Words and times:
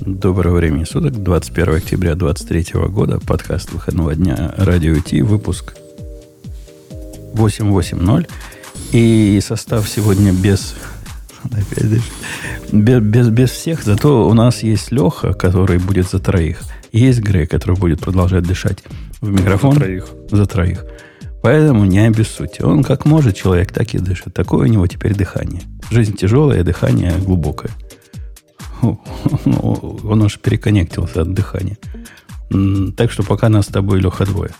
Доброго 0.00 0.56
времени 0.56 0.84
суток, 0.84 1.22
21 1.22 1.74
октября 1.74 2.14
2023 2.14 2.80
года, 2.88 3.18
подкаст 3.18 3.72
выходного 3.72 4.14
дня 4.14 4.54
Радио 4.56 4.94
Ти, 5.00 5.22
выпуск 5.22 5.74
880. 7.34 8.30
И 8.92 9.40
состав 9.42 9.88
сегодня 9.88 10.32
без, 10.32 10.76
опять 11.44 12.00
без, 12.72 13.02
без, 13.02 13.28
без 13.28 13.50
всех, 13.50 13.82
зато 13.82 14.28
у 14.28 14.34
нас 14.34 14.62
есть 14.62 14.92
Леха, 14.92 15.32
который 15.32 15.78
будет 15.78 16.08
за 16.08 16.20
троих. 16.20 16.60
И 16.92 17.00
есть 17.00 17.20
Грей, 17.20 17.46
который 17.46 17.76
будет 17.76 18.00
продолжать 18.00 18.44
дышать 18.44 18.84
в 19.20 19.28
микрофон. 19.30 19.74
За 19.74 19.80
троих. 19.80 20.08
За 20.30 20.46
троих. 20.46 20.84
Поэтому 21.42 21.84
не 21.84 22.06
обессудьте. 22.06 22.64
Он 22.64 22.84
как 22.84 23.04
может 23.04 23.36
человек, 23.36 23.72
так 23.72 23.94
и 23.94 23.98
дышит. 23.98 24.32
Такое 24.32 24.68
у 24.68 24.70
него 24.70 24.86
теперь 24.86 25.14
дыхание. 25.14 25.62
Жизнь 25.90 26.16
тяжелая, 26.16 26.62
дыхание 26.62 27.12
глубокое. 27.18 27.70
Он 28.82 30.22
аж 30.22 30.38
переконнектился 30.38 31.22
от 31.22 31.32
дыхания. 31.32 31.78
Так 32.96 33.10
что 33.10 33.22
пока 33.22 33.48
нас 33.48 33.66
с 33.66 33.68
тобой, 33.68 34.00
Леха, 34.00 34.24
двое. 34.24 34.50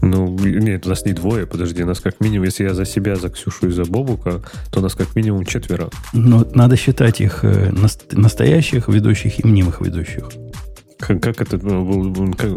Ну, 0.00 0.38
нет, 0.38 0.86
у 0.86 0.90
нас 0.90 1.04
не 1.04 1.12
двое, 1.12 1.46
подожди, 1.46 1.82
нас 1.82 2.00
как 2.00 2.20
минимум, 2.20 2.44
если 2.44 2.64
я 2.64 2.74
за 2.74 2.84
себя, 2.84 3.16
за 3.16 3.30
Ксюшу 3.30 3.68
и 3.68 3.70
за 3.70 3.84
Бобука, 3.84 4.42
то 4.70 4.78
у 4.78 4.82
нас 4.82 4.94
как 4.94 5.16
минимум 5.16 5.44
четверо. 5.44 5.90
Но 6.12 6.38
ну, 6.38 6.50
надо 6.54 6.76
считать 6.76 7.20
их 7.20 7.40
э, 7.42 7.72
настоящих 8.12 8.88
ведущих 8.88 9.40
и 9.40 9.46
мнимых 9.46 9.80
ведущих. 9.80 10.28
Как, 10.98 11.20
как 11.22 11.40
это 11.40 11.58
ну, 11.58 12.32
как, 12.32 12.50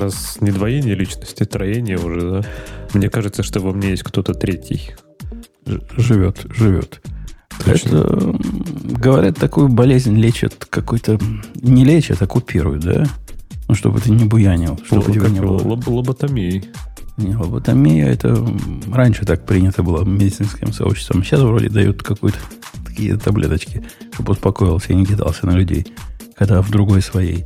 раз 0.00 0.38
не 0.40 0.50
двоение 0.52 0.94
личности, 0.94 1.44
троение 1.44 1.98
уже, 1.98 2.30
да? 2.30 2.42
Мне 2.94 3.10
кажется, 3.10 3.42
что 3.42 3.60
во 3.60 3.72
мне 3.72 3.90
есть 3.90 4.02
кто-то 4.02 4.32
третий. 4.32 4.92
Живет, 5.96 6.46
живет. 6.48 7.00
Точно. 7.64 7.98
Это, 7.98 8.34
говорят, 8.98 9.36
такую 9.36 9.68
болезнь 9.68 10.16
лечат 10.16 10.66
какой-то... 10.68 11.18
Не 11.54 11.84
лечат, 11.84 12.22
а 12.22 12.26
купируют, 12.26 12.82
да? 12.82 13.06
Ну, 13.68 13.74
чтобы 13.74 14.00
ты 14.00 14.10
не 14.10 14.24
буянил. 14.24 14.78
Чтобы 14.84 15.02
Лоб, 15.02 15.12
тебя 15.12 15.28
не 15.28 15.40
было. 15.40 15.58
Лоб, 15.62 15.86
лоботомией. 15.86 16.64
Не, 17.16 17.36
лоботомия 17.36 18.08
это 18.08 18.34
раньше 18.90 19.26
так 19.26 19.44
принято 19.44 19.82
было 19.82 20.04
медицинским 20.04 20.72
сообществом. 20.72 21.22
Сейчас 21.22 21.40
вроде 21.40 21.68
дают 21.68 22.02
какую-то 22.02 22.38
такие 22.84 23.16
таблеточки, 23.16 23.84
чтобы 24.12 24.32
успокоился 24.32 24.92
и 24.92 24.96
не 24.96 25.04
кидался 25.04 25.46
на 25.46 25.52
людей, 25.52 25.86
когда 26.36 26.62
в 26.62 26.70
другой 26.70 27.02
своей 27.02 27.44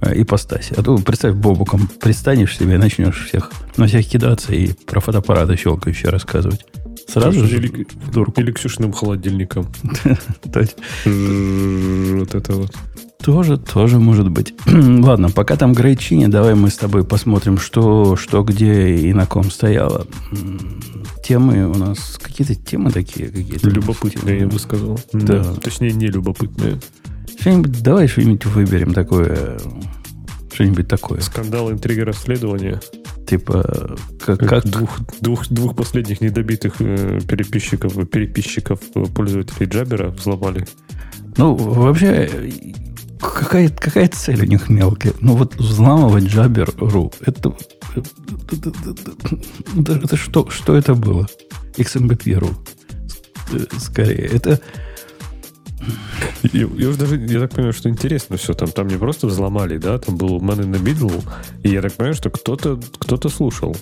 э, 0.00 0.22
ипостаси. 0.22 0.74
А 0.76 0.82
то 0.82 0.96
представь, 0.98 1.34
Бобуком 1.34 1.88
пристанешь 2.00 2.56
себе 2.56 2.74
и 2.74 2.78
начнешь 2.78 3.26
всех, 3.26 3.52
на 3.76 3.86
всех 3.86 4.06
кидаться 4.08 4.54
и 4.54 4.72
про 4.72 5.00
фотоаппараты 5.00 5.56
щелкающие 5.56 6.10
рассказывать. 6.10 6.64
Сразу 7.08 7.46
же 7.46 7.56
или. 7.56 7.86
Или 8.36 8.52
Ксюшиным 8.52 8.92
холодильником. 8.92 9.66
Вот 11.04 12.34
это 12.34 12.52
вот. 12.52 12.72
Тоже, 13.22 13.58
тоже 13.58 13.98
может 13.98 14.30
быть. 14.30 14.54
Ладно, 14.66 15.28
пока 15.28 15.56
там 15.56 15.74
Грейчини, 15.74 16.26
давай 16.26 16.54
мы 16.54 16.70
с 16.70 16.76
тобой 16.76 17.04
посмотрим, 17.04 17.58
что, 17.58 18.16
что 18.16 18.42
где 18.42 18.96
и 18.96 19.12
на 19.12 19.26
ком 19.26 19.50
стояло. 19.50 20.06
Темы 21.22 21.68
у 21.68 21.74
нас 21.74 22.18
какие-то 22.20 22.54
темы 22.54 22.90
такие 22.90 23.28
какие-то. 23.28 23.68
Любопытные, 23.68 24.40
я 24.40 24.46
бы 24.46 24.58
сказал. 24.58 24.98
Да. 25.12 25.42
да. 25.42 25.54
Точнее, 25.54 25.92
не 25.92 26.06
любопытные. 26.06 26.80
Что-нибудь, 27.38 27.82
давай 27.82 28.08
что-нибудь 28.08 28.46
выберем 28.46 28.94
такое. 28.94 29.58
Что-нибудь 30.60 30.88
такое. 30.88 31.20
Скандал, 31.22 31.72
интрига, 31.72 32.04
расследования. 32.04 32.82
Типа, 33.26 33.96
как, 34.22 34.40
как... 34.40 34.64
Двух, 34.66 35.00
двух, 35.22 35.48
двух 35.48 35.74
последних 35.74 36.20
недобитых 36.20 36.74
э, 36.80 37.18
переписчиков, 37.26 37.94
переписчиков 38.10 38.78
э, 38.94 39.04
пользователей 39.04 39.66
Джабера 39.66 40.10
взломали. 40.10 40.66
Ну, 41.38 41.54
вообще, 41.54 42.28
какая, 43.18 43.70
какая 43.70 44.08
цель 44.08 44.42
у 44.42 44.44
них 44.44 44.68
мелкая? 44.68 45.14
Ну, 45.20 45.34
вот 45.34 45.54
взламывать 45.54 46.24
Jabber.ru, 46.24 47.10
это, 47.24 47.56
это, 47.96 48.72
это, 49.78 49.92
это 49.94 50.16
что, 50.18 50.50
что 50.50 50.76
это 50.76 50.94
было? 50.94 51.26
XMPP.ru, 51.78 52.54
скорее. 53.78 54.26
Это, 54.26 54.60
я, 56.42 56.60
я 56.60 56.88
уже 56.88 56.98
даже, 56.98 57.16
я 57.16 57.40
так 57.40 57.50
понимаю, 57.50 57.72
что 57.72 57.88
интересно 57.88 58.36
все. 58.36 58.54
Там, 58.54 58.70
там 58.70 58.88
не 58.88 58.96
просто 58.96 59.26
взломали, 59.26 59.78
да, 59.78 59.98
там 59.98 60.16
был 60.16 60.38
man 60.38 60.60
in 60.60 60.72
the 60.72 60.82
middle, 60.82 61.24
и 61.62 61.70
я 61.70 61.82
так 61.82 61.92
понимаю, 61.92 62.14
что 62.14 62.30
кто-то 62.30 62.80
кто 62.98 63.28
слушал. 63.28 63.76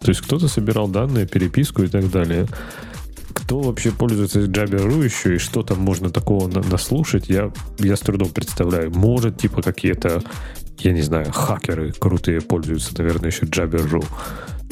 То 0.00 0.08
есть 0.08 0.20
кто-то 0.20 0.48
собирал 0.48 0.88
данные, 0.88 1.26
переписку 1.26 1.82
и 1.82 1.86
так 1.86 2.10
далее. 2.10 2.46
Кто 3.34 3.60
вообще 3.60 3.92
пользуется 3.92 4.40
Jabber.ru 4.40 5.04
еще 5.04 5.36
и 5.36 5.38
что 5.38 5.62
там 5.62 5.78
можно 5.78 6.10
такого 6.10 6.48
на, 6.48 6.60
наслушать, 6.62 7.28
я, 7.28 7.52
я 7.78 7.96
с 7.96 8.00
трудом 8.00 8.28
представляю. 8.30 8.90
Может, 8.90 9.38
типа 9.38 9.62
какие-то, 9.62 10.22
я 10.78 10.92
не 10.92 11.02
знаю, 11.02 11.32
хакеры 11.32 11.92
крутые 11.92 12.40
пользуются, 12.40 12.94
наверное, 12.98 13.30
еще 13.30 13.46
Jabber.ru. 13.46 14.04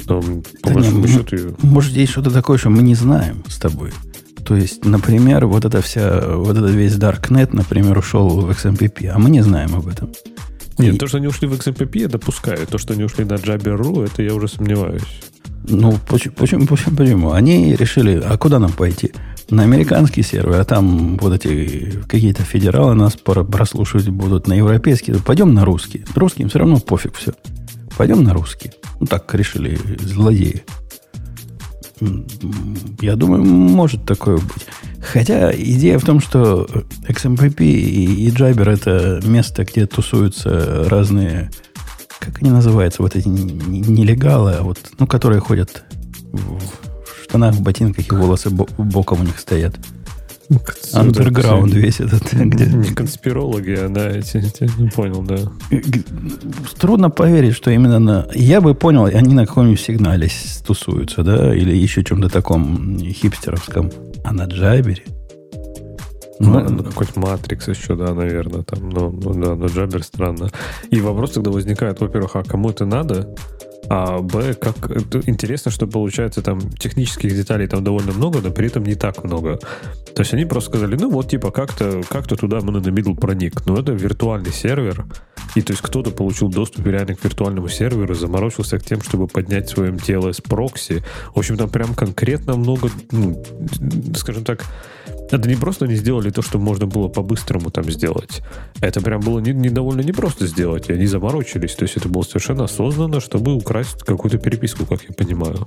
Но, 0.06 0.20
по 0.20 0.68
да 0.68 0.74
большому 0.74 1.06
не, 1.06 1.08
счету... 1.08 1.56
Может, 1.62 1.92
есть 1.92 2.12
что-то 2.12 2.30
такое, 2.30 2.58
что 2.58 2.70
мы 2.70 2.82
не 2.82 2.94
знаем 2.94 3.44
с 3.46 3.58
тобой. 3.58 3.92
То 4.44 4.56
есть, 4.56 4.84
например, 4.84 5.46
вот 5.46 5.64
эта 5.64 5.80
вся, 5.80 6.36
вот 6.36 6.56
этот 6.56 6.70
весь 6.70 6.94
Darknet, 6.94 7.50
например, 7.52 7.98
ушел 7.98 8.28
в 8.28 8.50
XMPP, 8.50 9.08
а 9.08 9.18
мы 9.18 9.30
не 9.30 9.42
знаем 9.42 9.74
об 9.74 9.86
этом. 9.86 10.10
Нет, 10.78 10.94
и... 10.94 10.98
то, 10.98 11.06
что 11.06 11.18
они 11.18 11.26
ушли 11.26 11.46
в 11.46 11.52
XMPP, 11.52 11.98
я 11.98 12.08
допускаю. 12.08 12.66
То, 12.66 12.78
что 12.78 12.94
они 12.94 13.04
ушли 13.04 13.24
на 13.24 13.34
Jabber.ru, 13.34 14.06
это 14.06 14.22
я 14.22 14.34
уже 14.34 14.48
сомневаюсь. 14.48 15.02
Ну, 15.68 15.98
почему, 16.08 16.34
почему, 16.34 16.66
почему? 16.66 17.32
Они 17.32 17.76
решили, 17.76 18.20
а 18.24 18.36
куда 18.38 18.58
нам 18.58 18.72
пойти? 18.72 19.12
На 19.50 19.64
американский 19.64 20.22
сервер, 20.22 20.60
а 20.60 20.64
там 20.64 21.18
вот 21.18 21.34
эти 21.34 22.00
какие-то 22.08 22.44
федералы 22.44 22.94
нас 22.94 23.16
прослушивать 23.16 24.08
будут 24.08 24.46
на 24.46 24.54
европейский. 24.54 25.14
Пойдем 25.14 25.54
на 25.54 25.64
русский. 25.64 26.04
Русским 26.14 26.48
все 26.48 26.60
равно 26.60 26.78
пофиг 26.78 27.14
все. 27.14 27.32
Пойдем 27.96 28.22
на 28.22 28.32
русский. 28.32 28.70
Ну, 29.00 29.06
так 29.06 29.32
решили 29.34 29.78
злодеи. 30.00 30.64
Я 33.00 33.16
думаю, 33.16 33.44
может 33.44 34.04
такое 34.04 34.36
быть. 34.36 34.66
Хотя 35.00 35.52
идея 35.52 35.98
в 35.98 36.04
том, 36.04 36.20
что 36.20 36.66
XMPP 37.08 37.62
и, 37.62 38.26
и 38.26 38.30
Jabber 38.30 38.70
это 38.70 39.20
место, 39.26 39.64
где 39.64 39.86
тусуются 39.86 40.88
разные, 40.88 41.50
как 42.18 42.42
они 42.42 42.50
называются, 42.50 43.02
вот 43.02 43.16
эти 43.16 43.28
нелегалы, 43.28 44.52
а 44.52 44.62
вот, 44.62 44.78
ну, 44.98 45.06
которые 45.06 45.40
ходят 45.40 45.84
в 46.32 46.60
штанах, 47.24 47.54
в 47.54 47.62
ботинках 47.62 48.10
и 48.10 48.14
волосы 48.14 48.50
боком 48.50 49.20
у 49.20 49.24
них 49.24 49.38
стоят. 49.38 49.76
Андерграунд 50.92 51.72
весь 51.74 52.00
этот. 52.00 52.32
Где... 52.32 52.66
Не 52.66 52.94
конспирологи, 52.94 53.72
а 53.72 53.88
да, 53.88 54.10
эти, 54.10 54.38
эти, 54.38 54.70
не 54.80 54.88
понял, 54.88 55.22
да. 55.22 55.38
Трудно 56.78 57.10
поверить, 57.10 57.54
что 57.54 57.70
именно 57.70 57.98
на... 57.98 58.28
Я 58.34 58.60
бы 58.60 58.74
понял, 58.74 59.04
они 59.04 59.34
на 59.34 59.46
каком-нибудь 59.46 59.80
сигнале 59.80 60.28
тусуются, 60.66 61.22
да, 61.22 61.54
или 61.54 61.74
еще 61.74 62.02
чем-то 62.02 62.28
таком 62.28 62.98
хипстеровском. 62.98 63.90
А 64.24 64.32
на 64.32 64.44
Джабере? 64.44 65.04
Ну, 66.40 66.58
ну, 66.58 66.82
какой-то 66.82 67.20
Матрикс 67.20 67.68
еще, 67.68 67.96
да, 67.96 68.14
наверное, 68.14 68.62
там, 68.62 68.88
но, 68.88 69.10
ну, 69.10 69.34
да, 69.34 69.54
но 69.54 69.66
Джабер 69.66 70.02
странно. 70.02 70.48
И 70.90 70.98
вопрос 71.00 71.32
тогда 71.32 71.50
возникает, 71.50 72.00
во-первых, 72.00 72.34
а 72.34 72.42
кому 72.42 72.70
это 72.70 72.86
надо? 72.86 73.34
А 73.88 74.18
Б, 74.20 74.54
как 74.54 74.76
интересно, 75.26 75.70
что 75.70 75.86
получается 75.86 76.42
там 76.42 76.60
технических 76.60 77.34
деталей 77.34 77.66
там 77.66 77.82
довольно 77.82 78.12
много, 78.12 78.40
но 78.40 78.50
при 78.50 78.68
этом 78.68 78.84
не 78.84 78.94
так 78.94 79.24
много. 79.24 79.58
То 80.14 80.22
есть 80.22 80.32
они 80.34 80.44
просто 80.44 80.70
сказали, 80.70 80.96
ну 80.96 81.10
вот 81.10 81.28
типа 81.28 81.50
как-то 81.50 82.02
как 82.08 82.26
туда 82.26 82.60
мы 82.60 82.72
на 82.72 82.78
middle 82.78 83.18
проник. 83.18 83.66
Но 83.66 83.76
это 83.76 83.92
виртуальный 83.92 84.52
сервер. 84.52 85.06
И 85.56 85.62
то 85.62 85.72
есть 85.72 85.82
кто-то 85.82 86.10
получил 86.10 86.48
доступ 86.48 86.86
реально 86.86 87.16
к 87.16 87.24
виртуальному 87.24 87.68
серверу, 87.68 88.14
заморочился 88.14 88.78
к 88.78 88.84
тем, 88.84 89.02
чтобы 89.02 89.26
поднять 89.26 89.74
тело 90.04 90.32
с 90.32 90.40
прокси. 90.40 91.02
В 91.34 91.38
общем, 91.38 91.56
там 91.56 91.68
прям 91.68 91.94
конкретно 91.94 92.56
много, 92.56 92.90
ну, 93.10 93.42
скажем 94.16 94.44
так, 94.44 94.64
это 95.30 95.48
не 95.48 95.56
просто 95.56 95.84
они 95.84 95.94
сделали 95.94 96.30
то, 96.30 96.42
что 96.42 96.58
можно 96.58 96.86
было 96.86 97.08
по-быстрому 97.08 97.70
там 97.70 97.90
сделать. 97.90 98.42
Это 98.80 99.00
прям 99.00 99.20
было 99.20 99.40
не, 99.40 99.52
не 99.52 99.70
довольно 99.70 100.00
непросто 100.00 100.46
сделать, 100.46 100.90
они 100.90 101.06
заморочились. 101.06 101.74
То 101.74 101.84
есть 101.84 101.96
это 101.96 102.08
было 102.08 102.22
совершенно 102.22 102.64
осознанно, 102.64 103.20
чтобы 103.20 103.54
украсть 103.54 104.02
какую-то 104.02 104.38
переписку, 104.38 104.86
как 104.86 105.02
я 105.08 105.14
понимаю. 105.14 105.66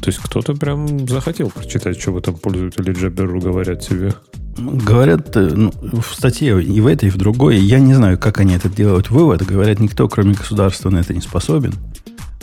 То 0.00 0.10
есть 0.10 0.18
кто-то 0.18 0.54
прям 0.54 1.08
захотел 1.08 1.50
прочитать, 1.50 2.00
что 2.00 2.12
вы 2.12 2.20
там 2.20 2.36
пользователи 2.36 2.94
Jabber 2.94 3.40
говорят 3.40 3.82
себе. 3.82 4.14
Говорят 4.56 5.36
э, 5.36 5.50
ну, 5.54 5.72
в 5.80 6.14
статье 6.14 6.62
и 6.62 6.80
в 6.80 6.86
этой, 6.86 7.08
и 7.08 7.10
в 7.10 7.16
другой. 7.16 7.58
Я 7.58 7.80
не 7.80 7.94
знаю, 7.94 8.16
как 8.18 8.38
они 8.38 8.54
это 8.54 8.68
делают 8.68 9.10
вывод. 9.10 9.44
Говорят, 9.44 9.80
никто, 9.80 10.08
кроме 10.08 10.34
государства, 10.34 10.90
на 10.90 10.98
это 10.98 11.14
не 11.14 11.20
способен. 11.20 11.74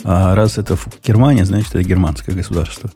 А 0.04 0.34
раз 0.34 0.58
это 0.58 0.76
в 0.76 0.86
Германии, 1.02 1.42
значит, 1.42 1.74
это 1.74 1.82
германское 1.82 2.34
государство. 2.34 2.90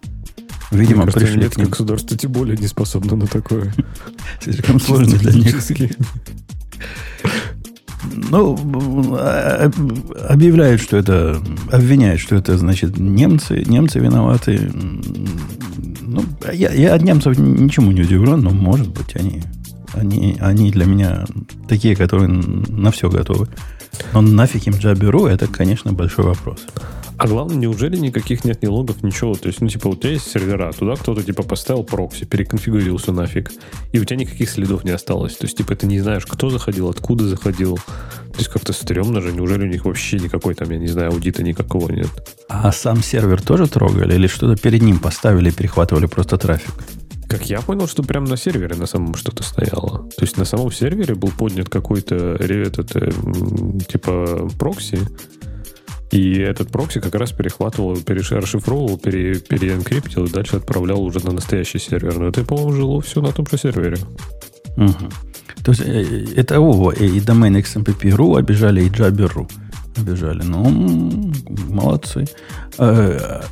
Видимо, 0.71 1.05
Мне 1.05 1.13
пришли 1.13 1.49
к 1.49 1.57
ним. 1.57 1.69
государство 1.69 2.17
тем 2.17 2.33
более 2.33 2.57
не 2.57 2.69
способно 2.69 3.17
на 3.17 3.27
такое. 3.27 3.75
Слишком 4.41 4.81
сложно 4.81 5.17
для 5.19 5.33
них. 5.33 5.57
Ну, 8.31 9.17
а, 9.19 9.71
объявляют, 10.29 10.81
что 10.81 10.97
это, 10.97 11.43
обвиняют, 11.71 12.21
что 12.21 12.37
это, 12.37 12.57
значит, 12.57 12.99
немцы, 12.99 13.63
немцы 13.67 13.99
виноваты. 13.99 14.71
Ну, 16.01 16.25
я, 16.53 16.73
я 16.73 16.95
от 16.95 17.03
немцев 17.03 17.37
ничему 17.39 17.93
не 17.93 18.03
удивлен, 18.03 18.41
но, 18.41 18.51
может 18.51 18.89
быть, 18.89 19.17
они 19.17 19.43
Они, 19.93 20.37
они 20.41 20.71
для 20.71 20.87
меня 20.87 21.27
такие, 21.69 21.97
которые 21.97 22.29
на 22.29 22.91
все 22.91 23.11
готовы. 23.11 23.49
Но 24.13 24.21
нафиг 24.21 24.67
им 24.67 24.75
Jabber.ru, 24.75 25.29
это, 25.29 25.47
конечно, 25.47 25.93
большой 25.93 26.25
вопрос. 26.25 26.67
А 27.21 27.27
главное, 27.27 27.57
неужели 27.57 27.99
никаких 27.99 28.47
нет 28.47 28.63
ни 28.63 28.67
логов, 28.67 29.03
ничего? 29.03 29.35
То 29.35 29.49
есть, 29.49 29.61
ну, 29.61 29.69
типа, 29.69 29.89
у 29.89 29.95
тебя 29.95 30.13
есть 30.13 30.27
сервера, 30.27 30.73
туда 30.73 30.95
кто-то, 30.95 31.23
типа, 31.23 31.43
поставил 31.43 31.85
прокси, 31.85 32.25
переконфигурился 32.25 33.13
нафиг, 33.13 33.53
и 33.93 34.01
у 34.01 34.05
тебя 34.07 34.17
никаких 34.17 34.49
следов 34.49 34.85
не 34.85 34.91
осталось. 34.93 35.37
То 35.37 35.45
есть, 35.45 35.59
типа, 35.59 35.77
ты 35.77 35.87
не 35.87 36.01
знаешь, 36.01 36.25
кто 36.25 36.49
заходил, 36.49 36.89
откуда 36.89 37.29
заходил. 37.29 37.77
То 37.77 38.39
есть, 38.39 38.49
как-то 38.49 38.73
стрёмно 38.73 39.21
же. 39.21 39.33
Неужели 39.33 39.65
у 39.65 39.67
них 39.67 39.85
вообще 39.85 40.19
никакой 40.19 40.55
там, 40.55 40.71
я 40.71 40.79
не 40.79 40.87
знаю, 40.87 41.11
аудита 41.11 41.43
никакого 41.43 41.93
нет? 41.93 42.09
А 42.49 42.73
сам 42.73 43.03
сервер 43.03 43.43
тоже 43.43 43.67
трогали? 43.67 44.15
Или 44.15 44.27
что-то 44.27 44.59
перед 44.59 44.81
ним 44.81 44.99
поставили 44.99 45.51
и 45.51 45.53
перехватывали 45.53 46.07
просто 46.07 46.39
трафик? 46.39 46.73
Как 47.29 47.51
я 47.51 47.61
понял, 47.61 47.87
что 47.87 48.03
прямо 48.03 48.29
на 48.29 48.39
сервере 48.39 48.77
на 48.77 48.87
самом 48.87 49.15
что-то 49.15 49.43
стояло. 49.43 50.09
То 50.17 50.23
есть 50.23 50.39
на 50.39 50.47
самом 50.47 50.73
сервере 50.73 51.15
был 51.15 51.29
поднят 51.29 51.69
какой-то 51.69 52.37
этот, 52.41 52.97
э, 52.97 53.13
типа 53.87 54.49
прокси, 54.59 54.99
и 56.11 56.39
этот 56.39 56.71
прокси 56.71 57.01
как 57.01 57.15
раз 57.15 57.31
перехватывал, 57.31 57.97
переш... 57.97 58.33
расшифровывал, 58.33 58.99
пере... 58.99 59.37
переэнкриптил 59.37 60.25
и 60.25 60.31
дальше 60.31 60.57
отправлял 60.57 61.03
уже 61.03 61.25
на 61.25 61.33
настоящий 61.33 61.79
сервер. 61.79 62.19
Но 62.19 62.29
это, 62.29 62.45
по-моему, 62.45 62.73
жило 62.73 63.01
все 63.01 63.21
на 63.21 63.33
том 63.33 63.47
же 63.47 63.59
сервере. 63.59 63.99
Угу. 64.77 65.11
То 65.65 65.73
есть 65.73 65.83
э, 65.85 66.27
это 66.37 66.59
оба, 66.59 66.93
и 66.93 67.21
домен 67.21 67.57
XMPP.ru 67.57 68.39
обижали, 68.39 68.83
и 68.83 68.89
Jabber.ru 68.89 69.49
обижали. 69.97 70.43
Ну, 70.43 71.33
молодцы. 71.69 72.27
Э, 72.79 73.43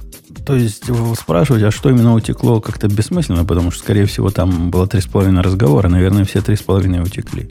то 0.44 0.56
есть 0.56 0.84
спрашивать, 1.16 1.62
а 1.62 1.70
что 1.70 1.90
именно 1.90 2.14
утекло, 2.14 2.60
как-то 2.60 2.88
бессмысленно, 2.88 3.44
потому 3.44 3.70
что, 3.70 3.82
скорее 3.82 4.06
всего, 4.06 4.30
там 4.30 4.70
было 4.70 4.88
три 4.88 5.00
с 5.00 5.06
половиной 5.06 5.42
разговора, 5.42 5.88
наверное, 5.88 6.24
все 6.24 6.40
три 6.40 6.56
с 6.56 6.62
половиной 6.62 7.02
утекли. 7.02 7.50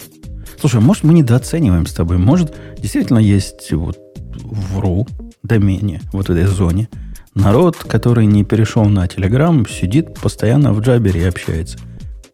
Слушай, 0.60 0.82
может, 0.82 1.04
мы 1.04 1.14
недооцениваем 1.14 1.86
с 1.86 1.94
тобой? 1.94 2.18
Может, 2.18 2.56
действительно 2.80 3.20
есть 3.20 3.72
вот 3.72 4.07
в 4.38 4.80
РУ 4.80 5.08
домене, 5.44 6.02
вот 6.12 6.28
в 6.28 6.32
этой 6.32 6.46
зоне, 6.46 6.90
народ, 7.36 7.78
который 7.78 8.26
не 8.26 8.44
перешел 8.44 8.86
на 8.86 9.06
Telegram, 9.06 9.70
сидит 9.70 10.16
постоянно 10.16 10.74
в 10.74 10.82
Джабере 10.82 11.22
и 11.22 11.26
общается. 11.26 11.78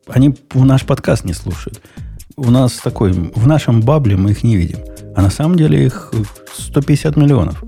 Они 0.08 0.36
наш 0.54 0.86
подкаст 0.86 1.24
не 1.26 1.34
слушают. 1.34 1.82
У 2.36 2.50
нас 2.50 2.74
такой, 2.74 3.12
в 3.12 3.48
нашем 3.48 3.82
бабле 3.82 4.18
мы 4.18 4.32
их 4.32 4.44
не 4.44 4.56
видим. 4.56 4.80
А 5.16 5.22
на 5.22 5.30
самом 5.30 5.56
деле 5.56 5.86
их 5.86 6.12
150 6.54 7.16
миллионов. 7.16 7.64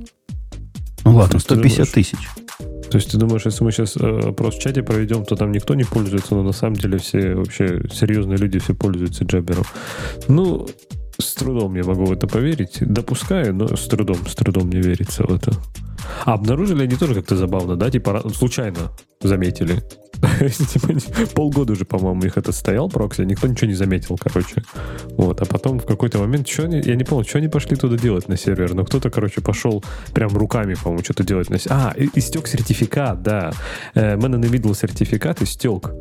Ну 1.04 1.16
ладно, 1.16 1.40
150 1.40 1.90
тысяч. 1.90 2.18
То 2.90 2.98
есть 2.98 3.12
ты 3.12 3.18
думаешь, 3.18 3.46
если 3.46 3.64
мы 3.64 3.72
сейчас 3.72 3.98
э, 3.98 4.30
опрос 4.30 4.56
в 4.56 4.62
чате 4.62 4.82
проведем, 4.82 5.26
то 5.26 5.36
там 5.36 5.52
никто 5.52 5.76
не 5.76 5.84
пользуется, 5.84 6.36
но 6.36 6.44
на 6.44 6.52
самом 6.52 6.76
деле 6.76 6.98
все 6.98 7.36
вообще 7.36 7.82
серьезные 7.92 8.38
люди 8.38 8.60
все 8.60 8.74
пользуются 8.74 9.24
Джабером. 9.26 9.64
Ну, 10.28 10.68
с 11.20 11.34
трудом 11.34 11.76
я 11.76 11.84
могу 11.84 12.06
в 12.06 12.12
это 12.12 12.28
поверить. 12.28 12.78
Допускаю, 12.82 13.54
но 13.54 13.76
с 13.76 13.88
трудом, 13.88 14.18
с 14.28 14.36
трудом 14.36 14.70
не 14.70 14.82
верится 14.82 15.24
в 15.24 15.34
это. 15.34 15.52
А 16.26 16.34
обнаружили 16.34 16.84
они 16.84 16.96
тоже 16.96 17.16
как-то 17.16 17.36
забавно, 17.36 17.76
да? 17.76 17.90
Типа 17.90 18.24
случайно 18.34 18.92
заметили. 19.22 19.84
Типа, 20.50 20.94
полгода 21.34 21.74
уже, 21.74 21.86
по-моему, 21.86 22.24
их 22.24 22.38
это 22.38 22.52
стоял 22.52 22.90
прокси, 22.90 23.22
а 23.22 23.26
никто 23.26 23.48
ничего 23.48 23.68
не 23.68 23.76
заметил, 23.76 24.18
короче. 24.18 24.64
Вот, 25.18 25.42
а 25.42 25.46
потом 25.46 25.80
в 25.80 25.86
какой-то 25.86 26.20
момент, 26.20 26.48
что 26.48 26.64
они, 26.64 26.82
я 26.82 26.96
не 26.96 27.04
помню, 27.04 27.26
что 27.26 27.38
они 27.38 27.48
пошли 27.48 27.76
туда 27.76 27.98
делать 27.98 28.28
на 28.28 28.38
сервер, 28.38 28.74
но 28.74 28.86
кто-то, 28.86 29.10
короче, 29.10 29.42
пошел 29.42 29.84
прям 30.14 30.36
руками, 30.36 30.76
по-моему, 30.76 31.04
что-то 31.04 31.24
делать 31.24 31.50
на 31.50 31.60
сервер. 31.60 31.78
А, 31.78 31.94
истек 31.98 32.48
сертификат, 32.48 33.22
да. 33.22 33.52
In 33.94 34.20
the 34.20 34.50
Middle 34.50 34.76
сертификат 34.76 35.42
истек. 35.42 35.92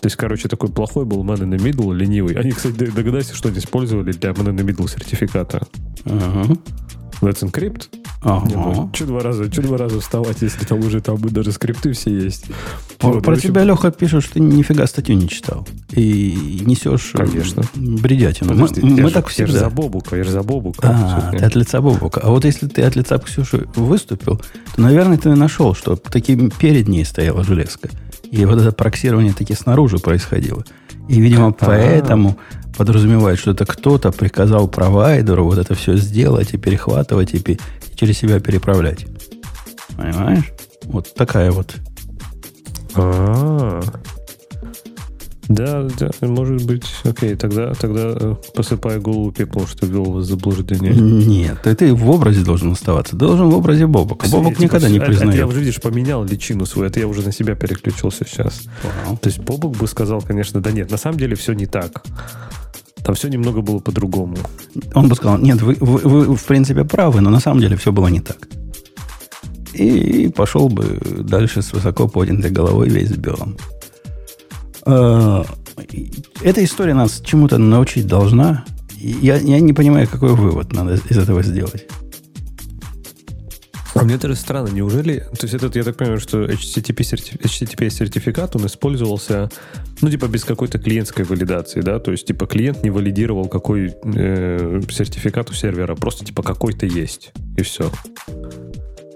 То 0.00 0.06
есть, 0.06 0.16
короче, 0.16 0.48
такой 0.48 0.70
плохой 0.70 1.04
был 1.04 1.22
Man 1.24 1.40
in 1.40 1.50
the 1.50 1.58
Middle, 1.58 1.94
ленивый. 1.94 2.34
Они, 2.34 2.52
кстати, 2.52 2.74
догадайся, 2.74 3.34
что 3.34 3.48
они 3.48 3.58
использовали 3.58 4.12
для 4.12 4.30
Man 4.30 4.54
in 4.54 4.56
the 4.56 4.64
Middle 4.64 4.88
сертификата. 4.88 5.66
Ага. 6.06 6.56
Let's 7.20 7.42
Encrypt? 7.42 7.99
Ага. 8.22 8.46
Ну, 8.54 8.90
что 8.92 9.06
два 9.06 9.20
раза, 9.20 9.50
что 9.50 9.62
два 9.62 9.78
раза 9.78 9.98
вставать, 10.00 10.42
если 10.42 10.64
там 10.66 10.80
уже 10.80 11.00
там 11.00 11.18
даже 11.20 11.52
скрипты 11.52 11.92
все 11.92 12.10
есть. 12.10 12.46
Про, 12.98 13.12
вот, 13.12 13.24
про 13.24 13.32
общем... 13.32 13.48
тебя, 13.48 13.64
Леха, 13.64 13.90
пишут, 13.90 14.24
что 14.24 14.34
ты 14.34 14.40
нифига 14.40 14.86
статью 14.86 15.16
не 15.16 15.26
читал. 15.26 15.66
И 15.92 16.62
несешь 16.66 17.12
э, 17.14 17.18
Конечно. 17.18 17.62
бредятину. 17.74 18.50
Подожди, 18.50 18.82
мы, 18.82 19.02
мы 19.02 19.08
же, 19.08 19.14
так 19.14 19.28
всегда. 19.28 19.52
Я 19.52 19.58
же 19.58 19.64
за 19.64 19.70
Бобука, 19.70 20.16
я 20.16 20.24
же 20.24 20.30
за 20.32 20.42
Бобука. 20.42 20.80
А, 20.82 21.30
ты 21.30 21.44
от 21.44 21.54
лица 21.54 21.80
Бобука. 21.80 22.20
А 22.22 22.28
вот 22.28 22.44
если 22.44 22.68
ты 22.68 22.82
от 22.82 22.94
лица 22.94 23.18
Ксюши 23.18 23.66
выступил, 23.74 24.36
то, 24.74 24.80
наверное, 24.80 25.16
ты 25.16 25.34
нашел, 25.34 25.74
что 25.74 25.96
таким 25.96 26.50
перед 26.50 26.88
ней 26.88 27.06
стояла 27.06 27.42
железка. 27.42 27.88
И 28.30 28.44
вот 28.44 28.60
это 28.60 28.70
проксирование 28.72 29.32
таки 29.32 29.54
снаружи 29.54 29.96
происходило. 29.96 30.64
И, 31.08 31.20
видимо, 31.20 31.48
А-а-а. 31.48 31.66
поэтому 31.66 32.36
подразумевает, 32.76 33.38
что 33.38 33.50
это 33.50 33.66
кто-то 33.66 34.12
приказал 34.12 34.68
провайдеру 34.68 35.44
вот 35.44 35.58
это 35.58 35.74
все 35.74 35.96
сделать 35.96 36.54
и 36.54 36.56
перехватывать, 36.56 37.34
и, 37.34 37.38
и 37.38 37.58
через 38.00 38.16
себя 38.16 38.40
переправлять. 38.40 39.04
Понимаешь? 39.94 40.52
Вот 40.84 41.12
такая 41.14 41.50
вот. 41.50 41.74
А-а-а. 42.94 43.82
Да, 45.48 45.86
да, 45.98 46.10
может 46.22 46.64
быть. 46.64 46.84
Окей, 47.04 47.34
тогда, 47.34 47.74
тогда 47.74 48.14
э, 48.14 48.36
посыпай 48.54 48.98
голову 49.00 49.32
пеплом, 49.32 49.66
что 49.66 49.84
ввел 49.84 50.04
вас 50.04 50.24
в 50.26 50.28
заблуждение. 50.28 50.94
Нет, 50.94 51.58
ты, 51.62 51.74
ты 51.74 51.92
в 51.92 52.08
образе 52.08 52.42
должен 52.42 52.72
оставаться. 52.72 53.16
должен 53.16 53.50
в 53.50 53.54
образе 53.54 53.86
Бобок. 53.86 54.26
Бобок 54.30 54.54
типа, 54.54 54.62
никогда 54.62 54.88
не 54.88 55.00
признает. 55.00 55.34
Это 55.34 55.38
я 55.38 55.46
уже, 55.46 55.58
видишь, 55.58 55.80
поменял 55.80 56.24
личину 56.24 56.64
свою. 56.64 56.88
Это 56.88 57.00
я 57.00 57.08
уже 57.08 57.22
на 57.22 57.32
себя 57.32 57.54
переключился 57.54 58.24
сейчас. 58.24 58.62
Wow. 59.08 59.18
То 59.18 59.28
есть 59.28 59.40
Бобок 59.40 59.76
бы 59.76 59.86
сказал, 59.88 60.22
конечно, 60.22 60.62
да 60.62 60.70
нет, 60.70 60.90
на 60.90 60.96
самом 60.96 61.18
деле 61.18 61.34
все 61.34 61.52
не 61.52 61.66
так. 61.66 62.04
Там 63.04 63.14
все 63.14 63.28
немного 63.28 63.62
было 63.62 63.78
по-другому. 63.78 64.36
Он 64.94 65.08
бы 65.08 65.14
сказал, 65.14 65.38
нет, 65.38 65.60
вы, 65.62 65.76
вы, 65.80 65.98
вы 65.98 66.36
в 66.36 66.44
принципе 66.44 66.84
правы, 66.84 67.20
но 67.20 67.30
на 67.30 67.40
самом 67.40 67.60
деле 67.60 67.76
все 67.76 67.92
было 67.92 68.08
не 68.08 68.20
так. 68.20 68.48
И 69.72 70.28
пошел 70.34 70.68
бы 70.68 71.00
дальше 71.20 71.62
с 71.62 71.72
высоко 71.72 72.08
поднятой 72.08 72.50
головой 72.50 72.88
весь 72.88 73.10
в 73.10 73.18
белом. 73.18 73.56
Э, 74.86 75.44
эта 76.42 76.64
история 76.64 76.94
нас 76.94 77.20
чему-то 77.20 77.58
научить 77.58 78.06
должна. 78.06 78.64
Я, 78.96 79.36
я 79.36 79.60
не 79.60 79.72
понимаю, 79.72 80.08
какой 80.08 80.34
вывод 80.34 80.72
надо 80.72 80.94
из 80.94 81.16
этого 81.16 81.42
сделать. 81.42 81.86
А 83.94 84.04
мне 84.04 84.18
тоже 84.18 84.36
странно, 84.36 84.68
неужели... 84.68 85.26
То 85.38 85.44
есть 85.44 85.54
этот, 85.54 85.76
я 85.76 85.82
так 85.82 85.96
понимаю, 85.96 86.20
что 86.20 86.44
HTTP, 86.44 87.02
сертиф, 87.02 87.34
HTTP 87.34 87.90
сертификат, 87.90 88.54
он 88.56 88.66
использовался, 88.66 89.50
ну, 90.02 90.10
типа, 90.10 90.28
без 90.28 90.44
какой-то 90.44 90.78
клиентской 90.78 91.24
валидации, 91.24 91.80
да? 91.80 91.98
То 91.98 92.12
есть, 92.12 92.26
типа, 92.26 92.46
клиент 92.46 92.82
не 92.82 92.90
валидировал, 92.90 93.48
какой 93.48 93.94
э, 94.02 94.80
сертификат 94.90 95.50
у 95.50 95.52
сервера, 95.52 95.94
просто, 95.94 96.24
типа, 96.24 96.42
какой-то 96.42 96.86
есть, 96.86 97.32
и 97.56 97.62
все. 97.62 97.90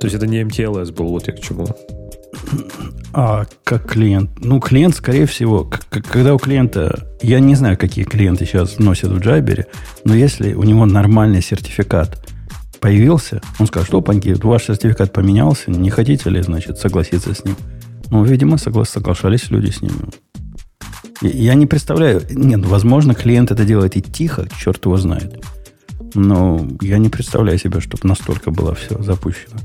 То 0.01 0.07
есть 0.07 0.15
это 0.15 0.27
не 0.27 0.43
MTLS 0.43 0.93
был, 0.93 1.09
вот 1.09 1.27
я 1.27 1.33
к 1.33 1.41
чему. 1.41 1.67
А 3.13 3.47
как 3.63 3.91
клиент? 3.91 4.31
Ну, 4.41 4.61
клиент, 4.61 4.97
скорее 4.97 5.27
всего, 5.27 5.71
когда 5.91 6.35
у 6.35 6.39
клиента... 6.39 7.09
Я 7.23 7.41
не 7.41 7.55
знаю, 7.55 7.79
какие 7.79 8.05
клиенты 8.05 8.45
сейчас 8.45 8.79
носят 8.79 9.11
в 9.11 9.19
Джайбере, 9.21 9.67
но 10.05 10.15
если 10.15 10.53
у 10.53 10.65
него 10.65 10.85
нормальный 10.85 11.41
сертификат 11.41 12.29
появился, 12.81 13.41
он 13.59 13.67
скажет, 13.67 13.89
что, 13.89 14.03
паньки, 14.03 14.37
ваш 14.43 14.65
сертификат 14.65 15.13
поменялся, 15.13 15.71
не 15.71 15.89
хотите 15.89 16.29
ли, 16.29 16.43
значит, 16.43 16.77
согласиться 16.79 17.33
с 17.33 17.45
ним? 17.45 17.57
Ну, 18.11 18.25
видимо, 18.25 18.57
согла- 18.57 18.85
соглашались 18.85 19.51
люди 19.51 19.71
с 19.71 19.81
ним. 19.81 19.93
Я 21.33 21.55
не 21.55 21.67
представляю... 21.67 22.23
Нет, 22.31 22.65
возможно, 22.67 23.15
клиент 23.15 23.51
это 23.51 23.65
делает 23.65 23.97
и 23.97 24.03
тихо, 24.03 24.47
черт 24.59 24.85
его 24.85 24.97
знает. 24.97 25.43
Но 26.15 26.69
я 26.81 26.99
не 26.99 27.09
представляю 27.09 27.59
себе, 27.59 27.81
чтобы 27.81 28.07
настолько 28.07 28.51
было 28.51 28.75
все 28.75 29.03
запущено. 29.03 29.59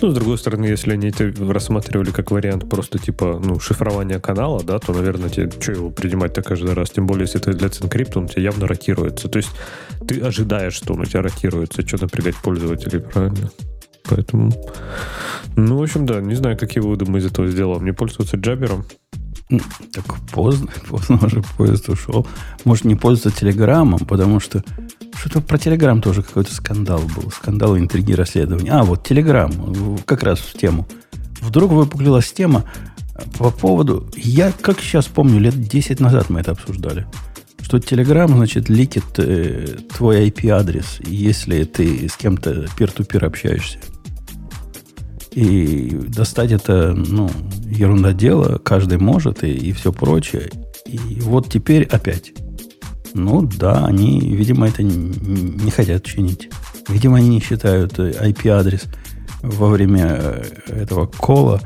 Ну, 0.00 0.10
с 0.10 0.14
другой 0.14 0.38
стороны, 0.38 0.64
если 0.64 0.92
они 0.92 1.08
это 1.08 1.30
рассматривали 1.52 2.10
как 2.10 2.30
вариант 2.30 2.68
просто 2.70 2.98
типа, 2.98 3.40
ну, 3.44 3.60
шифрования 3.60 4.18
канала, 4.18 4.62
да, 4.64 4.78
то, 4.78 4.94
наверное, 4.94 5.28
тебе 5.28 5.50
что 5.60 5.72
его 5.72 5.90
принимать-то 5.90 6.42
каждый 6.42 6.72
раз? 6.72 6.90
Тем 6.90 7.06
более, 7.06 7.24
если 7.24 7.40
это 7.40 7.52
для 7.52 7.68
Encrypt, 7.68 8.12
он 8.16 8.24
у 8.24 8.28
тебя 8.28 8.42
явно 8.42 8.66
рокируется. 8.66 9.28
То 9.28 9.36
есть 9.36 9.50
ты 10.06 10.20
ожидаешь, 10.20 10.72
что 10.72 10.94
он 10.94 11.00
у 11.00 11.04
тебя 11.04 11.20
рокируется, 11.20 11.86
что 11.86 12.00
напрягать 12.00 12.36
пользователей, 12.36 13.00
правильно? 13.00 13.50
Поэтому, 14.08 14.50
ну, 15.56 15.76
в 15.76 15.82
общем, 15.82 16.06
да, 16.06 16.20
не 16.22 16.34
знаю, 16.34 16.56
какие 16.56 16.82
выводы 16.82 17.04
мы 17.04 17.18
из 17.18 17.26
этого 17.26 17.46
сделаем. 17.48 17.82
Мне 17.82 17.92
пользоваться 17.92 18.38
джабером? 18.38 18.86
Так 19.48 20.04
поздно, 20.32 20.68
поздно 20.88 21.18
уже 21.22 21.42
поезд 21.56 21.88
ушел. 21.88 22.26
Может, 22.64 22.84
не 22.84 22.94
пользоваться 22.94 23.40
телеграммом, 23.40 24.00
потому 24.00 24.40
что 24.40 24.62
что-то 25.18 25.40
про 25.40 25.58
Телеграм 25.58 26.00
тоже 26.00 26.22
какой-то 26.22 26.54
скандал 26.54 27.00
был. 27.16 27.30
Скандал, 27.30 27.76
интриги, 27.76 28.12
расследования. 28.12 28.72
А, 28.72 28.84
вот 28.84 29.04
Телеграм, 29.04 29.98
как 30.04 30.22
раз 30.22 30.38
в 30.38 30.52
тему. 30.56 30.86
Вдруг 31.40 31.72
выпуклилась 31.72 32.30
тема 32.32 32.64
по 33.38 33.50
поводу... 33.50 34.08
Я, 34.14 34.52
как 34.52 34.80
сейчас 34.80 35.06
помню, 35.06 35.40
лет 35.40 35.60
10 35.60 35.98
назад 36.00 36.30
мы 36.30 36.40
это 36.40 36.52
обсуждали. 36.52 37.06
Что 37.60 37.78
Telegram, 37.78 38.28
значит, 38.28 38.68
ликит 38.68 39.18
э, 39.18 39.76
твой 39.94 40.28
IP-адрес, 40.28 41.00
если 41.04 41.64
ты 41.64 42.08
с 42.08 42.16
кем-то 42.16 42.66
пир-ту-пир 42.76 43.24
общаешься. 43.24 43.78
И 45.38 45.90
достать 45.90 46.50
это, 46.50 46.92
ну, 46.92 47.30
ерунда 47.64 48.12
дело, 48.12 48.58
каждый 48.58 48.98
может 48.98 49.44
и, 49.44 49.52
и 49.52 49.72
все 49.72 49.92
прочее. 49.92 50.50
И 50.84 50.98
вот 51.20 51.48
теперь 51.48 51.84
опять. 51.84 52.32
Ну 53.14 53.42
да, 53.42 53.86
они, 53.86 54.18
видимо, 54.18 54.66
это 54.66 54.82
не 54.82 55.70
хотят 55.70 56.02
чинить. 56.02 56.50
Видимо, 56.88 57.18
они 57.18 57.28
не 57.28 57.40
считают 57.40 58.00
IP-адрес 58.00 58.86
во 59.40 59.68
время 59.68 60.18
э, 60.18 60.42
этого 60.82 61.06
кола 61.06 61.60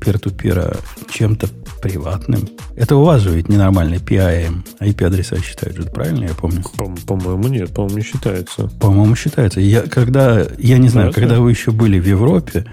пир-ту-пира 0.00 0.76
чем-то 1.10 1.48
приватным. 1.82 2.48
Это 2.76 2.96
у 2.96 3.04
вас 3.04 3.20
же 3.20 3.30
ведь 3.30 3.48
ненормальный 3.48 3.98
PIM. 3.98 4.64
IP-адреса 4.80 5.36
считают 5.42 5.76
же, 5.76 5.82
правильно 5.82 6.24
я 6.24 6.34
помню? 6.34 6.62
По- 7.06 7.16
моему 7.16 7.48
нет, 7.48 7.74
по-моему, 7.74 7.98
не 7.98 8.04
считается. 8.04 8.68
По-моему, 8.80 9.14
считается. 9.16 9.60
Я, 9.60 9.82
когда, 9.82 10.46
я 10.58 10.78
не 10.78 10.88
знаю, 10.88 11.08
Разве? 11.08 11.22
когда 11.22 11.40
вы 11.40 11.50
еще 11.50 11.72
были 11.72 11.98
в 11.98 12.06
Европе, 12.06 12.64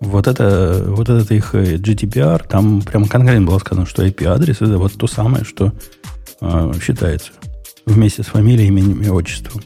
вот 0.00 0.26
это, 0.26 0.84
вот 0.88 1.08
этот 1.08 1.30
их 1.30 1.54
э, 1.54 1.76
GDPR, 1.76 2.46
там 2.46 2.82
прямо 2.82 3.08
конкретно 3.08 3.46
было 3.46 3.58
сказано, 3.58 3.86
что 3.86 4.04
IP-адрес 4.04 4.56
это 4.56 4.76
вот 4.78 4.92
то 4.94 5.06
самое, 5.06 5.44
что 5.44 5.72
э, 6.40 6.72
считается 6.82 7.30
вместе 7.86 8.22
с 8.22 8.26
фамилией, 8.26 8.68
именем 8.68 9.00
и 9.00 9.08
отчеством. 9.08 9.62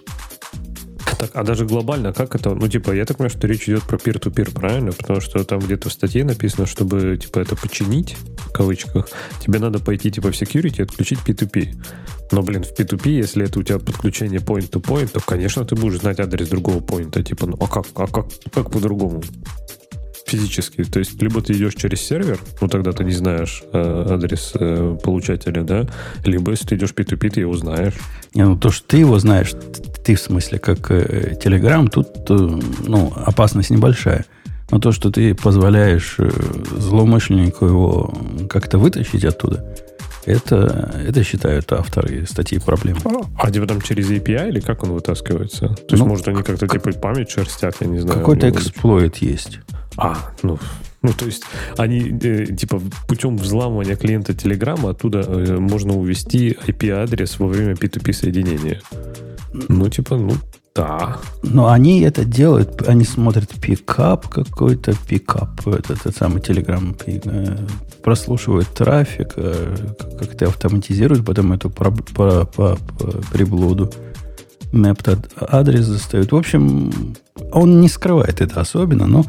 Так, 1.20 1.32
а 1.34 1.42
даже 1.44 1.66
глобально, 1.66 2.14
как 2.14 2.34
это? 2.34 2.54
Ну, 2.54 2.66
типа, 2.66 2.92
я 2.92 3.04
так 3.04 3.18
понимаю, 3.18 3.36
что 3.36 3.46
речь 3.46 3.64
идет 3.64 3.82
про 3.82 3.98
peer-to-peer, 3.98 4.54
правильно? 4.54 4.90
Потому 4.90 5.20
что 5.20 5.44
там 5.44 5.58
где-то 5.58 5.90
в 5.90 5.92
статье 5.92 6.24
написано, 6.24 6.64
чтобы, 6.64 7.18
типа, 7.18 7.40
это 7.40 7.56
починить, 7.56 8.16
в 8.38 8.50
кавычках, 8.52 9.06
тебе 9.38 9.58
надо 9.58 9.80
пойти, 9.80 10.10
типа, 10.10 10.32
в 10.32 10.34
security 10.34 10.78
и 10.78 10.82
отключить 10.82 11.18
P2P. 11.18 11.74
Но, 12.32 12.40
блин, 12.40 12.64
в 12.64 12.72
P2P, 12.72 13.10
если 13.10 13.44
это 13.44 13.58
у 13.58 13.62
тебя 13.62 13.78
подключение 13.78 14.40
point-to-point, 14.40 15.08
то, 15.08 15.20
конечно, 15.20 15.62
ты 15.66 15.76
будешь 15.76 16.00
знать 16.00 16.20
адрес 16.20 16.48
другого 16.48 16.80
поинта. 16.80 17.22
Типа, 17.22 17.44
ну, 17.44 17.58
а 17.60 17.66
как, 17.66 17.84
а 17.96 18.06
как, 18.06 18.26
как 18.54 18.70
по-другому? 18.70 19.22
физически. 20.30 20.84
То 20.84 21.00
есть, 21.00 21.20
либо 21.20 21.42
ты 21.42 21.54
идешь 21.54 21.74
через 21.74 22.00
сервер, 22.02 22.38
ну 22.60 22.68
тогда 22.68 22.92
ты 22.92 23.04
не 23.04 23.12
знаешь 23.12 23.64
э, 23.72 24.06
адрес 24.10 24.52
э, 24.54 24.96
получателя, 25.02 25.64
да, 25.64 25.88
либо 26.24 26.52
если 26.52 26.68
ты 26.68 26.74
идешь 26.76 26.90
P2P, 26.90 27.30
ты 27.30 27.40
его 27.40 27.56
знаешь. 27.56 27.94
Не, 28.34 28.44
ну 28.44 28.56
то, 28.56 28.70
что 28.70 28.86
ты 28.86 28.98
его 28.98 29.18
знаешь, 29.18 29.52
ты 30.10 30.16
в 30.16 30.20
смысле 30.20 30.58
как 30.58 30.90
э, 30.90 31.36
Telegram, 31.40 31.88
тут 31.88 32.08
э, 32.30 32.60
ну, 32.88 33.12
опасность 33.14 33.70
небольшая. 33.70 34.24
Но 34.72 34.80
то, 34.80 34.90
что 34.90 35.12
ты 35.12 35.36
позволяешь 35.36 36.16
э, 36.18 36.28
злоумышленнику 36.76 37.64
его 37.64 38.14
как-то 38.48 38.78
вытащить 38.78 39.24
оттуда, 39.24 39.64
это, 40.26 40.92
это 41.06 41.22
считают 41.22 41.72
авторы 41.72 42.26
статьи 42.26 42.58
проблем. 42.58 42.96
А, 43.04 43.46
а 43.46 43.50
типа 43.52 43.66
там 43.68 43.80
через 43.80 44.10
API 44.10 44.48
или 44.48 44.58
как 44.58 44.82
он 44.82 44.90
вытаскивается? 44.90 45.68
То 45.68 45.94
есть, 45.94 46.02
ну, 46.02 46.06
может, 46.06 46.26
они 46.26 46.42
как-то 46.42 46.66
типа 46.66 46.90
память 46.92 47.30
шерстят, 47.30 47.76
я 47.80 47.86
не 47.86 48.00
знаю. 48.00 48.18
Какой-то 48.18 48.50
эксплойт 48.50 49.18
есть. 49.18 49.60
А, 49.96 50.32
ну, 50.42 50.58
ну, 51.02 51.12
то 51.12 51.24
есть 51.24 51.44
они, 51.76 52.00
э, 52.20 52.46
типа, 52.46 52.82
путем 53.06 53.36
взламывания 53.36 53.94
клиента 53.94 54.34
Телеграма 54.34 54.90
оттуда 54.90 55.20
э, 55.20 55.56
можно 55.58 55.94
увести 55.94 56.58
IP-адрес 56.66 57.38
во 57.38 57.46
время 57.46 57.74
P2P 57.74 58.12
соединения. 58.12 58.80
Ну, 59.52 59.88
типа, 59.88 60.16
ну, 60.16 60.32
да. 60.74 61.18
Но 61.42 61.68
они 61.68 62.00
это 62.00 62.24
делают, 62.24 62.86
они 62.88 63.04
смотрят 63.04 63.48
пикап 63.60 64.28
какой-то, 64.28 64.94
пикап, 65.08 65.66
этот, 65.66 65.90
этот 65.90 66.16
самый 66.16 66.40
Telegram, 66.40 66.96
э, 67.06 67.56
прослушивают 68.02 68.68
трафик, 68.68 69.32
э, 69.36 69.76
как-то 70.18 70.46
автоматизируют 70.46 71.24
потом 71.24 71.52
эту 71.52 71.70
про, 71.70 71.90
про, 71.90 72.44
про, 72.44 72.78
приблуду. 73.32 73.92
Mapped 74.72 75.32
адрес 75.40 75.84
застают. 75.84 76.30
В 76.30 76.36
общем, 76.36 76.92
он 77.50 77.80
не 77.80 77.88
скрывает 77.88 78.40
это 78.40 78.60
особенно, 78.60 79.08
но 79.08 79.24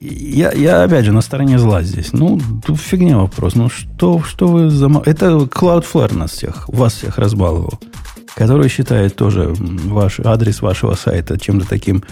я, 0.00 0.52
я 0.52 0.82
опять 0.82 1.04
же 1.04 1.12
на 1.12 1.20
стороне 1.20 1.58
зла 1.58 1.82
здесь. 1.82 2.12
Ну, 2.12 2.40
фигня 2.76 3.18
вопрос. 3.18 3.54
Ну, 3.54 3.68
что, 3.68 4.22
что 4.22 4.48
вы 4.48 4.70
за... 4.70 4.88
Это 5.04 5.26
Cloudflare 5.26 6.14
нас 6.14 6.32
всех, 6.32 6.68
вас 6.68 6.94
всех 6.94 7.18
разбаловал. 7.18 7.78
Который 8.34 8.68
считает 8.68 9.16
тоже 9.16 9.54
ваш 9.58 10.20
адрес 10.20 10.60
вашего 10.60 10.94
сайта 10.94 11.38
чем-то 11.38 11.68
таким, 11.68 12.02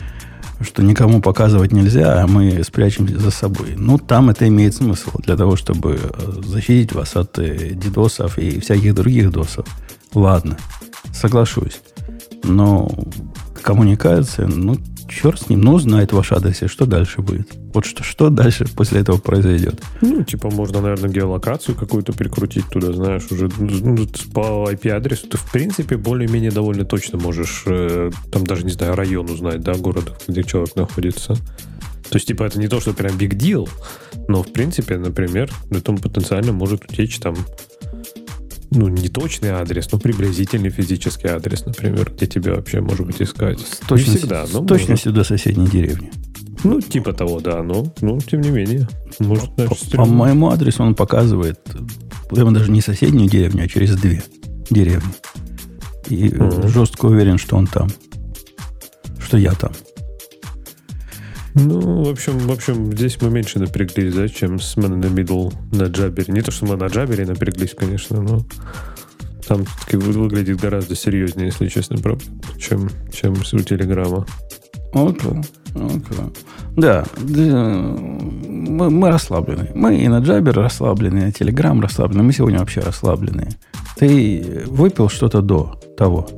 что 0.61 0.83
никому 0.83 1.21
показывать 1.21 1.73
нельзя, 1.73 2.23
а 2.23 2.27
мы 2.27 2.63
спрячем 2.63 3.09
за 3.09 3.31
собой. 3.31 3.75
Ну, 3.77 3.99
там 3.99 4.31
это 4.31 4.47
имеет 4.47 4.75
смысл 4.75 5.11
для 5.19 5.37
того, 5.37 5.57
чтобы 5.57 5.99
э, 6.01 6.33
защитить 6.45 6.93
вас 6.93 7.17
от 7.17 7.39
э, 7.39 7.71
дидосов 7.75 8.39
и 8.39 8.61
всяких 8.61 8.95
других 8.95 9.31
досов. 9.31 9.67
Ладно, 10.15 10.57
соглашусь. 11.13 11.81
Но 12.45 12.89
коммуникация, 13.63 14.47
ну, 14.47 14.77
черт 15.13 15.41
с 15.41 15.49
ним, 15.49 15.61
ну, 15.61 15.79
знает 15.79 16.13
ваш 16.13 16.33
адрес, 16.33 16.63
и 16.63 16.67
что 16.67 16.87
дальше 16.87 17.23
будет? 17.23 17.49
Вот 17.75 17.85
что, 17.85 18.03
что 18.03 18.31
дальше 18.31 18.67
после 18.75 19.01
этого 19.01 19.19
произойдет? 19.19 19.81
Ну, 20.01 20.23
типа, 20.25 20.51
можно, 20.51 20.81
наверное, 20.81 21.11
геолокацию 21.11 21.75
какую-то 21.75 22.13
прикрутить 22.13 22.69
туда, 22.69 22.93
знаешь, 22.93 23.27
уже 23.31 23.49
ну, 23.59 24.07
по 24.33 24.69
IP-адресу 24.71 25.29
ты, 25.29 25.39
в 25.39 25.51
принципе, 25.51 25.97
более-менее 25.97 26.51
довольно 26.51 26.85
точно 26.85 27.19
можешь, 27.19 27.65
э, 27.67 28.11
там 28.31 28.47
даже, 28.47 28.65
не 28.65 28.73
знаю, 28.73 28.95
район 28.95 29.31
узнать, 29.31 29.61
да, 29.61 29.75
города, 29.75 30.13
где 30.27 30.43
человек 30.43 30.77
находится. 30.77 31.37
То 32.13 32.17
есть, 32.17 32.29
типа, 32.29 32.45
это 32.45 32.59
не 32.59 32.69
то, 32.69 32.81
что 32.81 32.93
прям 32.93 33.17
big 33.17 33.31
deal, 33.31 33.69
но, 34.29 34.43
в 34.43 34.53
принципе, 34.53 34.99
например, 34.99 35.51
это 35.71 35.93
потенциально 35.93 36.53
может 36.53 36.85
утечь 36.85 37.19
там 37.19 37.35
ну, 38.75 38.89
не 38.89 39.09
точный 39.09 39.51
адрес, 39.51 39.91
но 39.93 39.99
приблизительный 39.99 40.71
физический 40.71 41.29
адрес, 41.29 41.65
например, 41.65 42.11
где 42.11 42.27
тебя 42.27 42.55
вообще, 42.55 42.81
может 42.81 43.07
быть, 43.07 43.21
искать. 43.21 43.61
С 43.61 43.79
точностью, 43.87 44.19
всегда, 44.19 44.45
но 44.53 44.65
с 44.65 44.67
точностью 44.67 45.13
до 45.13 45.25
соседней 45.25 45.69
деревни. 45.69 46.11
Ну, 46.65 46.81
типа 46.81 47.13
того, 47.13 47.41
да, 47.41 47.63
но, 47.63 47.93
ну, 48.01 48.19
тем 48.21 48.41
не 48.41 48.51
менее. 48.51 48.89
Может, 49.19 49.55
по, 49.57 49.97
по 49.97 50.05
моему 50.05 50.51
адресу 50.51 50.83
он 50.83 50.95
показывает, 50.95 51.61
прямо 52.31 52.53
даже 52.53 52.71
не 52.71 52.81
соседнюю 52.81 53.29
деревню, 53.29 53.65
а 53.65 53.69
через 53.69 53.97
две 53.97 54.23
деревни. 54.71 55.13
И 56.09 56.29
uh-huh. 56.29 56.69
жестко 56.69 57.07
уверен, 57.07 57.39
что 57.39 57.57
он 57.57 57.67
там. 57.67 57.89
Что 59.19 59.39
я 59.39 59.53
там. 59.53 59.73
Ну, 61.55 62.05
в 62.05 62.09
общем, 62.09 62.39
в 62.39 62.51
общем, 62.51 62.93
здесь 62.93 63.21
мы 63.21 63.31
меньше 63.31 63.59
напряглись, 63.59 64.15
да, 64.15 64.29
чем 64.29 64.59
с 64.59 64.77
Man 64.77 64.99
in 64.99 65.03
the 65.03 65.15
Middle 65.15 65.55
на 65.73 65.85
Джабере. 65.85 66.33
Не 66.33 66.41
то, 66.41 66.51
что 66.51 66.67
мы 66.67 66.77
на 66.77 66.87
Джабере 66.87 67.27
напряглись, 67.27 67.75
конечно, 67.75 68.23
но 68.23 68.41
там 69.47 69.65
выглядит 69.91 70.61
гораздо 70.61 70.95
серьезнее, 70.95 71.47
если 71.47 71.69
честно, 71.69 71.99
чем, 72.59 72.89
чем 73.13 73.35
у 73.35 73.59
Телеграма. 73.59 74.27
Окей. 74.95 75.41
Okay. 75.75 76.37
Да, 76.77 77.05
мы, 77.19 78.91
мы 78.91 79.11
расслаблены. 79.11 79.71
Мы 79.75 79.97
и 79.97 80.09
на 80.09 80.19
Джабер 80.19 80.55
расслаблены, 80.55 81.19
и 81.19 81.25
на 81.25 81.33
Телеграм 81.33 81.81
расслаблены. 81.81 82.23
Мы 82.23 82.33
сегодня 82.33 82.59
вообще 82.59 82.81
расслаблены. 82.81 83.49
Ты 83.97 84.65
выпил 84.67 85.09
что-то 85.09 85.41
до 85.41 85.81
того? 85.97 86.29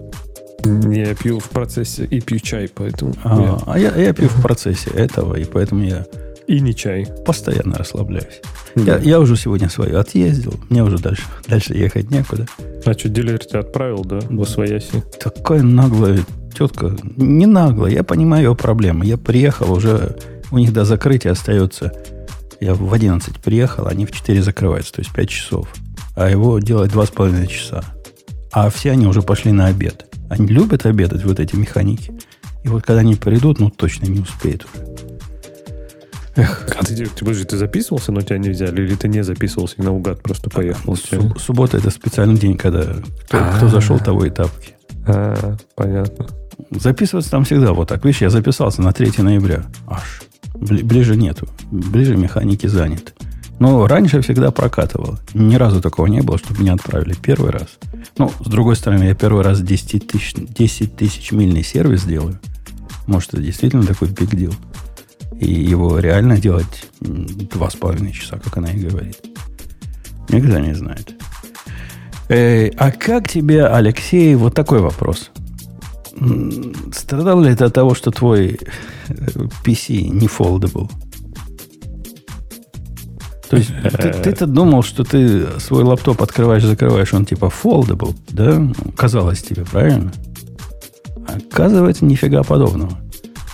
Я 0.65 1.15
пью 1.15 1.41
в 1.41 1.51
процессе 1.51 2.05
и 2.05 2.21
пью 2.21 2.39
чай, 2.39 2.69
поэтому... 2.75 3.15
А, 3.23 3.41
я... 3.41 3.59
а 3.67 3.79
я, 3.79 3.95
я 3.97 4.13
пью 4.15 4.29
в 4.29 4.43
процессе 4.43 4.91
этого, 4.91 5.35
и 5.35 5.45
поэтому 5.45 5.85
я... 5.85 6.07
И 6.47 6.61
не 6.61 6.75
чай. 6.75 7.07
Постоянно 7.25 7.77
расслабляюсь. 7.77 8.41
Да. 8.75 8.97
Я, 8.97 8.99
я 8.99 9.21
уже 9.21 9.37
сегодня 9.37 9.69
свою 9.69 9.99
отъездил, 9.99 10.55
мне 10.69 10.83
уже 10.83 10.99
дальше, 10.99 11.25
дальше 11.49 11.75
ехать 11.75 12.11
некуда. 12.11 12.47
А 12.85 12.93
что, 12.93 13.09
дилер 13.09 13.39
тебя 13.39 13.61
отправил, 13.61 14.05
да, 14.05 14.21
в 14.29 14.43
Освояси? 14.43 15.03
Такая 15.21 15.63
наглая 15.63 16.21
тетка. 16.57 16.97
Не 17.17 17.47
наглая, 17.47 17.93
я 17.93 18.03
понимаю 18.03 18.51
ее 18.51 18.57
проблемы. 18.57 19.07
Я 19.07 19.17
приехал 19.17 19.73
уже, 19.73 20.17
у 20.51 20.59
них 20.59 20.73
до 20.73 20.85
закрытия 20.85 21.33
остается... 21.33 21.93
Я 22.61 22.75
в 22.75 22.95
11 22.95 23.41
приехал, 23.41 23.89
они 23.89 24.07
в 24.07 24.13
4 24.13 24.41
закрываются, 24.41 24.95
то 24.95 25.01
есть 25.01 25.13
5 25.13 25.29
часов. 25.29 25.69
А 26.17 26.31
его 26.31 26.59
делать 26.61 26.93
2,5 26.93 27.47
часа. 27.47 27.85
А 28.53 28.71
все 28.71 28.93
они 28.93 29.07
уже 29.07 29.21
пошли 29.21 29.53
на 29.53 29.67
обед. 29.67 30.07
Они 30.29 30.47
любят 30.47 30.87
обедать, 30.87 31.25
вот 31.25 31.41
эти 31.41 31.57
механики. 31.57 32.13
И 32.65 32.69
вот 32.69 32.83
когда 32.85 33.01
они 33.01 33.15
придут, 33.15 33.61
ну 33.61 33.71
точно 33.71 34.07
не 34.07 34.21
успеют 34.21 34.65
уже. 34.65 34.85
Эх. 36.37 36.67
А 36.77 36.85
ты, 36.85 36.97
ты, 36.97 37.21
подожди, 37.21 37.45
ты 37.45 37.57
записывался, 37.57 38.11
но 38.11 38.21
тебя 38.21 38.39
не 38.39 38.49
взяли? 38.49 38.83
Или 38.83 38.97
ты 38.97 39.07
не 39.07 39.23
записывался 39.23 39.77
и 39.79 39.83
наугад 39.83 40.21
просто 40.21 40.51
поехал? 40.51 40.97
Суб, 40.97 41.39
суббота 41.39 41.77
это 41.77 41.91
специальный 41.91 42.37
день, 42.37 42.57
когда 42.57 42.83
кто, 43.27 43.39
кто 43.57 43.69
зашел, 43.69 43.99
того 44.01 44.25
и 44.25 44.31
тапки. 44.31 44.75
А, 45.07 45.57
понятно. 45.77 46.27
Записываться 46.71 47.31
там 47.31 47.45
всегда 47.45 47.73
вот 47.73 47.89
так. 47.89 48.05
Видишь, 48.05 48.23
я 48.23 48.31
записался 48.31 48.83
на 48.83 48.93
3 48.93 49.23
ноября. 49.23 49.65
Аж. 49.87 50.23
Ближе 50.55 51.17
нету. 51.17 51.49
Ближе 51.71 52.17
механики 52.17 52.67
заняты. 52.67 53.13
Но 53.59 53.87
раньше 53.87 54.21
всегда 54.21 54.51
прокатывал. 54.51 55.19
Ни 55.33 55.55
разу 55.55 55.81
такого 55.81 56.07
не 56.07 56.21
было, 56.23 56.39
чтобы 56.39 56.61
меня 56.61 56.75
отправили 56.75 57.15
первый 57.15 57.51
раз. 57.51 57.79
Ну, 58.19 58.31
с 58.41 58.49
другой 58.49 58.77
стороны, 58.77 59.05
я 59.05 59.15
первый 59.15 59.43
раз 59.43 59.61
10 59.61 60.07
тысяч, 60.07 60.35
10 60.35 60.97
тысяч 60.97 61.33
мильный 61.33 61.63
сервис 61.63 62.05
делаю. 62.05 62.39
Может, 63.07 63.35
это 63.35 63.43
действительно 63.43 63.85
такой 63.85 64.09
big 64.09 64.31
deal. 64.31 64.55
И 65.39 65.53
его 65.53 65.99
реально 65.99 66.39
делать 66.39 66.89
два 67.01 67.71
с 67.71 67.75
половиной 67.75 68.13
часа, 68.13 68.39
как 68.39 68.57
она 68.57 68.71
и 68.71 68.79
говорит. 68.79 69.21
Никогда 70.29 70.61
не 70.61 70.75
знает. 70.75 71.15
Э, 72.29 72.69
а 72.77 72.91
как 72.91 73.29
тебе, 73.29 73.67
Алексей, 73.67 74.35
вот 74.35 74.55
такой 74.55 74.81
вопрос. 74.81 75.31
Страдал 76.93 77.41
ли 77.41 77.51
это 77.53 77.67
от 77.67 77.75
того, 77.75 77.95
что 77.95 78.11
твой 78.11 78.59
PC 79.65 80.09
не 80.09 80.29
foldable? 80.29 80.91
То 83.55 83.59
есть 83.59 83.71
ты, 84.01 84.13
ты-то 84.13 84.47
думал, 84.47 84.83
что 84.83 85.05
ты 85.05 85.47
свой 85.61 85.85
лаптоп 85.85 86.23
открываешь, 86.23 86.65
закрываешь, 86.65 87.15
он 87.15 87.25
типа 87.25 87.53
foldable, 87.63 88.15
да? 88.31 88.63
Казалось 88.97 89.43
тебе, 89.43 89.65
правильно? 89.65 90.13
Оказывается, 91.27 92.05
нифига 92.05 92.43
подобного. 92.43 92.99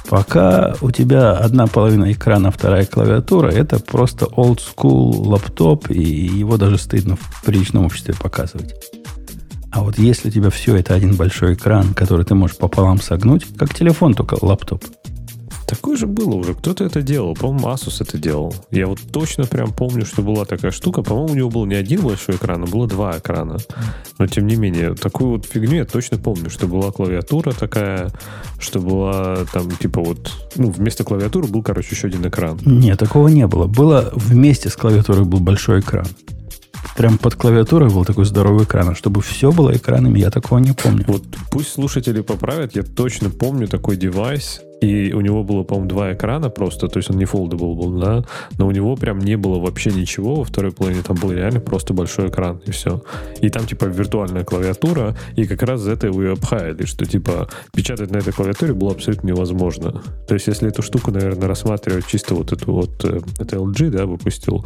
Пока 0.09 0.75
у 0.81 0.91
тебя 0.91 1.33
одна 1.33 1.67
половина 1.67 2.11
экрана, 2.11 2.51
вторая 2.51 2.85
клавиатура, 2.85 3.49
это 3.49 3.79
просто 3.79 4.25
old 4.25 4.59
school 4.59 5.29
лаптоп, 5.29 5.91
и 5.91 6.03
его 6.03 6.57
даже 6.57 6.79
стыдно 6.79 7.17
в 7.17 7.45
приличном 7.45 7.85
обществе 7.85 8.15
показывать. 8.15 8.75
А 9.71 9.83
вот 9.83 9.99
если 9.99 10.29
у 10.29 10.33
тебя 10.33 10.51
все 10.51 10.75
это 10.77 10.95
один 10.95 11.15
большой 11.15 11.55
экран, 11.55 11.95
который 11.95 12.25
ты 12.25 12.35
можешь 12.35 12.57
пополам 12.57 13.01
согнуть, 13.01 13.47
как 13.57 13.73
телефон, 13.73 14.15
только 14.15 14.37
лаптоп– 14.41 14.83
Такое 15.71 15.97
же 15.97 16.09
было 16.09 16.35
уже. 16.35 16.55
Кто-то 16.55 16.83
это 16.83 17.01
делал. 17.01 17.35
По-моему, 17.35 17.69
Asus 17.69 17.99
это 18.01 18.19
делал. 18.19 18.53
Я 18.73 18.89
вот 18.89 18.99
точно 19.13 19.45
прям 19.45 19.73
помню, 19.73 20.05
что 20.05 20.21
была 20.21 20.45
такая 20.45 20.73
штука. 20.73 21.03
По-моему, 21.03 21.33
у 21.33 21.37
него 21.37 21.49
был 21.49 21.65
не 21.65 21.77
один 21.77 22.01
большой 22.01 22.35
экран, 22.35 22.65
а 22.65 22.67
было 22.67 22.89
два 22.89 23.17
экрана. 23.17 23.59
Но, 24.19 24.27
тем 24.27 24.49
не 24.49 24.57
менее, 24.57 24.97
такую 24.97 25.31
вот 25.31 25.47
фигню 25.47 25.77
я 25.77 25.85
точно 25.85 26.19
помню, 26.19 26.51
что 26.51 26.67
была 26.67 26.91
клавиатура 26.91 27.53
такая, 27.53 28.11
что 28.59 28.81
была 28.81 29.45
там, 29.53 29.71
типа 29.71 30.01
вот, 30.01 30.33
ну, 30.57 30.71
вместо 30.71 31.05
клавиатуры 31.05 31.47
был, 31.47 31.63
короче, 31.63 31.95
еще 31.95 32.09
один 32.09 32.27
экран. 32.27 32.59
Нет, 32.67 32.99
такого 32.99 33.29
не 33.29 33.47
было. 33.47 33.69
Было 33.69 34.11
вместе 34.17 34.71
с 34.71 34.77
клавиатурой 34.77 35.25
был 35.25 35.39
большой 35.39 35.81
экран. 35.81 36.07
Прям 36.97 37.17
под 37.17 37.37
клавиатурой 37.37 37.91
был 37.91 38.05
такой 38.05 38.25
здоровый 38.25 38.65
экран. 38.65 38.89
А 38.89 38.95
чтобы 38.97 39.23
все 39.23 39.53
было 39.53 39.77
экранами, 39.77 40.19
я 40.19 40.33
такого 40.33 40.59
не 40.59 40.73
помню. 40.73 41.05
Вот 41.07 41.23
пусть 41.53 41.71
слушатели 41.71 42.23
поправят, 42.23 42.75
я 42.75 42.83
точно 42.83 43.31
помню 43.31 43.69
такой 43.69 43.97
девайс, 43.97 44.63
и 44.81 45.13
у 45.13 45.21
него 45.21 45.45
было, 45.45 45.63
по-моему, 45.63 45.89
два 45.89 46.13
экрана 46.13 46.51
просто, 46.51 46.89
то 46.89 46.99
есть 46.99 47.11
он 47.11 47.17
не 47.17 47.25
foldable 47.25 47.75
был, 47.75 48.01
да, 48.01 48.25
но 48.59 48.67
у 48.67 48.71
него 48.71 48.97
прям 48.97 49.19
не 49.19 49.37
было 49.37 49.59
вообще 49.59 49.91
ничего 49.91 50.37
во 50.37 50.45
второй 50.45 50.73
половине, 50.73 51.03
там 51.03 51.17
был 51.17 51.33
реально 51.33 51.61
просто 51.61 51.95
большой 51.95 52.29
экран, 52.29 52.61
и 52.67 52.71
все. 52.71 53.03
И 53.41 53.51
там, 53.51 53.67
типа, 53.67 53.85
виртуальная 53.85 54.45
клавиатура, 54.45 55.17
и 55.37 55.47
как 55.47 55.63
раз 55.63 55.81
за 55.81 55.93
это 55.93 56.07
его 56.07 56.23
и 56.23 56.33
обхаяли, 56.33 56.87
что, 56.87 57.05
типа, 57.05 57.49
печатать 57.75 58.11
на 58.11 58.19
этой 58.19 58.33
клавиатуре 58.33 58.73
было 58.73 58.93
абсолютно 58.93 59.29
невозможно. 59.29 60.03
То 60.27 60.35
есть, 60.35 60.47
если 60.47 60.69
эту 60.69 60.83
штуку, 60.83 61.11
наверное, 61.11 61.49
рассматривать 61.49 62.07
чисто 62.07 62.35
вот 62.35 62.53
эту 62.53 62.73
вот, 62.73 63.05
э, 63.05 63.21
это 63.39 63.57
LG, 63.57 63.91
да, 63.91 64.07
выпустил, 64.07 64.65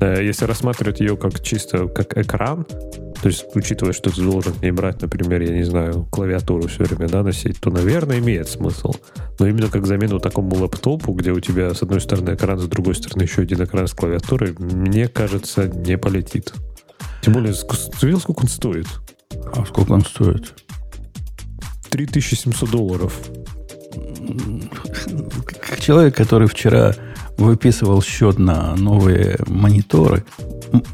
э, 0.00 0.24
если 0.24 0.46
рассматривать 0.46 1.00
ее 1.00 1.16
как 1.16 1.40
чисто 1.42 1.86
как 1.88 2.16
экран, 2.16 2.66
то 3.22 3.28
есть, 3.28 3.44
учитывая, 3.54 3.92
что 3.92 4.10
ты 4.10 4.22
должен 4.22 4.54
не 4.62 4.72
брать, 4.72 5.02
например, 5.02 5.42
я 5.42 5.52
не 5.52 5.62
знаю, 5.62 6.06
клавиатуру 6.10 6.68
все 6.68 6.84
время 6.84 7.06
да, 7.06 7.22
носить, 7.22 7.60
то, 7.60 7.70
наверное, 7.70 8.18
имеет 8.18 8.48
смысл. 8.48 8.94
Но 9.38 9.46
именно 9.46 9.68
как 9.68 9.86
замену 9.86 10.20
такому 10.20 10.56
лэптопу, 10.56 11.12
где 11.12 11.30
у 11.32 11.40
тебя 11.40 11.74
с 11.74 11.82
одной 11.82 12.00
стороны 12.00 12.34
экран, 12.34 12.58
с 12.58 12.66
другой 12.66 12.94
стороны 12.94 13.22
еще 13.22 13.42
один 13.42 13.62
экран 13.62 13.86
с 13.86 13.92
клавиатурой, 13.92 14.54
мне 14.58 15.08
кажется, 15.08 15.68
не 15.68 15.98
полетит. 15.98 16.54
Тем 17.20 17.34
более, 17.34 17.52
видел, 18.00 18.20
сколько 18.20 18.40
он 18.40 18.48
стоит? 18.48 18.86
А 19.52 19.66
сколько 19.66 19.92
он 19.92 20.02
стоит? 20.02 20.54
3700 21.90 22.70
долларов. 22.70 23.20
Как 25.60 25.80
человек, 25.80 26.16
который 26.16 26.48
вчера 26.48 26.94
выписывал 27.36 28.00
счет 28.02 28.38
на 28.38 28.74
новые 28.76 29.36
мониторы, 29.46 30.24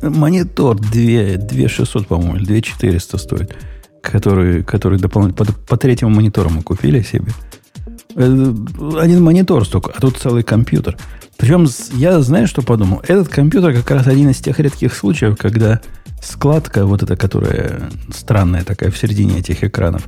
монитор 0.03 0.79
2, 0.79 1.37
2600, 1.39 2.07
по-моему, 2.07 2.37
или 2.37 2.45
2400 2.45 3.19
стоит, 3.19 3.57
который, 4.03 4.63
который 4.63 4.99
дополнительно 4.99 5.47
по, 5.47 5.53
по 5.53 5.77
третьему 5.77 6.15
монитору 6.15 6.51
мы 6.51 6.63
купили 6.63 7.03
себе. 7.03 7.33
Э, 8.15 8.55
один 8.99 9.23
монитор 9.23 9.65
столько, 9.67 9.93
а 9.95 10.01
тут 10.01 10.17
целый 10.17 10.43
компьютер. 10.43 10.97
Причем 11.37 11.67
я 11.93 12.21
знаю, 12.21 12.47
что 12.47 12.63
подумал. 12.63 13.03
Этот 13.07 13.29
компьютер 13.29 13.75
как 13.75 13.91
раз 13.91 14.07
один 14.07 14.31
из 14.31 14.39
тех 14.39 14.59
редких 14.59 14.95
случаев, 14.95 15.37
когда 15.37 15.81
складка, 16.23 16.87
вот 16.87 17.03
эта, 17.03 17.17
которая 17.17 17.91
странная 18.15 18.65
такая 18.65 18.91
в 18.91 18.97
середине 18.97 19.39
этих 19.39 19.63
экранов, 19.63 20.07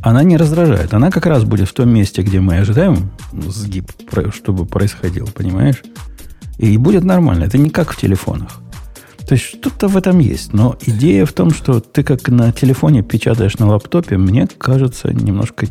она 0.00 0.22
не 0.22 0.36
раздражает. 0.36 0.94
Она 0.94 1.10
как 1.10 1.26
раз 1.26 1.44
будет 1.44 1.68
в 1.68 1.72
том 1.72 1.88
месте, 1.90 2.22
где 2.22 2.40
мы 2.40 2.58
ожидаем 2.58 3.10
сгиб, 3.32 3.90
чтобы 4.32 4.66
происходил, 4.66 5.28
понимаешь? 5.34 5.82
И 6.58 6.76
будет 6.76 7.04
нормально. 7.04 7.44
Это 7.44 7.58
не 7.58 7.70
как 7.70 7.92
в 7.92 7.96
телефонах. 7.96 8.60
То 9.26 9.34
есть 9.34 9.44
что-то 9.44 9.88
в 9.88 9.96
этом 9.96 10.18
есть. 10.18 10.52
Но 10.52 10.76
идея 10.86 11.24
в 11.26 11.32
том, 11.32 11.50
что 11.50 11.80
ты 11.80 12.02
как 12.02 12.28
на 12.28 12.52
телефоне 12.52 13.02
печатаешь 13.02 13.58
на 13.58 13.68
лаптопе, 13.68 14.16
мне 14.18 14.46
кажется 14.46 15.12
немножко 15.12 15.66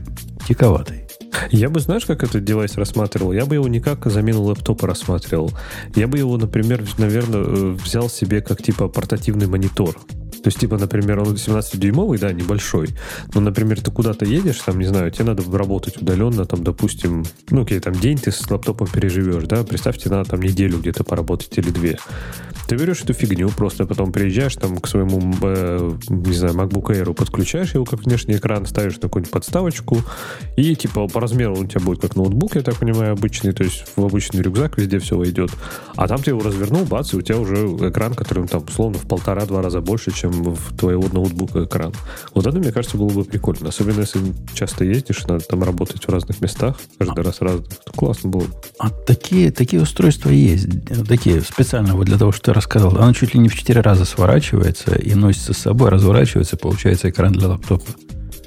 диковатой. 0.48 1.04
Я 1.52 1.70
бы, 1.70 1.80
знаешь, 1.80 2.06
как 2.06 2.24
этот 2.24 2.44
девайс 2.44 2.76
рассматривал? 2.76 3.32
Я 3.32 3.46
бы 3.46 3.56
его 3.56 3.68
не 3.68 3.80
как 3.80 4.06
замену 4.06 4.44
лэптопа 4.44 4.88
рассматривал. 4.88 5.52
Я 5.96 6.08
бы 6.08 6.18
его, 6.18 6.38
например, 6.38 6.84
наверное, 6.98 7.42
э, 7.42 7.78
взял 7.84 8.10
себе 8.10 8.42
как 8.42 8.62
типа 8.62 8.88
портативный 8.88 9.48
монитор. 9.48 9.96
То 10.44 10.50
есть, 10.50 10.60
типа, 10.60 10.78
например, 10.78 11.22
он 11.22 11.36
17-дюймовый, 11.36 12.20
да, 12.20 12.34
небольшой. 12.34 12.90
Но, 13.34 13.40
например, 13.40 13.80
ты 13.80 13.92
куда-то 13.92 14.26
едешь, 14.26 14.60
там, 14.60 14.78
не 14.78 14.86
знаю, 14.86 15.10
тебе 15.10 15.24
надо 15.26 15.44
работать 15.58 15.96
удаленно, 16.02 16.46
там, 16.46 16.66
допустим, 16.66 17.24
ну, 17.50 17.62
окей, 17.62 17.80
там 17.80 17.94
день 17.94 18.18
ты 18.18 18.30
с 18.32 18.52
лаптопом 18.52 18.88
переживешь, 18.88 19.46
да, 19.46 19.64
представьте, 19.64 20.10
надо 20.10 20.32
там 20.32 20.42
неделю 20.42 20.80
где-то 20.80 21.06
поработать 21.06 21.58
или 21.58 21.70
две. 21.70 21.98
Ты 22.68 22.76
берешь 22.76 23.02
эту 23.02 23.14
фигню, 23.14 23.50
просто 23.50 23.86
потом 23.86 24.12
приезжаешь 24.12 24.56
там 24.56 24.78
к 24.78 24.88
своему, 24.88 25.20
э, 25.42 25.92
не 26.10 26.34
знаю, 26.34 26.56
MacBook 26.56 26.86
Air, 26.92 27.14
подключаешь 27.14 27.74
его 27.74 27.86
как 27.86 28.04
внешний 28.04 28.36
экран, 28.36 28.66
ставишь 28.66 28.96
на 28.96 29.02
какую-нибудь 29.02 29.32
подставочку, 29.32 30.02
и 30.56 30.76
типа 30.76 31.08
по 31.08 31.20
размеру 31.20 31.56
он 31.56 31.66
у 31.66 31.68
тебя 31.68 31.82
будет 31.82 32.02
как 32.02 32.16
ноутбук, 32.16 32.56
я 32.56 32.62
так 32.62 32.76
понимаю, 32.76 33.14
обычный, 33.14 33.52
то 33.52 33.64
есть 33.64 33.86
в 33.96 34.04
обычный 34.04 34.42
рюкзак 34.42 34.78
везде 34.78 35.00
все 35.00 35.18
войдет. 35.18 35.52
А 35.96 36.08
там 36.08 36.22
ты 36.22 36.32
его 36.32 36.42
развернул, 36.42 36.86
бац, 36.86 37.14
и 37.14 37.18
у 37.18 37.22
тебя 37.22 37.38
уже 37.38 37.56
экран, 37.90 38.14
который 38.14 38.48
там 38.48 38.64
условно 38.68 38.98
в 38.98 39.08
полтора-два 39.08 39.62
раза 39.62 39.82
больше, 39.82 40.12
чем 40.12 40.32
в 40.32 40.76
твоего 40.78 41.08
ноутбука 41.12 41.66
экран. 41.66 41.94
Вот 42.34 42.48
это, 42.48 42.58
мне 42.58 42.72
кажется, 42.72 42.98
было 42.98 43.10
бы 43.10 43.24
прикольно. 43.24 43.70
Особенно, 43.70 44.02
если 44.02 44.20
часто 44.54 44.86
ездишь, 44.86 45.26
надо 45.26 45.44
там 45.44 45.64
работать 45.64 46.04
в 46.04 46.10
разных 46.10 46.42
местах, 46.42 46.80
каждый 46.98 47.24
раз 47.24 47.42
раз. 47.42 47.62
Классно 47.96 48.30
было 48.30 48.42
бы. 48.42 48.54
А 48.80 48.90
такие, 48.90 49.52
такие 49.52 49.82
устройства 49.82 50.30
есть. 50.30 50.68
Такие 51.08 51.42
специально 51.42 51.96
вот 51.96 52.06
для 52.06 52.18
того, 52.18 52.32
что 52.32 52.53
рассказал. 52.54 52.96
Оно 52.98 53.14
чуть 53.14 53.34
ли 53.34 53.40
не 53.40 53.50
в 53.50 53.56
четыре 53.56 53.82
раза 53.82 54.06
сворачивается 54.06 54.96
и 54.96 55.14
носится 55.14 55.54
с 55.54 55.58
собой, 55.58 55.90
разворачивается, 55.90 56.58
получается 56.58 57.10
экран 57.10 57.34
для 57.34 57.50
лаптопа. 57.50 57.92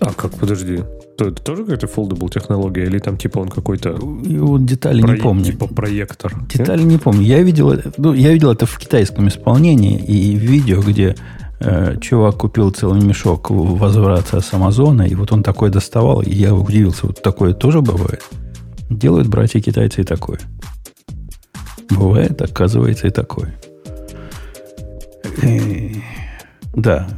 А 0.01 0.13
как, 0.13 0.33
подожди. 0.33 0.81
Это 1.19 1.31
тоже 1.31 1.63
какая-то 1.63 1.87
foldable 1.87 2.29
технология? 2.29 2.85
Или 2.85 2.99
там 2.99 3.17
типа 3.17 3.39
он 3.39 3.49
какой-то... 3.49 3.95
Вот 3.95 4.67
детали 4.67 5.01
про... 5.01 5.15
не 5.15 5.21
помню. 5.21 5.45
Типа 5.45 5.67
проектор. 5.67 6.35
Детали 6.53 6.83
нет? 6.83 6.89
не 6.89 6.99
помню. 6.99 7.23
Я 7.23 7.43
видел, 7.43 7.75
ну, 7.97 8.13
я 8.13 8.33
видел 8.33 8.53
это 8.53 8.67
в 8.67 8.79
китайском 8.79 9.29
исполнении 9.29 9.99
и 9.99 10.37
в 10.37 10.41
видео, 10.41 10.83
где 10.83 11.17
э, 11.61 11.99
чувак 12.01 12.37
купил 12.37 12.71
целый 12.71 13.01
мешок 13.01 13.51
возврата 13.51 14.41
с 14.41 14.53
Амазона, 14.53 15.03
и 15.03 15.15
вот 15.15 15.33
он 15.33 15.43
такой 15.43 15.71
доставал, 15.71 16.21
и 16.21 16.35
я 16.35 16.55
удивился, 16.55 17.07
вот 17.07 17.23
такое 17.23 17.55
тоже 17.55 17.81
бывает. 17.81 18.23
Делают 18.91 19.29
братья 19.29 19.61
китайцы 19.61 20.03
и 20.03 20.05
такое. 20.05 20.39
Бывает, 21.91 22.43
оказывается, 22.43 23.07
и 23.07 23.11
такое. 23.11 23.55
Э, 25.43 25.91
да. 26.75 27.09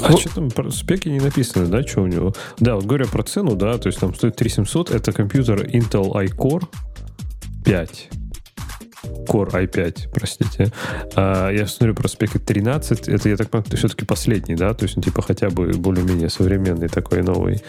А 0.00 0.16
что 0.16 0.34
там 0.34 0.50
про 0.50 0.70
спеки 0.70 1.08
не 1.08 1.20
написано, 1.20 1.66
да, 1.66 1.82
что 1.82 2.02
у 2.02 2.06
него? 2.06 2.34
Да, 2.58 2.76
вот 2.76 2.84
говоря 2.84 3.06
про 3.06 3.22
цену, 3.24 3.56
да, 3.56 3.76
то 3.78 3.88
есть 3.88 3.98
там 3.98 4.14
стоит 4.14 4.36
3700, 4.36 4.90
это 4.90 5.12
компьютер 5.12 5.66
Intel 5.66 6.12
iCore 6.12 6.64
5. 7.64 8.10
Core 9.26 9.50
i5, 9.50 10.10
простите. 10.12 10.72
А, 11.16 11.50
я 11.50 11.66
смотрю 11.66 11.94
про 11.94 12.08
спеки 12.08 12.38
13, 12.38 13.08
это, 13.08 13.28
я 13.28 13.36
так 13.36 13.50
понимаю, 13.50 13.76
все-таки 13.76 14.04
последний, 14.04 14.54
да, 14.54 14.74
то 14.74 14.84
есть 14.84 14.96
он 14.96 15.02
типа 15.02 15.22
хотя 15.22 15.50
бы 15.50 15.72
более-менее 15.72 16.30
современный 16.30 16.88
такой 16.88 17.22
новый. 17.22 17.62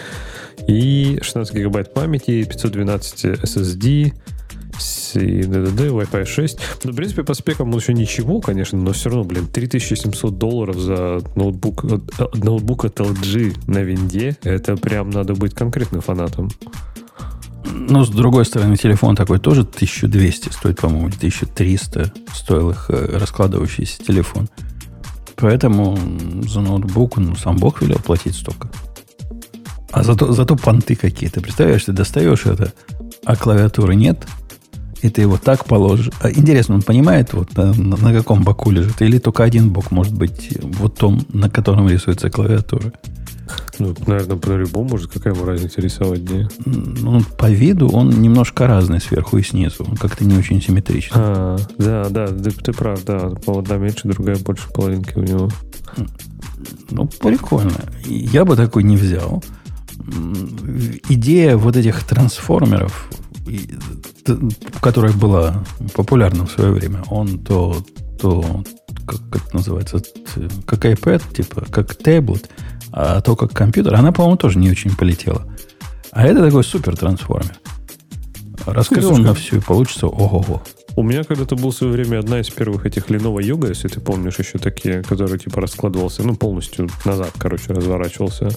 И 0.68 1.20
16 1.22 1.56
гигабайт 1.56 1.94
памяти, 1.94 2.44
512 2.44 3.26
SSD, 3.26 4.14
и 5.16 5.42
DDD, 5.42 5.90
Wi-Fi 5.90 6.26
6. 6.26 6.60
Ну, 6.84 6.92
в 6.92 6.96
принципе, 6.96 7.24
по 7.24 7.34
спекам 7.34 7.70
он 7.72 7.80
еще 7.80 7.94
ничего, 7.94 8.42
конечно, 8.42 8.78
но 8.78 8.92
все 8.94 9.10
равно, 9.10 9.24
блин, 9.24 9.48
3700 9.48 10.38
долларов 10.38 10.78
за 10.78 11.22
ноутбук, 11.36 11.86
э, 11.86 12.00
ноутбук 12.34 12.86
от 12.86 13.00
LG 13.00 13.72
на 13.72 13.80
винде, 13.80 14.38
это 14.44 14.76
прям 14.76 15.10
надо 15.10 15.34
быть 15.34 15.54
конкретным 15.54 16.02
фанатом. 16.02 16.50
Но, 17.66 18.04
с 18.04 18.10
другой 18.10 18.46
стороны, 18.46 18.76
телефон 18.78 19.16
такой 19.16 19.40
тоже 19.40 19.62
1200 19.62 20.50
стоит, 20.50 20.80
по-моему, 20.80 21.08
1300 21.08 22.14
стоил 22.34 22.72
их 22.72 22.86
э, 22.90 23.18
раскладывающийся 23.18 24.04
телефон. 24.04 24.50
Поэтому 25.36 25.98
за 26.48 26.62
ноутбук, 26.62 27.18
ну, 27.18 27.36
сам 27.36 27.58
Бог 27.58 27.82
велел 27.82 28.00
платить 28.00 28.36
столько. 28.36 28.70
А 29.92 30.04
зато, 30.04 30.32
зато 30.32 30.56
понты 30.56 30.96
какие-то. 30.96 31.42
Представляешь, 31.42 31.84
ты 31.84 31.92
достаешь 31.92 32.46
это, 32.46 32.74
а 33.26 33.36
клавиатуры 33.36 33.96
нет, 33.96 34.26
и 35.04 35.10
ты 35.10 35.22
его 35.22 35.38
так 35.38 35.66
положишь. 35.66 36.10
А 36.22 36.32
интересно, 36.32 36.76
он 36.76 36.82
понимает, 36.82 37.34
вот 37.34 37.56
на, 37.58 37.74
на 37.74 38.14
каком 38.14 38.44
боку 38.44 38.72
лежит? 38.72 39.02
Или 39.02 39.20
только 39.20 39.44
один 39.44 39.70
бок 39.70 39.92
может 39.92 40.14
быть 40.14 40.58
вот 40.62 40.98
том, 40.98 41.22
на 41.34 41.50
котором 41.50 41.90
рисуется 41.90 42.30
клавиатура? 42.30 42.94
Ну, 43.80 43.94
наверное, 44.08 44.38
по-любому 44.38 44.90
может, 44.92 45.12
какая 45.12 45.34
ему 45.34 45.46
разница 45.46 45.82
рисовать 45.82 46.24
дни? 46.24 46.48
Ну, 46.66 47.22
по 47.38 47.52
виду 47.52 47.90
он 47.90 48.10
немножко 48.22 48.66
разный 48.66 49.02
сверху 49.02 49.38
и 49.38 49.44
снизу. 49.44 49.86
Он 49.86 49.98
как-то 49.98 50.24
не 50.24 50.38
очень 50.38 50.62
симметричный. 50.62 51.18
А, 51.22 51.58
да, 51.78 52.08
да, 52.10 52.28
ты, 52.28 52.52
ты 52.52 52.72
прав, 52.72 53.04
да. 53.04 53.32
Одна 53.46 53.76
меньше, 53.76 54.08
другая 54.08 54.38
больше 54.38 54.70
половинки 54.70 55.18
у 55.18 55.24
него. 55.24 55.50
Ну, 56.92 57.08
прикольно. 57.08 57.74
Я 58.06 58.46
бы 58.46 58.56
такой 58.56 58.84
не 58.84 58.96
взял. 58.96 59.44
Идея 61.10 61.58
вот 61.58 61.76
этих 61.76 62.04
трансформеров, 62.04 63.10
которая 64.82 65.14
была 65.14 65.64
популярна 65.94 66.46
в 66.46 66.52
свое 66.52 66.72
время, 66.72 67.04
он 67.10 67.40
то, 67.40 67.84
то 68.20 68.64
как, 69.06 69.20
как 69.30 69.46
это 69.48 69.56
называется, 69.56 70.02
как 70.66 70.86
iPad, 70.86 71.34
типа, 71.34 71.66
как 71.70 71.96
таблет, 71.96 72.50
а 72.92 73.22
то 73.22 73.36
как 73.36 73.52
компьютер, 73.52 73.96
она, 73.96 74.12
по-моему, 74.12 74.38
тоже 74.38 74.60
не 74.60 74.70
очень 74.70 74.96
полетела. 74.96 75.46
А 76.12 76.26
это 76.26 76.46
такой 76.46 76.64
супер 76.64 76.96
трансформер. 76.96 77.60
Раскрыл 78.66 79.18
на 79.18 79.34
всю 79.34 79.58
и 79.58 79.60
получится 79.60 80.08
ого-го. 80.08 80.62
У 80.96 81.02
меня 81.02 81.24
когда-то 81.24 81.56
был 81.56 81.72
в 81.72 81.76
свое 81.76 81.94
время 81.94 82.20
одна 82.20 82.40
из 82.40 82.50
первых 82.50 82.86
этих 82.86 83.08
Lenovo 83.10 83.40
Yoga, 83.40 83.70
если 83.70 83.88
ты 83.88 84.00
помнишь, 84.00 84.38
еще 84.38 84.60
такие, 84.60 85.02
которые 85.02 85.40
типа 85.40 85.60
раскладывался, 85.60 86.24
ну, 86.24 86.36
полностью 86.36 86.88
назад, 87.04 87.32
короче, 87.38 87.74
разворачивался. 87.74 88.50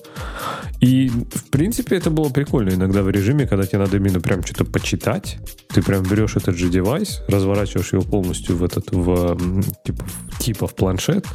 И, 0.81 1.09
в 1.09 1.51
принципе, 1.51 1.96
это 1.96 2.11
было 2.11 2.29
прикольно 2.29 2.70
иногда 2.70 3.03
в 3.03 3.09
режиме, 3.09 3.46
когда 3.46 3.66
тебе 3.66 3.79
надо 3.79 3.96
именно 3.96 4.20
прям 4.20 4.42
что-то 4.42 4.64
почитать. 4.66 5.38
Ты 5.68 5.83
прям 5.83 6.03
берешь 6.03 6.37
этот 6.37 6.57
же 6.57 6.68
девайс, 6.68 7.22
разворачиваешь 7.29 7.92
его 7.92 8.03
полностью 8.03 8.57
в 8.57 8.64
этот, 8.64 8.90
в, 8.92 9.38
типа, 9.85 10.05
типа 10.38 10.66
в 10.66 10.75
планшет 10.75 11.27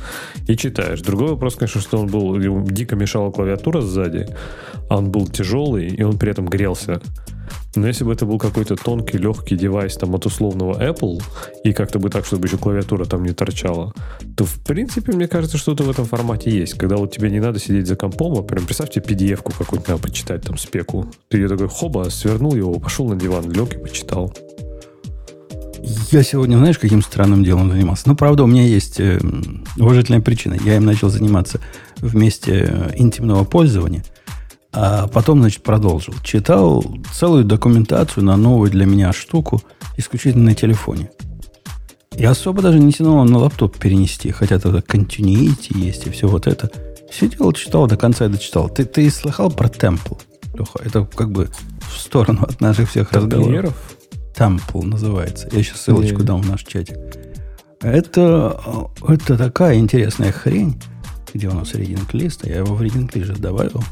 и 0.47 0.55
читаешь. 0.55 1.01
Другой 1.01 1.29
вопрос, 1.29 1.55
конечно, 1.55 1.81
что 1.81 1.97
он 1.97 2.07
был, 2.07 2.39
ему 2.39 2.67
дико 2.69 2.95
мешала 2.95 3.31
клавиатура 3.31 3.81
сзади, 3.81 4.27
а 4.89 4.97
он 4.97 5.09
был 5.09 5.27
тяжелый, 5.27 5.87
и 5.87 6.03
он 6.03 6.19
при 6.19 6.29
этом 6.29 6.45
грелся. 6.45 7.01
Но 7.75 7.87
если 7.87 8.03
бы 8.03 8.11
это 8.11 8.25
был 8.25 8.37
какой-то 8.37 8.75
тонкий, 8.75 9.17
легкий 9.17 9.55
девайс 9.55 9.95
там 9.95 10.13
от 10.13 10.25
условного 10.25 10.81
Apple, 10.81 11.21
и 11.63 11.71
как-то 11.71 11.99
бы 11.99 12.09
так, 12.09 12.25
чтобы 12.25 12.47
еще 12.47 12.57
клавиатура 12.57 13.05
там 13.05 13.23
не 13.23 13.31
торчала, 13.31 13.93
то, 14.35 14.43
в 14.43 14.59
принципе, 14.59 15.13
мне 15.13 15.27
кажется, 15.27 15.57
что-то 15.57 15.83
в 15.83 15.89
этом 15.89 16.05
формате 16.05 16.51
есть. 16.51 16.73
Когда 16.73 16.97
вот 16.97 17.13
тебе 17.13 17.29
не 17.31 17.39
надо 17.39 17.59
сидеть 17.59 17.87
за 17.87 17.95
компом, 17.95 18.37
а 18.37 18.43
прям 18.43 18.65
представьте 18.65 18.99
PDF-ку 18.99 19.53
какую-нибудь 19.53 19.87
надо 19.87 20.01
почитать, 20.01 20.41
там, 20.43 20.57
спеку. 20.57 21.05
Ты 21.29 21.37
ее 21.37 21.47
такой, 21.47 21.69
хоба, 21.69 22.09
свернул 22.09 22.55
его, 22.55 22.73
пошел 22.79 23.07
на 23.07 23.15
диван, 23.15 23.49
лег 23.49 23.73
и 23.73 23.77
почитал. 23.77 24.33
Я 26.11 26.23
сегодня, 26.23 26.57
знаешь, 26.57 26.77
каким 26.77 27.01
странным 27.01 27.43
делом 27.43 27.71
занимался? 27.71 28.03
Ну, 28.05 28.15
правда, 28.15 28.43
у 28.43 28.47
меня 28.47 28.63
есть 28.63 28.99
э, 28.99 29.19
уважительная 29.77 30.21
причина. 30.21 30.55
Я 30.63 30.75
им 30.75 30.85
начал 30.85 31.09
заниматься 31.09 31.59
вместе 31.97 32.67
э, 32.69 32.91
интимного 32.97 33.45
пользования– 33.45 34.03
а 34.73 35.07
потом, 35.07 35.41
значит, 35.41 35.63
продолжил. 35.63 36.13
Читал 36.23 36.83
целую 37.13 37.43
документацию 37.43 38.23
на 38.23 38.37
новую 38.37 38.71
для 38.71 38.85
меня 38.85 39.11
штуку 39.11 39.61
исключительно 39.97 40.45
на 40.45 40.55
телефоне. 40.55 41.11
И 42.15 42.25
особо 42.25 42.61
даже 42.61 42.79
не 42.79 42.91
тянуло 42.91 43.23
на 43.23 43.37
лаптоп 43.37 43.77
перенести, 43.77 44.31
хотя 44.31 44.59
тогда 44.59 44.79
continuity 44.79 45.77
есть 45.77 46.07
и 46.07 46.09
все 46.09 46.27
вот 46.27 46.47
это. 46.47 46.69
Сидел, 47.11 47.51
читал, 47.53 47.87
до 47.87 47.97
конца 47.97 48.25
и 48.25 48.29
дочитал. 48.29 48.69
Ты, 48.69 48.85
ты 48.85 49.09
слыхал 49.09 49.49
про 49.49 49.67
Temple, 49.67 50.19
Леха? 50.53 50.79
Это 50.83 51.05
как 51.05 51.31
бы 51.31 51.49
в 51.79 51.99
сторону 51.99 52.43
от 52.43 52.61
наших 52.61 52.89
всех 52.89 53.11
разговоров. 53.11 53.73
Temple 54.37 54.85
называется. 54.85 55.49
Я 55.51 55.63
сейчас 55.63 55.81
ссылочку 55.81 56.19
Не. 56.19 56.25
дам 56.25 56.41
в 56.41 56.49
наш 56.49 56.63
чатик. 56.63 56.97
Это, 57.81 58.89
это 59.07 59.37
такая 59.37 59.77
интересная 59.77 60.31
хрень. 60.31 60.81
Где 61.33 61.47
у 61.47 61.53
нас 61.53 61.73
reading 61.73 62.05
лист? 62.13 62.45
Я 62.45 62.57
его 62.57 62.75
в 62.75 62.81
reading 62.81 63.09
list 63.11 63.39
добавил. 63.39 63.83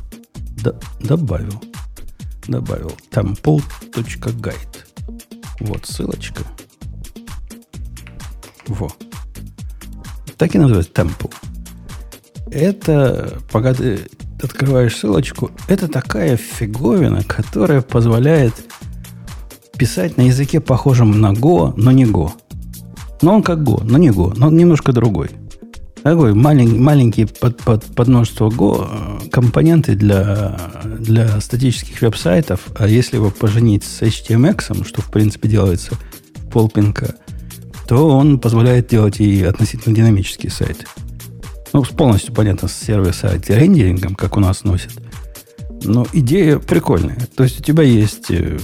Д- 0.63 0.75
добавил. 0.99 1.61
Добавил. 2.47 2.91
temple.guide. 3.11 4.53
Вот 5.59 5.85
ссылочка. 5.85 6.43
Во. 8.67 8.89
Так 10.37 10.55
и 10.55 10.57
называется 10.57 10.91
Temple. 10.93 11.33
Это, 12.51 13.39
пока 13.51 13.73
ты 13.73 14.09
открываешь 14.41 14.95
ссылочку, 14.95 15.51
это 15.67 15.87
такая 15.87 16.37
фиговина, 16.37 17.23
которая 17.23 17.81
позволяет 17.81 18.53
писать 19.77 20.17
на 20.17 20.23
языке, 20.23 20.59
похожем 20.61 21.19
на 21.19 21.33
Go, 21.33 21.73
но 21.75 21.91
не 21.91 22.05
Go. 22.05 22.31
Но 23.21 23.35
он 23.35 23.43
как 23.43 23.59
Go, 23.59 23.83
но 23.83 23.97
не 23.97 24.09
Go, 24.09 24.33
но 24.35 24.47
он 24.47 24.55
немножко 24.55 24.93
другой. 24.93 25.31
Такой 26.03 26.33
маленький, 26.33 26.77
маленький 26.77 27.25
под, 27.25 27.57
под, 27.57 27.83
под 27.83 28.07
множество 28.07 28.49
Go 28.49 28.87
э, 29.25 29.29
компоненты 29.29 29.95
для, 29.95 30.57
для 30.99 31.39
статических 31.41 32.01
веб-сайтов. 32.01 32.67
А 32.75 32.87
если 32.87 33.17
его 33.17 33.31
поженить 33.31 33.83
с 33.83 34.01
HTMX, 34.01 34.87
что 34.87 35.01
в 35.01 35.11
принципе 35.11 35.49
делается 35.49 35.95
полпинка, 36.51 37.15
то 37.87 38.07
он 38.07 38.39
позволяет 38.39 38.87
делать 38.87 39.19
и 39.19 39.43
относительно 39.43 39.95
динамические 39.95 40.51
сайты. 40.51 40.85
Ну, 41.73 41.83
полностью 41.83 42.33
понятно, 42.33 42.67
с 42.67 42.73
сервиса 42.73 43.39
рендерингом, 43.47 44.15
как 44.15 44.37
у 44.37 44.39
нас 44.39 44.63
носят. 44.63 44.93
Но 45.83 46.05
идея 46.13 46.59
прикольная. 46.59 47.17
То 47.35 47.43
есть 47.43 47.59
у 47.59 47.63
тебя 47.63 47.83
есть 47.83 48.31
э, 48.31 48.57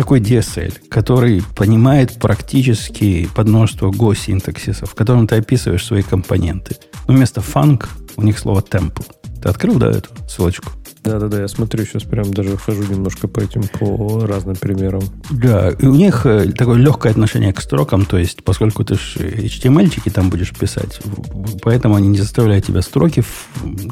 такой 0.00 0.20
DSL, 0.20 0.88
который 0.88 1.42
понимает 1.54 2.18
практически 2.18 3.28
под 3.34 3.48
множество 3.48 3.90
Go-синтаксиса, 3.90 4.86
в 4.86 4.94
котором 4.94 5.26
ты 5.26 5.36
описываешь 5.36 5.84
свои 5.84 6.00
компоненты. 6.00 6.78
Но 7.06 7.12
вместо 7.12 7.42
funk 7.42 7.86
у 8.16 8.22
них 8.22 8.38
слово 8.38 8.60
temple. 8.60 9.04
Ты 9.42 9.50
открыл, 9.50 9.74
да, 9.74 9.90
эту 9.90 10.08
ссылочку? 10.26 10.72
Да-да-да, 11.04 11.42
я 11.42 11.48
смотрю 11.48 11.84
сейчас 11.84 12.04
прям 12.04 12.32
даже 12.32 12.56
хожу 12.56 12.82
немножко 12.84 13.28
по 13.28 13.40
этим, 13.40 13.64
по 13.64 14.24
разным 14.24 14.56
примерам. 14.56 15.02
Да, 15.28 15.68
и 15.68 15.84
у 15.84 15.94
них 15.94 16.24
э, 16.24 16.50
такое 16.52 16.78
легкое 16.78 17.12
отношение 17.12 17.52
к 17.52 17.60
строкам, 17.60 18.06
то 18.06 18.16
есть, 18.16 18.42
поскольку 18.42 18.86
ты 18.86 18.94
же 18.94 19.18
HTML-чики 19.18 20.10
там 20.10 20.30
будешь 20.30 20.52
писать, 20.52 20.98
поэтому 21.60 21.96
они 21.96 22.08
не 22.08 22.16
заставляют 22.16 22.64
тебя 22.64 22.80
строки, 22.80 23.22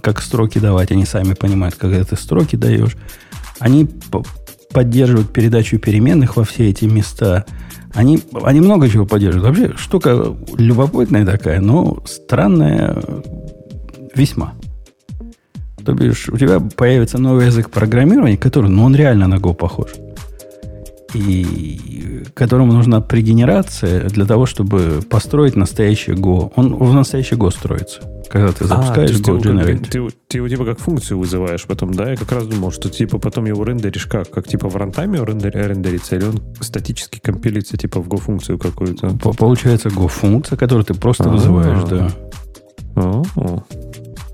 как 0.01 0.23
строки 0.23 0.59
давать, 0.59 0.91
они 0.91 1.05
сами 1.05 1.35
понимают, 1.35 1.75
когда 1.75 2.03
ты 2.03 2.17
строки 2.17 2.57
даешь. 2.57 2.97
Они 3.59 3.89
поддерживают 4.73 5.33
передачу 5.33 5.79
переменных 5.79 6.37
во 6.37 6.45
все 6.45 6.69
эти 6.71 6.85
места. 6.85 7.45
Они, 7.95 8.21
они 8.43 8.61
много 8.61 8.89
чего 8.89 9.07
поддерживают. 9.07 9.49
Вообще, 9.59 9.77
штука 9.77 10.37
любопытная 10.57 11.25
такая, 11.25 11.61
но 11.61 12.03
странная 12.07 13.03
весьма. 14.15 14.55
То 15.85 15.93
бишь, 15.95 16.29
у 16.29 16.37
тебя 16.37 16.61
появится 16.61 17.19
новый 17.19 17.47
язык 17.47 17.71
программирования, 17.71 18.37
который, 18.37 18.69
ну, 18.69 18.85
он 18.85 18.95
реально 18.95 19.27
на 19.27 19.37
Go 19.37 19.55
похож. 19.55 19.91
И 21.15 22.25
которому 22.35 22.73
нужна 22.73 23.01
прегенерация 23.01 24.09
для 24.09 24.27
того, 24.27 24.47
чтобы 24.47 25.01
построить 25.09 25.57
настоящий 25.57 26.13
Go. 26.13 26.53
Он 26.57 26.75
в 26.75 26.93
настоящий 26.93 27.35
Go 27.35 27.51
строится. 27.51 28.01
Когда 28.29 28.53
ты 28.53 28.67
запускаешь 28.67 29.11
а, 29.11 29.15
Go 29.15 29.41
ты, 29.41 29.49
Generate. 29.49 29.79
Ты, 29.85 29.91
ты, 29.91 30.09
ты 30.29 30.39
его 30.39 30.49
типа 30.49 30.65
как 30.67 30.79
функцию 30.79 31.19
вызываешь 31.19 31.65
потом, 31.65 31.95
да? 31.95 32.11
Я 32.11 32.17
как 32.17 32.31
раз 32.33 32.47
думал, 32.47 32.71
что 32.71 32.91
типа 32.91 33.19
потом 33.19 33.47
его 33.47 33.65
рендеришь 33.65 34.07
как? 34.07 34.31
Как 34.31 34.47
типа 34.47 34.69
в 34.69 34.77
рантайме 34.77 35.25
рендер, 35.25 35.53
рендерится, 35.55 36.17
или 36.17 36.25
он 36.27 36.43
статически 36.61 37.21
компилится 37.21 37.79
типа 37.79 38.01
в 38.01 38.09
Go-функцию 38.09 38.59
какую-то? 38.59 39.11
Получается 39.39 39.89
Go-функция, 39.89 40.59
которую 40.59 40.85
ты 40.85 40.95
просто 40.95 41.25
А-а-а. 41.25 41.33
вызываешь, 41.33 41.89
да. 41.89 42.11
А-а-а. 42.97 43.65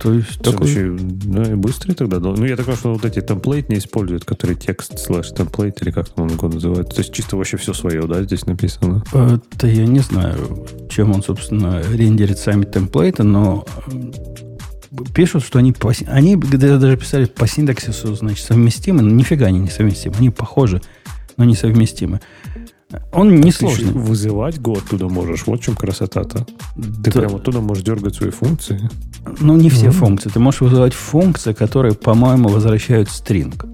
То 0.04 0.12
есть 0.12 0.38
такой... 0.40 0.68
Еще, 0.68 0.94
да, 0.98 1.50
и 1.50 1.54
быстрый 1.54 1.94
тогда. 1.94 2.20
Ну, 2.20 2.44
я 2.44 2.56
так 2.56 2.66
понимаю, 2.66 2.76
что 2.76 2.92
вот 2.92 3.06
эти 3.06 3.22
темплейт 3.22 3.70
не 3.70 3.78
используют, 3.78 4.26
которые 4.26 4.54
текст 4.54 4.98
слэш 4.98 5.30
темплейт 5.30 5.80
или 5.80 5.90
как 5.90 6.08
он 6.16 6.28
его 6.28 6.46
называют. 6.46 6.90
То 6.90 7.00
есть 7.00 7.14
чисто 7.14 7.38
вообще 7.38 7.56
все 7.56 7.72
свое, 7.72 8.02
да, 8.02 8.22
здесь 8.22 8.44
написано? 8.44 9.02
Это 9.14 9.66
я 9.66 9.86
не 9.86 10.00
знаю, 10.00 10.66
чем 10.90 11.12
он, 11.12 11.22
собственно, 11.22 11.82
рендерит 11.90 12.38
сами 12.38 12.66
темплейты, 12.66 13.22
но 13.22 13.64
э, 13.86 15.02
пишут, 15.14 15.42
что 15.42 15.58
они, 15.58 15.72
по, 15.72 15.90
они 16.08 16.36
даже 16.36 16.98
писали 16.98 17.24
по 17.24 17.46
синтаксису, 17.46 18.14
значит, 18.14 18.44
совместимы, 18.44 19.00
но 19.00 19.08
нифига 19.08 19.46
они 19.46 19.60
не 19.60 19.70
совместимы. 19.70 20.16
Они 20.18 20.28
похожи, 20.28 20.82
но 21.38 21.44
несовместимы. 21.44 22.20
Он 23.12 23.34
не 23.40 23.52
сложный. 23.52 23.92
вызывать 23.92 24.58
Go 24.58 24.78
оттуда 24.78 25.08
можешь. 25.08 25.46
Вот 25.46 25.60
в 25.60 25.64
чем 25.64 25.76
красота-то. 25.76 26.46
Ты 26.74 27.10
да. 27.10 27.20
прямо 27.20 27.36
оттуда 27.36 27.60
можешь 27.60 27.84
дергать 27.84 28.14
свои 28.14 28.30
функции. 28.30 28.88
Ну, 29.40 29.56
не 29.56 29.70
все 29.70 29.86
mm-hmm. 29.86 29.90
функции. 29.92 30.30
Ты 30.30 30.40
можешь 30.40 30.60
вызывать 30.60 30.94
функции, 30.94 31.52
которые, 31.52 31.94
по-моему, 31.94 32.48
возвращают 32.48 33.08
стринг. 33.10 33.66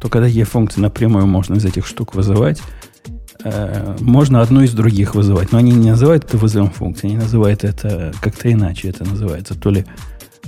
Только 0.00 0.20
такие 0.20 0.44
функции 0.44 0.80
напрямую 0.80 1.26
можно 1.26 1.54
из 1.54 1.64
этих 1.64 1.86
штук 1.86 2.14
вызывать. 2.14 2.60
Э, 3.44 3.96
можно 4.00 4.40
одну 4.40 4.62
из 4.62 4.72
других 4.72 5.14
вызывать. 5.14 5.52
Но 5.52 5.58
они 5.58 5.72
не 5.72 5.90
называют 5.90 6.24
это 6.24 6.36
вызовом 6.36 6.70
функции. 6.70 7.08
Они 7.08 7.16
называют 7.16 7.64
это 7.64 8.12
как-то 8.20 8.52
иначе. 8.52 8.88
Это 8.88 9.04
называется 9.04 9.54
то 9.54 9.70
ли 9.70 9.86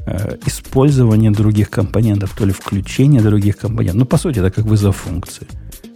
э, 0.07 0.37
использование 0.47 1.31
других 1.31 1.71
компонентов, 1.71 2.35
то 2.37 2.45
ли 2.45 2.53
включение 2.53 3.23
других 3.23 3.57
компонентов. 3.59 4.01
Ну, 4.01 4.07
по 4.07 4.19
сути, 4.19 4.38
это 4.38 4.51
как 4.51 4.64
вызов 4.64 4.97
функции. 4.97 5.47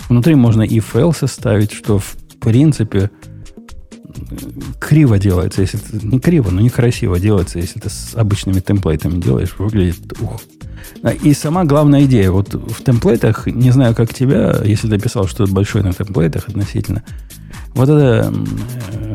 Внутри 0.08 0.34
можно 0.34 0.62
if 0.62 0.94
else 0.94 1.26
ставить, 1.26 1.72
что 1.72 1.98
в 1.98 2.16
принципе 2.38 3.10
криво 4.80 5.18
делается, 5.18 5.62
если 5.62 5.78
ты, 5.78 6.06
не 6.06 6.20
криво, 6.20 6.50
но 6.50 6.60
некрасиво 6.60 7.18
делается, 7.18 7.58
если 7.58 7.80
ты 7.80 7.90
с 7.90 8.14
обычными 8.14 8.60
темплейтами 8.60 9.20
делаешь, 9.20 9.54
выглядит 9.58 10.20
ух. 10.20 10.40
И 11.22 11.34
сама 11.34 11.64
главная 11.64 12.04
идея, 12.04 12.30
вот 12.30 12.54
в 12.54 12.82
темплейтах, 12.82 13.46
не 13.46 13.70
знаю, 13.70 13.94
как 13.94 14.14
тебя, 14.14 14.60
если 14.64 14.88
ты 14.88 14.98
писал 14.98 15.26
что-то 15.26 15.52
большое 15.52 15.84
на 15.84 15.92
темплейтах 15.92 16.48
относительно, 16.48 17.02
вот 17.74 17.88
это 17.88 18.32
э, 18.92 19.14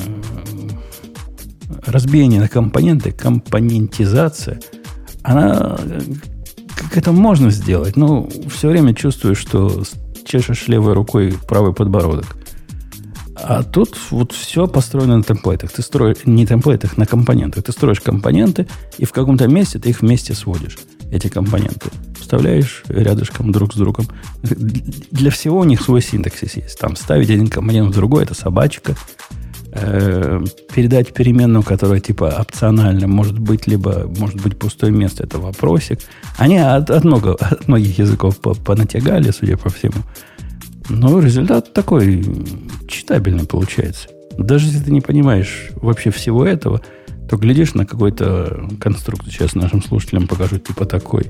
разбиение 1.86 2.42
на 2.42 2.48
компоненты, 2.48 3.12
компонентизация, 3.12 4.60
она 5.24 5.80
как 6.76 6.98
это 6.98 7.12
можно 7.12 7.50
сделать, 7.50 7.96
но 7.98 8.30
все 8.50 8.70
время 8.70 8.94
чувствую, 8.94 9.36
что 9.36 9.84
чешешь 10.26 10.68
левой 10.68 10.94
рукой 10.94 11.36
правый 11.48 11.74
подбородок. 11.74 12.38
А 13.44 13.64
тут 13.64 13.98
вот 14.12 14.32
все 14.32 14.68
построено 14.68 15.18
на 15.18 15.24
темплейтах. 15.24 15.72
Ты 15.72 15.82
строишь 15.82 16.18
не 16.26 16.46
темплейтах, 16.46 16.98
на 16.98 17.06
компонентах. 17.06 17.64
Ты 17.64 17.72
строишь 17.72 18.02
компоненты, 18.02 18.68
и 18.98 19.06
в 19.06 19.12
каком-то 19.12 19.48
месте 19.48 19.80
ты 19.80 19.90
их 19.90 20.02
вместе 20.02 20.34
сводишь, 20.34 20.78
эти 21.12 21.28
компоненты. 21.28 21.90
Вставляешь 22.20 22.84
рядышком 22.88 23.52
друг 23.52 23.74
с 23.74 23.78
другом. 23.78 24.08
Для 24.42 25.32
всего 25.32 25.60
у 25.60 25.64
них 25.64 25.82
свой 25.82 26.02
синтаксис 26.02 26.56
есть. 26.56 26.80
Там 26.80 26.96
ставить 26.96 27.30
один 27.30 27.48
компонент 27.48 27.90
в 27.90 27.94
другой, 27.94 28.24
это 28.24 28.34
собачка. 28.34 28.96
Э, 29.72 30.42
передать 30.74 31.14
переменную, 31.14 31.62
которая 31.62 32.00
типа 32.00 32.36
опциональна, 32.40 33.08
может 33.08 33.38
быть, 33.38 33.68
либо 33.68 34.12
может 34.18 34.42
быть 34.42 34.58
пустое 34.58 34.92
место, 34.92 35.24
это 35.24 35.38
вопросик. 35.38 36.00
Они 36.38 36.58
от, 36.58 36.90
от, 36.90 37.04
много, 37.04 37.36
от 37.36 37.68
многих 37.68 38.00
языков 38.00 38.40
понатягали, 38.40 39.30
судя 39.32 39.58
по 39.58 39.70
всему. 39.70 40.02
Но 40.90 41.20
результат 41.20 41.72
такой 41.74 42.26
читабельный 42.88 43.46
получается. 43.46 44.10
Даже 44.38 44.68
если 44.68 44.84
ты 44.84 44.92
не 44.92 45.02
понимаешь 45.02 45.70
вообще 45.76 46.12
всего 46.12 46.46
этого, 46.46 46.82
то 47.30 47.38
глядишь 47.38 47.76
на 47.76 47.86
какой-то 47.86 48.68
конструкт, 48.80 49.26
сейчас 49.26 49.54
нашим 49.54 49.84
слушателям 49.84 50.28
покажу, 50.28 50.58
типа 50.58 50.86
такой. 50.86 51.28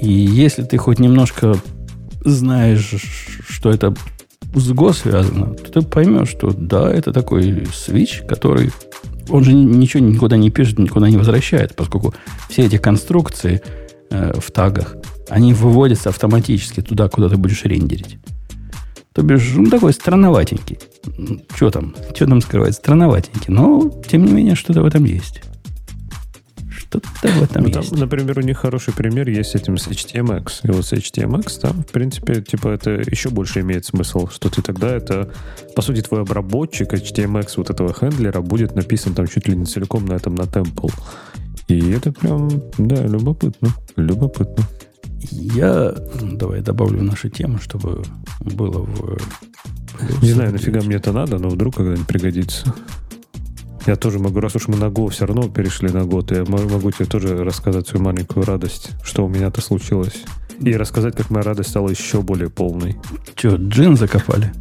И 0.00 0.10
если 0.10 0.62
ты 0.62 0.78
хоть 0.78 0.98
немножко 0.98 1.56
знаешь, 2.24 2.94
что 3.48 3.70
это 3.70 3.94
с 4.54 4.70
Go 4.70 4.94
связано, 4.94 5.54
то 5.54 5.70
ты 5.70 5.82
поймешь, 5.82 6.30
что 6.30 6.50
да, 6.50 6.90
это 6.90 7.12
такой 7.12 7.66
свич, 7.74 8.22
который 8.26 8.70
он 9.28 9.44
же 9.44 9.52
ничего 9.52 10.02
никуда 10.02 10.36
не 10.36 10.50
пишет, 10.50 10.78
никуда 10.78 11.10
не 11.10 11.16
возвращает, 11.16 11.74
поскольку 11.76 12.14
все 12.48 12.64
эти 12.64 12.78
конструкции 12.78 13.60
э, 14.10 14.32
в 14.38 14.50
тагах, 14.50 14.96
они 15.28 15.54
выводятся 15.54 16.08
автоматически 16.08 16.80
туда, 16.80 17.08
куда 17.08 17.28
ты 17.28 17.36
будешь 17.36 17.64
рендерить. 17.64 18.18
То 19.12 19.22
бишь, 19.22 19.52
ну, 19.56 19.68
такой 19.68 19.92
странноватенький. 19.92 20.78
Что 21.54 21.70
там? 21.70 21.94
Что 22.14 22.26
там 22.26 22.40
скрывать? 22.40 22.74
Странноватенький. 22.74 23.52
Но, 23.52 23.90
тем 24.08 24.24
не 24.24 24.32
менее, 24.32 24.54
что-то 24.54 24.82
в 24.82 24.86
этом 24.86 25.04
есть. 25.04 25.42
Что-то 26.70 27.08
в 27.22 27.42
этом 27.42 27.64
ну, 27.64 27.68
есть. 27.68 27.90
Там, 27.90 27.98
например, 27.98 28.38
у 28.38 28.42
них 28.42 28.58
хороший 28.58 28.94
пример 28.94 29.28
есть 29.28 29.50
с 29.50 29.54
этим 29.56 29.76
с 29.76 29.88
HTMX. 29.88 30.60
И 30.62 30.70
вот 30.70 30.86
с 30.86 30.92
HTMX 30.92 31.60
там, 31.60 31.82
в 31.82 31.88
принципе, 31.88 32.40
типа 32.42 32.68
это 32.68 32.90
еще 32.92 33.30
больше 33.30 33.60
имеет 33.60 33.84
смысл, 33.84 34.28
что 34.28 34.48
ты 34.50 34.62
тогда 34.62 34.94
это, 34.94 35.32
по 35.74 35.82
сути, 35.82 36.00
твой 36.00 36.22
обработчик 36.22 36.92
HTMX 36.92 37.54
вот 37.56 37.70
этого 37.70 37.92
хендлера 37.92 38.40
будет 38.40 38.76
написан 38.76 39.14
там 39.14 39.26
чуть 39.26 39.48
ли 39.48 39.56
не 39.56 39.64
целиком 39.66 40.06
на 40.06 40.14
этом, 40.14 40.36
на 40.36 40.42
Temple. 40.42 40.92
И 41.66 41.90
это 41.90 42.12
прям, 42.12 42.48
да, 42.78 43.04
любопытно. 43.04 43.70
Любопытно. 43.96 44.64
Я, 45.30 45.94
давай 46.22 46.60
добавлю 46.60 47.02
нашу 47.02 47.28
тему, 47.28 47.58
чтобы 47.58 48.02
было 48.40 48.80
в... 48.84 49.18
Не 50.22 50.30
знаю, 50.30 50.52
нафига 50.52 50.80
мне 50.80 50.96
это 50.96 51.12
надо, 51.12 51.38
но 51.38 51.48
вдруг 51.48 51.76
когда-нибудь 51.76 52.06
пригодится. 52.06 52.74
Я 53.86 53.96
тоже 53.96 54.18
могу, 54.18 54.40
раз 54.40 54.54
уж 54.54 54.68
мы 54.68 54.76
на 54.76 54.86
Go 54.86 55.08
все 55.08 55.26
равно 55.26 55.48
перешли 55.48 55.88
на 55.88 55.98
Go, 55.98 56.22
то 56.22 56.34
я 56.34 56.44
могу 56.44 56.90
тебе 56.90 57.06
тоже 57.06 57.42
рассказать 57.42 57.88
свою 57.88 58.04
маленькую 58.04 58.44
радость, 58.44 58.90
что 59.02 59.24
у 59.24 59.28
меня-то 59.28 59.60
случилось. 59.60 60.24
И 60.60 60.76
рассказать, 60.76 61.16
как 61.16 61.30
моя 61.30 61.44
радость 61.44 61.70
стала 61.70 61.88
еще 61.88 62.20
более 62.20 62.50
полной. 62.50 62.96
Че, 63.34 63.56
джин 63.56 63.96
закопали? 63.96 64.52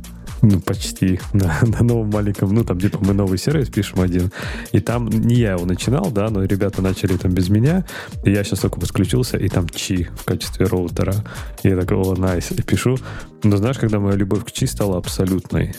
Ну, 0.41 0.59
почти. 0.59 1.19
На, 1.33 1.59
на 1.61 1.83
новом 1.83 2.09
маленьком, 2.09 2.53
ну, 2.53 2.63
там, 2.63 2.79
типа, 2.79 2.99
мы 3.01 3.13
новый 3.13 3.37
сервис 3.37 3.69
пишем 3.69 4.01
один. 4.01 4.31
И 4.71 4.79
там 4.79 5.09
не 5.09 5.35
я 5.35 5.53
его 5.53 5.65
начинал, 5.65 6.11
да, 6.11 6.29
но 6.29 6.43
ребята 6.43 6.81
начали 6.81 7.17
там 7.17 7.31
без 7.31 7.49
меня. 7.49 7.85
И 8.23 8.31
я 8.31 8.43
сейчас 8.43 8.59
только 8.59 8.79
подключился, 8.79 9.37
и 9.37 9.49
там 9.49 9.67
chi 9.69 10.07
в 10.15 10.23
качестве 10.25 10.65
роутера. 10.65 11.15
И 11.63 11.69
я 11.69 11.79
такой, 11.79 11.97
о, 11.97 12.15
nice, 12.15 12.51
и 12.51 12.61
пишу. 12.61 12.97
Но 13.43 13.57
знаешь, 13.57 13.77
когда 13.77 13.99
моя 13.99 14.15
любовь 14.15 14.45
к 14.45 14.51
chi 14.51 14.67
стала 14.67 14.97
абсолютной? 14.97 15.75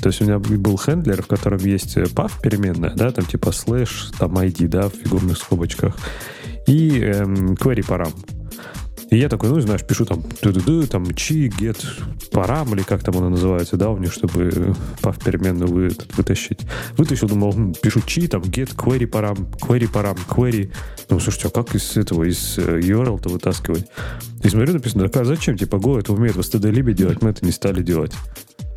То 0.00 0.08
есть 0.08 0.20
у 0.20 0.24
меня 0.24 0.38
был 0.40 0.76
handler, 0.76 1.22
в 1.22 1.28
котором 1.28 1.58
есть 1.58 1.96
path 1.96 2.32
переменная, 2.42 2.92
да, 2.96 3.12
там 3.12 3.24
типа 3.24 3.52
слэш, 3.52 4.10
там 4.18 4.36
ID, 4.36 4.66
да, 4.66 4.88
в 4.88 4.94
фигурных 4.94 5.38
скобочках, 5.38 5.96
и 6.66 6.98
эм, 6.98 7.54
query 7.54 7.86
param. 7.86 8.12
И 9.12 9.18
я 9.18 9.28
такой, 9.28 9.50
ну, 9.50 9.60
знаешь, 9.60 9.82
пишу 9.82 10.06
там, 10.06 10.20
-ду, 10.20 10.86
там, 10.86 11.14
chi, 11.14 11.48
get, 11.48 11.76
param, 12.30 12.74
или 12.74 12.82
как 12.82 13.04
там 13.04 13.18
она 13.18 13.28
называется, 13.28 13.76
да, 13.76 13.90
у 13.90 13.98
них, 13.98 14.10
чтобы 14.10 14.74
path 15.02 15.18
переменную 15.18 15.70
вы, 15.70 15.90
вытащить. 16.16 16.60
Вытащил, 16.96 17.28
думал, 17.28 17.74
пишу 17.82 18.00
чи, 18.06 18.26
там, 18.26 18.40
get, 18.40 18.74
query 18.74 19.06
парам, 19.06 19.36
query 19.60 19.86
парам, 19.92 20.16
query. 20.26 20.70
Ну, 21.10 21.20
слушайте, 21.20 21.48
а 21.48 21.50
как 21.50 21.74
из 21.74 21.94
этого, 21.98 22.24
из 22.24 22.56
э, 22.56 22.80
URL-то 22.80 23.28
вытаскивать? 23.28 23.84
И 24.44 24.48
смотрю, 24.48 24.72
написано, 24.72 25.08
так, 25.10 25.22
а 25.22 25.24
зачем, 25.26 25.58
типа, 25.58 25.76
Go 25.76 25.98
это 25.98 26.14
умеет 26.14 26.36
в 26.36 26.40
std 26.40 26.92
делать, 26.94 27.20
мы 27.20 27.28
это 27.28 27.44
не 27.44 27.52
стали 27.52 27.82
делать. 27.82 28.12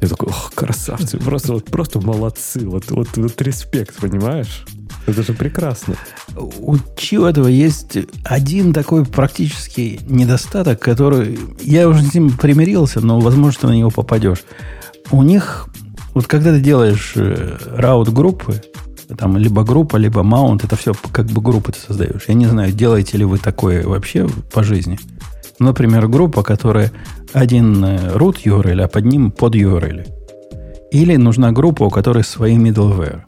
Я 0.02 0.10
такой, 0.10 0.28
ох, 0.28 0.52
красавцы, 0.54 1.18
просто, 1.18 1.54
вот, 1.54 1.66
просто 1.66 2.02
молодцы, 2.02 2.68
вот, 2.68 2.92
вот, 2.92 3.08
вот 3.16 3.42
респект, 3.42 3.96
понимаешь? 4.02 4.66
Это 5.08 5.22
же 5.22 5.34
прекрасно. 5.34 5.96
У 6.36 6.78
чего 6.98 7.28
этого 7.28 7.48
есть 7.48 7.98
один 8.24 8.74
такой 8.74 9.06
практический 9.06 10.00
недостаток, 10.08 10.80
который... 10.80 11.38
Я 11.62 11.88
уже 11.88 12.02
с 12.04 12.14
ним 12.14 12.32
примирился, 12.32 13.02
но, 13.02 13.20
возможно, 13.20 13.70
на 13.70 13.74
него 13.74 13.92
попадешь. 13.92 14.44
У 15.12 15.22
них, 15.22 15.68
вот 16.14 16.26
когда 16.26 16.52
ты 16.52 16.60
делаешь 16.60 17.14
э, 17.16 17.58
раут 17.76 18.12
группы, 18.12 18.62
там 19.18 19.38
либо 19.38 19.64
группа, 19.64 19.98
либо 19.98 20.24
маунт, 20.24 20.64
это 20.64 20.76
все 20.76 20.94
как 21.12 21.28
бы 21.28 21.42
группы 21.42 21.72
ты 21.72 21.80
создаешь. 21.80 22.24
Я 22.28 22.34
не 22.34 22.48
знаю, 22.48 22.72
делаете 22.72 23.18
ли 23.20 23.26
вы 23.26 23.38
такое 23.38 23.86
вообще 23.86 24.28
по 24.52 24.64
жизни. 24.64 24.98
Например, 25.60 26.08
группа, 26.08 26.42
которая 26.42 26.92
один 27.32 27.86
э, 27.86 27.98
root 28.16 28.44
URL, 28.44 28.82
а 28.82 28.88
под 28.88 29.06
ним 29.06 29.30
под 29.30 29.56
URL. 29.56 30.08
Или 30.92 31.16
нужна 31.18 31.52
группа, 31.52 31.84
у 31.84 31.90
которой 31.92 32.24
свои 32.24 32.58
middleware 32.58 33.22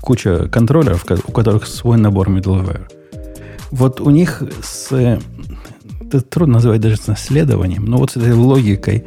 куча 0.00 0.48
контроллеров, 0.48 1.04
у 1.26 1.32
которых 1.32 1.66
свой 1.66 1.98
набор 1.98 2.30
middleware. 2.30 2.86
Вот 3.70 4.00
у 4.00 4.10
них 4.10 4.42
с... 4.62 5.18
Это 6.00 6.20
трудно 6.22 6.54
называть 6.54 6.80
даже 6.80 6.96
с 6.96 7.06
наследованием, 7.06 7.84
но 7.84 7.98
вот 7.98 8.10
с 8.10 8.16
этой 8.16 8.32
логикой 8.32 9.04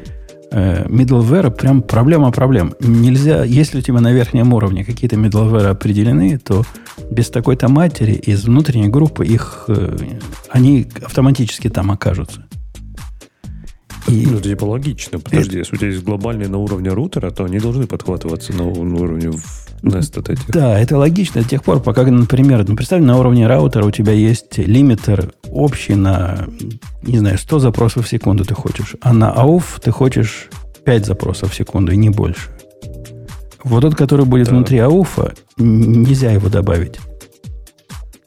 э, 0.52 0.86
middleware 0.86 1.52
прям 1.52 1.82
проблема 1.82 2.32
проблем. 2.32 2.76
Нельзя, 2.80 3.44
если 3.44 3.80
у 3.80 3.82
тебя 3.82 4.00
на 4.00 4.14
верхнем 4.14 4.54
уровне 4.54 4.86
какие-то 4.86 5.18
middleware 5.18 5.68
определены, 5.68 6.38
то 6.38 6.64
без 7.12 7.30
такой-то 7.30 7.68
матери 7.68 8.14
из 8.14 8.46
внутренней 8.46 8.88
группы 8.88 9.26
их, 9.26 9.66
э, 9.68 9.98
они 10.50 10.88
автоматически 11.04 11.70
там 11.70 11.92
окажутся. 11.92 12.46
И... 14.08 14.26
Ну, 14.26 14.38
это 14.38 14.50
типа 14.50 14.66
логично. 14.66 15.20
Подожди, 15.20 15.58
если 15.58 15.76
у 15.76 15.78
тебя 15.78 15.90
есть 15.90 16.04
глобальные 16.04 16.50
на 16.50 16.58
уровне 16.58 16.90
рутера, 16.90 17.32
то 17.32 17.46
они 17.46 17.60
должны 17.60 17.88
подхватываться 17.88 18.54
на 18.54 18.66
уровне 18.66 19.32
Nest 19.84 20.18
от 20.20 20.30
этих. 20.30 20.48
Да, 20.48 20.80
это 20.80 20.98
логично 20.98 21.42
до 21.42 21.50
тех 21.50 21.64
пор, 21.64 21.82
пока, 21.82 22.04
например, 22.04 22.66
ну, 22.68 22.76
представь, 22.76 23.02
на 23.02 23.18
уровне 23.18 23.48
раутера 23.48 23.86
у 23.86 23.92
тебя 23.92 24.14
есть 24.14 24.58
лимитер 24.58 25.34
общий 25.50 25.96
на, 25.96 26.48
не 27.04 27.20
знаю, 27.20 27.38
100 27.38 27.60
запросов 27.60 28.06
в 28.06 28.10
секунду 28.10 28.46
ты 28.46 28.54
хочешь, 28.56 28.96
а 29.02 29.14
на 29.14 29.34
AUF 29.34 29.82
ты 29.82 29.92
хочешь 29.92 30.50
5 30.86 31.06
запросов 31.06 31.52
в 31.52 31.56
секунду 31.56 31.92
и 31.92 31.98
не 31.98 32.10
больше. 32.10 32.50
Вот 33.64 33.82
тот, 33.82 33.96
который 33.96 34.26
будет 34.26 34.48
да. 34.48 34.56
внутри 34.56 34.80
ауфа, 34.80 35.34
нельзя 35.58 36.32
его 36.32 36.50
добавить. 36.50 37.00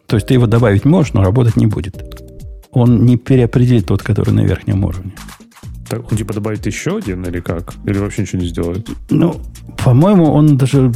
То 0.06 0.16
есть 0.16 0.28
ты 0.28 0.34
его 0.34 0.46
добавить 0.46 0.84
можешь, 0.84 1.12
но 1.12 1.22
работать 1.22 1.56
не 1.56 1.66
будет. 1.66 2.22
Он 2.70 3.04
не 3.04 3.16
переопределит 3.16 3.86
тот, 3.86 4.02
который 4.02 4.32
на 4.32 4.40
верхнем 4.40 4.84
уровне. 4.84 5.12
Так, 5.88 6.10
он 6.10 6.18
типа 6.18 6.34
добавит 6.34 6.66
еще 6.66 6.98
один 6.98 7.24
или 7.24 7.40
как? 7.40 7.74
Или 7.84 7.98
вообще 7.98 8.22
ничего 8.22 8.42
не 8.42 8.48
сделает? 8.48 8.88
Ну, 9.10 9.40
по-моему, 9.84 10.32
он 10.32 10.56
даже 10.56 10.92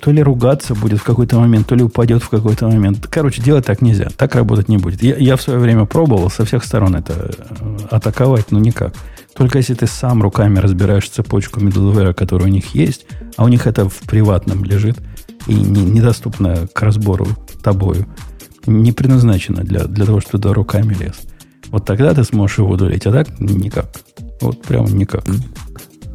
то 0.00 0.10
ли 0.10 0.22
ругаться 0.22 0.74
будет 0.74 1.00
в 1.00 1.04
какой-то 1.04 1.38
момент, 1.40 1.66
то 1.66 1.74
ли 1.74 1.82
упадет 1.82 2.22
в 2.22 2.28
какой-то 2.28 2.68
момент. 2.68 3.06
Короче, 3.06 3.40
делать 3.40 3.64
так 3.64 3.80
нельзя. 3.80 4.08
Так 4.16 4.34
работать 4.34 4.68
не 4.68 4.76
будет. 4.76 5.02
Я, 5.02 5.16
я 5.16 5.36
в 5.36 5.42
свое 5.42 5.58
время 5.58 5.86
пробовал 5.86 6.28
со 6.28 6.44
всех 6.44 6.62
сторон 6.64 6.94
это 6.94 7.14
э, 7.14 7.76
атаковать, 7.90 8.50
но 8.50 8.58
никак. 8.58 8.94
Только 9.34 9.58
если 9.58 9.72
ты 9.72 9.86
сам 9.86 10.22
руками 10.22 10.58
разбираешь 10.58 11.08
цепочку 11.08 11.60
middleware, 11.60 12.12
которая 12.12 12.48
у 12.48 12.52
них 12.52 12.74
есть, 12.74 13.06
а 13.36 13.44
у 13.44 13.48
них 13.48 13.66
это 13.66 13.88
в 13.88 14.00
приватном 14.00 14.62
лежит 14.64 14.98
и 15.46 15.54
не, 15.54 15.82
недоступно 15.82 16.66
к 16.72 16.82
разбору 16.82 17.26
тобою, 17.62 18.06
не 18.66 18.92
предназначено 18.92 19.62
для, 19.62 19.84
для 19.84 20.04
того, 20.04 20.20
чтобы 20.20 20.32
туда 20.42 20.52
руками 20.52 20.94
лез. 20.94 21.22
Вот 21.74 21.86
тогда 21.86 22.14
ты 22.14 22.22
сможешь 22.22 22.58
его 22.58 22.70
удалить, 22.70 23.04
а 23.04 23.10
так 23.10 23.40
никак. 23.40 23.86
Вот 24.40 24.62
прямо 24.62 24.88
никак. 24.90 25.24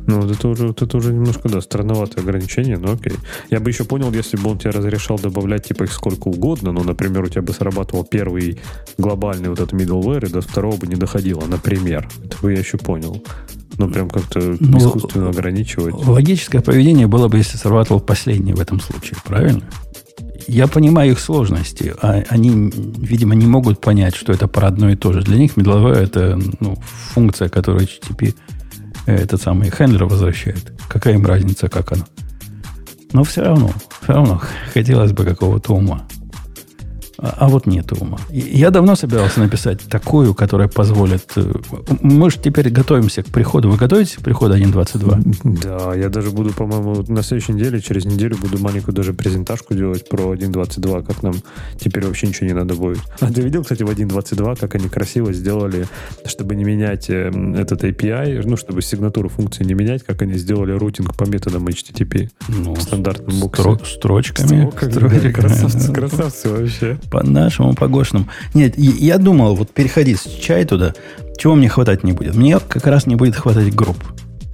Ну, 0.07 0.21
вот 0.21 0.31
это 0.31 0.47
уже, 0.47 0.67
вот 0.67 0.81
это 0.81 0.95
уже 0.95 1.11
немножко, 1.11 1.49
да, 1.49 1.59
странноватое 1.59 2.23
ограничение, 2.23 2.77
но 2.77 2.93
окей. 2.93 3.11
Я 3.49 3.59
бы 3.59 3.69
еще 3.69 3.83
понял, 3.83 4.09
если 4.13 4.37
бы 4.37 4.51
он 4.51 4.57
тебе 4.57 4.69
разрешал 4.69 5.19
добавлять, 5.19 5.67
типа, 5.67 5.83
их 5.83 5.91
сколько 5.91 6.29
угодно, 6.29 6.71
ну, 6.71 6.81
например, 6.85 7.23
у 7.23 7.27
тебя 7.27 7.41
бы 7.41 7.51
срабатывал 7.51 8.05
первый 8.05 8.57
глобальный 8.97 9.49
вот 9.49 9.59
этот 9.59 9.73
middleware, 9.73 10.29
и 10.29 10.31
до 10.31 10.39
второго 10.39 10.77
бы 10.77 10.87
не 10.87 10.95
доходило, 10.95 11.43
например. 11.45 12.07
Это 12.23 12.37
бы 12.41 12.53
я 12.53 12.59
еще 12.59 12.77
понял. 12.77 13.21
Ну, 13.77 13.89
прям 13.89 14.09
как-то 14.09 14.55
ну, 14.61 14.77
искусственно 14.77 15.27
ограничивать. 15.27 15.93
Логическое 15.93 16.61
поведение 16.61 17.07
было 17.07 17.27
бы, 17.27 17.35
если 17.35 17.57
срабатывал 17.57 17.99
последний 17.99 18.53
в 18.53 18.61
этом 18.61 18.79
случае, 18.79 19.17
правильно? 19.25 19.63
Я 20.47 20.67
понимаю 20.67 21.11
их 21.11 21.19
сложности. 21.19 21.93
А 22.01 22.23
они, 22.29 22.71
видимо, 22.97 23.35
не 23.35 23.45
могут 23.45 23.81
понять, 23.81 24.15
что 24.15 24.31
это 24.31 24.47
про 24.47 24.67
одно 24.67 24.89
и 24.89 24.95
то 24.95 25.13
же. 25.13 25.21
Для 25.21 25.37
них 25.37 25.55
middleware 25.55 25.97
это 25.97 26.39
ну, 26.59 26.77
функция, 27.13 27.49
которую 27.49 27.85
HTTP 27.85 28.35
этот 29.05 29.41
самый 29.41 29.69
хендлер 29.69 30.05
возвращает. 30.05 30.73
Какая 30.87 31.15
им 31.15 31.25
разница, 31.25 31.69
как 31.69 31.91
она? 31.91 32.05
Но 33.11 33.23
все 33.23 33.41
равно, 33.41 33.71
все 34.01 34.13
равно 34.13 34.41
хотелось 34.73 35.11
бы 35.13 35.25
какого-то 35.25 35.73
ума. 35.73 36.07
А, 37.21 37.35
а 37.37 37.47
вот 37.49 37.65
нет 37.65 37.91
ума. 37.91 38.17
Я 38.29 38.71
давно 38.71 38.95
собирался 38.95 39.41
написать 39.41 39.81
такую, 39.81 40.33
которая 40.33 40.67
позволит... 40.69 41.31
Э, 41.35 41.51
мы 42.01 42.31
же 42.31 42.37
теперь 42.39 42.69
готовимся 42.69 43.23
к 43.23 43.27
приходу. 43.27 43.69
Вы 43.69 43.77
готовитесь 43.77 44.15
к 44.15 44.21
приходу 44.21 44.55
1.22? 44.55 45.59
Да, 45.61 45.95
я 45.95 46.09
даже 46.09 46.31
буду, 46.31 46.53
по-моему, 46.53 47.03
на 47.07 47.21
следующей 47.23 47.53
неделе, 47.53 47.81
через 47.81 48.05
неделю 48.05 48.37
буду 48.37 48.57
маленькую 48.59 48.95
даже 48.95 49.13
презентажку 49.13 49.73
делать 49.73 50.07
про 50.07 50.33
1.22, 50.33 51.05
как 51.05 51.21
нам 51.21 51.33
теперь 51.77 52.05
вообще 52.05 52.27
ничего 52.27 52.47
не 52.47 52.53
надо 52.53 52.75
будет. 52.75 52.99
А 53.19 53.31
ты 53.31 53.41
видел, 53.41 53.63
кстати, 53.63 53.83
в 53.83 53.89
1.22, 53.89 54.57
как 54.57 54.75
они 54.75 54.87
красиво 54.87 55.33
сделали, 55.33 55.87
чтобы 56.25 56.55
не 56.55 56.63
менять 56.63 57.09
э, 57.09 57.31
этот 57.57 57.83
API, 57.83 58.43
ну, 58.45 58.55
чтобы 58.55 58.81
сигнатуру 58.81 59.27
функции 59.27 59.65
не 59.65 59.73
менять, 59.73 60.03
как 60.03 60.21
они 60.21 60.35
сделали 60.35 60.71
рутинг 60.71 61.15
по 61.15 61.25
методам 61.25 61.67
HTTP 61.67 62.29
ну, 62.47 62.75
в 62.75 62.81
стандартном 62.81 63.39
боксе. 63.41 63.61
Стро- 63.61 63.85
строчками. 63.85 64.69
Строками, 64.69 64.91
строчками. 64.91 65.19
Да, 65.19 65.31
красавцы, 65.33 65.93
красавцы 65.93 66.49
вообще. 66.49 66.97
По 67.11 67.23
нашему, 67.23 67.73
по 67.73 67.87
гошному. 67.87 68.27
Нет, 68.53 68.77
я 68.77 69.17
думал, 69.17 69.55
вот 69.55 69.71
переходить 69.71 70.19
с 70.19 70.25
чай 70.25 70.65
туда, 70.65 70.93
чего 71.37 71.55
мне 71.55 71.69
хватать 71.69 72.03
не 72.03 72.11
будет? 72.11 72.35
Мне 72.35 72.59
как 72.59 72.85
раз 72.85 73.07
не 73.07 73.15
будет 73.15 73.35
хватать 73.35 73.73
групп. 73.73 73.97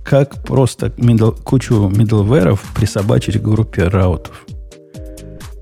Как 0.04 0.44
просто 0.44 0.88
middle, 0.98 1.36
кучу 1.44 1.74
middleware'ов 1.90 2.60
присобачить 2.76 3.40
к 3.40 3.44
группе 3.44 3.88
раутов. 3.88 4.46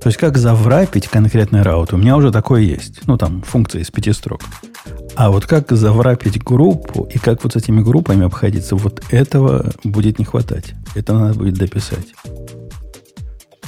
То 0.04 0.10
есть, 0.10 0.20
как 0.20 0.38
заврапить 0.38 1.08
конкретный 1.08 1.62
раут. 1.62 1.94
У 1.94 1.98
меня 1.98 2.18
уже 2.18 2.30
такое 2.30 2.62
есть. 2.62 3.08
Ну, 3.08 3.18
там, 3.18 3.42
функция 3.42 3.82
из 3.82 3.90
пяти 3.90 4.12
строк. 4.12 4.42
А 5.16 5.32
вот 5.32 5.46
как 5.46 5.72
заврапить 5.72 6.44
группу 6.44 7.04
и 7.04 7.18
как 7.20 7.42
вот 7.44 7.54
с 7.54 7.56
этими 7.56 7.82
группами 7.82 8.26
обходиться, 8.26 8.76
вот 8.76 9.02
этого 9.12 9.72
будет 9.86 10.20
не 10.20 10.26
хватать. 10.26 10.74
Это 10.94 11.14
надо 11.14 11.40
будет 11.40 11.54
дописать. 11.54 12.08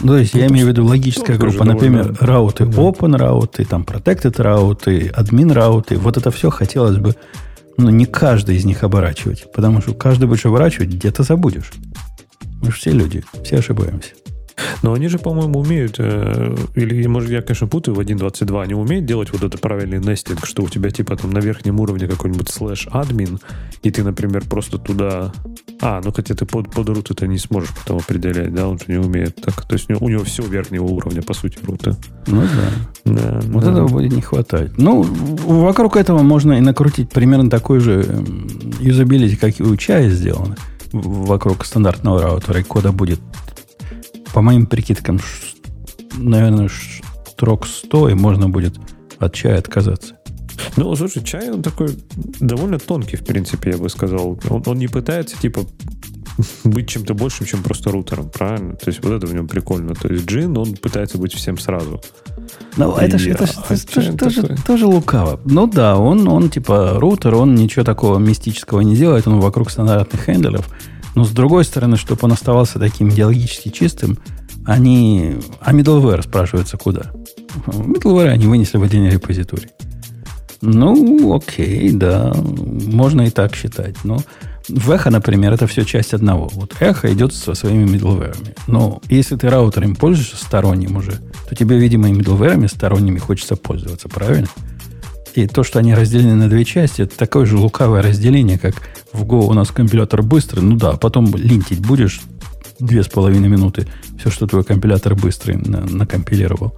Ну, 0.02 0.14
то 0.14 0.18
есть 0.18 0.34
ну, 0.34 0.42
я 0.42 0.48
имею 0.48 0.66
в 0.66 0.70
виду 0.70 0.86
логическая 0.86 1.38
группа, 1.38 1.64
например, 1.64 2.06
довольно... 2.06 2.28
рауты 2.28 2.66
да. 2.66 2.78
open 2.82 3.18
рауты, 3.18 3.66
там 3.66 3.84
protected 3.84 4.42
рауты, 4.42 5.12
admin 5.16 5.54
рауты. 5.54 5.98
Вот 5.98 6.18
это 6.18 6.32
все 6.32 6.50
хотелось 6.50 6.98
бы, 6.98 7.16
ну, 7.78 7.90
не 7.90 8.06
каждый 8.06 8.58
из 8.58 8.66
них 8.66 8.84
оборачивать. 8.84 9.52
Потому 9.54 9.82
что 9.82 9.94
каждый 9.94 10.28
будешь 10.28 10.46
оборачивать, 10.46 10.90
где-то 10.90 11.24
забудешь. 11.24 11.72
Мы 12.62 12.72
же 12.72 12.78
все 12.78 12.92
люди, 12.92 13.24
все 13.44 13.58
ошибаемся. 13.58 14.12
Но 14.82 14.94
они 14.94 15.08
же, 15.08 15.20
по-моему, 15.20 15.60
умеют, 15.60 15.96
э, 16.00 16.56
или, 16.76 17.06
может, 17.08 17.30
я, 17.30 17.42
конечно, 17.42 17.68
путаю 17.68 17.96
в 17.96 18.00
1.22, 18.00 18.64
они 18.64 18.74
умеют 18.74 19.06
делать 19.06 19.32
вот 19.32 19.44
это 19.44 19.58
правильный 19.58 20.00
нестинг, 20.00 20.46
что 20.46 20.64
у 20.64 20.70
тебя, 20.70 20.92
типа, 20.92 21.18
там 21.18 21.32
на 21.32 21.40
верхнем 21.40 21.80
уровне 21.80 22.08
какой-нибудь 22.08 22.50
слэш 22.50 22.88
админ, 22.92 23.40
и 23.84 23.92
ты, 23.92 24.04
например, 24.04 24.44
просто 24.50 24.78
туда... 24.78 25.34
А, 25.82 26.02
ну, 26.04 26.12
хотя 26.12 26.36
ты 26.36 26.46
под, 26.46 26.72
под 26.72 26.90
рут 26.90 27.12
это 27.12 27.28
не 27.28 27.38
сможешь 27.38 27.72
потом 27.76 27.98
определять, 27.98 28.54
да, 28.54 28.68
он 28.68 28.80
же 28.80 28.86
не 28.88 28.98
умеет 28.98 29.36
так. 29.36 29.66
То 29.66 29.74
есть 29.74 29.90
у 29.90 29.94
него, 29.94 30.06
у 30.06 30.10
него 30.10 30.24
все 30.24 30.44
верхнего 30.44 30.86
уровня, 30.86 31.22
по 31.22 31.34
сути, 31.34 31.58
рута. 31.64 31.98
Ну, 32.28 32.42
да. 33.06 33.12
да 33.12 33.40
вот 33.48 33.64
да. 33.64 33.72
этого 33.72 33.88
будет 33.88 34.14
не 34.14 34.22
хватать. 34.22 34.78
Ну, 34.78 35.04
вокруг 35.04 35.98
этого 35.98 36.22
можно 36.22 36.54
и 36.54 36.62
накрутить 36.62 37.10
примерно 37.10 37.50
такой 37.50 37.80
же 37.82 38.24
юзабилити, 38.80 39.36
как 39.36 39.60
и 39.60 39.64
у 39.64 39.76
чая 39.76 40.10
сделано 40.10 40.56
вокруг 40.94 41.66
стандартного 41.66 42.22
раутера, 42.22 42.60
и 42.60 42.64
кода 42.64 42.92
будет 42.92 43.20
по 44.34 44.42
моим 44.42 44.66
прикидкам, 44.66 45.20
наверное, 46.18 46.70
строк 47.28 47.68
100, 47.68 48.10
и 48.10 48.14
можно 48.14 48.50
будет 48.50 48.76
от 49.20 49.34
чая 49.34 49.60
отказаться. 49.60 50.16
Ну, 50.78 50.96
слушай, 50.96 51.24
чай, 51.24 51.52
он 51.52 51.62
такой 51.62 51.98
довольно 52.40 52.80
тонкий, 52.80 53.18
в 53.18 53.26
принципе, 53.26 53.72
я 53.72 53.78
бы 53.78 53.90
сказал. 53.90 54.40
Он, 54.50 54.64
он 54.66 54.78
не 54.78 54.88
пытается, 54.88 55.38
типа, 55.38 55.62
быть 56.64 56.90
чем-то 56.90 57.14
большим, 57.14 57.46
чем 57.46 57.64
просто 57.64 57.92
рутером, 57.92 58.30
правильно? 58.30 58.76
То 58.76 58.90
есть 58.90 59.04
вот 59.04 59.14
это 59.14 59.28
в 59.28 59.34
нем 59.34 59.48
прикольно. 59.48 59.96
То 59.96 60.08
есть 60.08 60.26
джин, 60.26 60.58
он 60.58 60.76
пытается 60.76 61.18
быть 61.18 61.34
всем 61.34 61.58
сразу. 61.58 62.02
Ну, 62.78 62.96
это 62.96 63.18
же 63.18 63.32
это, 63.32 63.46
а, 63.46 63.74
это, 63.74 63.88
тоже, 63.88 64.14
тоже, 64.14 64.56
тоже 64.66 64.86
лукаво. 64.86 65.40
Ну 65.46 65.68
да, 65.68 65.98
он, 65.98 66.28
он 66.28 66.50
типа 66.50 66.96
рутер, 66.98 67.36
он 67.36 67.56
ничего 67.56 67.86
такого 67.86 68.18
мистического 68.20 68.82
не 68.82 68.96
делает, 68.96 69.28
он 69.28 69.40
вокруг 69.40 69.72
стандартных 69.72 70.22
хендлеров. 70.26 70.70
Но 71.16 71.24
с 71.24 71.32
другой 71.32 71.64
стороны, 71.66 71.98
чтобы 71.98 72.20
он 72.24 72.34
оставался 72.34 72.78
таким 72.78 73.10
идеологически 73.10 73.70
чистым, 73.70 74.20
они... 74.66 75.38
А 75.62 75.74
middleware 75.74 76.22
спрашивается 76.22 76.78
куда? 76.78 77.12
Middleware 77.68 78.30
они 78.30 78.48
вынесли 78.48 78.78
в 78.78 78.84
отдельный 78.84 79.12
репозиторий. 79.12 79.70
Ну, 80.62 81.36
окей, 81.36 81.92
да, 81.92 82.34
можно 82.36 83.22
и 83.22 83.30
так 83.30 83.56
считать. 83.56 83.96
Но 84.04 84.20
в 84.68 84.92
эхо, 84.92 85.12
например, 85.12 85.54
это 85.54 85.68
все 85.68 85.86
часть 85.86 86.14
одного. 86.14 86.50
Вот 86.54 86.76
эхо 86.80 87.14
идет 87.14 87.34
со 87.34 87.54
своими 87.54 87.86
middleware. 87.86 88.36
Но 88.68 89.02
если 89.10 89.36
ты 89.36 89.50
раутером 89.50 89.96
пользуешься 89.96 90.38
сторонним 90.38 90.98
уже, 90.98 91.20
то 91.48 91.56
тебе, 91.56 91.78
видимо, 91.78 92.10
и 92.10 92.14
middleware 92.14 92.68
сторонними 92.68 93.20
хочется 93.20 93.56
пользоваться, 93.56 94.10
правильно? 94.10 94.48
И 95.36 95.48
то, 95.48 95.64
что 95.64 95.80
они 95.80 95.94
разделены 95.94 96.36
на 96.36 96.50
две 96.50 96.64
части, 96.64 97.02
это 97.02 97.18
такое 97.18 97.46
же 97.46 97.58
лукавое 97.58 98.02
разделение, 98.02 98.58
как 98.58 98.76
в 99.12 99.24
Go 99.24 99.48
у 99.48 99.54
нас 99.54 99.70
компилятор 99.70 100.24
быстрый. 100.24 100.62
Ну 100.62 100.78
да, 100.78 100.94
потом 100.94 101.36
линтить 101.36 101.86
будешь 101.86 102.22
две 102.80 103.04
с 103.04 103.08
половиной 103.08 103.50
минуты 103.50 103.88
все, 104.18 104.30
что 104.30 104.48
твой 104.48 104.64
компилятор 104.64 105.16
быстрый 105.16 105.58
на, 105.58 105.82
накомпилировал. 105.82 106.78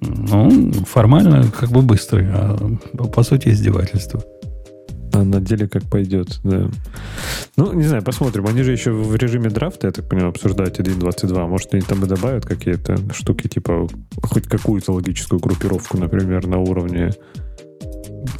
Ну, 0.00 0.72
формально 0.88 1.50
как 1.50 1.70
бы 1.70 1.82
быстрый, 1.82 2.28
а 2.30 2.56
по 3.12 3.22
сути 3.22 3.48
издевательство. 3.48 4.22
А 5.12 5.24
на 5.24 5.40
деле 5.40 5.68
как 5.68 5.82
пойдет, 5.90 6.38
да. 6.44 6.70
Ну, 7.56 7.72
не 7.72 7.82
знаю, 7.82 8.04
посмотрим. 8.04 8.46
Они 8.46 8.62
же 8.62 8.70
еще 8.70 8.92
в 8.92 9.16
режиме 9.16 9.50
драфта, 9.50 9.88
я 9.88 9.92
так 9.92 10.08
понимаю, 10.08 10.30
обсуждают 10.30 10.78
1.22. 10.78 11.46
Может, 11.48 11.74
они 11.74 11.82
там 11.82 12.04
и 12.04 12.06
добавят 12.08 12.46
какие-то 12.46 12.96
штуки, 13.12 13.48
типа 13.48 13.88
хоть 14.22 14.46
какую-то 14.46 14.92
логическую 14.92 15.40
группировку, 15.40 15.98
например, 15.98 16.46
на 16.46 16.58
уровне 16.58 17.10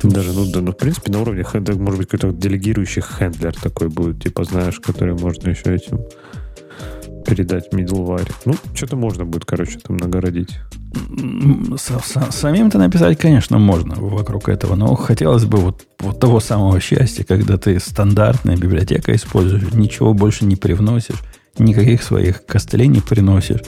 даже, 0.02 0.32
ну 0.32 0.46
да, 0.50 0.60
ну, 0.60 0.72
в 0.72 0.76
принципе, 0.76 1.12
на 1.12 1.20
уровне 1.20 1.44
может 1.52 1.98
быть, 1.98 2.08
какой-то 2.08 2.32
делегирующий 2.32 3.02
хендлер 3.02 3.54
такой 3.54 3.88
будет, 3.88 4.22
типа, 4.22 4.44
знаешь, 4.44 4.80
который 4.80 5.14
можно 5.14 5.50
еще 5.50 5.74
этим 5.74 6.00
передать 7.26 7.72
middleware. 7.72 8.30
Ну, 8.44 8.54
что-то 8.74 8.96
можно 8.96 9.24
будет, 9.24 9.44
короче, 9.44 9.78
там 9.78 9.96
нагородить. 9.98 10.58
Самим-то 11.76 12.78
написать, 12.78 13.18
конечно, 13.18 13.58
можно 13.58 13.94
вокруг 13.96 14.48
этого, 14.48 14.74
но 14.74 14.94
хотелось 14.96 15.44
бы 15.44 15.58
вот, 15.58 15.82
вот 16.00 16.18
того 16.18 16.40
самого 16.40 16.80
счастья, 16.80 17.24
когда 17.24 17.56
ты 17.58 17.78
стандартная 17.78 18.56
библиотека 18.56 19.14
используешь, 19.14 19.72
ничего 19.72 20.14
больше 20.14 20.44
не 20.44 20.56
привносишь, 20.56 21.22
никаких 21.58 22.02
своих 22.02 22.44
костылей 22.46 22.88
не 22.88 23.00
приносишь. 23.00 23.60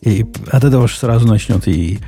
И 0.00 0.26
от 0.50 0.64
этого 0.64 0.86
же 0.88 0.96
сразу 0.96 1.26
начнет 1.26 1.66
и 1.66 1.98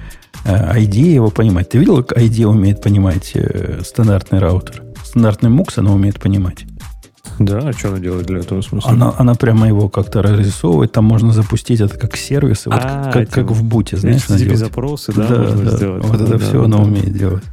ID 0.45 1.03
э, 1.03 1.15
его 1.15 1.31
понимать. 1.31 1.69
Ты 1.69 1.79
видел, 1.79 2.03
как 2.03 2.19
ID 2.19 2.45
умеет 2.45 2.83
понимать 2.83 3.33
э, 3.35 3.81
стандартный 3.85 4.39
раутер? 4.39 4.83
Стандартный 5.05 5.51
MUX 5.51 5.75
она 5.77 5.93
умеет 5.93 6.21
понимать. 6.21 6.67
Да, 7.39 7.59
а 7.59 7.73
что 7.73 7.89
она 7.89 7.99
делает 7.99 8.27
для 8.27 8.41
этого 8.41 8.61
смысла? 8.61 8.91
Она, 8.91 9.15
она 9.17 9.35
прямо 9.35 9.67
его 9.67 9.89
как-то 9.89 10.23
разрисовывает, 10.23 10.93
там 10.93 11.05
можно 11.05 11.33
запустить 11.33 11.81
это 11.81 11.97
как 11.99 12.17
сервисы, 12.17 12.69
вот 12.69 12.81
а, 12.83 13.11
как, 13.13 13.31
как, 13.31 13.51
в 13.51 13.65
буте, 13.65 13.97
знаешь, 13.97 14.27
запросы, 14.27 15.13
да, 15.15 15.27
да, 15.27 15.51
да. 15.51 15.71
сделать. 15.77 16.05
Вот 16.05 16.21
это 16.21 16.33
да, 16.33 16.39
все 16.39 16.59
да. 16.59 16.65
она 16.65 16.79
умеет 16.79 17.17
делать. 17.17 17.45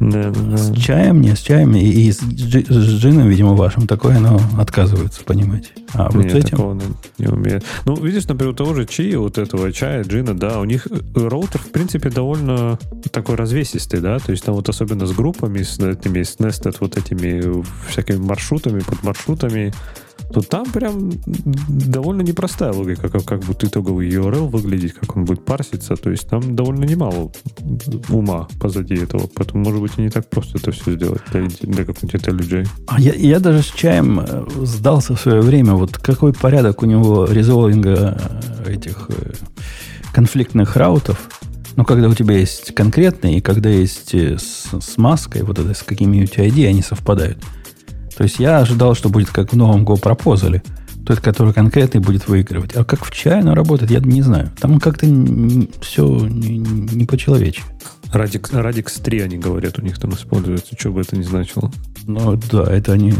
Да, 0.00 0.30
да. 0.30 0.56
С 0.56 0.74
чаем, 0.76 1.20
не 1.20 1.34
с 1.34 1.40
чаем, 1.40 1.74
и, 1.74 1.84
и 1.84 2.12
с, 2.12 2.22
джи, 2.22 2.64
с 2.68 3.00
джином, 3.00 3.28
видимо, 3.28 3.54
вашим, 3.54 3.86
такое 3.86 4.16
оно 4.16 4.40
отказывается 4.58 5.22
понимать. 5.24 5.72
А 5.94 6.10
вот 6.10 6.24
Нет, 6.24 6.32
с 6.32 6.34
этим... 6.34 6.50
такого 6.50 6.80
не 7.18 7.26
умеет. 7.26 7.64
Ну, 7.84 7.94
видишь, 7.96 8.26
например, 8.26 8.52
у 8.52 8.56
того 8.56 8.74
же 8.74 8.86
чаи, 8.86 9.14
вот 9.14 9.38
этого 9.38 9.72
чая, 9.72 10.02
джина, 10.02 10.34
да, 10.34 10.60
у 10.60 10.64
них 10.64 10.88
э, 10.90 10.98
роутер, 11.14 11.60
в 11.60 11.70
принципе, 11.70 12.10
довольно 12.10 12.78
такой 13.12 13.36
развесистый, 13.36 14.00
да, 14.00 14.18
то 14.18 14.32
есть 14.32 14.44
там 14.44 14.54
вот 14.54 14.68
особенно 14.68 15.06
с 15.06 15.12
группами, 15.12 15.62
с 15.62 15.78
этими, 15.78 16.22
с 16.22 16.36
nested 16.38 16.76
вот 16.80 16.96
этими 16.96 17.64
всякими 17.88 18.16
маршрутами, 18.16 18.80
под 18.80 19.02
маршрутами, 19.04 19.72
то 20.32 20.40
там 20.40 20.66
прям 20.66 21.12
довольно 21.68 22.22
непростая 22.22 22.72
логика, 22.72 23.08
как, 23.08 23.24
как 23.24 23.40
будет 23.40 23.64
итоговый 23.64 24.08
URL 24.08 24.48
выглядеть, 24.48 24.94
как 24.94 25.16
он 25.16 25.24
будет 25.24 25.44
парситься. 25.44 25.96
То 25.96 26.10
есть 26.10 26.28
там 26.28 26.56
довольно 26.56 26.84
немало 26.84 27.30
ума 28.08 28.48
позади 28.60 28.94
этого. 28.94 29.28
Поэтому, 29.34 29.64
может 29.64 29.80
быть, 29.80 29.92
и 29.96 30.02
не 30.02 30.10
так 30.10 30.28
просто 30.28 30.58
это 30.58 30.72
все 30.72 30.92
сделать 30.92 31.22
для, 31.32 31.42
для 31.42 31.84
какого-нибудь 31.84 32.14
IntelliJ. 32.14 32.68
А 32.86 33.00
я, 33.00 33.12
я 33.14 33.40
даже 33.40 33.62
с 33.62 33.70
чаем 33.70 34.20
э, 34.20 34.46
сдался 34.62 35.14
в 35.14 35.20
свое 35.20 35.40
время. 35.40 35.74
Вот 35.74 35.98
какой 35.98 36.32
порядок 36.32 36.82
у 36.82 36.86
него 36.86 37.26
резолвинга 37.26 38.18
э, 38.66 38.72
этих 38.72 39.08
э, 39.10 39.32
конфликтных 40.12 40.76
раутов. 40.76 41.28
Ну, 41.76 41.84
когда 41.84 42.08
у 42.08 42.14
тебя 42.14 42.36
есть 42.36 42.72
конкретные, 42.74 43.38
и 43.38 43.40
когда 43.40 43.68
есть 43.68 44.14
с, 44.14 44.68
с 44.80 44.96
маской, 44.96 45.42
вот 45.42 45.58
это 45.58 45.74
с 45.74 45.82
какими-нибудь 45.82 46.38
ID, 46.38 46.68
они 46.68 46.82
совпадают. 46.82 47.38
То 48.16 48.24
есть 48.24 48.38
я 48.38 48.58
ожидал, 48.58 48.94
что 48.94 49.08
будет 49.08 49.30
как 49.30 49.52
в 49.52 49.56
новом 49.56 49.84
Go 49.84 50.00
Proposal. 50.00 50.62
Тот, 51.04 51.20
который 51.20 51.52
конкретный 51.52 52.00
будет 52.00 52.28
выигрывать. 52.28 52.74
А 52.74 52.84
как 52.84 53.04
в 53.04 53.10
чае 53.10 53.40
оно 53.40 53.54
работает, 53.54 53.90
я 53.90 54.00
не 54.00 54.22
знаю. 54.22 54.50
Там 54.58 54.80
как-то 54.80 55.06
все 55.82 56.06
не, 56.06 56.58
не 56.58 57.04
по-человечески. 57.04 57.68
Radix, 58.12 58.52
Radix 58.52 59.02
3, 59.02 59.20
они 59.20 59.36
говорят, 59.36 59.78
у 59.78 59.82
них 59.82 59.98
там 59.98 60.14
используется. 60.14 60.76
Что 60.78 60.90
бы 60.92 61.02
это 61.02 61.16
ни 61.16 61.22
значило. 61.22 61.70
Ну, 62.06 62.40
да, 62.50 62.64
это 62.72 62.92
они 62.92 63.12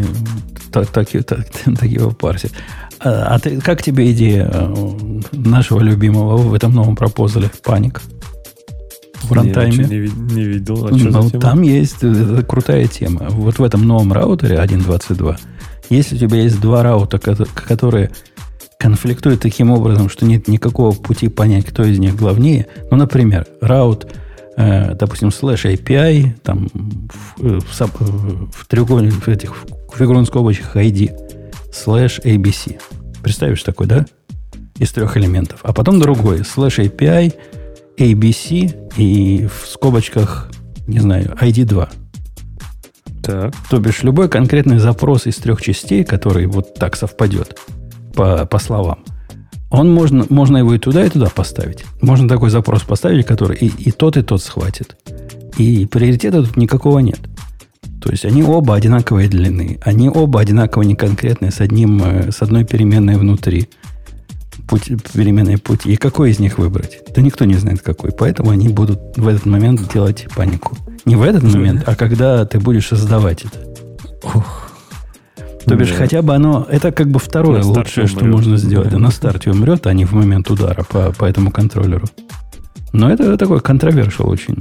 так, 0.72 0.88
так, 0.88 1.08
так, 1.10 1.46
так 1.64 1.82
его 1.84 2.10
парсят. 2.10 2.52
А, 3.00 3.34
а 3.34 3.38
ты, 3.38 3.60
как 3.60 3.82
тебе 3.82 4.12
идея 4.12 4.48
э, 4.50 5.20
нашего 5.32 5.80
любимого 5.80 6.38
в 6.38 6.54
этом 6.54 6.72
новом 6.72 6.96
пропозале? 6.96 7.50
Паник 7.62 8.00
в 9.24 9.32
рантайме. 9.32 9.84
Не, 9.84 10.34
не 10.34 10.44
видел. 10.44 10.86
А 10.86 10.90
ну, 10.90 11.30
там 11.30 11.62
есть 11.62 12.02
это 12.02 12.42
крутая 12.42 12.86
тема. 12.86 13.26
Вот 13.30 13.58
в 13.58 13.62
этом 13.62 13.84
новом 13.86 14.12
раутере 14.12 14.56
1.22, 14.56 15.38
если 15.90 16.16
у 16.16 16.18
тебя 16.18 16.38
есть 16.38 16.60
два 16.60 16.82
route 16.82 17.08
а, 17.08 17.18
которые 17.18 18.10
конфликтуют 18.78 19.40
таким 19.40 19.70
образом, 19.70 20.08
что 20.08 20.26
нет 20.26 20.48
никакого 20.48 20.94
пути 20.94 21.28
понять, 21.28 21.64
кто 21.64 21.84
из 21.84 21.98
них 21.98 22.16
главнее. 22.16 22.66
Ну, 22.90 22.98
например, 22.98 23.46
route, 23.60 24.06
э, 24.56 24.94
допустим, 24.94 25.32
слэш 25.32 25.64
API, 25.64 26.34
там 26.42 26.68
в, 26.74 27.42
э, 27.42 27.60
в, 27.60 27.80
в, 27.80 28.50
в 28.52 28.66
треугольниках 28.66 29.28
этих 29.28 29.54
в 29.54 29.96
фигурных 29.96 30.26
скобочках 30.26 30.76
ID, 30.76 31.12
слэш 31.72 32.20
ABC. 32.24 32.78
Представишь 33.22 33.62
такой, 33.62 33.86
да? 33.86 34.04
Из 34.76 34.90
трех 34.92 35.16
элементов. 35.16 35.60
А 35.62 35.72
потом 35.72 36.00
другой, 36.00 36.44
слэш 36.44 36.80
API, 36.80 37.32
ABC 37.98 38.96
и 38.96 39.46
в 39.46 39.66
скобочках, 39.66 40.50
не 40.86 41.00
знаю, 41.00 41.36
ID2. 41.40 41.88
Так. 43.22 43.54
То 43.70 43.78
бишь, 43.78 44.02
любой 44.02 44.28
конкретный 44.28 44.78
запрос 44.78 45.26
из 45.26 45.36
трех 45.36 45.62
частей, 45.62 46.04
который 46.04 46.46
вот 46.46 46.74
так 46.74 46.96
совпадет 46.96 47.58
по, 48.14 48.44
по 48.44 48.58
словам, 48.58 48.98
он 49.70 49.92
можно, 49.92 50.26
можно 50.28 50.58
его 50.58 50.74
и 50.74 50.78
туда, 50.78 51.04
и 51.04 51.10
туда 51.10 51.28
поставить. 51.34 51.84
Можно 52.00 52.28
такой 52.28 52.50
запрос 52.50 52.82
поставить, 52.82 53.26
который 53.26 53.56
и, 53.56 53.66
и 53.66 53.90
тот, 53.90 54.16
и 54.16 54.22
тот 54.22 54.42
схватит. 54.42 54.96
И 55.58 55.86
приоритета 55.86 56.42
тут 56.42 56.56
никакого 56.56 56.98
нет. 57.00 57.20
То 58.00 58.10
есть 58.10 58.24
они 58.24 58.42
оба 58.42 58.74
одинаковой 58.74 59.28
длины. 59.28 59.78
Они 59.82 60.10
оба 60.10 60.40
одинаково 60.40 60.82
неконкретные 60.82 61.50
с, 61.50 61.60
одним, 61.60 62.02
э, 62.04 62.30
с 62.30 62.42
одной 62.42 62.64
переменной 62.64 63.16
внутри 63.16 63.68
путь, 64.66 64.90
переменные 65.12 65.58
пути. 65.58 65.92
И 65.92 65.96
какой 65.96 66.30
из 66.30 66.38
них 66.38 66.58
выбрать? 66.58 67.02
Да 67.14 67.22
никто 67.22 67.44
не 67.44 67.54
знает 67.54 67.82
какой. 67.82 68.12
Поэтому 68.12 68.50
они 68.50 68.68
будут 68.68 69.16
в 69.16 69.26
этот 69.26 69.46
момент 69.46 69.92
делать 69.92 70.26
панику. 70.34 70.76
Не 71.04 71.16
в 71.16 71.22
этот 71.22 71.42
момент, 71.42 71.82
а 71.86 71.94
когда 71.94 72.44
ты 72.44 72.58
будешь 72.58 72.88
создавать 72.88 73.44
это. 73.44 73.58
Ох. 74.22 74.70
То 75.66 75.76
бишь, 75.76 75.90
да. 75.90 75.96
хотя 75.96 76.22
бы 76.22 76.34
оно, 76.34 76.66
это 76.68 76.92
как 76.92 77.08
бы 77.08 77.18
второе 77.18 77.62
лучшее, 77.62 78.06
что 78.06 78.24
можно 78.24 78.56
сделать. 78.56 78.90
Да. 78.90 78.98
На 78.98 79.10
старте 79.10 79.50
умрет, 79.50 79.86
а 79.86 79.92
не 79.94 80.04
в 80.04 80.12
момент 80.12 80.50
удара 80.50 80.84
по, 80.84 81.12
по 81.12 81.24
этому 81.24 81.50
контроллеру. 81.50 82.06
Но 82.94 83.10
это 83.10 83.36
такой 83.36 83.60
контровершил 83.60 84.30
очень. 84.30 84.56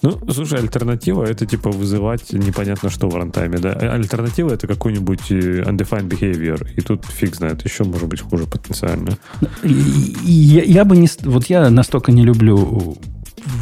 Ну, 0.00 0.18
слушай, 0.30 0.58
альтернатива 0.58 1.24
это 1.24 1.44
типа 1.44 1.70
вызывать 1.70 2.32
непонятно 2.32 2.88
что 2.88 3.10
в 3.10 3.14
рантайме, 3.14 3.58
да? 3.58 3.72
А 3.78 3.92
альтернатива 3.92 4.54
это 4.54 4.66
какой-нибудь 4.66 5.30
э, 5.30 5.62
undefined 5.62 6.08
behavior. 6.08 6.66
И 6.74 6.80
тут 6.80 7.04
фиг 7.04 7.36
знает, 7.36 7.62
еще 7.62 7.84
может 7.84 8.08
быть 8.08 8.22
хуже 8.22 8.46
потенциально. 8.46 9.18
Я, 9.62 10.62
я 10.62 10.84
бы 10.86 10.96
не... 10.96 11.08
Вот 11.24 11.50
я 11.50 11.68
настолько 11.68 12.10
не 12.10 12.24
люблю 12.24 12.96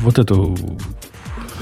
вот 0.03 0.19
эту 0.21 0.57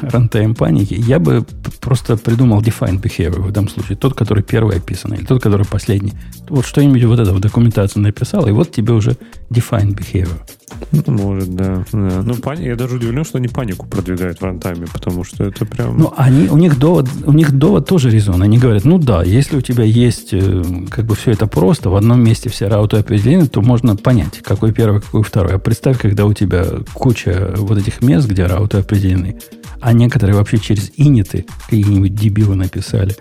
рантайм 0.03 0.55
паники, 0.55 0.95
я 0.95 1.18
бы 1.18 1.47
просто 1.81 2.18
придумал 2.18 2.61
defined 2.61 3.01
behavior 3.01 3.41
в 3.41 3.49
этом 3.49 3.68
случае. 3.68 3.97
Тот, 3.97 4.12
который 4.12 4.43
первый 4.43 4.76
описан, 4.76 5.14
или 5.14 5.24
тот, 5.24 5.43
который 5.43 5.64
последний. 5.64 6.12
Вот 6.51 6.66
что-нибудь 6.66 7.03
вот 7.05 7.20
это 7.20 7.33
в 7.33 7.41
документацию 7.41 8.03
написал, 8.03 8.47
и 8.47 8.53
вот 8.53 8.70
тебе 8.70 8.93
уже 8.93 9.16
defined 9.51 9.97
behavior. 9.97 10.39
Может, 11.07 11.55
да. 11.55 11.85
да. 11.93 12.23
Ну, 12.23 12.35
пани... 12.35 12.64
я 12.64 12.77
даже 12.77 12.97
удивлен, 12.97 13.25
что 13.25 13.39
они 13.39 13.49
панику 13.49 13.87
продвигают 13.87 14.41
в 14.41 14.45
рантайме, 14.45 14.87
потому 14.93 15.25
что 15.25 15.45
это 15.45 15.64
прям... 15.66 15.99
Ну, 15.99 16.12
они, 16.16 16.49
у 16.49 16.57
них 16.57 16.79
довод, 16.79 17.09
у 17.25 17.33
них 17.33 17.53
довод 17.53 17.87
тоже 17.87 18.11
резон. 18.11 18.43
Они 18.43 18.59
говорят, 18.59 18.85
ну 18.85 18.99
да, 18.99 19.23
если 19.23 19.57
у 19.57 19.61
тебя 19.61 19.85
есть 19.85 20.31
э, 20.33 20.62
как 20.91 21.05
бы 21.07 21.14
все 21.14 21.33
это 21.33 21.47
просто, 21.47 21.91
в 21.91 21.97
одном 21.97 22.23
месте 22.23 22.49
все 22.49 22.69
рауты 22.69 22.99
определены, 22.99 23.47
то 23.47 23.61
можно 23.61 23.97
понять, 23.97 24.41
какой 24.43 24.73
первый, 24.73 25.01
какой 25.01 25.23
второй. 25.23 25.55
А 25.55 25.59
представь, 25.59 25.99
когда 25.99 26.27
у 26.27 26.33
тебя 26.33 26.64
куча 26.93 27.55
вот 27.57 27.79
этих 27.79 28.03
мест, 28.03 28.29
где 28.29 28.47
рауты 28.47 28.79
определены, 28.79 29.39
а 29.81 29.93
некоторые 29.93 30.37
вообще 30.37 30.59
через 30.59 30.91
иниты 30.97 31.47
какие-нибудь 31.69 32.14
дебилы 32.14 32.57
написали. 32.57 33.16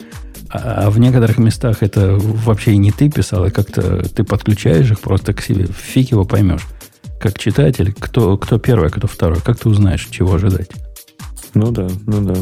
А, 0.50 0.86
а 0.86 0.89
в 0.89 1.00
некоторых 1.00 1.38
местах 1.38 1.78
это 1.82 2.18
вообще 2.18 2.74
и 2.74 2.78
не 2.78 2.91
ты 2.91 3.10
писал, 3.10 3.45
а 3.45 3.52
как-то 3.52 4.08
ты 4.10 4.24
подключаешь 4.24 4.89
их 4.91 5.00
просто 5.00 5.34
к 5.34 5.41
себе. 5.41 5.68
Фиг 5.68 6.12
его 6.12 6.26
поймешь. 6.26 6.66
Как 7.20 7.38
читатель, 7.38 7.93
кто, 7.93 8.38
кто 8.38 8.59
первый, 8.59 8.89
а 8.89 8.91
кто 8.91 9.07
второй. 9.07 9.41
Как 9.41 9.59
ты 9.59 9.70
узнаешь, 9.70 10.07
чего 10.09 10.36
ожидать? 10.36 10.70
Ну 11.57 11.72
да, 11.72 11.88
ну 12.05 12.22
да. 12.22 12.36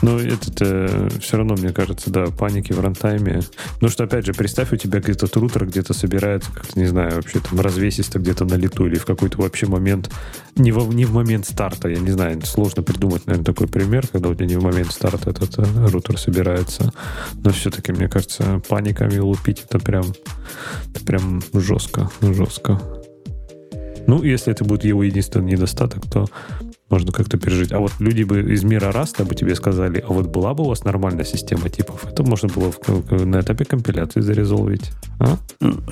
Но 0.00 0.18
это 0.18 0.50
э, 0.60 1.08
все 1.20 1.36
равно, 1.36 1.54
мне 1.54 1.70
кажется, 1.70 2.10
да, 2.10 2.26
паники 2.26 2.72
в 2.72 2.80
рантайме. 2.80 3.42
Ну 3.82 3.90
что, 3.90 4.04
опять 4.04 4.24
же, 4.24 4.32
представь, 4.32 4.72
у 4.72 4.76
тебя 4.76 5.00
где-то 5.00 5.28
рутер 5.38 5.66
где-то 5.66 5.92
собирается, 5.92 6.50
как-то, 6.52 6.78
не 6.78 6.86
знаю, 6.86 7.16
вообще 7.16 7.40
там 7.40 7.60
развесисто 7.60 8.18
где-то 8.18 8.46
на 8.46 8.54
лету 8.54 8.86
или 8.86 8.96
в 8.96 9.04
какой-то 9.04 9.42
вообще 9.42 9.66
момент, 9.66 10.10
не, 10.56 10.72
в 10.72 10.94
не 10.94 11.04
в 11.04 11.12
момент 11.12 11.46
старта, 11.46 11.88
я 11.88 11.98
не 11.98 12.10
знаю, 12.10 12.40
сложно 12.46 12.82
придумать, 12.82 13.26
наверное, 13.26 13.44
такой 13.44 13.68
пример, 13.68 14.06
когда 14.06 14.30
у 14.30 14.34
тебя 14.34 14.46
не 14.46 14.56
в 14.56 14.62
момент 14.62 14.92
старта 14.92 15.30
этот 15.30 15.58
э, 15.58 15.86
рутер 15.88 16.18
собирается. 16.18 16.92
Но 17.34 17.50
все-таки, 17.50 17.92
мне 17.92 18.08
кажется, 18.08 18.62
паниками 18.66 19.18
лупить 19.18 19.64
это 19.68 19.78
прям, 19.78 20.06
это 20.94 21.04
прям 21.04 21.42
жестко, 21.52 22.10
жестко. 22.22 22.80
Ну, 24.08 24.22
если 24.22 24.50
это 24.50 24.64
будет 24.64 24.84
его 24.84 25.02
единственный 25.02 25.52
недостаток, 25.52 26.06
то 26.10 26.26
можно 26.88 27.12
как-то 27.12 27.36
пережить. 27.36 27.72
А 27.72 27.78
вот 27.78 27.92
люди 27.98 28.22
бы 28.22 28.40
из 28.40 28.64
мира 28.64 28.90
раста 28.90 29.24
бы 29.24 29.34
тебе 29.34 29.54
сказали, 29.54 30.02
а 30.08 30.10
вот 30.10 30.28
была 30.28 30.54
бы 30.54 30.64
у 30.64 30.68
вас 30.68 30.82
нормальная 30.82 31.26
система 31.26 31.68
типов, 31.68 32.06
это 32.10 32.22
можно 32.22 32.48
было 32.48 32.72
в, 32.72 33.26
на 33.26 33.40
этапе 33.40 33.66
компиляции 33.66 34.22
зарезолвить. 34.22 34.92
А? 35.20 35.36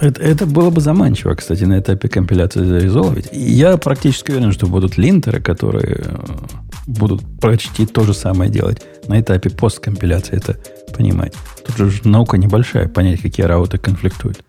Это, 0.00 0.22
это 0.22 0.46
было 0.46 0.70
бы 0.70 0.80
заманчиво, 0.80 1.34
кстати, 1.34 1.64
на 1.64 1.78
этапе 1.78 2.08
компиляции 2.08 2.64
зарезолвить. 2.64 3.28
Я 3.32 3.76
практически 3.76 4.30
уверен, 4.30 4.52
что 4.52 4.66
будут 4.66 4.96
линтеры, 4.96 5.42
которые 5.42 6.00
э, 6.06 6.24
будут 6.86 7.22
почти 7.38 7.84
то 7.84 8.04
же 8.04 8.14
самое 8.14 8.50
делать 8.50 8.80
на 9.08 9.20
этапе 9.20 9.50
посткомпиляции 9.50 10.38
это 10.38 10.56
понимать. 10.96 11.34
Тут 11.66 11.92
же 11.92 12.00
наука 12.08 12.38
небольшая, 12.38 12.88
понять, 12.88 13.20
какие 13.20 13.44
рауты 13.44 13.76
конфликтуют. 13.76 14.42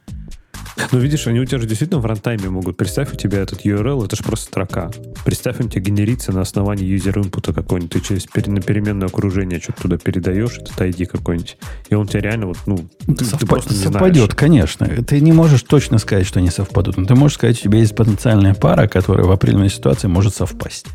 Ну, 0.91 0.99
видишь, 0.99 1.27
они 1.27 1.39
у 1.39 1.45
тебя 1.45 1.59
же 1.59 1.67
действительно 1.67 1.99
в 1.99 2.05
рантайме 2.05 2.49
могут. 2.49 2.77
Представь, 2.77 3.13
у 3.13 3.17
тебя 3.17 3.39
этот 3.39 3.65
URL, 3.65 4.05
это 4.05 4.15
же 4.15 4.23
просто 4.23 4.45
строка. 4.45 4.89
Представь, 5.25 5.59
он 5.59 5.69
тебе 5.69 5.81
генерится 5.81 6.31
на 6.31 6.41
основании 6.41 6.85
юзер-инпута 6.85 7.53
какой-нибудь. 7.53 7.91
Ты 7.91 8.01
через 8.01 8.25
на 8.47 8.61
переменное 8.61 9.07
окружение 9.07 9.59
что-то 9.59 9.83
туда 9.83 9.97
передаешь, 9.97 10.57
этот 10.57 10.79
ID 10.79 11.05
какой-нибудь. 11.05 11.57
И 11.89 11.95
он 11.95 12.07
тебе 12.07 12.21
реально 12.21 12.47
вот, 12.47 12.57
ну, 12.65 12.77
ты, 13.05 13.25
Совпад... 13.25 13.39
ты 13.39 13.45
просто 13.47 13.73
не 13.73 13.83
Совпадет, 13.83 14.15
знаешь. 14.15 14.35
конечно. 14.35 14.87
Ты 15.03 15.19
не 15.19 15.33
можешь 15.33 15.63
точно 15.63 15.97
сказать, 15.97 16.25
что 16.25 16.39
они 16.39 16.49
совпадут. 16.49 16.97
Но 16.97 17.05
ты 17.05 17.15
можешь 17.15 17.35
сказать, 17.35 17.59
у 17.59 17.63
тебя 17.63 17.79
есть 17.79 17.95
потенциальная 17.95 18.53
пара, 18.53 18.87
которая 18.87 19.25
в 19.25 19.31
определенной 19.31 19.69
ситуации 19.69 20.07
может 20.07 20.35
совпасть. 20.35 20.87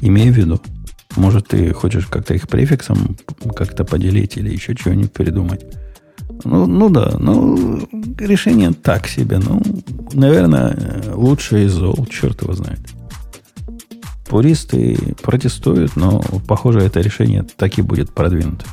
Имею 0.00 0.32
в 0.32 0.36
виду. 0.36 0.60
Может, 1.16 1.48
ты 1.48 1.72
хочешь 1.72 2.06
как-то 2.06 2.34
их 2.34 2.48
префиксом 2.48 3.16
как-то 3.56 3.84
поделить 3.84 4.36
или 4.36 4.50
еще 4.50 4.74
чего-нибудь 4.74 5.12
придумать. 5.12 5.64
Ну, 6.44 6.66
ну 6.66 6.88
да, 6.88 7.16
ну, 7.18 7.88
решение 8.18 8.72
так 8.72 9.08
себе. 9.08 9.38
Ну, 9.38 9.62
наверное, 10.12 11.02
лучшее 11.14 11.66
из 11.66 11.72
зол, 11.72 12.06
черт 12.10 12.42
его 12.42 12.52
знает. 12.52 12.80
Пуристы 14.28 14.98
протестуют, 15.22 15.96
но, 15.96 16.22
похоже, 16.46 16.80
это 16.80 17.00
решение 17.00 17.46
так 17.56 17.78
и 17.78 17.82
будет 17.82 18.12
продвинуто. 18.12 18.66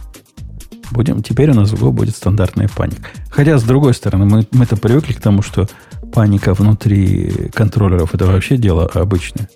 Будем, 0.91 1.23
теперь 1.23 1.49
у 1.51 1.53
нас 1.53 1.71
в 1.71 1.83
Go 1.83 1.91
будет 1.91 2.15
стандартная 2.15 2.69
паника. 2.69 3.09
Хотя, 3.29 3.57
с 3.57 3.63
другой 3.63 3.93
стороны, 3.93 4.25
мы, 4.25 4.47
мы-то 4.51 4.77
привыкли 4.77 5.13
к 5.13 5.21
тому, 5.21 5.41
что 5.41 5.67
паника 6.13 6.53
внутри 6.53 7.49
контроллеров 7.53 8.13
это 8.13 8.25
вообще 8.25 8.57
дело 8.57 8.85
обычное. 8.85 9.49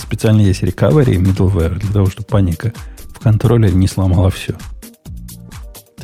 Специально 0.00 0.40
есть 0.40 0.62
recovery 0.62 1.14
и 1.14 1.18
middleware 1.18 1.78
для 1.78 1.92
того, 1.92 2.06
чтобы 2.06 2.26
паника 2.26 2.72
в 3.14 3.20
контроллере 3.20 3.74
не 3.74 3.88
сломала 3.88 4.30
все. 4.30 4.54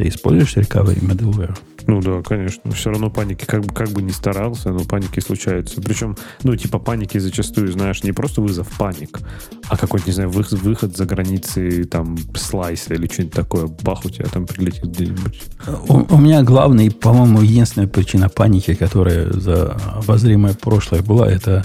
Ты 0.00 0.08
используешь 0.08 0.56
recovery 0.56 0.98
middleware? 1.02 1.54
Ну 1.86 2.00
да, 2.00 2.22
конечно. 2.22 2.72
Все 2.72 2.88
равно 2.88 3.10
паники, 3.10 3.44
как 3.44 3.66
бы, 3.66 3.74
как 3.74 3.90
бы 3.90 4.00
ни 4.00 4.12
старался, 4.12 4.70
но 4.70 4.84
паники 4.84 5.20
случаются. 5.20 5.82
Причем, 5.82 6.16
ну, 6.42 6.56
типа 6.56 6.78
паники 6.78 7.18
зачастую, 7.18 7.70
знаешь, 7.70 8.02
не 8.02 8.12
просто 8.12 8.40
вызов 8.40 8.66
паник, 8.78 9.20
а 9.68 9.76
какой-то, 9.76 10.06
не 10.06 10.14
знаю, 10.14 10.30
выход, 10.30 10.62
выход 10.62 10.96
за 10.96 11.04
границы, 11.04 11.84
там, 11.84 12.16
слайса 12.34 12.94
или 12.94 13.08
что-нибудь 13.08 13.34
такое. 13.34 13.66
Бах, 13.66 14.06
у 14.06 14.08
тебя 14.08 14.24
там 14.24 14.46
прилетит 14.46 14.86
где-нибудь. 14.86 15.42
У, 15.86 16.14
у 16.14 16.18
меня 16.18 16.42
главная, 16.44 16.90
по-моему, 16.90 17.42
единственная 17.42 17.86
причина 17.86 18.30
паники, 18.30 18.72
которая 18.72 19.30
за 19.30 19.76
обозримое 19.96 20.54
прошлое 20.54 21.02
была, 21.02 21.30
это 21.30 21.62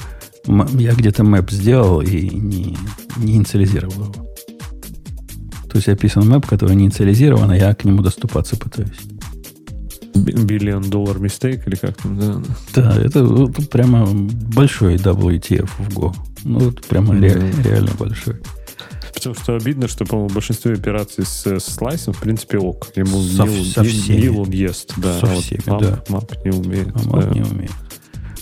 я 0.74 0.94
где-то 0.94 1.24
мэп 1.24 1.52
сделал 1.52 2.02
и 2.02 2.28
не, 2.36 2.78
не 3.16 3.38
инициализировал 3.38 3.94
его. 3.94 4.35
То 5.76 5.80
есть 5.80 5.90
описан 5.90 6.26
мэп, 6.26 6.46
который 6.46 6.74
не 6.74 6.86
инициализирован, 6.86 7.52
а 7.52 7.58
я 7.58 7.76
к 7.76 7.84
нему 7.84 8.02
доступаться 8.02 8.56
пытаюсь. 8.56 8.98
Биллион 10.14 10.90
доллар 10.90 11.20
мистейк 11.20 11.68
или 11.68 11.76
как 11.76 11.98
там, 11.98 12.18
да? 12.18 12.42
Да, 12.74 13.02
это, 13.02 13.20
это 13.20 13.62
прямо 13.64 14.06
большой 14.06 14.96
WTF 14.96 15.70
в 15.78 15.90
Go. 15.90 16.16
Ну, 16.46 16.60
вот 16.60 16.86
прямо 16.86 17.14
mm-hmm. 17.14 17.68
реально 17.68 17.92
большой. 18.00 18.38
Потому 19.14 19.36
что 19.36 19.58
обидно, 19.58 19.90
что, 19.90 20.06
по-моему, 20.06 20.30
в 20.30 20.34
большинстве 20.34 20.72
операций 20.72 21.26
с, 21.26 21.46
с 21.46 21.66
слайсом, 21.66 22.14
в 22.14 22.22
принципе, 22.22 22.58
ок. 22.58 22.88
Ему 22.96 23.22
со, 23.22 23.44
Нил, 23.44 23.66
со 23.66 23.84
всеми. 23.84 24.22
Нил 24.22 24.40
он 24.40 24.52
ест, 24.52 24.94
да. 24.96 25.20
Со 25.20 25.26
а 25.26 25.36
всеми, 25.36 25.62
вот 25.66 25.82
да. 25.82 26.04
Мап 26.08 26.32
не 26.46 26.52
умеет. 26.52 26.88
А 26.96 27.00
мап 27.00 27.26
да. 27.26 27.30
не 27.32 27.42
умеет. 27.42 27.72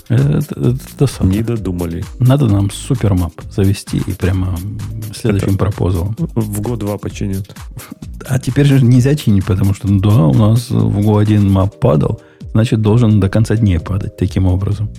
Это, 0.10 0.40
это, 0.40 0.78
это 1.00 1.26
Не 1.26 1.42
додумали. 1.42 2.04
Надо 2.20 2.48
нам 2.48 2.70
супермап 2.72 3.34
завести 3.50 4.02
и 4.06 4.12
прямо 4.12 4.58
следующим 5.16 5.50
это 5.50 5.58
пропозалом. 5.58 6.16
В 6.18 6.62
год 6.62 6.80
два 6.80 6.98
починят. 6.98 7.56
А 8.28 8.40
теперь 8.40 8.66
же 8.66 8.84
нельзя 8.84 9.16
чинить, 9.16 9.46
потому 9.46 9.74
что 9.74 9.88
да, 9.88 10.26
у 10.26 10.34
нас 10.34 10.70
в 10.70 11.02
год 11.02 11.22
один 11.22 11.52
мап 11.52 11.80
падал, 11.80 12.22
значит, 12.52 12.82
должен 12.82 13.20
до 13.20 13.30
конца 13.30 13.56
дней 13.56 13.80
падать 13.80 14.18
таким 14.18 14.46
образом. 14.46 14.90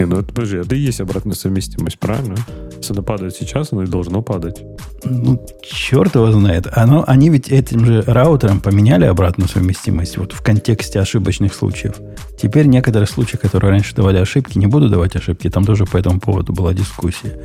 Не, 0.00 0.06
ну 0.06 0.16
это 0.16 0.28
подожди, 0.28 0.56
это 0.56 0.74
и 0.74 0.78
есть 0.78 1.00
обратная 1.02 1.34
совместимость, 1.34 1.98
правильно? 1.98 2.36
Если 2.76 2.94
оно 2.94 3.02
падает 3.02 3.36
сейчас, 3.36 3.68
оно 3.72 3.82
и 3.82 3.86
должно 3.86 4.22
падать. 4.22 4.62
Ну, 5.04 5.46
черт 5.62 6.14
его 6.14 6.32
знает. 6.32 6.66
Оно, 6.72 7.04
они 7.06 7.28
ведь 7.28 7.48
этим 7.50 7.84
же 7.84 8.02
раутером 8.06 8.60
поменяли 8.60 9.04
обратную 9.04 9.48
совместимость 9.48 10.16
вот 10.16 10.32
в 10.32 10.40
контексте 10.40 11.00
ошибочных 11.00 11.52
случаев. 11.52 11.96
Теперь 12.40 12.64
некоторые 12.66 13.06
случаи, 13.06 13.36
которые 13.36 13.72
раньше 13.72 13.94
давали 13.94 14.16
ошибки, 14.16 14.56
не 14.56 14.66
буду 14.66 14.88
давать 14.88 15.16
ошибки. 15.16 15.50
Там 15.50 15.66
тоже 15.66 15.84
по 15.84 15.98
этому 15.98 16.18
поводу 16.18 16.54
была 16.54 16.72
дискуссия. 16.72 17.38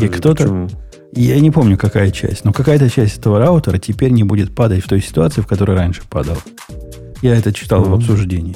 И 0.00 0.06
кто-то... 0.06 0.68
Я 1.12 1.40
не 1.40 1.50
помню, 1.50 1.76
какая 1.76 2.10
часть, 2.12 2.44
но 2.44 2.52
какая-то 2.52 2.88
часть 2.88 3.18
этого 3.18 3.38
раутера 3.40 3.78
теперь 3.78 4.12
не 4.12 4.22
будет 4.22 4.54
падать 4.54 4.84
в 4.84 4.88
той 4.88 5.00
ситуации, 5.00 5.40
в 5.40 5.46
которой 5.48 5.76
раньше 5.76 6.02
падал. 6.08 6.36
Я 7.22 7.34
это 7.34 7.52
читал 7.52 7.80
Мгм. 7.80 7.90
в 7.90 7.94
обсуждении. 7.94 8.54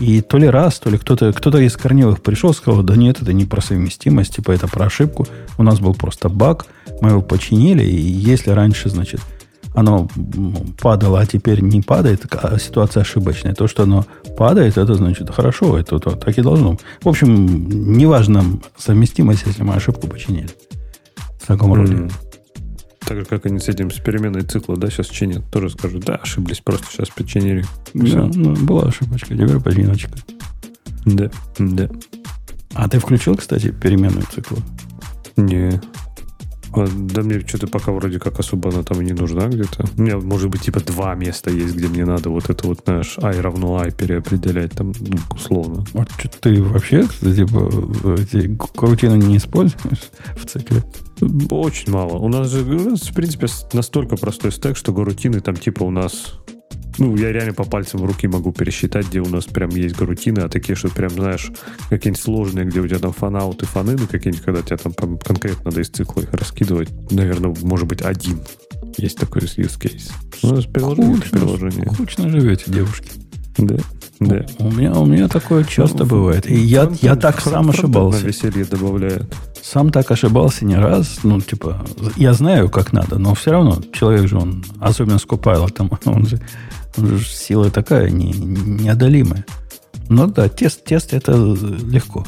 И 0.00 0.22
то 0.22 0.38
ли 0.38 0.48
раз, 0.48 0.78
то 0.78 0.88
ли 0.90 0.96
кто-то 0.98 1.32
кто 1.32 1.56
из 1.58 1.76
корневых 1.76 2.22
пришел, 2.22 2.54
сказал, 2.54 2.82
да 2.82 2.96
нет, 2.96 3.20
это 3.22 3.32
не 3.34 3.44
про 3.44 3.60
совместимость, 3.60 4.36
типа 4.36 4.52
это 4.52 4.66
про 4.66 4.86
ошибку. 4.86 5.26
У 5.58 5.62
нас 5.62 5.78
был 5.78 5.94
просто 5.94 6.28
баг, 6.30 6.66
мы 7.02 7.10
его 7.10 7.20
починили, 7.22 7.84
и 7.84 7.96
если 7.96 8.50
раньше, 8.50 8.88
значит, 8.88 9.20
оно 9.74 10.08
м, 10.16 10.54
падало, 10.80 11.20
а 11.20 11.26
теперь 11.26 11.60
не 11.60 11.82
падает, 11.82 12.24
а 12.34 12.58
ситуация 12.58 13.02
ошибочная. 13.02 13.54
То, 13.54 13.68
что 13.68 13.82
оно 13.84 14.06
падает, 14.36 14.78
это 14.78 14.94
значит 14.94 15.30
хорошо, 15.30 15.78
это, 15.78 15.98
то- 15.98 16.12
так 16.16 16.36
и 16.38 16.42
должно. 16.42 16.78
В 17.02 17.08
общем, 17.08 17.68
неважно 17.96 18.44
совместимость, 18.78 19.42
если 19.46 19.62
мы 19.62 19.74
ошибку 19.74 20.08
починили. 20.08 20.48
В 21.42 21.46
таком 21.46 21.74
роде. 21.74 22.08
Так 23.10 23.18
же, 23.18 23.24
как 23.24 23.44
они 23.44 23.58
с 23.58 23.66
этим, 23.66 23.90
с 23.90 23.98
переменной 23.98 24.42
цикла, 24.42 24.76
да, 24.76 24.88
сейчас 24.88 25.08
чинят. 25.08 25.42
Тоже 25.50 25.68
скажут, 25.68 26.04
да, 26.04 26.14
ошиблись, 26.14 26.60
просто 26.60 26.86
сейчас 26.92 27.08
починили. 27.08 27.64
Да, 27.92 28.04
Всё. 28.04 28.30
ну, 28.32 28.54
была 28.54 28.84
ошибочка, 28.84 29.34
теперь 29.34 29.58
починочка. 29.58 30.12
Да, 31.06 31.28
да. 31.58 31.90
А 32.72 32.88
ты 32.88 33.00
включил, 33.00 33.34
кстати, 33.34 33.72
переменную 33.72 34.24
цикла? 34.32 34.58
Не. 35.36 35.80
А, 36.72 36.86
Да 36.86 37.22
мне 37.22 37.40
что-то 37.40 37.66
пока 37.66 37.90
вроде 37.90 38.20
как 38.20 38.38
особо 38.38 38.70
она 38.70 38.84
там 38.84 39.00
и 39.00 39.04
не 39.04 39.12
нужна 39.12 39.48
где-то. 39.48 39.86
У 39.96 40.02
меня, 40.02 40.18
может 40.18 40.48
быть, 40.48 40.60
типа 40.60 40.78
два 40.78 41.16
места 41.16 41.50
есть, 41.50 41.74
где 41.74 41.88
мне 41.88 42.04
надо 42.04 42.30
вот 42.30 42.48
это 42.48 42.64
вот, 42.68 42.82
знаешь, 42.84 43.18
i 43.20 43.40
равно 43.40 43.82
i 43.82 43.90
переопределять 43.90 44.70
там, 44.70 44.92
ну, 45.00 45.16
условно. 45.34 45.84
Вот 45.94 46.08
что 46.16 46.28
ты 46.28 46.62
вообще, 46.62 47.08
типа, 47.20 47.72
эти 48.20 48.56
крутины 48.76 49.16
не 49.16 49.38
используешь 49.38 50.10
в 50.36 50.46
цикле? 50.46 50.84
Очень 51.50 51.92
мало. 51.92 52.16
У 52.18 52.28
нас 52.28 52.50
же, 52.50 52.62
у 52.62 52.90
нас, 52.90 53.02
в 53.02 53.14
принципе, 53.14 53.46
настолько 53.72 54.16
простой 54.16 54.52
стек, 54.52 54.76
что 54.76 54.92
гарутины 54.92 55.40
там 55.40 55.56
типа 55.56 55.82
у 55.84 55.90
нас... 55.90 56.34
Ну, 56.98 57.16
я 57.16 57.32
реально 57.32 57.54
по 57.54 57.64
пальцам 57.64 58.04
руки 58.04 58.28
могу 58.28 58.52
пересчитать, 58.52 59.06
где 59.08 59.20
у 59.20 59.28
нас 59.28 59.44
прям 59.46 59.70
есть 59.70 59.96
гарутины, 59.96 60.40
а 60.40 60.48
такие, 60.48 60.74
что 60.74 60.88
прям, 60.88 61.10
знаешь, 61.10 61.50
какие-нибудь 61.88 62.22
сложные, 62.22 62.66
где 62.66 62.80
у 62.80 62.86
тебя 62.86 62.98
там 62.98 63.12
фанауты, 63.12 63.64
фанины 63.64 64.06
какие-нибудь, 64.06 64.44
когда 64.44 64.60
тебе 64.62 64.76
там 64.76 64.92
прям 64.92 65.18
конкретно 65.18 65.66
надо 65.66 65.80
из 65.80 65.88
цикла 65.88 66.22
их 66.22 66.32
раскидывать, 66.32 66.90
наверное, 67.10 67.54
может 67.62 67.86
быть, 67.86 68.02
один. 68.02 68.40
Есть 68.98 69.18
такой 69.18 69.42
use 69.42 69.78
case. 69.80 70.10
У 70.42 70.48
нас 70.54 70.66
приложение, 70.66 71.16
Скучно, 71.16 71.38
приложение. 71.38 71.90
скучно 71.92 72.28
живете, 72.28 72.64
девушки. 72.66 73.10
Да, 73.66 73.76
да. 74.20 74.46
У 74.58 74.70
меня, 74.70 74.92
у 74.92 75.06
меня 75.06 75.28
такое 75.28 75.64
часто 75.64 76.04
бывает. 76.04 76.48
И 76.48 76.54
я, 76.54 76.84
Фронтенд- 76.84 76.98
я 77.02 77.16
так 77.16 77.40
фронт- 77.40 77.54
сам 77.54 77.70
ошибался. 77.70 78.26
Веселье 78.26 78.64
добавляет. 78.64 79.34
Сам 79.62 79.90
так 79.90 80.10
ошибался 80.10 80.64
не 80.64 80.76
раз. 80.76 81.20
Ну, 81.22 81.40
типа, 81.40 81.84
я 82.16 82.32
знаю, 82.34 82.70
как 82.70 82.92
надо, 82.92 83.18
но 83.18 83.34
все 83.34 83.52
равно 83.52 83.78
человек 83.92 84.28
же 84.28 84.38
он, 84.38 84.64
особенно 84.80 85.18
с 85.18 85.26
Copilot, 85.26 85.98
он 86.06 86.26
же, 86.26 86.40
он 86.96 87.18
же 87.18 87.24
сила 87.24 87.70
такая 87.70 88.10
не, 88.10 88.32
неодолимая. 88.32 89.44
Но 90.08 90.26
да, 90.26 90.48
тест, 90.48 90.84
тест 90.84 91.12
это 91.12 91.32
легко 91.32 92.24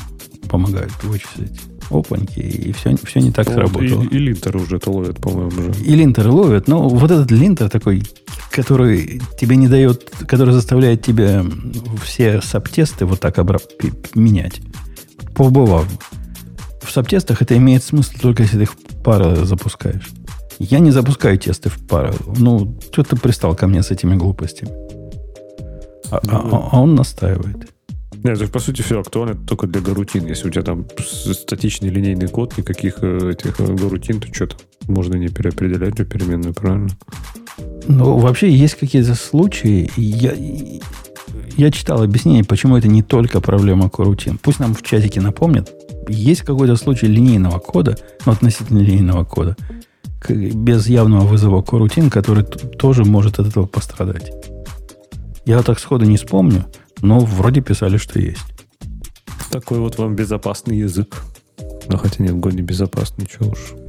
помогает 0.48 0.92
вычислить. 1.02 1.60
Опаньки, 1.90 2.38
и 2.38 2.72
все, 2.72 2.96
все 3.02 3.20
не 3.20 3.32
так 3.32 3.46
Вот 3.48 3.54
сработало. 3.54 4.02
И, 4.04 4.06
и 4.06 4.18
линтер 4.18 4.56
уже 4.56 4.76
это 4.76 4.90
ловит, 4.90 5.20
по-моему, 5.20 5.48
уже. 5.70 5.82
И 5.84 5.94
линтер 5.94 6.28
ловит, 6.28 6.68
но 6.68 6.88
вот 6.88 7.10
этот 7.10 7.30
линтер 7.30 7.68
такой, 7.68 8.02
который 8.52 9.20
тебе 9.40 9.56
не 9.56 9.66
дает, 9.68 10.10
который 10.28 10.52
заставляет 10.52 11.02
тебя 11.02 11.44
все 12.04 12.40
сабтесты 12.42 13.06
вот 13.06 13.20
так 13.20 13.38
обра- 13.38 13.60
менять. 14.14 14.60
Побывав. 15.34 15.86
В 16.82 16.90
сабтестах 16.90 17.40
это 17.42 17.56
имеет 17.56 17.82
смысл 17.82 18.12
только 18.20 18.42
если 18.42 18.58
ты 18.58 18.62
их 18.64 18.74
в 18.74 19.02
пару 19.02 19.44
запускаешь. 19.44 20.08
Я 20.58 20.78
не 20.78 20.90
запускаю 20.90 21.38
тесты 21.38 21.70
в 21.70 21.78
пару. 21.86 22.14
Ну, 22.36 22.78
что 22.92 23.02
ты 23.02 23.16
пристал 23.16 23.56
ко 23.56 23.66
мне 23.66 23.82
с 23.82 23.90
этими 23.90 24.14
глупостями? 24.14 24.70
А, 26.10 26.20
а- 26.28 26.68
а 26.72 26.80
он 26.80 26.94
настаивает. 26.94 27.68
Нет, 28.22 28.40
это 28.40 28.52
по 28.52 28.60
сути, 28.60 28.82
все 28.82 29.00
актуально 29.00 29.34
только 29.34 29.66
для 29.66 29.80
гарутин. 29.80 30.26
Если 30.26 30.46
у 30.46 30.50
тебя 30.50 30.62
там 30.62 30.86
статичный 30.98 31.88
линейный 31.88 32.28
код, 32.28 32.56
никаких 32.56 32.98
э, 33.02 33.30
этих 33.32 33.58
э, 33.58 33.74
гарутин, 33.74 34.20
то 34.20 34.32
что-то 34.32 34.56
можно 34.86 35.14
не 35.16 35.28
переопределять 35.28 35.94
эту 35.94 36.04
переменную, 36.04 36.54
правильно? 36.54 36.88
Ну, 37.88 38.18
вообще 38.18 38.50
есть 38.50 38.74
какие-то 38.74 39.14
случаи. 39.14 39.90
Я, 39.96 40.34
я 41.56 41.70
читал 41.70 42.02
объяснение, 42.02 42.44
почему 42.44 42.76
это 42.76 42.88
не 42.88 43.02
только 43.02 43.40
проблема 43.40 43.90
корутин. 43.90 44.38
Пусть 44.38 44.60
нам 44.60 44.74
в 44.74 44.82
чатике 44.82 45.20
напомнят. 45.20 45.72
Есть 46.08 46.42
какой-то 46.42 46.76
случай 46.76 47.06
линейного 47.06 47.58
кода, 47.58 47.96
ну, 48.26 48.32
относительно 48.32 48.78
линейного 48.78 49.24
кода, 49.24 49.56
без 50.28 50.86
явного 50.88 51.24
вызова 51.24 51.62
корутин, 51.62 52.10
который 52.10 52.44
тоже 52.44 53.04
может 53.04 53.38
от 53.38 53.48
этого 53.48 53.66
пострадать. 53.66 54.32
Я 55.44 55.62
так 55.62 55.78
сходу 55.78 56.04
не 56.04 56.16
вспомню, 56.16 56.66
но 57.00 57.20
вроде 57.20 57.60
писали, 57.60 57.96
что 57.96 58.18
есть. 58.18 58.44
Такой 59.50 59.78
вот 59.78 59.98
вам 59.98 60.16
безопасный 60.16 60.78
язык. 60.78 61.22
Ну, 61.88 61.96
хотя 61.98 62.22
нет, 62.22 62.36
год 62.36 62.54
не 62.54 62.62
безопасный, 62.62 63.24
ничего 63.24 63.50
уж. 63.50 63.81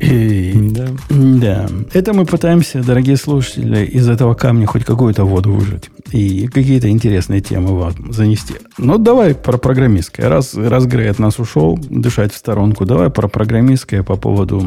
Да. 0.00 0.88
Да, 1.08 1.68
это 1.92 2.12
мы 2.12 2.26
пытаемся, 2.26 2.82
дорогие 2.82 3.16
слушатели, 3.16 3.84
из 3.86 4.08
этого 4.08 4.34
камня 4.34 4.66
хоть 4.66 4.84
какую-то 4.84 5.24
воду 5.24 5.52
выжать 5.52 5.88
и 6.10 6.48
какие-то 6.48 6.88
интересные 6.90 7.40
темы 7.40 7.78
вам 7.78 8.12
занести. 8.12 8.54
Ну, 8.76 8.98
давай 8.98 9.34
про 9.34 9.56
программистское. 9.56 10.28
Раз, 10.28 10.54
раз 10.54 10.86
Грей 10.86 11.10
от 11.10 11.18
нас 11.18 11.38
ушел 11.38 11.78
дышать 11.78 12.32
в 12.32 12.36
сторонку, 12.36 12.84
давай 12.86 13.08
про 13.10 13.28
программистское 13.28 14.02
по 14.02 14.16
поводу 14.16 14.58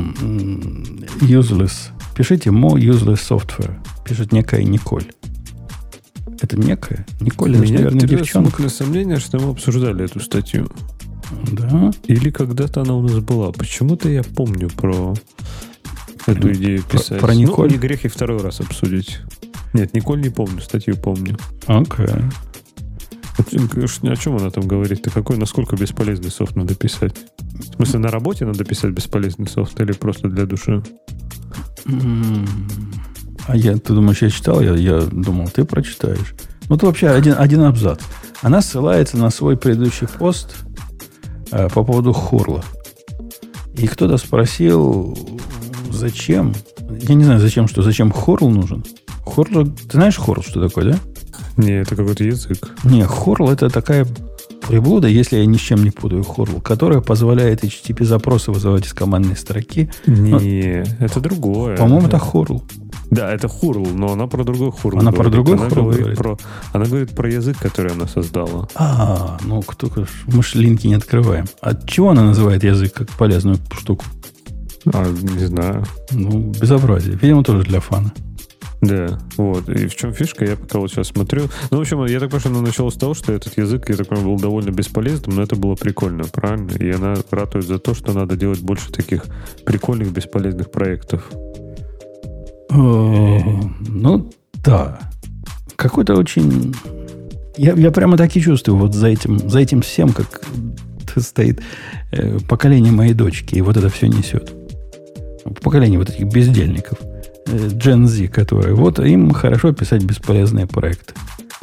useless. 1.21 1.89
Пишите 2.15 2.49
mo 2.49 2.75
useless 2.75 3.19
software. 3.30 3.75
Пишет 4.05 4.32
некая 4.32 4.63
Николь. 4.63 5.05
Это 6.41 6.57
некая? 6.57 7.05
Николь, 7.19 7.51
это, 7.55 7.63
Меня 7.63 7.73
наверное, 7.80 8.01
девчонка. 8.07 8.49
смутное 8.51 8.69
сомнение, 8.69 9.17
что 9.17 9.39
мы 9.39 9.51
обсуждали 9.51 10.05
эту 10.05 10.19
статью. 10.19 10.69
Да. 11.51 11.91
Или 12.05 12.30
когда-то 12.30 12.82
она 12.82 12.95
у 12.95 13.01
нас 13.01 13.17
была. 13.19 13.51
Почему-то 13.51 14.09
я 14.09 14.23
помню 14.23 14.69
про 14.69 15.13
эту 16.25 16.53
идею 16.53 16.84
Про- 16.84 16.97
писать. 16.97 17.19
про 17.21 17.34
Николь? 17.36 17.67
Ну, 17.67 17.73
не 17.73 17.80
грех 17.80 18.05
и 18.05 18.07
второй 18.07 18.41
раз 18.41 18.59
обсудить. 18.59 19.19
Нет, 19.73 19.93
Николь 19.93 20.21
не 20.21 20.30
помню, 20.30 20.61
статью 20.61 20.95
помню. 20.95 21.38
Окей. 21.67 22.07
О 23.38 24.15
чем 24.15 24.38
она 24.38 24.49
там 24.49 24.67
говорит-то? 24.67 25.11
Какой, 25.11 25.38
насколько 25.38 25.75
бесполезный 25.75 26.32
софт 26.32 26.55
надо 26.55 26.73
писать? 26.75 27.15
В 27.39 27.75
смысле, 27.75 27.99
на 27.99 28.09
работе 28.09 28.45
надо 28.45 28.63
писать 28.63 28.91
бесполезный 28.91 29.47
софт 29.47 29.80
или 29.80 29.91
просто 29.91 30.28
для 30.30 30.45
души? 30.45 30.82
А 33.47 33.55
я, 33.55 33.78
ты 33.78 33.93
думаешь, 33.93 34.21
я 34.21 34.30
читал? 34.30 34.59
Я, 34.61 34.73
я 34.75 35.01
думал, 35.01 35.49
ты 35.49 35.63
прочитаешь. 35.63 36.36
Ну, 36.67 36.75
это 36.75 36.86
вообще 36.88 37.09
один, 37.09 37.36
один 37.38 37.61
абзац. 37.61 37.99
Она 38.41 38.61
ссылается 38.61 39.17
на 39.17 39.30
свой 39.30 39.55
предыдущий 39.55 40.07
пост 40.07 40.55
э, 41.52 41.70
по 41.70 41.84
поводу 41.84 42.14
Хурла. 42.14 42.64
И 43.76 43.88
кто-то 43.88 44.18
спросил, 44.18 45.18
зачем? 45.91 46.54
Я 47.02 47.16
не 47.16 47.24
знаю, 47.24 47.39
зачем 47.39 47.68
что, 47.68 47.82
зачем 47.82 48.12
Хорл 48.12 48.50
нужен. 48.50 48.84
Хорл, 49.26 49.66
ты 49.66 49.91
знаешь 49.91 50.18
Хорл, 50.18 50.41
что 50.41 50.66
такое, 50.68 50.93
да? 50.93 51.00
Не, 51.58 51.82
это 51.82 51.95
какой-то 51.95 52.24
язык. 52.24 52.76
Не, 52.84 53.04
Хорл 53.04 53.50
это 53.50 53.70
такая 53.70 54.08
приблуда, 54.68 55.08
если 55.08 55.38
я 55.38 55.45
ни 55.45 55.58
с 55.58 55.62
чем 55.62 55.84
не 55.84 55.91
путаю 55.91 56.24
Хорл, 56.24 56.60
которая 56.62 57.02
позволяет 57.02 57.64
HTTP-запросы 57.64 58.52
вызывать 58.52 58.86
из 58.86 58.93
командной 58.93 59.38
строки. 59.38 59.89
Не, 60.06 60.84
но, 61.00 61.06
это 61.06 61.20
другое. 61.20 61.78
По-моему, 61.78 62.08
это 62.08 62.20
Хорл. 62.20 62.64
Да, 63.10 63.34
это 63.34 63.47
Хурл, 63.47 63.86
но 63.86 64.14
она 64.14 64.28
про 64.28 64.43
другой 64.43 64.72
Хурл. 64.72 64.99
Она 64.99 65.12
говорит. 65.12 65.24
про 65.24 65.30
другой 65.32 65.55
она 65.55 65.70
Хурл 65.70 65.84
говорит, 65.84 66.01
говорит? 66.01 66.18
Про, 66.18 66.38
она 66.74 66.86
говорит 66.86 67.16
про 67.16 67.32
язык, 67.32 67.58
который 67.58 67.91
она 67.93 68.08
создала. 68.08 68.68
А, 68.76 69.38
ну 69.43 69.62
кто 69.62 69.89
мы 70.28 70.43
же 70.43 70.60
линки 70.60 70.88
не 70.88 70.95
открываем. 70.95 71.45
От 71.62 71.88
чего 71.89 72.10
она 72.10 72.24
называет 72.24 72.64
язык 72.64 72.93
как 72.93 73.10
полезную 73.12 73.58
штуку? 73.72 74.05
А, 74.93 75.05
не 75.10 75.45
знаю. 75.45 75.84
Ну, 76.12 76.51
безобразие. 76.60 77.18
Видимо, 77.22 77.43
тоже 77.43 77.64
для 77.64 77.80
фана. 77.80 78.14
Да, 78.82 79.20
вот. 79.38 79.68
И 79.70 79.88
в 79.88 79.95
чем 79.95 80.14
фишка, 80.14 80.45
я 80.45 80.55
пока 80.55 80.80
вот 80.80 80.91
сейчас 80.91 81.08
смотрю. 81.08 81.43
Ну, 81.72 81.78
в 81.78 81.82
общем, 81.82 82.05
я 82.05 82.20
так 82.20 82.30
понимаю, 82.30 82.39
что 82.39 82.49
она 82.49 82.62
начала 82.62 82.89
с 82.91 82.95
того, 82.95 83.14
что 83.16 83.34
этот 83.34 83.58
язык, 83.58 83.89
я 83.89 83.95
так 83.95 84.08
понимаю, 84.08 84.36
был 84.36 84.39
довольно 84.39 84.70
бесполезным, 84.70 85.36
но 85.36 85.41
это 85.41 85.55
было 85.55 85.76
прикольно, 85.76 86.26
правильно? 86.26 86.72
И 86.72 86.91
она 86.91 87.16
ратует 87.32 87.66
за 87.66 87.80
то, 87.80 87.95
что 87.95 88.14
надо 88.14 88.36
делать 88.36 88.62
больше 88.62 88.91
таких 88.91 89.26
прикольных, 89.66 90.12
бесполезных 90.12 90.70
проектов. 90.70 91.30
Ну, 92.70 94.32
да. 94.63 94.99
Какой-то 95.76 96.15
очень... 96.15 96.76
Я, 97.57 97.74
я 97.74 97.91
прямо 97.91 98.18
так 98.18 98.36
и 98.36 98.41
чувствую 98.41 98.78
вот 98.78 98.93
за 98.93 99.07
этим, 99.07 99.39
за 99.49 99.59
этим 99.59 99.82
всем, 99.82 100.13
как 100.13 100.43
стоит 101.15 101.61
э, 102.11 102.38
поколение 102.47 102.91
моей 102.91 103.13
дочки, 103.13 103.55
и 103.55 103.61
вот 103.61 103.78
это 103.78 103.89
все 103.89 104.07
несет. 104.07 104.53
Поколение 105.63 105.97
вот 105.97 106.09
этих 106.09 106.26
бездельников. 106.28 106.99
Э, 107.47 107.70
Gen 107.70 108.05
Z, 108.05 108.28
которые... 108.28 108.76
Вот 108.76 108.99
им 108.99 109.32
хорошо 109.32 109.74
писать 109.74 110.03
бесполезные 110.03 110.68
проекты. 110.68 111.13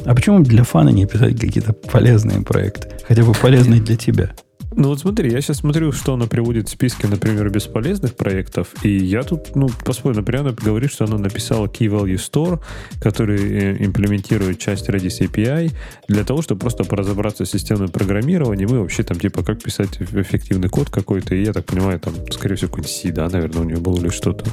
А 0.04 0.14
почему 0.14 0.40
для 0.40 0.64
фана 0.64 0.88
не 0.88 1.06
писать 1.06 1.38
какие-то 1.38 1.72
полезные 1.72 2.40
проекты? 2.40 2.88
Хотя 3.06 3.22
бы 3.22 3.32
полезные 3.32 3.80
для 3.80 3.96
тебя. 3.96 4.32
Ну 4.76 4.88
вот 4.88 4.98
смотри, 4.98 5.30
я 5.30 5.40
сейчас 5.40 5.58
смотрю, 5.58 5.92
что 5.92 6.14
она 6.14 6.26
приводит 6.26 6.68
в 6.68 6.72
списке, 6.72 7.06
например, 7.06 7.48
бесполезных 7.48 8.16
проектов, 8.16 8.68
и 8.82 8.88
я 8.88 9.22
тут, 9.22 9.54
ну, 9.54 9.68
посмотрим, 9.84 10.20
например, 10.20 10.40
она 10.42 10.52
говорит, 10.52 10.90
что 10.90 11.04
она 11.04 11.16
написала 11.16 11.66
Key 11.66 11.88
Value 11.88 12.16
Store, 12.16 12.60
который 13.00 13.38
э, 13.38 13.84
имплементирует 13.84 14.58
часть 14.58 14.88
Redis 14.88 15.20
API 15.20 15.70
для 16.08 16.24
того, 16.24 16.42
чтобы 16.42 16.60
просто 16.60 16.82
поразобраться 16.82 17.44
с 17.44 17.50
системным 17.50 17.88
программированием 17.88 18.68
и 18.68 18.78
вообще 18.78 19.04
там, 19.04 19.20
типа, 19.20 19.44
как 19.44 19.62
писать 19.62 20.00
эффективный 20.00 20.68
код 20.68 20.90
какой-то, 20.90 21.36
и 21.36 21.44
я 21.44 21.52
так 21.52 21.66
понимаю, 21.66 22.00
там, 22.00 22.14
скорее 22.32 22.56
всего, 22.56 22.70
какой-нибудь 22.70 22.92
C, 22.92 23.12
да, 23.12 23.28
наверное, 23.28 23.62
у 23.62 23.64
нее 23.64 23.78
было 23.78 24.00
или 24.00 24.08
что-то. 24.08 24.44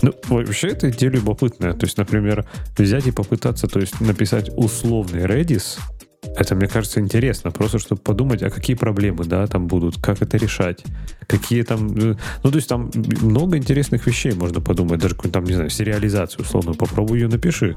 Ну, 0.00 0.14
вообще, 0.28 0.68
это 0.68 0.88
идея 0.90 1.10
любопытная. 1.10 1.74
То 1.74 1.84
есть, 1.84 1.98
например, 1.98 2.46
взять 2.78 3.06
и 3.06 3.10
попытаться, 3.10 3.66
то 3.66 3.78
есть, 3.78 4.00
написать 4.00 4.50
условный 4.56 5.24
Redis, 5.24 5.78
это, 6.22 6.54
мне 6.54 6.68
кажется, 6.68 7.00
интересно, 7.00 7.50
просто 7.50 7.78
чтобы 7.78 8.00
подумать, 8.00 8.42
а 8.42 8.50
какие 8.50 8.76
проблемы, 8.76 9.24
да, 9.24 9.46
там 9.46 9.66
будут, 9.66 9.96
как 10.00 10.22
это 10.22 10.36
решать, 10.36 10.84
какие 11.26 11.62
там... 11.62 11.88
Э, 11.96 12.16
ну, 12.42 12.50
то 12.50 12.56
есть 12.56 12.68
там 12.68 12.90
много 13.22 13.56
интересных 13.56 14.06
вещей 14.06 14.32
можно 14.32 14.60
подумать, 14.60 15.00
даже 15.00 15.14
какую-то 15.14 15.40
там, 15.40 15.44
не 15.44 15.54
знаю, 15.54 15.70
сериализацию 15.70 16.44
условно, 16.44 16.74
попробуй 16.74 17.20
ее 17.20 17.28
напиши. 17.28 17.74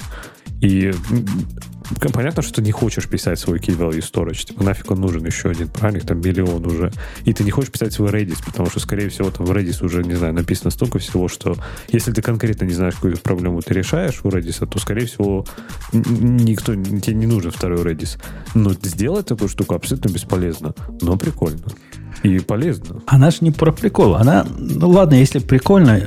И 0.63 0.93
понятно, 2.13 2.41
что 2.41 2.53
ты 2.53 2.61
не 2.61 2.71
хочешь 2.71 3.09
писать 3.09 3.37
свой 3.37 3.59
key 3.59 3.77
value 3.77 3.99
storage, 3.99 4.45
типа 4.45 4.63
нафиг 4.63 4.89
он 4.91 5.01
нужен 5.01 5.25
еще 5.25 5.49
один, 5.49 5.67
правильно, 5.67 5.97
их 5.97 6.05
там 6.05 6.21
миллион 6.21 6.65
уже. 6.65 6.93
И 7.25 7.33
ты 7.33 7.43
не 7.43 7.51
хочешь 7.51 7.69
писать 7.69 7.91
свой 7.91 8.09
Redis, 8.11 8.37
потому 8.45 8.69
что, 8.69 8.79
скорее 8.79 9.09
всего, 9.09 9.29
там 9.29 9.45
в 9.45 9.51
Redis 9.51 9.83
уже, 9.83 10.03
не 10.03 10.13
знаю, 10.13 10.33
написано 10.33 10.71
столько 10.71 10.99
всего, 10.99 11.27
что 11.27 11.57
если 11.89 12.13
ты 12.13 12.21
конкретно 12.21 12.63
не 12.63 12.73
знаешь, 12.73 12.95
какую 12.95 13.17
проблему 13.17 13.61
ты 13.61 13.73
решаешь 13.73 14.21
у 14.23 14.29
Redis, 14.29 14.65
то, 14.65 14.79
скорее 14.79 15.05
всего, 15.05 15.45
никто, 15.91 16.73
тебе 16.75 17.13
не 17.13 17.25
нужен 17.25 17.51
второй 17.51 17.83
Redis. 17.83 18.17
Но 18.53 18.71
сделать 18.71 19.25
такую 19.25 19.49
штуку 19.49 19.75
абсолютно 19.75 20.13
бесполезно, 20.13 20.73
но 21.01 21.17
прикольно. 21.17 21.65
И 22.23 22.39
полезно. 22.39 23.01
Она 23.05 23.31
же 23.31 23.39
не 23.41 23.51
про 23.51 23.71
прикол. 23.73 24.15
Она, 24.15 24.45
ну 24.57 24.89
ладно, 24.89 25.15
если 25.15 25.39
прикольно, 25.39 26.01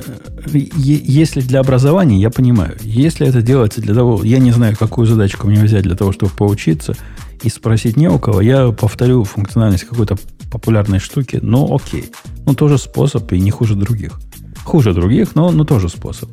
если 0.51 1.41
для 1.41 1.59
образования, 1.59 2.19
я 2.19 2.31
понимаю. 2.31 2.75
Если 2.81 3.27
это 3.27 3.43
делается 3.43 3.81
для 3.81 3.93
того, 3.93 4.23
я 4.23 4.39
не 4.39 4.51
знаю, 4.51 4.75
какую 4.75 5.05
задачку 5.05 5.47
мне 5.47 5.61
взять 5.61 5.83
для 5.83 5.95
того, 5.95 6.11
чтобы 6.11 6.31
поучиться 6.31 6.95
и 7.43 7.49
спросить 7.49 7.97
не 7.97 8.09
у 8.09 8.17
кого, 8.17 8.41
я 8.41 8.71
повторю 8.71 9.23
функциональность 9.25 9.83
какой-то 9.83 10.17
популярной 10.51 10.97
штуки, 10.97 11.39
но 11.41 11.75
окей. 11.75 12.09
Ну, 12.47 12.55
тоже 12.55 12.79
способ 12.79 13.31
и 13.31 13.39
не 13.39 13.51
хуже 13.51 13.75
других. 13.75 14.19
Хуже 14.63 14.93
других, 14.93 15.35
но, 15.35 15.51
но 15.51 15.65
тоже 15.65 15.87
способ. 15.87 16.29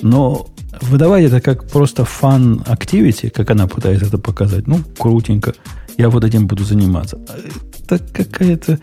Но 0.00 0.46
выдавать 0.80 1.24
это 1.24 1.42
как 1.42 1.68
просто 1.70 2.06
фан 2.06 2.62
activity, 2.66 3.28
как 3.28 3.50
она 3.50 3.66
пытается 3.66 4.06
это 4.06 4.16
показать, 4.16 4.66
ну, 4.66 4.80
крутенько. 4.98 5.52
Я 5.98 6.08
вот 6.08 6.24
этим 6.24 6.46
буду 6.46 6.64
заниматься 6.64 7.18
это 7.86 8.04
какая-то 8.12 8.78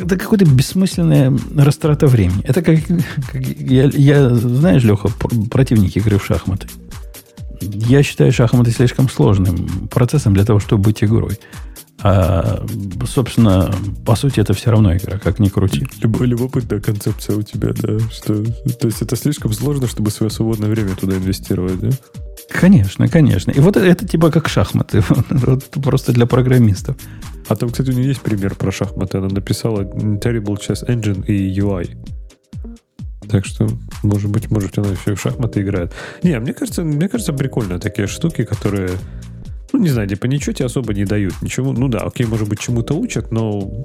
это 0.00 0.16
какое-то 0.18 0.44
бессмысленная 0.46 1.32
растрата 1.56 2.06
времени. 2.06 2.42
Это 2.44 2.62
как, 2.62 2.80
как 3.30 3.42
я, 3.42 3.84
я, 3.84 4.34
знаешь, 4.34 4.82
Леха, 4.82 5.08
противник 5.50 5.96
игры 5.96 6.18
в 6.18 6.24
шахматы. 6.24 6.66
Я 7.60 8.02
считаю 8.02 8.32
шахматы 8.32 8.72
слишком 8.72 9.08
сложным 9.08 9.88
процессом 9.88 10.34
для 10.34 10.44
того, 10.44 10.58
чтобы 10.58 10.82
быть 10.82 11.04
игрой. 11.04 11.38
А, 12.04 12.66
собственно, 13.06 13.72
по 14.04 14.16
сути, 14.16 14.40
это 14.40 14.54
все 14.54 14.72
равно 14.72 14.96
игра, 14.96 15.18
как 15.18 15.38
ни 15.38 15.48
крути. 15.48 15.86
Любо, 16.00 16.24
любопытная 16.24 16.80
концепция 16.80 17.36
у 17.36 17.42
тебя, 17.42 17.72
да. 17.72 18.00
Что, 18.10 18.42
то 18.44 18.88
есть 18.88 19.02
это 19.02 19.14
слишком 19.14 19.52
сложно, 19.52 19.86
чтобы 19.86 20.10
свое 20.10 20.30
свободное 20.30 20.68
время 20.68 20.96
туда 20.96 21.16
инвестировать, 21.16 21.78
да? 21.78 21.90
Конечно, 22.48 23.08
конечно. 23.08 23.50
И 23.50 23.60
вот 23.60 23.76
это, 23.76 23.86
это 23.86 24.06
типа 24.06 24.30
как 24.30 24.48
шахматы. 24.48 25.02
просто 25.82 26.12
для 26.12 26.26
программистов. 26.26 26.96
А 27.48 27.56
там, 27.56 27.70
кстати, 27.70 27.90
у 27.90 27.92
нее 27.92 28.08
есть 28.08 28.22
пример 28.22 28.54
про 28.54 28.70
шахматы. 28.70 29.18
Она 29.18 29.28
написала 29.28 29.82
Terrible 29.82 30.56
Chess 30.58 30.86
Engine 30.86 31.24
и 31.26 31.58
UI. 31.58 31.96
Так 33.28 33.46
что, 33.46 33.68
может 34.02 34.30
быть, 34.30 34.50
может, 34.50 34.78
она 34.78 34.90
еще 34.90 35.14
в 35.14 35.20
шахматы 35.20 35.62
играет. 35.62 35.92
Не, 36.22 36.38
мне 36.38 36.52
кажется, 36.52 36.82
мне 36.82 37.08
кажется, 37.08 37.32
прикольно 37.32 37.78
такие 37.78 38.06
штуки, 38.06 38.44
которые, 38.44 38.90
ну, 39.72 39.80
не 39.80 39.88
знаю, 39.88 40.08
типа 40.08 40.26
ничего 40.26 40.52
тебе 40.52 40.66
особо 40.66 40.92
не 40.92 41.04
дают. 41.04 41.34
Ничего, 41.40 41.72
ну 41.72 41.88
да, 41.88 42.00
окей, 42.00 42.26
может 42.26 42.48
быть, 42.48 42.60
чему-то 42.60 42.94
учат, 42.94 43.30
но 43.30 43.84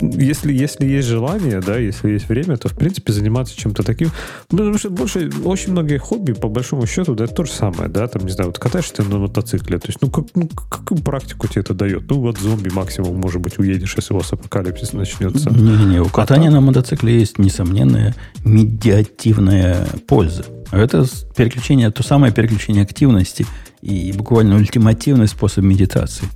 если, 0.00 0.52
если 0.52 0.86
есть 0.86 1.08
желание, 1.08 1.60
да, 1.60 1.78
если 1.78 2.10
есть 2.10 2.28
время, 2.28 2.56
то, 2.56 2.68
в 2.68 2.76
принципе, 2.76 3.12
заниматься 3.12 3.56
чем-то 3.56 3.82
таким. 3.82 4.10
Ну, 4.50 4.58
потому 4.58 4.78
что 4.78 4.90
больше, 4.90 5.30
очень 5.44 5.72
многие 5.72 5.98
хобби, 5.98 6.32
по 6.32 6.48
большому 6.48 6.86
счету, 6.86 7.14
да, 7.14 7.24
это 7.24 7.34
то 7.34 7.44
же 7.44 7.52
самое, 7.52 7.88
да, 7.88 8.06
там, 8.06 8.24
не 8.24 8.30
знаю, 8.30 8.50
вот 8.50 8.58
катаешься 8.58 8.94
ты 8.94 9.02
на 9.02 9.18
мотоцикле, 9.18 9.78
то 9.78 9.88
есть, 9.88 9.98
ну, 10.00 10.10
как, 10.10 10.26
ну, 10.34 10.48
какую 10.48 11.00
практику 11.02 11.48
тебе 11.48 11.62
это 11.62 11.74
дает? 11.74 12.08
Ну, 12.08 12.20
вот 12.20 12.38
зомби 12.38 12.68
максимум, 12.68 13.16
может 13.16 13.40
быть, 13.40 13.58
уедешь, 13.58 13.94
если 13.96 14.14
у 14.14 14.18
вас 14.18 14.32
апокалипсис 14.32 14.92
начнется. 14.92 15.50
Не-не-не, 15.50 16.00
у 16.00 16.06
а 16.06 16.10
катания 16.10 16.48
а 16.48 16.52
на 16.52 16.60
мотоцикле 16.60 17.18
есть 17.18 17.38
несомненная 17.38 18.14
медиативная 18.44 19.86
польза. 20.06 20.44
Это 20.70 21.06
переключение, 21.36 21.90
то 21.90 22.02
самое 22.02 22.32
переключение 22.32 22.82
активности 22.82 23.46
и 23.80 24.12
буквально 24.12 24.56
ультимативный 24.56 25.28
способ 25.28 25.64
медитации. 25.64 26.26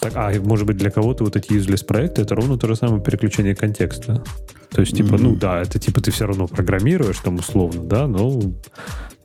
Так, 0.00 0.12
а 0.16 0.32
может 0.42 0.66
быть 0.66 0.76
для 0.76 0.90
кого-то 0.90 1.24
вот 1.24 1.36
эти 1.36 1.52
useless 1.52 1.84
проекты 1.84 2.22
это 2.22 2.34
ровно 2.34 2.58
то 2.58 2.66
же 2.66 2.74
самое 2.74 3.02
переключение 3.02 3.54
контекста. 3.54 4.24
То 4.70 4.80
есть, 4.80 4.96
типа, 4.96 5.14
mm-hmm. 5.14 5.22
ну 5.22 5.36
да, 5.36 5.60
это 5.60 5.78
типа 5.78 6.00
ты 6.00 6.10
все 6.10 6.26
равно 6.26 6.46
программируешь 6.46 7.18
там 7.18 7.36
условно, 7.36 7.82
да, 7.82 8.06
но 8.06 8.40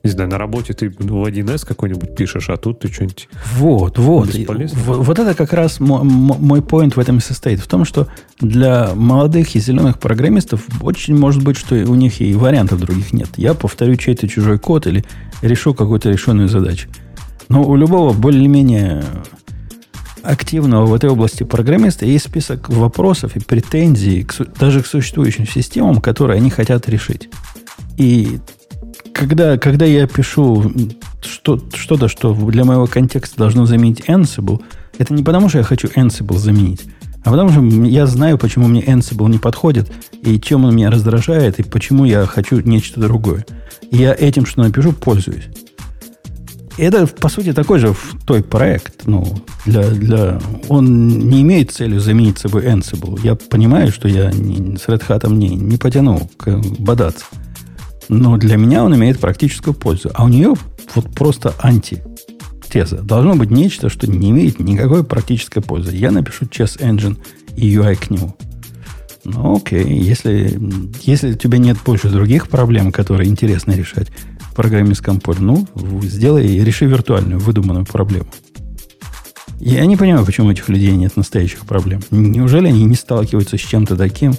не 0.06 0.10
знаю, 0.10 0.30
на 0.30 0.38
работе 0.38 0.72
ты 0.72 0.88
в 0.88 1.24
1С 1.26 1.66
какой-нибудь 1.66 2.14
пишешь, 2.14 2.48
а 2.48 2.56
тут 2.56 2.78
ты 2.78 2.88
что-нибудь 2.88 3.28
Вот, 3.56 3.98
вот. 3.98 4.28
Вот, 4.34 4.98
вот 4.98 5.18
это 5.18 5.34
как 5.34 5.52
раз 5.52 5.80
мой 5.80 6.60
point 6.60 6.94
в 6.94 6.98
этом 6.98 7.18
и 7.18 7.20
состоит. 7.20 7.58
В 7.58 7.66
том, 7.66 7.84
что 7.84 8.06
для 8.38 8.94
молодых 8.94 9.56
и 9.56 9.60
зеленых 9.60 9.98
программистов 9.98 10.64
очень 10.80 11.18
может 11.18 11.42
быть, 11.42 11.56
что 11.56 11.74
у 11.74 11.94
них 11.96 12.20
и 12.20 12.34
вариантов 12.34 12.80
других 12.80 13.12
нет. 13.12 13.30
Я 13.36 13.54
повторю 13.54 13.96
чей-то 13.96 14.28
чужой 14.28 14.60
код 14.60 14.86
или 14.86 15.04
решу 15.42 15.74
какую-то 15.74 16.10
решенную 16.10 16.48
задачу. 16.48 16.88
Но 17.48 17.64
у 17.64 17.74
любого 17.74 18.12
более-менее 18.12 19.02
активного 20.26 20.86
в 20.86 20.94
этой 20.94 21.10
области 21.10 21.42
программиста 21.42 22.06
есть 22.06 22.26
список 22.26 22.68
вопросов 22.68 23.36
и 23.36 23.40
претензий 23.40 24.24
к, 24.24 24.34
даже 24.58 24.82
к 24.82 24.86
существующим 24.86 25.46
системам, 25.46 26.00
которые 26.00 26.38
они 26.38 26.50
хотят 26.50 26.88
решить. 26.88 27.28
И 27.96 28.38
когда, 29.12 29.56
когда 29.56 29.86
я 29.86 30.06
пишу 30.06 30.72
что, 31.22 31.60
что-то, 31.74 32.08
что 32.08 32.34
для 32.34 32.64
моего 32.64 32.86
контекста 32.86 33.38
должно 33.38 33.66
заменить 33.66 34.00
Ansible, 34.08 34.62
это 34.98 35.14
не 35.14 35.22
потому, 35.22 35.48
что 35.48 35.58
я 35.58 35.64
хочу 35.64 35.88
Ansible 35.88 36.38
заменить, 36.38 36.82
А 37.24 37.30
потому 37.30 37.50
что 37.50 37.60
я 37.86 38.06
знаю, 38.06 38.38
почему 38.38 38.68
мне 38.68 38.82
Ansible 38.82 39.28
не 39.28 39.38
подходит, 39.38 39.90
и 40.22 40.40
чем 40.40 40.64
он 40.64 40.74
меня 40.74 40.90
раздражает, 40.90 41.58
и 41.58 41.62
почему 41.62 42.04
я 42.04 42.26
хочу 42.26 42.60
нечто 42.60 43.00
другое. 43.00 43.46
И 43.90 43.98
я 43.98 44.14
этим, 44.14 44.46
что 44.46 44.62
напишу, 44.62 44.92
пользуюсь. 44.92 45.48
Это, 46.78 47.06
по 47.06 47.28
сути, 47.28 47.52
такой 47.52 47.78
же 47.78 47.94
той 48.26 48.42
проект. 48.42 49.06
Ну, 49.06 49.26
для, 49.64 49.88
для... 49.88 50.40
Он 50.68 51.08
не 51.08 51.40
имеет 51.42 51.70
цели 51.70 51.96
заменить 51.98 52.38
собой 52.38 52.66
Ansible. 52.66 53.18
Я 53.22 53.34
понимаю, 53.34 53.90
что 53.90 54.08
я 54.08 54.30
не, 54.30 54.76
с 54.76 54.86
Red 54.86 55.06
Hat 55.08 55.32
не, 55.32 55.48
не 55.48 55.78
потяну 55.78 56.28
к, 56.36 56.50
бодаться. 56.78 57.24
Но 58.08 58.36
для 58.36 58.56
меня 58.56 58.84
он 58.84 58.94
имеет 58.94 59.18
практическую 59.18 59.74
пользу. 59.74 60.10
А 60.14 60.24
у 60.24 60.28
нее 60.28 60.54
вот 60.94 61.14
просто 61.14 61.54
анти 61.58 62.02
теза. 62.68 62.98
Должно 62.98 63.36
быть 63.36 63.50
нечто, 63.50 63.88
что 63.88 64.06
не 64.06 64.30
имеет 64.30 64.60
никакой 64.60 65.02
практической 65.02 65.62
пользы. 65.62 65.96
Я 65.96 66.10
напишу 66.10 66.44
Chess 66.44 66.78
Engine 66.78 67.16
и 67.56 67.74
UI 67.74 67.96
к 67.96 68.10
нему. 68.10 68.36
Ну, 69.24 69.56
окей. 69.56 69.98
Если, 69.98 70.60
если 71.02 71.32
у 71.32 71.36
тебя 71.36 71.58
нет 71.58 71.78
больше 71.84 72.10
других 72.10 72.48
проблем, 72.48 72.92
которые 72.92 73.28
интересно 73.28 73.72
решать 73.72 74.08
программистском 74.56 75.20
поле, 75.20 75.38
ну, 75.40 75.66
сделай 76.02 76.46
и 76.46 76.64
реши 76.64 76.86
виртуальную, 76.86 77.38
выдуманную 77.38 77.84
проблему. 77.84 78.26
Я 79.60 79.86
не 79.86 79.96
понимаю, 79.96 80.24
почему 80.26 80.48
у 80.48 80.50
этих 80.50 80.68
людей 80.68 80.96
нет 80.96 81.16
настоящих 81.16 81.60
проблем. 81.66 82.00
Неужели 82.10 82.68
они 82.68 82.84
не 82.84 82.94
сталкиваются 82.94 83.56
с 83.56 83.60
чем-то 83.60 83.96
таким? 83.96 84.34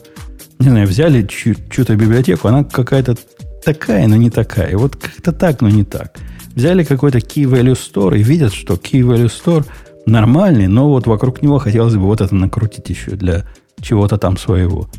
Не 0.60 0.70
знаю, 0.70 0.88
взяли 0.88 1.26
чью-то 1.26 1.96
библиотеку, 1.96 2.48
она 2.48 2.64
какая-то 2.64 3.16
такая, 3.64 4.08
но 4.08 4.16
не 4.16 4.30
такая. 4.30 4.78
Вот 4.78 4.96
как-то 4.96 5.32
так, 5.32 5.62
но 5.62 5.70
не 5.70 5.84
так. 5.84 6.18
Взяли 6.56 6.84
какой-то 6.84 7.20
Key 7.20 7.44
Value 7.44 7.78
Store 7.78 8.18
и 8.18 8.24
видят, 8.24 8.54
что 8.54 8.74
Key 8.74 9.02
Value 9.02 9.32
Store 9.32 9.66
нормальный, 10.06 10.68
но 10.68 10.90
вот 10.90 11.06
вокруг 11.06 11.42
него 11.42 11.60
хотелось 11.60 11.96
бы 11.96 12.02
вот 12.02 12.22
это 12.22 12.34
накрутить 12.34 12.90
еще 12.90 13.12
для 13.12 13.46
чего-то 13.82 14.18
там 14.18 14.38
своего. 14.38 14.90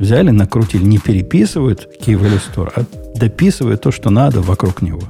Взяли, 0.00 0.30
накрутили, 0.30 0.82
не 0.82 0.98
переписывают 0.98 1.86
Value 2.06 2.40
Store, 2.40 2.72
а 2.74 2.84
дописывает 3.18 3.82
то, 3.82 3.90
что 3.90 4.08
надо 4.08 4.40
вокруг 4.40 4.80
него. 4.80 5.02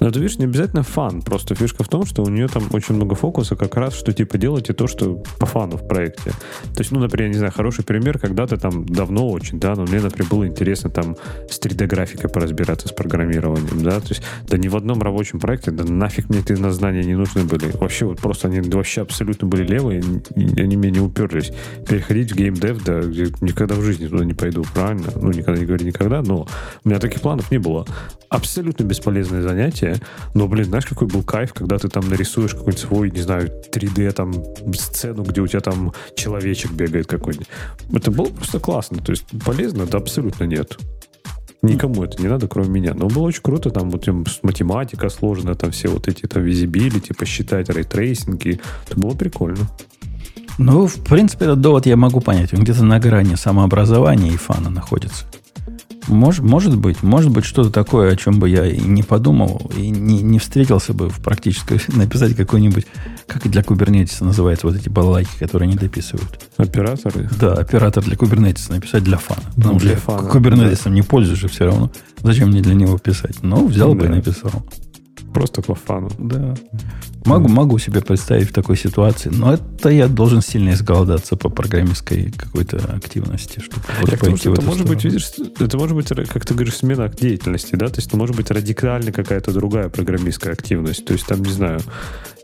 Но 0.00 0.08
это, 0.08 0.18
видишь, 0.18 0.38
не 0.38 0.46
обязательно 0.46 0.82
фан. 0.82 1.20
Просто 1.20 1.54
фишка 1.54 1.84
в 1.84 1.88
том, 1.88 2.06
что 2.06 2.22
у 2.22 2.28
нее 2.28 2.48
там 2.48 2.64
очень 2.72 2.94
много 2.94 3.14
фокуса 3.14 3.56
как 3.56 3.76
раз, 3.76 3.94
что 3.94 4.12
типа 4.12 4.38
делайте 4.38 4.72
то, 4.72 4.86
что 4.86 5.22
по 5.38 5.44
фану 5.44 5.76
в 5.76 5.86
проекте. 5.86 6.30
То 6.30 6.78
есть, 6.78 6.92
ну, 6.92 7.00
например, 7.00 7.30
не 7.30 7.36
знаю, 7.36 7.52
хороший 7.52 7.84
пример, 7.84 8.18
когда-то 8.18 8.56
там 8.56 8.86
давно 8.86 9.28
очень, 9.28 9.60
да, 9.60 9.74
но 9.74 9.82
мне, 9.82 10.00
например, 10.00 10.30
было 10.30 10.46
интересно 10.46 10.88
там 10.88 11.16
с 11.50 11.60
3D-графикой 11.60 12.30
поразбираться 12.30 12.88
с 12.88 12.92
программированием, 12.92 13.82
да, 13.82 14.00
то 14.00 14.08
есть, 14.08 14.22
да 14.48 14.56
ни 14.56 14.68
в 14.68 14.76
одном 14.76 15.02
рабочем 15.02 15.40
проекте, 15.40 15.70
да 15.70 15.84
нафиг 15.84 16.30
мне 16.30 16.38
эти 16.38 16.54
знания 16.54 17.04
не 17.04 17.16
нужны 17.16 17.44
были. 17.44 17.70
Вообще, 17.76 18.06
вот 18.06 18.18
просто 18.18 18.48
они 18.48 18.60
вообще 18.60 19.02
абсолютно 19.02 19.46
были 19.46 19.66
левые, 19.66 20.02
они 20.34 20.76
мне 20.76 20.90
не 20.90 21.00
уперлись. 21.00 21.52
Переходить 21.86 22.32
в 22.32 22.36
геймдев, 22.36 22.82
да, 22.84 23.00
никогда 23.42 23.74
в 23.74 23.82
жизни 23.82 24.06
туда 24.06 24.24
не 24.24 24.37
пойду, 24.38 24.64
правильно? 24.74 25.12
Ну, 25.16 25.30
никогда 25.30 25.60
не 25.60 25.66
говори 25.66 25.84
никогда, 25.84 26.22
но 26.22 26.46
у 26.84 26.88
меня 26.88 26.98
таких 26.98 27.20
планов 27.20 27.50
не 27.50 27.58
было. 27.58 27.86
Абсолютно 28.30 28.84
бесполезное 28.84 29.42
занятие, 29.42 29.96
но, 30.34 30.48
блин, 30.48 30.66
знаешь, 30.66 30.86
какой 30.86 31.08
был 31.08 31.22
кайф, 31.22 31.52
когда 31.52 31.78
ты 31.78 31.88
там 31.88 32.08
нарисуешь 32.08 32.52
какой-нибудь 32.52 32.78
свой, 32.78 33.10
не 33.10 33.20
знаю, 33.20 33.50
3D 33.72 34.10
там 34.12 34.32
сцену, 34.74 35.22
где 35.24 35.40
у 35.40 35.46
тебя 35.46 35.60
там 35.60 35.92
человечек 36.14 36.70
бегает 36.72 37.06
какой-нибудь. 37.06 37.48
Это 37.92 38.10
было 38.10 38.26
просто 38.26 38.60
классно. 38.60 38.98
То 38.98 39.12
есть 39.12 39.24
полезно? 39.44 39.86
Да 39.86 39.98
абсолютно 39.98 40.44
нет. 40.44 40.78
Никому 41.60 42.04
это 42.04 42.22
не 42.22 42.28
надо, 42.28 42.46
кроме 42.46 42.68
меня. 42.68 42.94
Но 42.94 43.08
было 43.08 43.24
очень 43.24 43.42
круто, 43.42 43.70
там 43.70 43.90
вот 43.90 44.06
математика 44.42 45.08
сложная, 45.08 45.54
там 45.54 45.72
все 45.72 45.88
вот 45.88 46.06
эти 46.06 46.26
там 46.26 46.44
visibility, 46.44 47.12
посчитать 47.12 47.68
ray 47.68 47.91
tracing 47.91 48.45
и. 48.45 48.60
Это 48.86 49.00
было 49.00 49.14
прикольно. 49.16 49.66
Ну, 50.58 50.86
в 50.86 50.96
принципе, 50.96 51.46
этот 51.46 51.60
довод 51.60 51.86
я 51.86 51.96
могу 51.96 52.20
понять. 52.20 52.52
Он 52.52 52.60
где-то 52.60 52.84
на 52.84 52.98
грани 52.98 53.36
самообразования 53.36 54.32
и 54.32 54.36
fun 54.36 54.61
а 54.61 54.70
находится. 54.70 55.24
Может, 56.08 56.42
может 56.42 56.76
быть, 56.76 57.02
может 57.02 57.30
быть 57.30 57.44
что-то 57.44 57.70
такое, 57.70 58.12
о 58.12 58.16
чем 58.16 58.40
бы 58.40 58.48
я 58.48 58.66
и 58.66 58.80
не 58.80 59.02
подумал, 59.02 59.70
и 59.76 59.90
не, 59.90 60.22
не 60.22 60.38
встретился 60.38 60.94
бы 60.94 61.10
в 61.10 61.20
практической, 61.20 61.80
написать 61.88 62.34
какой-нибудь, 62.34 62.86
как 63.26 63.46
для 63.48 63.62
кубернетиса 63.62 64.24
называется, 64.24 64.66
вот 64.66 64.76
эти 64.76 64.88
балалайки, 64.88 65.38
которые 65.38 65.68
они 65.68 65.76
дописывают. 65.76 66.40
Операторы? 66.56 67.28
Да, 67.38 67.52
оператор 67.52 68.02
для 68.02 68.16
кубернетиса 68.16 68.72
написать 68.72 69.04
для 69.04 69.18
фана. 69.18 69.42
Ну, 69.56 69.62
Потому 69.62 69.78
для 69.80 69.96
что 69.96 70.00
фана, 70.00 70.28
кубернетисом 70.30 70.92
да. 70.92 70.96
не 70.96 71.02
пользуюсь 71.02 71.38
же 71.38 71.48
все 71.48 71.66
равно. 71.66 71.90
Зачем 72.22 72.48
мне 72.48 72.62
для 72.62 72.74
него 72.74 72.96
писать? 72.98 73.42
Ну, 73.42 73.68
взял 73.68 73.92
да. 73.94 74.00
бы 74.00 74.06
и 74.06 74.08
написал. 74.08 74.64
Просто 75.32 75.62
по 75.62 75.74
фану. 75.74 76.10
Да. 76.18 76.54
Могу, 77.24 77.48
могу 77.48 77.78
себе 77.78 78.00
представить 78.00 78.48
в 78.48 78.52
такой 78.52 78.76
ситуации, 78.76 79.30
но 79.30 79.54
это 79.54 79.90
я 79.90 80.08
должен 80.08 80.40
сильно 80.40 80.70
изголодаться 80.70 81.36
по 81.36 81.50
программистской 81.50 82.32
какой-то 82.32 82.78
активности, 82.78 83.60
чтобы 83.60 83.82
вот 84.00 84.10
я 84.10 84.18
пойти 84.18 84.48
в 84.48 84.54
это 84.54 84.62
может 84.62 84.86
быть, 84.86 85.04
видишь, 85.04 85.30
это 85.60 85.76
может 85.76 85.94
быть, 85.94 86.08
как 86.08 86.46
ты 86.46 86.54
говоришь, 86.54 86.76
смена 86.76 87.08
деятельности, 87.08 87.76
да, 87.76 87.88
то 87.88 87.96
есть 87.96 88.08
это 88.08 88.16
может 88.16 88.34
быть 88.34 88.50
радикально 88.50 89.12
какая-то 89.12 89.52
другая 89.52 89.90
программистская 89.90 90.54
активность, 90.54 91.04
то 91.04 91.12
есть 91.12 91.26
там, 91.26 91.42
не 91.42 91.52
знаю, 91.52 91.80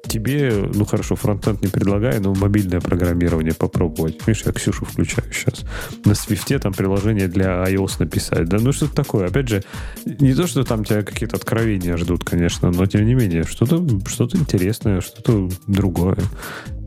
тебе, 0.08 0.52
ну 0.72 0.84
хорошо, 0.84 1.16
фронтенд 1.16 1.62
не 1.62 1.68
предлагаю, 1.68 2.20
но 2.22 2.34
мобильное 2.34 2.80
программирование 2.80 3.54
попробовать. 3.54 4.26
Видишь, 4.26 4.44
я 4.46 4.52
Ксюшу 4.52 4.84
включаю 4.84 5.32
сейчас. 5.32 5.64
На 6.04 6.14
Свифте 6.14 6.58
там 6.58 6.72
приложение 6.72 7.28
для 7.28 7.64
iOS 7.64 7.96
написать. 7.98 8.48
Да, 8.48 8.58
ну 8.60 8.72
что-то 8.72 8.94
такое. 8.94 9.28
Опять 9.28 9.48
же, 9.48 9.64
не 10.04 10.34
то, 10.34 10.46
что 10.46 10.64
там 10.64 10.84
тебя 10.84 11.02
какие-то 11.02 11.36
откровения 11.36 11.96
ждут, 11.96 12.24
конечно, 12.24 12.70
но 12.70 12.86
тем 12.86 13.06
не 13.06 13.14
менее, 13.14 13.44
что-то 13.44 13.84
что 14.06 14.28
интересное, 14.34 15.00
что-то 15.00 15.48
другое. 15.66 16.18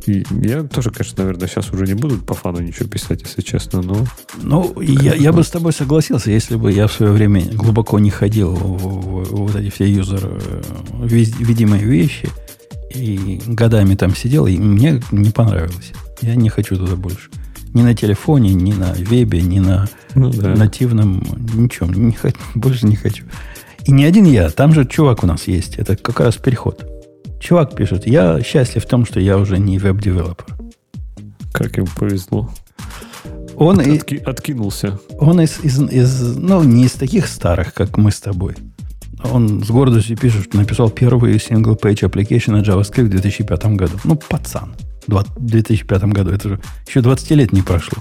И 0.05 0.25
я 0.41 0.63
тоже, 0.63 0.89
конечно, 0.89 1.23
наверное, 1.23 1.47
сейчас 1.47 1.71
уже 1.73 1.85
не 1.85 1.93
буду 1.93 2.17
по 2.17 2.33
фану 2.33 2.61
ничего 2.61 2.87
писать, 2.87 3.21
если 3.23 3.41
честно, 3.41 3.81
но... 3.81 4.05
Ну, 4.41 4.79
я, 4.81 5.13
я 5.13 5.33
бы 5.33 5.43
с 5.43 5.49
тобой 5.49 5.73
согласился, 5.73 6.31
если 6.31 6.55
бы 6.55 6.71
я 6.71 6.87
в 6.87 6.93
свое 6.93 7.11
время 7.11 7.43
глубоко 7.53 7.99
не 7.99 8.09
ходил 8.09 8.55
в, 8.55 8.77
в, 8.77 9.23
в 9.23 9.35
вот 9.35 9.55
эти 9.55 9.69
все 9.69 9.85
юзер 9.85 10.21
э, 10.23 10.61
видимые 11.03 11.83
вещи– 11.83 12.29
и 12.93 13.41
годами 13.45 13.95
там 13.95 14.15
сидел, 14.15 14.47
и 14.47 14.57
мне 14.57 15.01
не 15.11 15.29
понравилось. 15.29 15.93
Я 16.21 16.35
не 16.35 16.49
хочу 16.49 16.77
туда 16.77 16.95
больше. 16.95 17.29
Ни 17.73 17.81
на 17.81 17.93
телефоне, 17.93 18.53
ни 18.53 18.73
на 18.73 18.93
вебе, 18.93 19.41
ни 19.41 19.59
на 19.59 19.87
ну, 20.15 20.31
да. 20.31 20.55
нативном, 20.55 21.23
ничем. 21.53 21.91
Не, 21.93 22.17
больше 22.55 22.87
не 22.87 22.95
хочу. 22.95 23.25
И 23.85 23.91
не 23.91 24.05
один 24.05 24.25
я, 24.25 24.49
там 24.49 24.73
же 24.73 24.85
чувак 24.85 25.23
у 25.23 25.27
нас 25.27 25.47
есть. 25.47 25.75
Это 25.77 25.95
как 25.95 26.19
раз 26.19 26.37
переход. 26.37 26.85
Чувак 27.39 27.75
пишет, 27.75 28.07
я 28.07 28.41
счастлив 28.41 28.83
в 28.83 28.87
том, 28.87 29.05
что 29.05 29.19
я 29.19 29.37
уже 29.37 29.59
не 29.59 29.77
web-developer. 29.77 30.57
Как 31.53 31.77
ему 31.77 31.87
повезло. 31.95 32.49
Он 33.55 33.79
От, 33.79 34.11
и, 34.11 34.17
откинулся. 34.17 34.99
Он 35.19 35.41
из, 35.41 35.59
из, 35.63 35.81
из, 35.81 36.37
ну, 36.37 36.63
не 36.63 36.85
из 36.85 36.93
таких 36.93 37.27
старых, 37.27 37.73
как 37.73 37.97
мы 37.97 38.11
с 38.11 38.19
тобой. 38.19 38.55
Он 39.23 39.63
с 39.63 39.69
гордостью 39.69 40.17
пишет, 40.17 40.45
что 40.45 40.57
написал 40.57 40.89
первый 40.89 41.35
single-page 41.37 42.09
application 42.09 42.51
на 42.51 42.61
JavaScript 42.61 43.05
в 43.05 43.09
2005 43.09 43.65
году. 43.75 43.93
Ну, 44.03 44.15
пацан. 44.15 44.73
В 45.07 45.23
2005 45.37 46.03
году. 46.05 46.31
Это 46.31 46.49
же 46.49 46.59
еще 46.87 47.01
20 47.01 47.31
лет 47.31 47.53
не 47.53 47.61
прошло. 47.61 47.97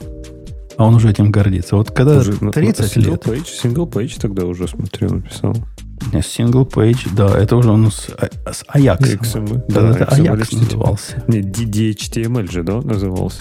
А 0.77 0.85
он 0.85 0.95
уже 0.95 1.11
этим 1.11 1.31
гордится. 1.31 1.77
Вот 1.77 1.91
когда 1.91 2.19
уже, 2.19 2.35
30 2.35 2.97
single 2.97 3.11
лет... 3.11 3.27
Page, 3.27 3.47
single 3.63 3.91
page 3.91 4.21
тогда 4.21 4.45
уже, 4.45 4.69
смотрю, 4.69 5.15
написал. 5.15 5.57
Не, 6.13 6.21
single 6.21 6.71
page, 6.71 7.09
да, 7.15 7.39
это 7.39 7.57
уже 7.57 7.71
он 7.71 7.91
с, 7.91 8.11
с 8.11 8.65
Ajax. 8.75 9.19
XML, 9.19 9.65
да, 9.69 9.81
да, 9.81 9.91
это 9.93 10.05
Ajax 10.05 10.59
назывался. 10.59 11.25
Не, 11.27 11.41
DHTML 11.41 12.51
же, 12.53 12.63
да, 12.63 12.83
назывался? 12.83 13.41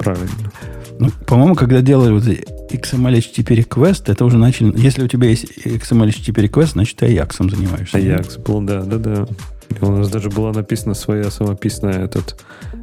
Правильно. 0.00 0.52
Ну, 0.98 1.10
по-моему, 1.26 1.54
когда 1.54 1.82
делали 1.82 2.12
вот 2.12 2.24
XML 2.24 3.18
HTTP 3.18 3.64
request, 3.64 4.10
это 4.10 4.24
уже 4.24 4.38
начали... 4.38 4.72
Если 4.78 5.04
у 5.04 5.08
тебя 5.08 5.28
есть 5.28 5.44
XML 5.64 6.08
HTTP 6.08 6.48
request, 6.48 6.72
значит, 6.72 6.96
ты 6.96 7.06
Ajax 7.06 7.36
занимаешься. 7.38 7.98
Ajax 7.98 8.42
был, 8.42 8.62
да, 8.62 8.82
да, 8.82 8.96
да. 8.98 9.26
У 9.80 9.90
нас 9.90 10.08
даже 10.08 10.30
была 10.30 10.52
написана 10.52 10.94
своя 10.94 11.30
самописная 11.30 12.04
этот 12.04 12.42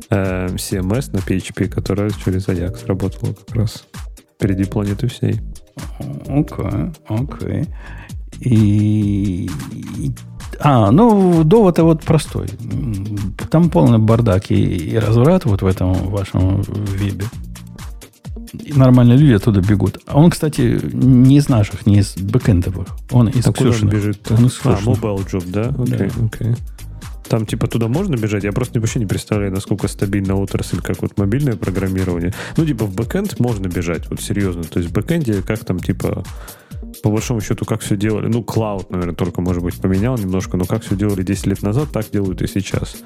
э, 0.10 0.48
CMS 0.48 1.12
на 1.12 1.18
PHP, 1.18 1.68
которая 1.68 2.12
через 2.24 2.48
Ajax 2.48 2.86
работала 2.86 3.34
как 3.34 3.56
раз 3.56 3.86
впереди 4.36 4.66
планеты 4.66 5.08
всей. 5.08 5.42
Окей, 6.28 6.38
okay, 6.38 6.96
окей. 7.08 7.48
Okay. 7.48 7.68
И, 8.40 9.50
и... 9.98 10.12
А, 10.60 10.92
ну, 10.92 11.44
довод 11.44 11.80
вот 11.80 12.02
простой. 12.04 12.48
Там 13.50 13.70
полный 13.70 14.00
бардак 14.00 14.52
и, 14.52 14.56
и 14.56 14.98
разврат 14.98 15.46
вот 15.46 15.62
в 15.62 15.66
этом 15.66 15.94
вашем 15.94 16.62
вебе. 16.62 17.26
И 18.54 18.74
нормальные 18.74 19.18
люди 19.18 19.34
оттуда 19.34 19.62
бегут. 19.62 20.00
А 20.06 20.18
он, 20.18 20.30
кстати, 20.30 20.80
не 20.94 21.38
из 21.38 21.50
наших, 21.50 21.86
не 21.86 22.00
из 22.00 22.16
бэкэндовых. 22.16 22.88
Он 23.12 23.28
из 23.28 23.46
а 23.48 23.54
Ксюшиных. 23.54 23.94
бежит? 23.94 24.32
Он 24.32 24.46
из 24.46 24.60
А, 24.64 24.78
Mobile 24.84 25.30
Job, 25.30 25.44
да? 25.48 25.70
Окей, 25.70 26.08
okay, 26.08 26.12
да. 26.16 26.46
Okay. 26.46 26.58
Там 27.28 27.46
типа 27.46 27.68
туда 27.68 27.88
можно 27.88 28.16
бежать? 28.16 28.44
Я 28.44 28.54
просто 28.54 28.80
вообще 28.80 29.00
не 29.00 29.06
представляю, 29.06 29.52
насколько 29.52 29.88
стабильна 29.88 30.36
отрасль, 30.36 30.82
как 30.82 31.02
вот 31.02 31.18
мобильное 31.18 31.58
программирование. 31.58 32.34
Ну, 32.56 32.66
типа 32.66 32.86
в 32.86 32.96
бэкэнд 32.96 33.40
можно 33.40 33.68
бежать, 33.68 34.10
вот 34.10 34.22
серьезно. 34.22 34.64
То 34.64 34.80
есть 34.80 34.92
в 34.92 34.94
бэкэнде 34.94 35.42
как 35.42 35.60
там 35.66 35.80
типа 35.80 36.24
по 37.04 37.10
большому 37.10 37.42
счету, 37.42 37.66
как 37.66 37.82
все 37.82 37.96
делали. 37.96 38.28
Ну, 38.28 38.42
Cloud, 38.42 38.88
наверное, 38.90 39.16
только, 39.16 39.42
может 39.42 39.64
быть, 39.64 39.80
поменял 39.80 40.18
немножко, 40.18 40.58
но 40.58 40.66
как 40.66 40.84
все 40.84 40.96
делали 40.96 41.24
10 41.24 41.48
лет 41.48 41.62
назад, 41.62 41.90
так 41.92 42.10
делают 42.12 42.42
и 42.42 42.48
сейчас. 42.48 42.98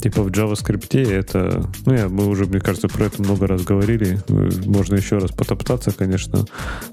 Типа 0.00 0.22
в 0.22 0.28
JavaScript 0.28 1.10
это... 1.10 1.68
Ну, 1.84 1.94
я, 1.94 2.08
мы 2.08 2.26
уже, 2.26 2.44
мне 2.44 2.60
кажется, 2.60 2.88
про 2.88 3.06
это 3.06 3.22
много 3.22 3.46
раз 3.46 3.62
говорили. 3.62 4.20
Можно 4.66 4.96
еще 4.96 5.18
раз 5.18 5.32
потоптаться, 5.32 5.92
конечно. 5.92 6.44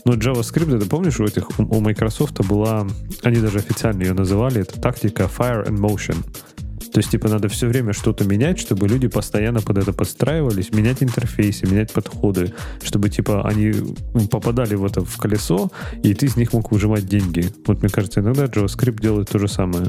Но 0.05 0.13
JavaScript, 0.13 0.79
ты 0.79 0.87
помнишь, 0.87 1.19
у 1.19 1.25
этих 1.25 1.59
у 1.59 1.79
Microsoft 1.79 2.45
была... 2.45 2.87
Они 3.23 3.37
даже 3.37 3.59
официально 3.59 4.01
ее 4.03 4.13
называли, 4.13 4.61
это 4.61 4.79
тактика 4.79 5.23
Fire 5.23 5.67
and 5.67 5.77
Motion. 5.77 6.17
То 6.93 6.99
есть, 6.99 7.09
типа, 7.09 7.27
надо 7.27 7.49
все 7.49 7.67
время 7.67 7.91
что-то 7.91 8.23
менять, 8.23 8.59
чтобы 8.59 8.87
люди 8.87 9.07
постоянно 9.07 9.61
под 9.61 9.79
это 9.79 9.93
подстраивались, 9.93 10.71
менять 10.71 11.01
интерфейсы, 11.01 11.65
менять 11.65 11.91
подходы, 11.91 12.53
чтобы, 12.83 13.09
типа, 13.09 13.47
они 13.49 13.73
попадали 14.29 14.75
в 14.75 14.85
это 14.85 15.03
в 15.03 15.17
колесо, 15.17 15.71
и 16.03 16.13
ты 16.13 16.27
из 16.27 16.35
них 16.35 16.53
мог 16.53 16.71
выжимать 16.71 17.07
деньги. 17.07 17.47
Вот, 17.65 17.81
мне 17.81 17.89
кажется, 17.89 18.19
иногда 18.19 18.45
JavaScript 18.45 19.01
делает 19.01 19.27
то 19.27 19.39
же 19.39 19.47
самое. 19.47 19.87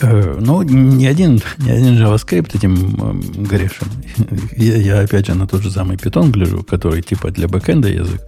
Э, 0.00 0.38
ну, 0.40 0.62
не 0.62 1.06
один, 1.06 1.42
не 1.58 1.70
один 1.70 2.02
JavaScript 2.02 2.56
этим 2.56 2.74
э, 2.74 3.42
грешен. 3.42 3.88
Я, 4.56 4.76
я, 4.76 5.00
опять 5.00 5.26
же, 5.26 5.34
на 5.34 5.46
тот 5.46 5.62
же 5.62 5.70
самый 5.70 5.98
Python 5.98 6.30
гляжу, 6.30 6.64
который 6.64 7.02
типа 7.02 7.30
для 7.30 7.46
бэкэнда 7.46 7.88
язык. 7.88 8.22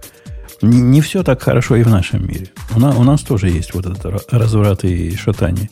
Не, 0.61 1.01
все 1.01 1.23
так 1.23 1.41
хорошо 1.41 1.75
и 1.77 1.83
в 1.83 1.89
нашем 1.89 2.27
мире. 2.27 2.49
У, 2.75 2.79
на, 2.79 2.95
у 2.95 3.03
нас 3.03 3.21
тоже 3.21 3.49
есть 3.49 3.73
вот 3.73 3.87
этот 3.87 4.31
разврат 4.31 4.83
и 4.83 5.15
шатание 5.15 5.69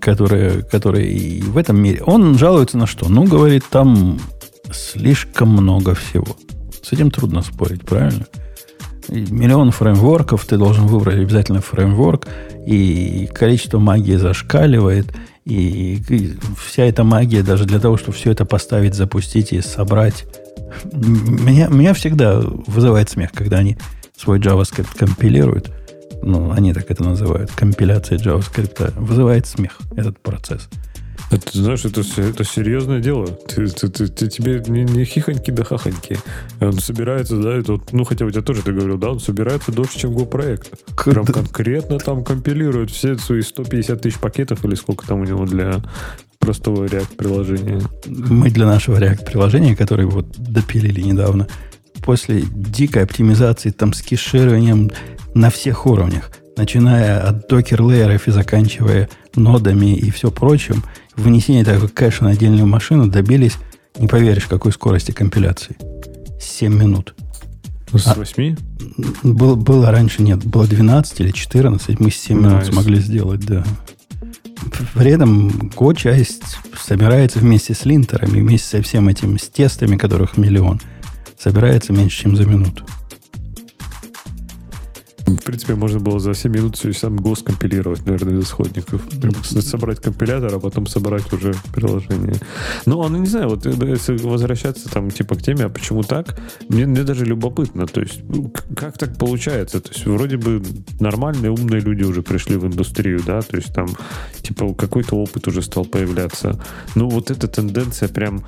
которые, 0.00 0.62
которые 0.62 1.42
в 1.42 1.56
этом 1.56 1.80
мире. 1.80 2.02
Он 2.04 2.38
жалуется 2.38 2.78
на 2.78 2.86
что? 2.86 3.08
Ну, 3.08 3.24
говорит, 3.24 3.64
там 3.70 4.18
слишком 4.72 5.50
много 5.50 5.94
всего. 5.94 6.36
С 6.82 6.92
этим 6.92 7.10
трудно 7.10 7.42
спорить, 7.42 7.82
правильно? 7.82 8.26
Миллион 9.08 9.72
фреймворков, 9.72 10.44
ты 10.46 10.56
должен 10.56 10.86
выбрать 10.86 11.16
обязательно 11.16 11.60
фреймворк, 11.60 12.28
и 12.66 13.28
количество 13.34 13.78
магии 13.78 14.16
зашкаливает, 14.16 15.12
и 15.44 16.00
вся 16.56 16.84
эта 16.84 17.02
магия 17.02 17.42
даже 17.42 17.64
для 17.64 17.80
того, 17.80 17.96
чтобы 17.96 18.16
все 18.16 18.30
это 18.30 18.44
поставить, 18.44 18.94
запустить 18.94 19.52
и 19.52 19.60
собрать. 19.60 20.24
Меня, 20.92 21.66
меня 21.66 21.94
всегда 21.94 22.40
вызывает 22.40 23.10
смех, 23.10 23.32
когда 23.34 23.58
они 23.58 23.76
свой 24.16 24.38
JavaScript 24.38 24.96
компилируют– 24.96 25.70
ну, 26.22 26.52
они 26.52 26.72
так 26.72 26.90
это 26.90 27.02
называют, 27.02 27.50
компиляция 27.52 28.18
JavaScript, 28.18 29.00
вызывает 29.00 29.46
смех 29.46 29.78
этот 29.96 30.18
процесс. 30.20 30.68
Это, 31.32 31.58
знаешь, 31.58 31.84
это, 31.86 32.02
это 32.18 32.44
серьезное 32.44 33.00
дело. 33.00 33.26
Ты, 33.26 33.66
ты, 33.68 33.88
ты, 33.88 34.08
ты 34.08 34.28
тебе 34.28 34.62
не, 34.66 34.84
не 34.84 35.04
хихоньки 35.04 35.50
да 35.50 35.64
хахоньки. 35.64 36.18
Он 36.60 36.74
собирается, 36.74 37.36
да, 37.38 37.56
это, 37.56 37.80
ну, 37.92 38.04
хотя 38.04 38.26
у 38.26 38.30
тебя 38.30 38.42
тоже 38.42 38.62
ты 38.62 38.72
говорил, 38.72 38.98
да, 38.98 39.10
он 39.10 39.18
собирается 39.18 39.72
дольше, 39.72 39.98
чем 39.98 40.12
Go-проект. 40.12 40.70
Прям 41.04 41.24
конкретно 41.24 41.98
там 41.98 42.22
компилирует 42.22 42.90
все 42.90 43.16
свои 43.16 43.40
150 43.40 44.02
тысяч 44.02 44.18
пакетов 44.18 44.62
или 44.66 44.74
сколько 44.74 45.06
там 45.06 45.20
у 45.20 45.24
него 45.24 45.46
для 45.46 45.82
простого 46.38 46.84
React-приложения. 46.84 47.82
Мы 48.06 48.50
для 48.50 48.66
нашего 48.66 48.98
React-приложения, 48.98 49.74
которое 49.74 50.06
вот 50.06 50.36
допилили 50.36 51.00
недавно, 51.00 51.48
после 52.04 52.42
дикой 52.42 53.04
оптимизации 53.04 53.70
там 53.70 53.92
с 53.92 54.02
кешированием 54.02 54.90
на 55.34 55.50
всех 55.50 55.86
уровнях, 55.86 56.30
начиная 56.56 57.20
от 57.20 57.48
докер-лейеров 57.48 58.28
и 58.28 58.30
заканчивая 58.30 59.08
нодами 59.34 59.94
и 59.94 60.10
все 60.10 60.30
прочим, 60.30 60.82
внесение 61.16 61.64
такой 61.64 61.88
кэша 61.88 62.24
на 62.24 62.30
отдельную 62.30 62.66
машину 62.66 63.06
добились, 63.06 63.56
не 63.98 64.08
поверишь, 64.08 64.46
какой 64.46 64.72
скорости 64.72 65.12
компиляции. 65.12 65.76
7 66.40 66.74
минут. 66.74 67.14
С 67.92 68.16
8? 68.16 68.56
А, 68.56 69.26
было, 69.26 69.54
было 69.54 69.90
раньше, 69.90 70.22
нет, 70.22 70.44
было 70.44 70.66
12 70.66 71.20
или 71.20 71.30
14, 71.30 72.00
мы 72.00 72.10
с 72.10 72.16
7 72.16 72.38
nice. 72.38 72.40
минут 72.40 72.66
смогли 72.66 73.00
сделать, 73.00 73.40
да. 73.40 73.64
При 74.94 75.10
этом 75.10 75.48
Go-часть 75.48 76.42
собирается 76.80 77.38
вместе 77.38 77.74
с 77.74 77.84
линтерами, 77.84 78.40
вместе 78.40 78.78
со 78.78 78.82
всем 78.82 79.08
этим, 79.08 79.38
с 79.38 79.48
тестами, 79.48 79.96
которых 79.96 80.36
миллион, 80.36 80.80
собирается 81.42 81.92
меньше, 81.92 82.22
чем 82.22 82.36
за 82.36 82.46
минуту. 82.46 82.84
В 85.36 85.44
принципе, 85.44 85.74
можно 85.74 86.00
было 86.00 86.18
за 86.18 86.34
7 86.34 86.52
минут 86.52 86.76
все 86.76 86.92
сам 86.92 87.16
ГОС 87.16 87.42
компилировать, 87.42 88.04
наверное, 88.06 88.38
из 88.38 88.44
исходников. 88.44 89.02
Прям 89.20 89.34
собрать 89.44 90.00
компилятор, 90.00 90.54
а 90.54 90.60
потом 90.60 90.86
собрать 90.86 91.32
уже 91.32 91.54
приложение. 91.74 92.36
Ну, 92.86 93.08
ну, 93.08 93.18
не 93.18 93.26
знаю, 93.26 93.48
вот 93.48 93.66
э, 93.66 93.72
если 93.88 94.16
возвращаться 94.16 94.88
там 94.88 95.10
типа 95.10 95.36
к 95.36 95.42
теме, 95.42 95.64
а 95.64 95.68
почему 95.68 96.02
так, 96.02 96.40
мне, 96.68 96.86
мне 96.86 97.02
даже 97.02 97.24
любопытно. 97.24 97.86
То 97.86 98.00
есть, 98.00 98.20
ну, 98.28 98.52
как 98.76 98.98
так 98.98 99.16
получается? 99.16 99.80
То 99.80 99.90
есть, 99.90 100.06
вроде 100.06 100.36
бы 100.36 100.62
нормальные, 101.00 101.50
умные 101.50 101.80
люди 101.80 102.04
уже 102.04 102.22
пришли 102.22 102.56
в 102.56 102.66
индустрию, 102.66 103.20
да, 103.24 103.42
то 103.42 103.56
есть 103.56 103.74
там 103.74 103.88
типа 104.42 104.74
какой-то 104.74 105.16
опыт 105.16 105.48
уже 105.48 105.62
стал 105.62 105.84
появляться. 105.84 106.60
Ну, 106.94 107.08
вот 107.08 107.30
эта 107.30 107.48
тенденция 107.48 108.08
прям 108.08 108.44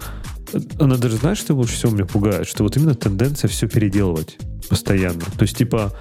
она 0.78 0.96
даже, 0.96 1.16
знаешь, 1.16 1.38
что 1.38 1.54
больше 1.54 1.74
всего 1.74 1.92
меня 1.92 2.04
пугает? 2.04 2.46
Что 2.46 2.62
вот 2.62 2.76
именно 2.76 2.94
тенденция 2.94 3.48
все 3.48 3.68
переделывать 3.68 4.38
постоянно. 4.68 5.20
То 5.36 5.42
есть, 5.42 5.56
типа, 5.56 5.92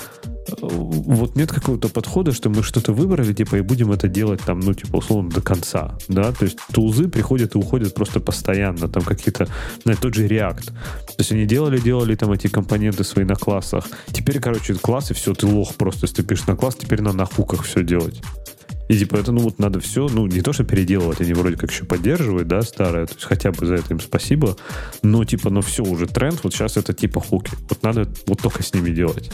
вот 0.48 1.36
нет 1.36 1.52
какого-то 1.52 1.90
подхода, 1.90 2.32
что 2.32 2.50
мы 2.50 2.64
что-то 2.64 2.94
выбрали, 2.94 3.34
типа, 3.34 3.58
и 3.58 3.62
будем 3.62 3.92
это 3.92 4.08
делать 4.08 4.42
там, 4.42 4.60
ну, 4.60 4.74
типа, 4.74 4.98
условно, 4.98 5.30
до 5.30 5.42
конца, 5.42 5.98
да, 6.08 6.32
то 6.32 6.46
есть 6.46 6.58
тулзы 6.72 7.08
приходят 7.08 7.56
и 7.56 7.58
уходят 7.58 7.94
просто 7.94 8.20
постоянно, 8.20 8.88
там 8.88 9.04
какие-то, 9.04 9.48
ну, 9.86 9.94
тот 9.96 10.14
же 10.14 10.28
React, 10.28 10.66
то 10.66 11.16
есть 11.18 11.32
они 11.32 11.46
делали, 11.46 11.80
делали 11.80 12.16
там 12.16 12.32
эти 12.32 12.48
компоненты 12.48 13.04
свои 13.04 13.26
на 13.26 13.36
классах, 13.36 13.86
теперь, 14.12 14.40
короче, 14.40 14.76
классы, 14.76 15.14
все, 15.14 15.34
ты 15.34 15.48
лох 15.48 15.76
просто, 15.76 16.06
если 16.06 16.18
ты 16.18 16.24
пишешь 16.24 16.48
на 16.48 16.56
класс, 16.56 16.76
теперь 16.76 17.02
надо 17.02 17.18
на 17.18 17.26
хуках 17.26 17.64
все 17.64 17.84
делать. 17.84 18.22
И 18.90 18.98
типа 18.98 19.16
это, 19.16 19.32
ну 19.32 19.40
вот 19.40 19.60
надо 19.60 19.80
все, 19.80 20.10
ну 20.10 20.28
не 20.28 20.42
то, 20.42 20.52
что 20.52 20.66
переделывать, 20.66 21.22
они 21.22 21.34
вроде 21.34 21.56
как 21.56 21.72
еще 21.72 21.86
поддерживают, 21.86 22.48
да, 22.48 22.62
старое, 22.62 23.06
то 23.06 23.14
есть 23.14 23.26
хотя 23.26 23.52
бы 23.52 23.66
за 23.66 23.76
это 23.76 23.94
им 23.94 24.00
спасибо, 24.00 24.58
но 25.02 25.24
типа, 25.24 25.50
ну 25.50 25.62
все, 25.62 25.84
уже 25.84 26.06
тренд, 26.06 26.44
вот 26.44 26.54
сейчас 26.54 26.76
это 26.76 26.94
типа 26.94 27.22
хуки. 27.22 27.52
Вот 27.70 27.82
надо 27.82 28.10
вот 28.28 28.42
только 28.42 28.62
с 28.62 28.74
ними 28.74 28.90
делать. 28.90 29.32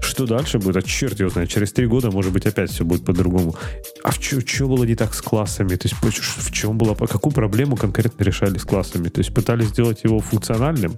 Что 0.00 0.26
дальше 0.26 0.58
будет? 0.58 0.76
А 0.76 0.82
черт 0.82 1.18
его 1.20 1.30
знает. 1.30 1.48
Через 1.48 1.72
три 1.72 1.86
года, 1.86 2.10
может 2.10 2.32
быть, 2.32 2.46
опять 2.46 2.70
все 2.70 2.84
будет 2.84 3.04
по-другому. 3.04 3.54
А 4.02 4.12
что 4.12 4.66
было 4.66 4.84
не 4.84 4.94
так 4.94 5.14
с 5.14 5.20
классами? 5.20 5.76
То 5.76 5.88
есть 5.88 5.96
в 6.00 6.52
чем 6.52 6.78
была... 6.78 6.94
Какую 6.94 7.32
проблему 7.32 7.76
конкретно 7.76 8.24
решали 8.24 8.58
с 8.58 8.64
классами? 8.64 9.08
То 9.08 9.20
есть 9.20 9.34
пытались 9.34 9.68
сделать 9.68 10.04
его 10.04 10.20
функциональным? 10.20 10.94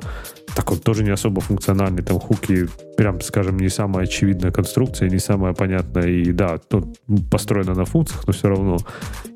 Так 0.54 0.70
он 0.72 0.78
тоже 0.78 1.04
не 1.04 1.10
особо 1.10 1.40
функциональный. 1.40 2.02
Там 2.02 2.18
хуки, 2.18 2.68
прям, 2.96 3.20
скажем, 3.20 3.58
не 3.58 3.68
самая 3.68 4.04
очевидная 4.04 4.50
конструкция, 4.50 5.08
не 5.08 5.18
самая 5.18 5.54
понятная. 5.54 6.08
И 6.08 6.32
да, 6.32 6.58
тут 6.58 6.98
построена 7.30 7.74
на 7.74 7.84
функциях, 7.84 8.26
но 8.26 8.32
все 8.32 8.48
равно. 8.48 8.78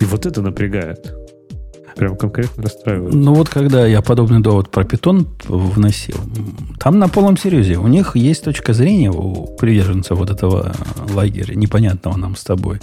И 0.00 0.04
вот 0.04 0.26
это 0.26 0.42
напрягает 0.42 1.23
прям 1.96 2.16
конкретно 2.16 2.62
расстраивает. 2.62 3.14
Ну 3.14 3.34
вот 3.34 3.48
когда 3.48 3.86
я 3.86 4.02
подобный 4.02 4.40
довод 4.40 4.70
про 4.70 4.84
питон 4.84 5.26
вносил, 5.46 6.16
там 6.78 6.98
на 6.98 7.08
полном 7.08 7.36
серьезе 7.36 7.76
у 7.76 7.86
них 7.86 8.16
есть 8.16 8.44
точка 8.44 8.72
зрения 8.72 9.10
у 9.10 9.46
приверженцев 9.56 10.18
вот 10.18 10.30
этого 10.30 10.74
лагеря, 11.12 11.54
непонятного 11.54 12.16
нам 12.16 12.36
с 12.36 12.44
тобой, 12.44 12.80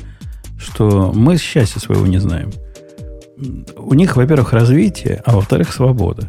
что 0.57 1.11
мы 1.13 1.37
счастья 1.37 1.79
своего 1.79 2.07
не 2.07 2.19
знаем. 2.19 2.51
У 3.75 3.93
них, 3.95 4.15
во-первых, 4.15 4.53
развитие, 4.53 5.21
а 5.25 5.35
во-вторых, 5.35 5.73
свобода. 5.73 6.27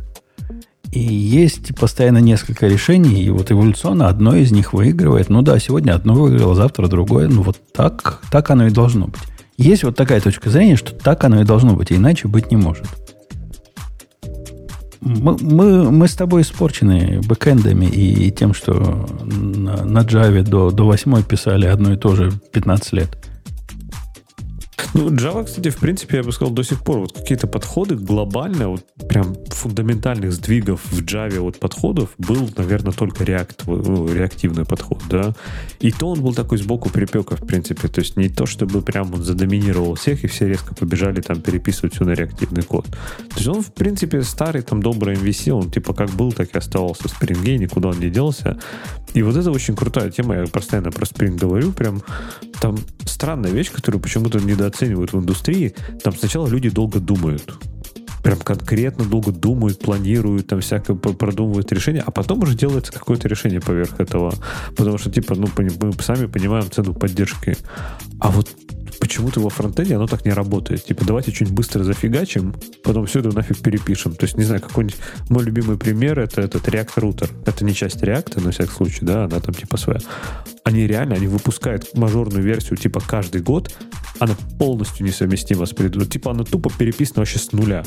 И 0.93 1.01
есть 1.01 1.75
постоянно 1.75 2.19
несколько 2.19 2.67
решений, 2.67 3.23
и 3.23 3.31
вот 3.31 3.51
эволюционно 3.51 4.09
одно 4.09 4.37
из 4.37 4.53
них 4.53 4.75
выигрывает. 4.75 5.31
Ну 5.31 5.41
да, 5.41 5.59
сегодня 5.59 5.95
одно 5.95 6.15
выиграло, 6.15 6.55
завтра 6.55 6.87
другое. 6.87 7.29
Ну 7.29 7.43
вот 7.43 7.57
так, 7.73 8.21
так 8.31 8.51
оно 8.51 8.67
и 8.67 8.71
должно 8.71 9.07
быть. 9.07 9.23
Есть 9.57 9.85
вот 9.85 9.97
такая 9.97 10.21
точка 10.21 10.51
зрения, 10.51 10.77
что 10.77 10.93
так 10.95 11.23
оно 11.25 11.41
и 11.41 11.45
должно 11.45 11.75
быть, 11.75 11.93
иначе 11.93 12.29
быть 12.29 12.51
не 12.51 12.57
может. 12.57 12.87
Мы, 15.01 15.37
мы, 15.41 15.91
мы 15.91 16.07
с 16.07 16.15
тобой 16.15 16.43
испорчены 16.43 17.21
бэкэндами 17.25 17.87
и 17.87 18.31
тем, 18.31 18.55
что 18.55 19.09
на, 19.25 19.85
на 19.85 19.99
Java 20.01 20.43
до, 20.43 20.71
до 20.71 20.85
8 20.85 21.25
писали 21.25 21.67
одно 21.67 21.93
и 21.93 21.97
то 21.97 22.15
же 22.15 22.33
15 22.53 22.93
лет. 22.93 23.22
Ну, 24.95 25.11
Java, 25.11 25.45
кстати, 25.45 25.71
в 25.71 25.77
принципе, 25.77 26.19
я 26.19 26.23
бы 26.23 26.33
сказал, 26.33 26.53
до 26.53 26.63
сих 26.63 26.83
пор 26.83 26.99
вот 26.99 27.13
какие-то 27.13 27.47
подходы 27.47 27.97
глобально, 27.97 28.69
вот 28.69 28.85
прям 29.09 29.35
фундаментальных 29.49 30.33
сдвигов 30.33 30.81
в 30.91 31.03
Java 31.03 31.41
вот 31.41 31.59
подходов 31.59 32.11
был, 32.19 32.49
наверное, 32.57 32.93
только 32.93 33.25
React, 33.25 33.63
ну, 33.67 34.13
реактивный 34.13 34.65
подход, 34.65 35.03
да. 35.09 35.35
И 35.81 35.91
то 35.91 36.09
он 36.09 36.21
был 36.21 36.35
такой 36.35 36.59
сбоку 36.59 36.91
припека, 36.91 37.37
в 37.37 37.47
принципе. 37.47 37.89
То 37.89 38.01
есть 38.01 38.17
не 38.17 38.29
то, 38.29 38.47
чтобы 38.47 38.83
прям 38.83 39.13
он 39.15 39.23
задоминировал 39.23 39.95
всех, 39.95 40.25
и 40.25 40.27
все 40.27 40.47
резко 40.47 40.75
побежали 40.75 41.21
там 41.21 41.41
переписывать 41.41 41.95
все 41.95 42.05
на 42.05 42.13
реактивный 42.13 42.63
код. 42.63 42.87
То 42.87 43.37
есть 43.37 43.49
он, 43.49 43.63
в 43.63 43.73
принципе, 43.73 44.23
старый, 44.23 44.63
там, 44.63 44.83
добрый 44.83 45.17
MVC, 45.17 45.51
он 45.53 45.71
типа 45.71 45.95
как 45.95 46.11
был, 46.11 46.33
так 46.33 46.55
и 46.55 46.59
оставался 46.59 47.09
в 47.09 47.23
Spring, 47.23 47.57
никуда 47.57 47.89
он 47.89 47.99
не 47.99 48.11
делся. 48.11 48.59
И 49.15 49.23
вот 49.23 49.37
это 49.37 49.51
очень 49.51 49.77
крутая 49.77 50.11
тема, 50.11 50.37
я 50.37 50.47
постоянно 50.47 50.91
про 50.91 51.05
Spring 51.05 51.37
говорю, 51.37 51.73
прям 51.73 52.03
там 52.63 52.79
странная 53.07 53.51
вещь, 53.51 53.73
которую 53.73 54.01
почему-то 54.01 54.39
недооценивают 54.39 55.13
в 55.13 55.19
индустрии. 55.19 55.75
Там 56.05 56.15
сначала 56.15 56.47
люди 56.47 56.71
долго 56.71 57.01
думают. 57.01 57.59
Прям 58.23 58.39
конкретно 58.39 59.05
долго 59.05 59.33
думают, 59.33 59.81
планируют, 59.81 60.47
там 60.47 60.61
всякое 60.61 60.97
продумывают 60.97 61.73
решение, 61.73 62.03
а 62.07 62.11
потом 62.11 62.43
уже 62.43 62.57
делается 62.57 62.93
какое-то 62.93 63.29
решение 63.29 63.61
поверх 63.61 64.01
этого. 64.01 64.35
Потому 64.77 64.99
что, 64.99 65.11
типа, 65.11 65.35
ну, 65.35 65.49
мы 65.57 65.93
сами 66.01 66.27
понимаем 66.27 66.71
цену 66.71 66.95
поддержки. 66.95 67.57
А 68.21 68.31
вот 68.31 68.49
почему-то 69.03 69.41
во 69.41 69.51
фронтенде 69.51 69.97
оно 69.97 70.07
так 70.07 70.25
не 70.25 70.33
работает. 70.33 70.85
Типа, 70.85 71.05
давайте 71.05 71.33
что-нибудь 71.33 71.57
быстро 71.57 71.83
зафигачим, 71.83 72.55
потом 72.85 73.07
все 73.07 73.19
это 73.19 73.35
нафиг 73.35 73.59
перепишем. 73.59 74.15
То 74.15 74.27
есть, 74.27 74.39
не 74.39 74.45
знаю, 74.45 74.63
какой-нибудь 74.63 74.97
мой 75.29 75.43
любимый 75.43 75.77
пример 75.77 76.21
это 76.21 76.41
этот 76.41 76.69
React 76.69 76.95
Router. 76.97 77.31
Это 77.45 77.65
не 77.65 77.75
часть 77.75 78.01
React, 78.03 78.41
на 78.41 78.53
всякий 78.53 78.71
случай, 78.71 79.05
да, 79.05 79.25
она 79.25 79.41
там 79.41 79.55
типа 79.55 79.77
своя. 79.77 79.99
Они 80.63 80.87
реально, 80.87 81.17
они 81.17 81.27
выпускают 81.27 81.97
мажорную 81.97 82.45
версию 82.45 82.77
типа 82.77 83.01
каждый 83.01 83.43
год, 83.43 83.75
она 84.21 84.37
полностью 84.59 85.05
несовместима 85.05 85.67
с 85.67 85.71
предыдущей. 85.71 86.11
Типа 86.11 86.31
она 86.31 86.45
тупо 86.45 86.71
переписана 86.71 87.23
вообще 87.23 87.41
с 87.41 87.51
нуля. 87.51 87.83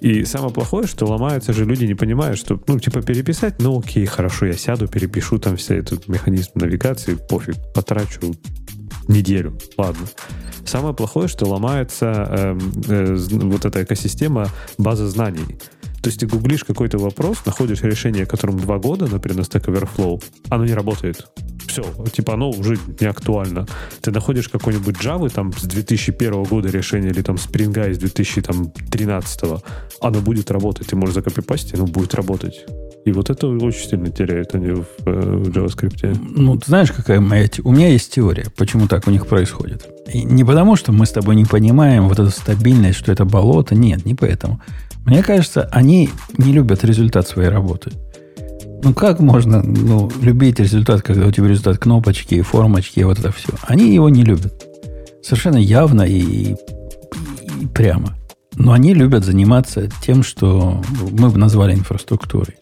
И 0.00 0.24
самое 0.24 0.52
плохое, 0.52 0.86
что 0.86 1.06
ломаются 1.06 1.52
же 1.52 1.64
люди, 1.64 1.84
не 1.84 1.94
понимают, 1.94 2.38
что, 2.38 2.60
ну, 2.66 2.78
типа, 2.78 3.02
переписать, 3.02 3.56
ну, 3.60 3.78
окей, 3.78 4.06
хорошо, 4.06 4.46
я 4.46 4.54
сяду, 4.54 4.88
перепишу 4.88 5.38
там 5.38 5.56
все 5.56 5.76
этот 5.76 6.08
механизм 6.08 6.52
навигации, 6.54 7.14
пофиг, 7.14 7.56
потрачу 7.74 8.34
неделю. 9.08 9.58
Ладно. 9.76 10.06
Самое 10.64 10.94
плохое, 10.94 11.28
что 11.28 11.46
ломается 11.46 12.26
э, 12.28 12.58
э, 12.88 13.16
вот 13.30 13.64
эта 13.64 13.84
экосистема 13.84 14.48
базы 14.78 15.06
знаний. 15.06 15.58
То 16.02 16.08
есть 16.08 16.20
ты 16.20 16.26
гуглишь 16.26 16.64
какой-то 16.64 16.98
вопрос, 16.98 17.38
находишь 17.46 17.82
решение, 17.82 18.26
которому 18.26 18.58
два 18.58 18.78
года, 18.78 19.06
например, 19.06 19.38
на 19.38 19.42
Stack 19.42 19.66
Overflow, 19.66 20.22
оно 20.48 20.64
не 20.64 20.74
работает. 20.74 21.26
Все, 21.66 21.82
типа 22.12 22.34
оно 22.34 22.50
уже 22.50 22.78
не 23.00 23.06
актуально. 23.06 23.66
Ты 24.00 24.10
находишь 24.10 24.48
какой-нибудь 24.48 24.96
Java 24.96 25.28
там 25.30 25.52
с 25.52 25.62
2001 25.62 26.44
года 26.44 26.68
решение 26.68 27.10
или 27.10 27.22
там 27.22 27.36
Spring 27.36 27.90
из 27.90 27.98
2013, 27.98 29.40
оно 30.00 30.20
будет 30.20 30.50
работать. 30.50 30.86
Ты 30.86 30.96
можешь 30.96 31.14
закопипастить, 31.14 31.74
оно 31.74 31.86
будет 31.86 32.14
работать. 32.14 32.64
И 33.06 33.12
вот 33.12 33.30
это 33.30 33.46
очень 33.46 33.88
сильно 33.88 34.10
теряют 34.10 34.54
они 34.54 34.70
в, 34.70 34.86
э, 35.06 35.12
в 35.12 35.48
JavaScript. 35.50 36.18
Ну, 36.20 36.56
ты 36.56 36.66
знаешь, 36.66 36.90
какая 36.90 37.20
моя... 37.20 37.48
У 37.62 37.70
меня 37.70 37.88
есть 37.88 38.12
теория, 38.12 38.46
почему 38.56 38.88
так 38.88 39.06
у 39.06 39.12
них 39.12 39.28
происходит. 39.28 39.86
И 40.12 40.24
не 40.24 40.42
потому, 40.42 40.74
что 40.74 40.90
мы 40.90 41.06
с 41.06 41.12
тобой 41.12 41.36
не 41.36 41.44
понимаем 41.44 42.08
вот 42.08 42.18
эту 42.18 42.30
стабильность, 42.30 42.98
что 42.98 43.12
это 43.12 43.24
болото. 43.24 43.76
Нет, 43.76 44.04
не 44.04 44.16
поэтому. 44.16 44.60
Мне 45.06 45.22
кажется, 45.22 45.68
они 45.70 46.10
не 46.36 46.52
любят 46.52 46.84
результат 46.84 47.28
своей 47.28 47.48
работы. 47.48 47.92
Ну, 48.82 48.92
как 48.92 49.20
можно 49.20 49.62
ну, 49.62 50.10
любить 50.20 50.58
результат, 50.58 51.02
когда 51.02 51.26
у 51.26 51.30
тебя 51.30 51.46
результат 51.46 51.78
кнопочки, 51.78 52.42
формочки 52.42 53.00
и 53.00 53.04
вот 53.04 53.20
это 53.20 53.30
все? 53.30 53.50
Они 53.62 53.94
его 53.94 54.08
не 54.08 54.24
любят. 54.24 54.66
Совершенно 55.22 55.58
явно 55.58 56.02
и, 56.02 56.18
и, 56.18 56.56
и 57.62 57.66
прямо. 57.72 58.16
Но 58.56 58.72
они 58.72 58.94
любят 58.94 59.24
заниматься 59.24 59.88
тем, 60.02 60.24
что 60.24 60.82
мы 61.12 61.30
бы 61.30 61.38
назвали 61.38 61.74
инфраструктурой. 61.74 62.56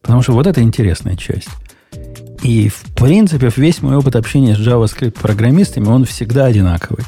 Потому 0.00 0.22
что 0.22 0.32
вот 0.32 0.46
это 0.46 0.62
интересная 0.62 1.16
часть. 1.16 1.48
И, 2.42 2.70
в 2.70 2.82
принципе, 2.94 3.50
весь 3.54 3.82
мой 3.82 3.96
опыт 3.96 4.16
общения 4.16 4.56
с 4.56 4.58
JavaScript-программистами, 4.58 5.86
он 5.86 6.06
всегда 6.06 6.46
одинаковый. 6.46 7.04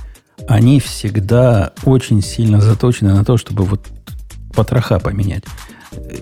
Они 0.49 0.81
всегда 0.81 1.73
очень 1.85 2.21
сильно 2.21 2.61
заточены 2.61 3.15
на 3.15 3.25
то, 3.25 3.39
чтобы 3.39 3.65
вот 3.65 3.87
потроха 4.53 4.99
поменять. 4.99 5.45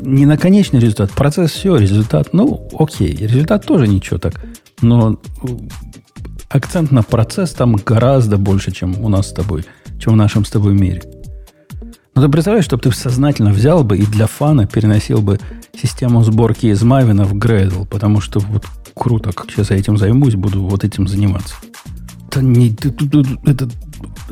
Не 0.00 0.26
на 0.26 0.36
конечный 0.36 0.80
результат. 0.80 1.12
Процесс 1.12 1.52
все, 1.52 1.76
результат, 1.76 2.30
ну, 2.32 2.68
окей. 2.78 3.14
Результат 3.14 3.66
тоже 3.66 3.86
ничего 3.86 4.18
так. 4.18 4.34
Но 4.82 5.20
акцент 6.48 6.90
на 6.90 7.02
процесс 7.02 7.52
там 7.52 7.76
гораздо 7.76 8.36
больше, 8.36 8.72
чем 8.72 9.02
у 9.04 9.08
нас 9.08 9.28
с 9.28 9.32
тобой, 9.32 9.64
чем 9.98 10.14
в 10.14 10.16
нашем 10.16 10.44
с 10.44 10.50
тобой 10.50 10.74
мире. 10.74 11.02
Но 12.14 12.22
ты 12.22 12.28
представляешь, 12.28 12.64
чтобы 12.64 12.82
ты 12.82 12.92
сознательно 12.92 13.50
взял 13.50 13.84
бы 13.84 13.96
и 13.96 14.04
для 14.04 14.26
фана 14.26 14.66
переносил 14.66 15.22
бы 15.22 15.38
систему 15.80 16.24
сборки 16.24 16.66
из 16.66 16.82
Мавина 16.82 17.24
в 17.24 17.34
Gradle, 17.34 17.86
потому 17.86 18.20
что 18.20 18.40
вот 18.40 18.66
круто, 18.94 19.32
как 19.32 19.50
сейчас 19.50 19.70
я 19.70 19.76
этим 19.76 19.96
займусь, 19.96 20.34
буду 20.34 20.62
вот 20.62 20.84
этим 20.84 21.06
заниматься. 21.06 21.54
Это, 22.28 22.42
не, 22.42 22.70
это, 22.70 22.92
это 23.46 23.68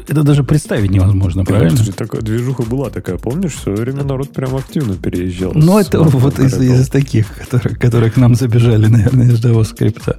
даже 0.09 0.45
представить 0.45 0.91
невозможно, 0.91 1.45
правильно? 1.45 1.75
Это 1.75 1.85
же 1.85 1.93
такая 1.93 2.23
движуха 2.23 2.63
была 2.63 2.91
такая, 2.91 3.19
помнишь, 3.19 3.55
в 3.55 3.61
свое 3.61 3.79
время 3.79 4.05
народ 4.05 4.33
прям 4.33 4.57
активно 4.57 4.95
переезжал. 4.97 5.53
Ну, 5.55 5.79
это 5.79 6.01
вот 6.01 6.39
из, 6.39 6.61
из 6.61 6.89
таких, 6.89 7.27
которые, 7.35 7.77
которые 7.77 8.11
к 8.11 8.17
нам 8.17 8.35
забежали, 8.35 8.87
наверное, 8.89 9.27
из 9.27 9.45
JavaScript. 9.45 10.17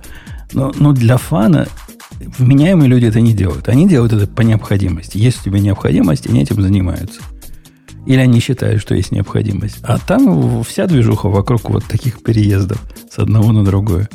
Но, 0.53 0.71
но 0.77 0.93
для 0.93 1.17
фана 1.17 1.67
вменяемые 2.19 2.89
люди 2.89 3.05
это 3.05 3.21
не 3.21 3.33
делают. 3.33 3.69
Они 3.69 3.87
делают 3.87 4.13
это 4.13 4.27
по 4.27 4.41
необходимости. 4.41 5.17
Есть 5.17 5.41
у 5.41 5.43
тебя 5.45 5.59
необходимость, 5.59 6.27
они 6.27 6.41
этим 6.41 6.61
занимаются. 6.61 7.21
Или 8.05 8.19
они 8.19 8.39
считают, 8.39 8.81
что 8.81 8.95
есть 8.95 9.11
необходимость. 9.11 9.77
А 9.83 9.99
там 9.99 10.63
вся 10.63 10.87
движуха 10.87 11.29
вокруг 11.29 11.69
вот 11.69 11.85
таких 11.85 12.23
переездов 12.23 12.81
с 13.11 13.19
одного 13.19 13.51
на 13.51 13.63
другое. 13.63 14.09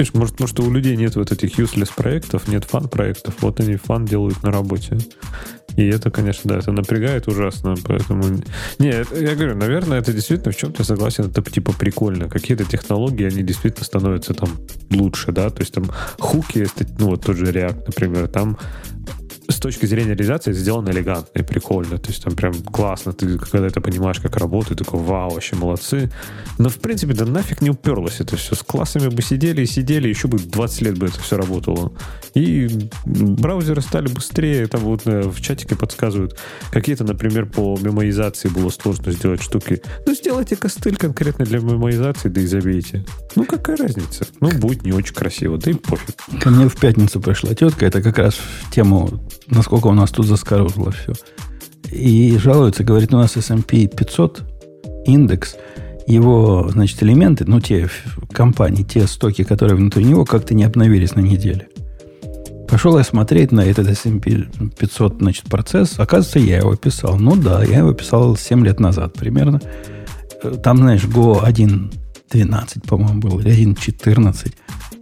Видишь, 0.00 0.14
может, 0.14 0.40
может, 0.40 0.58
у 0.60 0.70
людей 0.70 0.96
нет 0.96 1.14
вот 1.16 1.30
этих 1.30 1.58
useless 1.58 1.90
проектов, 1.94 2.48
нет 2.48 2.64
фан-проектов, 2.64 3.34
вот 3.42 3.60
они 3.60 3.76
фан 3.76 4.06
делают 4.06 4.42
на 4.42 4.50
работе. 4.50 4.96
И 5.76 5.86
это, 5.86 6.10
конечно, 6.10 6.48
да, 6.48 6.58
это 6.58 6.72
напрягает 6.72 7.28
ужасно, 7.28 7.74
поэтому... 7.84 8.24
Не, 8.78 9.04
я 9.20 9.34
говорю, 9.34 9.56
наверное, 9.56 9.98
это 9.98 10.14
действительно 10.14 10.52
в 10.52 10.56
чем-то 10.56 10.84
согласен, 10.84 11.26
это 11.26 11.42
типа 11.42 11.74
прикольно. 11.74 12.30
Какие-то 12.30 12.64
технологии, 12.64 13.26
они 13.26 13.42
действительно 13.42 13.84
становятся 13.84 14.32
там 14.32 14.48
лучше, 14.90 15.32
да, 15.32 15.50
то 15.50 15.60
есть 15.60 15.74
там 15.74 15.90
хуки, 16.18 16.66
ну 16.98 17.08
вот 17.08 17.26
тот 17.26 17.36
же 17.36 17.44
React, 17.44 17.82
например, 17.88 18.28
там 18.28 18.56
с 19.50 19.58
точки 19.58 19.86
зрения 19.86 20.10
реализации 20.10 20.52
сделано 20.52 20.90
элегантно 20.90 21.38
и 21.38 21.42
прикольно. 21.42 21.98
То 21.98 22.08
есть 22.08 22.22
там 22.22 22.34
прям 22.34 22.54
классно. 22.54 23.12
Ты 23.12 23.38
когда 23.38 23.66
это 23.66 23.80
понимаешь, 23.80 24.20
как 24.20 24.36
работает, 24.36 24.78
такой, 24.78 25.00
вау, 25.00 25.30
вообще 25.30 25.56
молодцы. 25.56 26.10
Но 26.58 26.68
в 26.68 26.76
принципе, 26.76 27.14
да 27.14 27.24
нафиг 27.24 27.60
не 27.60 27.70
уперлось 27.70 28.20
это 28.20 28.36
все. 28.36 28.54
С 28.54 28.62
классами 28.62 29.08
бы 29.08 29.22
сидели 29.22 29.62
и 29.62 29.66
сидели, 29.66 30.08
еще 30.08 30.28
бы 30.28 30.38
20 30.38 30.82
лет 30.82 30.98
бы 30.98 31.06
это 31.06 31.20
все 31.20 31.36
работало. 31.36 31.92
И 32.34 32.68
браузеры 33.04 33.80
стали 33.80 34.08
быстрее. 34.08 34.66
Там 34.66 34.82
вот 34.82 35.02
э, 35.06 35.22
в 35.22 35.40
чатике 35.40 35.76
подсказывают. 35.76 36.38
Какие-то, 36.70 37.04
например, 37.04 37.46
по 37.46 37.78
мемоизации 37.80 38.48
было 38.48 38.70
сложно 38.70 39.12
сделать 39.12 39.42
штуки. 39.42 39.82
Ну, 40.06 40.14
сделайте 40.14 40.56
костыль 40.56 40.96
конкретно 40.96 41.44
для 41.44 41.58
мемоизации, 41.58 42.28
да 42.28 42.40
и 42.40 42.46
забейте. 42.46 43.04
Ну, 43.36 43.44
какая 43.44 43.76
разница? 43.76 44.26
Ну, 44.40 44.50
будет 44.50 44.84
не 44.84 44.92
очень 44.92 45.14
красиво, 45.14 45.58
да 45.58 45.70
и 45.70 45.74
пофиг. 45.74 46.16
Ко 46.40 46.50
мне 46.50 46.68
в 46.68 46.76
пятницу 46.76 47.20
пришла 47.20 47.54
тетка, 47.54 47.86
это 47.86 48.02
как 48.02 48.18
раз 48.18 48.34
в 48.34 48.70
тему 48.70 49.20
насколько 49.50 49.88
у 49.88 49.92
нас 49.92 50.10
тут 50.10 50.26
заскорузло 50.26 50.92
все. 50.92 51.12
И 51.90 52.36
жалуется, 52.38 52.84
говорит, 52.84 53.12
у 53.12 53.18
нас 53.18 53.36
S&P 53.36 53.86
500 53.88 54.42
индекс, 55.06 55.56
его, 56.06 56.68
значит, 56.70 57.02
элементы, 57.02 57.44
ну, 57.46 57.60
те 57.60 57.88
компании, 58.32 58.82
те 58.82 59.06
стоки, 59.06 59.44
которые 59.44 59.76
внутри 59.76 60.04
него, 60.04 60.24
как-то 60.24 60.54
не 60.54 60.64
обновились 60.64 61.14
на 61.14 61.20
неделе. 61.20 61.68
Пошел 62.68 62.96
я 62.96 63.04
смотреть 63.04 63.50
на 63.50 63.62
этот 63.62 63.88
S&P 63.88 64.46
500, 64.78 65.16
значит, 65.18 65.44
процесс. 65.46 65.98
Оказывается, 65.98 66.38
я 66.38 66.58
его 66.58 66.76
писал. 66.76 67.18
Ну 67.18 67.34
да, 67.34 67.64
я 67.64 67.78
его 67.78 67.92
писал 67.92 68.36
7 68.36 68.64
лет 68.64 68.78
назад 68.78 69.14
примерно. 69.14 69.60
Там, 70.62 70.76
знаешь, 70.76 71.04
Go 71.04 71.44
1.12, 71.44 72.86
по-моему, 72.86 73.20
был, 73.20 73.40
или 73.40 73.50
1.14. 73.50 74.54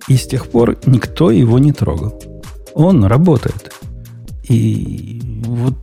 И 0.09 0.17
с 0.17 0.27
тех 0.27 0.47
пор 0.49 0.79
никто 0.87 1.31
его 1.31 1.59
не 1.59 1.73
трогал. 1.73 2.19
Он 2.75 3.05
работает. 3.05 3.71
И 4.49 5.21
вот 5.45 5.77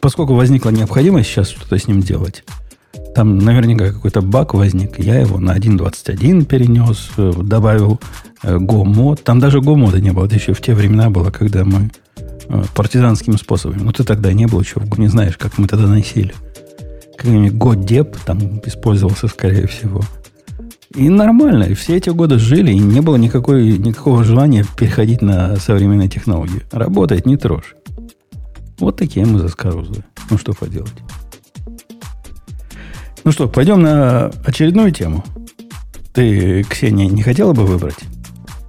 поскольку 0.00 0.34
возникла 0.34 0.70
необходимость 0.70 1.28
сейчас 1.28 1.48
что-то 1.48 1.78
с 1.78 1.88
ним 1.88 2.00
делать, 2.00 2.44
там 3.14 3.38
наверняка 3.38 3.92
какой-то 3.92 4.20
баг 4.20 4.54
возник. 4.54 4.98
Я 4.98 5.18
его 5.18 5.38
на 5.38 5.56
1.21 5.56 6.44
перенес, 6.44 7.08
э, 7.16 7.32
добавил 7.42 7.98
э, 8.42 8.56
Go-мод. 8.58 9.22
Там 9.22 9.40
даже 9.40 9.60
Go-мода 9.60 10.00
не 10.00 10.12
было. 10.12 10.26
Это 10.26 10.34
еще 10.34 10.52
в 10.52 10.60
те 10.60 10.74
времена 10.74 11.08
было, 11.08 11.30
когда 11.30 11.64
мы 11.64 11.90
э, 12.48 12.64
партизанскими 12.74 13.36
способами. 13.36 13.80
Ну, 13.82 13.92
ты 13.92 14.04
тогда 14.04 14.32
не 14.32 14.46
был 14.46 14.60
еще 14.60 14.82
не 14.98 15.08
знаешь, 15.08 15.38
как 15.38 15.56
мы 15.56 15.66
тогда 15.66 15.86
носили. 15.86 16.34
Как-нибудь 17.16 17.52
Go-деп 17.52 18.16
там 18.26 18.60
использовался, 18.66 19.28
скорее 19.28 19.66
всего. 19.66 20.02
И 20.94 21.08
нормально. 21.08 21.64
И 21.64 21.74
все 21.74 21.96
эти 21.96 22.10
годы 22.10 22.38
жили, 22.38 22.70
и 22.70 22.78
не 22.78 23.00
было 23.00 23.16
никакой, 23.16 23.78
никакого 23.78 24.24
желания 24.24 24.64
переходить 24.78 25.22
на 25.22 25.56
современные 25.56 26.08
технологии. 26.08 26.62
Работает, 26.70 27.24
не 27.24 27.36
трожь. 27.36 27.74
Вот 28.78 28.96
такие 28.96 29.24
мы 29.26 29.38
заскорузлые. 29.38 30.04
Ну, 30.30 30.38
что 30.38 30.52
поделать. 30.52 30.92
Ну 33.24 33.32
что, 33.32 33.48
пойдем 33.48 33.82
на 33.82 34.26
очередную 34.44 34.92
тему. 34.92 35.24
Ты, 36.12 36.62
Ксения, 36.62 37.06
не 37.06 37.22
хотела 37.22 37.52
бы 37.52 37.66
выбрать? 37.66 37.98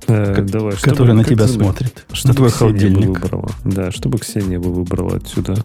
Э, 0.08 0.41
давай, 0.41 0.76
который 0.78 1.14
на 1.14 1.24
тебя 1.24 1.47
смотрит. 1.47 2.05
Что 2.12 2.34
твой 2.34 2.49
холодильник. 2.49 3.22
Выбрала. 3.22 3.51
Да, 3.66 3.91
чтобы 3.91 4.18
Ксения 4.20 4.60
бы 4.60 4.74
выбрала 4.74 5.18
отсюда. 5.18 5.64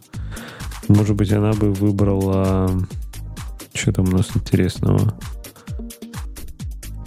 Может 0.89 1.17
быть, 1.17 1.33
она 1.33 1.53
бы 1.53 1.73
выбрала... 1.73 2.71
Что 3.73 3.93
там 3.93 4.09
у 4.09 4.17
нас 4.17 4.31
интересного? 4.35 5.15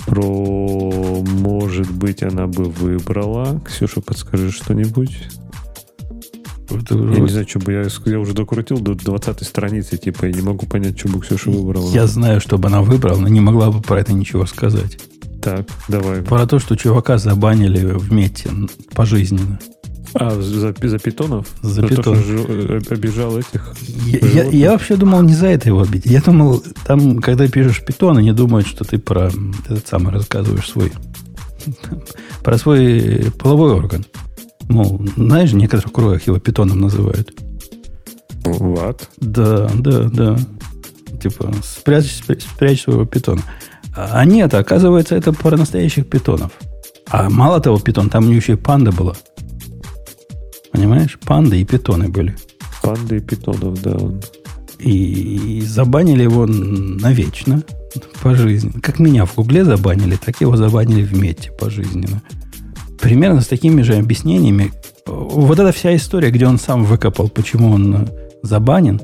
Про... 0.07 1.21
Может 1.21 1.91
быть, 1.91 2.23
она 2.23 2.47
бы 2.47 2.65
выбрала... 2.65 3.59
Ксюша, 3.65 4.01
подскажи 4.01 4.51
что-нибудь. 4.51 5.29
Это 6.69 6.95
я 6.95 7.19
не 7.19 7.29
знаю, 7.29 7.47
что 7.47 7.59
бы 7.59 7.73
я, 7.73 7.83
я 8.05 8.19
уже 8.19 8.33
докрутил 8.33 8.79
до 8.79 8.95
20 8.95 9.43
страницы, 9.45 9.97
типа, 9.97 10.25
и 10.25 10.33
не 10.33 10.41
могу 10.41 10.65
понять, 10.65 10.97
что 10.97 11.09
бы 11.09 11.21
Ксюша 11.21 11.51
выбрала. 11.51 11.89
Я 11.91 12.07
знаю, 12.07 12.41
что 12.41 12.57
бы 12.57 12.67
она 12.67 12.81
выбрала, 12.81 13.19
но 13.19 13.27
не 13.27 13.39
могла 13.39 13.71
бы 13.71 13.81
про 13.81 13.99
это 13.99 14.13
ничего 14.13 14.45
сказать. 14.45 14.97
Так, 15.41 15.67
давай. 15.87 16.21
Про 16.21 16.47
то, 16.47 16.59
что 16.59 16.75
чувака 16.75 17.17
забанили 17.17 17.85
в 17.85 18.11
мете 18.11 18.49
пожизненно. 18.93 19.59
А, 20.17 20.31
за, 20.39 20.73
за 20.81 20.99
питонов? 20.99 21.47
За, 21.61 21.81
за 21.81 21.87
питонов. 21.87 22.23
То, 22.23 22.23
что 22.23 22.53
э, 22.53 22.81
обижал 22.89 23.37
этих? 23.37 23.73
Я, 24.05 24.19
я, 24.19 24.43
я 24.45 24.71
вообще 24.71 24.95
думал 24.95 25.21
не 25.23 25.33
за 25.33 25.47
это 25.47 25.67
его 25.67 25.81
обидеть. 25.81 26.09
Я 26.09 26.21
думал, 26.21 26.63
там, 26.85 27.19
когда 27.19 27.47
пишешь 27.49 27.83
питон, 27.83 28.17
они 28.17 28.31
думают, 28.31 28.65
что 28.65 28.85
ты 28.85 28.97
про 28.97 29.29
этот 29.65 29.85
самый 29.87 30.13
рассказываешь 30.13 30.69
свой 30.69 30.93
про 32.43 32.57
свой 32.57 33.31
половой 33.37 33.73
орган. 33.73 34.05
Ну, 34.69 35.05
знаешь, 35.15 35.51
в 35.51 35.55
некоторых 35.55 35.91
кругах 35.91 36.27
его 36.27 36.39
питоном 36.39 36.81
называют. 36.81 37.31
What? 38.43 39.01
Да, 39.17 39.69
да, 39.75 40.09
да. 40.09 40.37
Типа, 41.21 41.53
спрячь, 41.63 42.11
спрячь, 42.15 42.83
своего 42.83 43.05
питона. 43.05 43.41
А 43.95 44.25
нет, 44.25 44.53
оказывается, 44.53 45.15
это 45.15 45.33
про 45.33 45.57
настоящих 45.57 46.07
питонов. 46.07 46.51
А 47.07 47.29
мало 47.29 47.59
того, 47.61 47.79
питон, 47.79 48.09
там 48.09 48.25
у 48.25 48.27
него 48.27 48.37
еще 48.37 48.53
и 48.53 48.57
панда 48.57 48.91
была. 48.91 49.15
Понимаешь? 50.71 51.17
Панды 51.25 51.61
и 51.61 51.65
питоны 51.65 52.09
были. 52.09 52.35
Панды 52.81 53.17
и 53.17 53.19
питонов, 53.21 53.81
да. 53.81 53.97
И, 54.79 55.59
и 55.59 55.61
забанили 55.61 56.23
его 56.23 56.45
навечно, 56.45 57.63
пожизненно. 58.21 58.81
Как 58.81 58.99
меня 58.99 59.25
в 59.25 59.35
Гугле 59.35 59.63
забанили, 59.63 60.17
так 60.17 60.41
его 60.41 60.57
забанили 60.57 61.03
в 61.03 61.13
Мете 61.17 61.51
пожизненно. 61.51 62.21
Примерно 63.01 63.41
с 63.41 63.47
такими 63.47 63.81
же 63.81 63.95
объяснениями. 63.95 64.71
Вот 65.05 65.59
эта 65.59 65.71
вся 65.71 65.95
история, 65.95 66.31
где 66.31 66.47
он 66.47 66.57
сам 66.57 66.85
выкопал, 66.85 67.29
почему 67.29 67.71
он 67.71 68.09
забанен, 68.41 69.01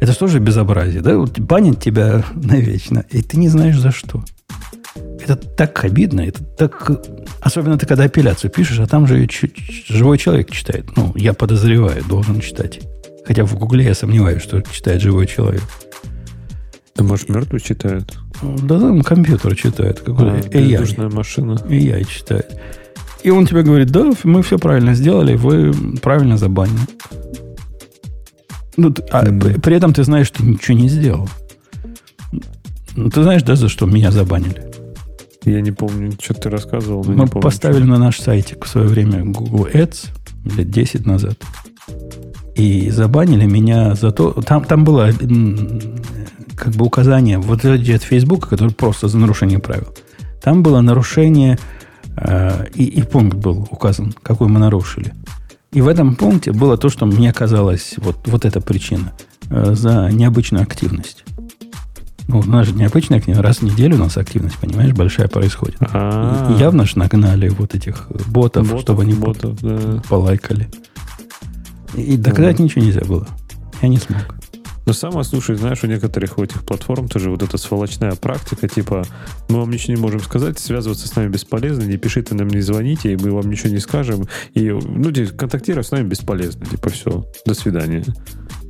это 0.00 0.12
что 0.12 0.26
же 0.28 0.38
безобразие, 0.38 1.02
да? 1.02 1.16
Вот 1.16 1.38
банят 1.38 1.80
тебя 1.82 2.24
навечно, 2.34 3.04
и 3.10 3.22
ты 3.22 3.36
не 3.36 3.48
знаешь 3.48 3.78
за 3.78 3.90
что. 3.90 4.24
Это 4.94 5.36
так 5.36 5.84
обидно, 5.84 6.20
это 6.20 6.42
так... 6.42 6.90
Особенно 7.40 7.78
ты 7.78 7.86
когда 7.86 8.04
апелляцию 8.04 8.50
пишешь, 8.50 8.78
а 8.78 8.86
там 8.86 9.06
же 9.06 9.28
живой 9.88 10.18
человек 10.18 10.50
читает. 10.50 10.86
Ну, 10.96 11.12
я 11.16 11.32
подозреваю, 11.34 12.04
должен 12.04 12.40
читать. 12.40 12.80
Хотя 13.26 13.44
в 13.44 13.58
Гугле 13.58 13.84
я 13.84 13.94
сомневаюсь, 13.94 14.42
что 14.42 14.62
читает 14.62 15.02
живой 15.02 15.26
человек. 15.26 15.62
Да, 16.96 17.04
может, 17.04 17.28
мертвый 17.28 17.60
читает? 17.60 18.16
Да 18.42 18.78
там 18.78 19.02
компьютер 19.02 19.54
читает. 19.54 20.00
Какой-то 20.00 20.32
а, 20.32 20.40
AI. 20.40 21.14
машина. 21.14 21.52
AI 21.68 22.04
читает. 22.04 22.58
И 23.22 23.30
он 23.30 23.46
тебе 23.46 23.62
говорит, 23.62 23.90
да, 23.90 24.10
мы 24.24 24.42
все 24.42 24.58
правильно 24.58 24.94
сделали, 24.94 25.34
вы 25.34 25.72
правильно 26.00 26.36
забанены. 26.36 26.80
Ну, 28.76 28.94
а 29.10 29.24
mm-hmm. 29.24 29.60
при, 29.60 29.76
этом 29.76 29.92
ты 29.92 30.04
знаешь, 30.04 30.28
что 30.28 30.44
ничего 30.44 30.78
не 30.78 30.88
сделал. 30.88 31.28
Ну, 32.94 33.10
ты 33.10 33.22
знаешь, 33.22 33.42
да, 33.42 33.56
за 33.56 33.68
что 33.68 33.86
меня 33.86 34.12
забанили? 34.12 34.64
Я 35.44 35.60
не 35.60 35.72
помню, 35.72 36.12
что 36.20 36.34
ты 36.34 36.48
рассказывал. 36.48 37.02
Мы 37.04 37.26
помню, 37.26 37.42
поставили 37.42 37.82
что. 37.82 37.90
на 37.90 37.98
наш 37.98 38.20
сайтик 38.20 38.64
в 38.64 38.68
свое 38.68 38.86
время 38.86 39.24
Google 39.24 39.66
Ads 39.72 40.10
лет 40.56 40.70
10 40.70 41.06
назад. 41.06 41.38
И 42.54 42.90
забанили 42.90 43.46
меня 43.46 43.94
за 43.94 44.12
то... 44.12 44.32
Там, 44.42 44.64
там 44.64 44.84
было 44.84 45.10
как 46.56 46.74
бы 46.74 46.84
указание 46.84 47.38
вот 47.38 47.64
от 47.64 48.02
Facebook, 48.02 48.48
который 48.48 48.74
просто 48.74 49.08
за 49.08 49.18
нарушение 49.18 49.58
правил. 49.58 49.88
Там 50.40 50.62
было 50.62 50.80
нарушение 50.80 51.58
Э, 51.58 51.77
и, 52.74 52.84
и 52.84 53.02
пункт 53.02 53.36
был 53.36 53.68
указан, 53.70 54.14
какой 54.22 54.48
мы 54.48 54.58
нарушили. 54.58 55.14
И 55.72 55.80
в 55.82 55.88
этом 55.88 56.16
пункте 56.16 56.52
было 56.52 56.78
то, 56.78 56.88
что 56.88 57.04
мне 57.04 57.32
казалось, 57.32 57.94
вот, 57.98 58.26
вот 58.26 58.44
эта 58.44 58.60
причина, 58.60 59.12
э, 59.50 59.74
за 59.74 60.08
необычную 60.10 60.62
активность. 60.62 61.24
Ну, 62.26 62.40
у 62.40 62.44
нас 62.44 62.66
же 62.66 62.74
необычная 62.74 63.18
активность. 63.18 63.44
Раз 63.44 63.58
в 63.58 63.62
неделю 63.62 63.96
у 63.96 63.98
нас 63.98 64.16
активность, 64.16 64.56
понимаешь, 64.56 64.92
большая 64.92 65.28
происходит. 65.28 65.76
А-а-а. 65.80 66.54
И 66.54 66.58
явно 66.58 66.86
ж 66.86 66.96
нагнали 66.96 67.48
вот 67.48 67.74
этих 67.74 68.08
ботов, 68.28 68.66
ботов 68.66 68.80
чтобы 68.80 69.02
они 69.02 69.14
ботов, 69.14 69.60
да. 69.60 70.02
полайкали. 70.08 70.68
И, 71.94 72.02
и 72.02 72.16
доказать 72.16 72.58
ничего 72.58 72.84
нельзя 72.84 73.02
было. 73.02 73.26
Я 73.82 73.88
не 73.88 73.98
смог. 73.98 74.37
Но 74.88 74.94
самое, 74.94 75.22
слушай, 75.22 75.54
знаешь, 75.54 75.84
у 75.84 75.86
некоторых 75.86 76.38
у 76.38 76.42
этих 76.42 76.64
платформ 76.64 77.08
тоже 77.08 77.28
вот 77.28 77.42
эта 77.42 77.58
сволочная 77.58 78.12
практика, 78.12 78.68
типа, 78.68 79.04
мы 79.50 79.58
вам 79.58 79.70
ничего 79.70 79.94
не 79.94 80.00
можем 80.00 80.20
сказать, 80.20 80.58
связываться 80.58 81.06
с 81.06 81.14
нами 81.14 81.28
бесполезно, 81.28 81.82
не 81.82 81.98
пишите 81.98 82.34
нам, 82.34 82.48
не 82.48 82.62
звоните, 82.62 83.12
и 83.12 83.16
мы 83.16 83.30
вам 83.30 83.50
ничего 83.50 83.68
не 83.68 83.80
скажем. 83.80 84.26
И, 84.54 84.70
ну, 84.70 85.12
контактировать 85.36 85.86
с 85.86 85.90
нами 85.90 86.08
бесполезно. 86.08 86.64
Типа, 86.64 86.88
все, 86.88 87.30
до 87.44 87.52
свидания. 87.52 88.02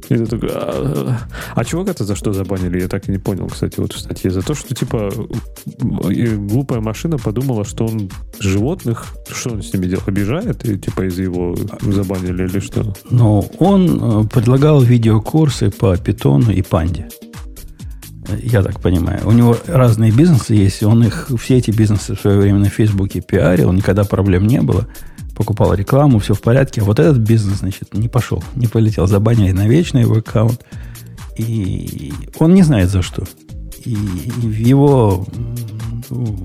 И 0.09 0.16
ты 0.16 0.26
такой, 0.26 0.50
а, 0.52 1.18
а 1.54 1.64
чувака-то 1.64 2.04
за 2.04 2.16
что 2.16 2.32
забанили? 2.32 2.80
Я 2.80 2.88
так 2.88 3.09
и 3.09 3.12
не 3.12 3.18
понял, 3.18 3.46
кстати, 3.46 3.78
вот 3.78 3.92
в 3.92 3.98
статье. 3.98 4.30
За 4.30 4.42
то, 4.42 4.54
что, 4.54 4.74
типа, 4.74 5.11
глупая 5.80 6.80
машина 6.80 7.18
подумала, 7.18 7.64
что 7.64 7.86
он 7.86 8.11
животных, 8.40 9.06
что 9.30 9.50
он 9.50 9.62
с 9.62 9.72
ними 9.72 9.86
делал, 9.86 10.02
обижает, 10.06 10.64
и, 10.64 10.78
типа, 10.78 11.06
из 11.06 11.18
его 11.18 11.54
забанили 11.82 12.44
или 12.44 12.61
что? 12.61 12.94
Ну, 13.11 13.50
он 13.59 14.24
э, 14.24 14.28
предлагал 14.28 14.80
видеокурсы 14.80 15.70
по 15.70 15.96
питону 15.96 16.50
и 16.50 16.62
панде. 16.62 17.09
Я 18.42 18.62
так 18.62 18.80
понимаю. 18.80 19.20
У 19.26 19.32
него 19.32 19.56
разные 19.66 20.12
бизнесы 20.12 20.54
есть, 20.54 20.82
он 20.82 21.02
их, 21.02 21.30
все 21.40 21.56
эти 21.56 21.70
бизнесы 21.70 22.14
в 22.14 22.20
свое 22.20 22.38
время 22.38 22.59
на 22.59 22.68
Фейсбуке 22.68 23.20
пиарил, 23.20 23.72
никогда 23.72 24.04
проблем 24.04 24.46
не 24.46 24.61
было 24.61 24.86
покупал 25.39 25.72
рекламу, 25.72 26.18
все 26.18 26.34
в 26.34 26.41
порядке. 26.41 26.80
А 26.80 26.84
вот 26.84 26.99
этот 26.99 27.18
бизнес, 27.18 27.59
значит, 27.59 27.95
не 27.95 28.09
пошел, 28.09 28.43
не 28.57 28.66
полетел. 28.66 29.07
Забанили 29.07 29.53
навечно 29.53 29.99
его 29.99 30.16
аккаунт. 30.16 30.64
И 31.36 32.12
он 32.41 32.55
не 32.55 32.62
знает 32.62 32.91
за 32.91 33.03
что. 33.03 33.22
И 33.84 33.93
его... 33.93 35.24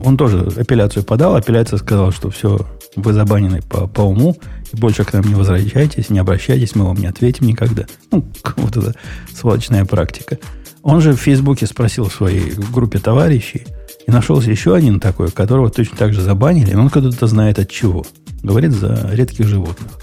Он 0.03 0.15
тоже 0.15 0.47
апелляцию 0.55 1.03
подал. 1.03 1.35
Апелляция 1.35 1.77
сказала, 1.77 2.11
что 2.11 2.29
все, 2.29 2.67
вы 2.95 3.13
забанены 3.13 3.61
по, 3.63 3.87
по 3.87 4.01
уму. 4.01 4.37
И 4.71 4.77
больше 4.77 5.03
к 5.03 5.13
нам 5.13 5.23
не 5.23 5.33
возвращайтесь, 5.33 6.11
не 6.11 6.19
обращайтесь, 6.19 6.75
мы 6.75 6.85
вам 6.85 6.97
не 6.97 7.07
ответим 7.07 7.47
никогда. 7.47 7.85
Ну, 8.11 8.23
вот 8.57 8.77
это 8.77 8.93
сволочная 9.33 9.85
практика. 9.85 10.37
Он 10.83 11.01
же 11.01 11.13
в 11.13 11.21
Фейсбуке 11.21 11.65
спросил 11.65 12.05
в 12.05 12.13
своей 12.13 12.51
группе 12.51 12.99
товарищей, 12.99 13.65
и 14.05 14.11
нашелся 14.11 14.51
еще 14.51 14.75
один 14.75 14.99
такой, 14.99 15.31
которого 15.31 15.69
точно 15.69 15.97
так 15.97 16.13
же 16.13 16.21
забанили, 16.21 16.73
но 16.73 16.83
он 16.83 16.89
когда-то 16.89 17.25
знает 17.25 17.57
от 17.57 17.71
чего. 17.71 18.05
Говорит 18.43 18.73
за 18.73 19.09
редких 19.11 19.47
животных. 19.47 19.99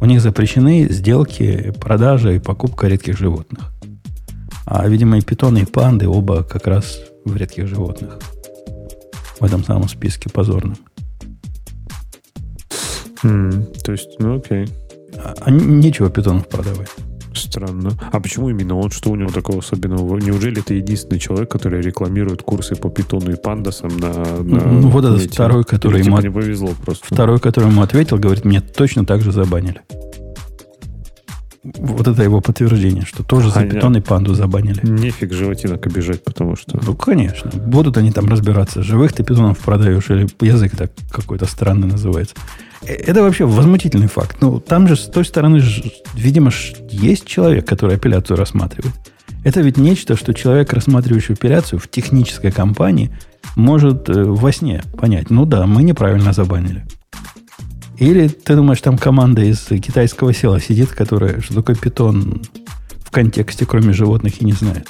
У 0.00 0.06
них 0.06 0.20
запрещены 0.20 0.88
сделки, 0.90 1.72
продажа 1.78 2.32
и 2.32 2.38
покупка 2.38 2.88
редких 2.88 3.16
животных. 3.16 3.72
А, 4.64 4.88
видимо, 4.88 5.18
и 5.18 5.20
питоны, 5.20 5.58
и 5.58 5.64
панды 5.64 6.08
оба 6.08 6.42
как 6.42 6.66
раз 6.66 6.98
в 7.24 7.36
редких 7.36 7.68
животных. 7.68 8.18
В 9.38 9.44
этом 9.44 9.62
самом 9.64 9.88
списке 9.88 10.30
позорном. 10.30 10.76
Mm, 13.22 13.80
то 13.82 13.92
есть, 13.92 14.18
ну 14.18 14.38
окей. 14.38 14.66
А, 15.16 15.34
а 15.42 15.50
нечего 15.50 16.10
питонов 16.10 16.48
продавать. 16.48 16.90
Странно. 17.34 17.92
А 18.10 18.20
почему 18.20 18.50
именно 18.50 18.76
он? 18.76 18.90
Что 18.90 19.10
у 19.10 19.16
него 19.16 19.30
такого 19.30 19.58
особенного? 19.58 20.18
Неужели 20.18 20.60
это 20.60 20.74
единственный 20.74 21.18
человек, 21.18 21.50
который 21.50 21.80
рекламирует 21.80 22.42
курсы 22.42 22.74
по 22.76 22.90
питону 22.90 23.32
и 23.32 23.36
пандасам 23.36 23.96
на... 23.98 24.12
на 24.42 24.64
ну, 24.64 24.88
вот 24.88 25.04
этот 25.04 25.32
второй, 25.32 25.64
который 25.64 26.00
Или, 26.00 26.08
ему... 26.08 26.16
Типа, 26.20 26.26
не 26.28 26.34
повезло 26.42 26.70
просто. 26.84 27.06
Второй, 27.06 27.38
который 27.40 27.70
ему 27.70 27.82
ответил, 27.82 28.18
говорит, 28.18 28.44
мне 28.44 28.60
точно 28.60 29.04
так 29.04 29.22
же 29.22 29.32
забанили. 29.32 29.80
Вот 31.62 32.08
это 32.08 32.24
его 32.24 32.40
подтверждение, 32.40 33.04
что 33.04 33.22
тоже 33.22 33.50
за 33.50 33.64
питон 33.64 33.96
и 33.96 34.00
панду 34.00 34.34
забанили. 34.34 34.80
Нефиг 34.82 35.32
животинок 35.32 35.86
обижать, 35.86 36.24
потому 36.24 36.56
что... 36.56 36.80
Ну, 36.84 36.96
конечно. 36.96 37.52
Будут 37.54 37.96
они 37.96 38.10
там 38.10 38.28
разбираться, 38.28 38.82
живых 38.82 39.12
ты 39.12 39.22
питонов 39.22 39.58
продаешь, 39.58 40.10
или 40.10 40.26
язык 40.40 40.76
так 40.76 40.90
какой-то 41.10 41.46
странный 41.46 41.86
называется. 41.86 42.34
Э, 42.86 42.92
это 42.94 43.22
вообще 43.22 43.44
возмутительный 43.44 44.08
факт. 44.08 44.36
Ну, 44.40 44.60
там 44.60 44.88
же 44.88 44.96
с 44.96 45.06
той 45.06 45.24
стороны, 45.24 45.60
видимо, 46.14 46.50
есть 46.90 47.26
человек, 47.26 47.66
который 47.66 47.96
апелляцию 47.96 48.36
рассматривает. 48.36 48.94
Это 49.44 49.60
ведь 49.60 49.76
нечто, 49.76 50.16
что 50.16 50.32
человек, 50.32 50.72
рассматривающий 50.72 51.34
апелляцию 51.34 51.78
в 51.80 51.88
технической 51.88 52.52
компании, 52.52 53.10
может 53.56 54.08
э, 54.08 54.24
во 54.24 54.52
сне 54.52 54.82
понять. 54.98 55.30
Ну 55.30 55.46
да, 55.46 55.66
мы 55.66 55.82
неправильно 55.82 56.32
забанили. 56.32 56.84
Или 57.98 58.28
ты 58.28 58.56
думаешь, 58.56 58.80
там 58.80 58.98
команда 58.98 59.42
из 59.42 59.60
китайского 59.66 60.32
села 60.32 60.60
сидит, 60.60 60.90
которая 60.90 61.40
что 61.40 61.54
такое 61.54 61.76
питон 61.76 62.42
в 63.04 63.10
контексте, 63.10 63.66
кроме 63.66 63.92
животных, 63.92 64.40
и 64.40 64.44
не 64.44 64.52
знает. 64.52 64.88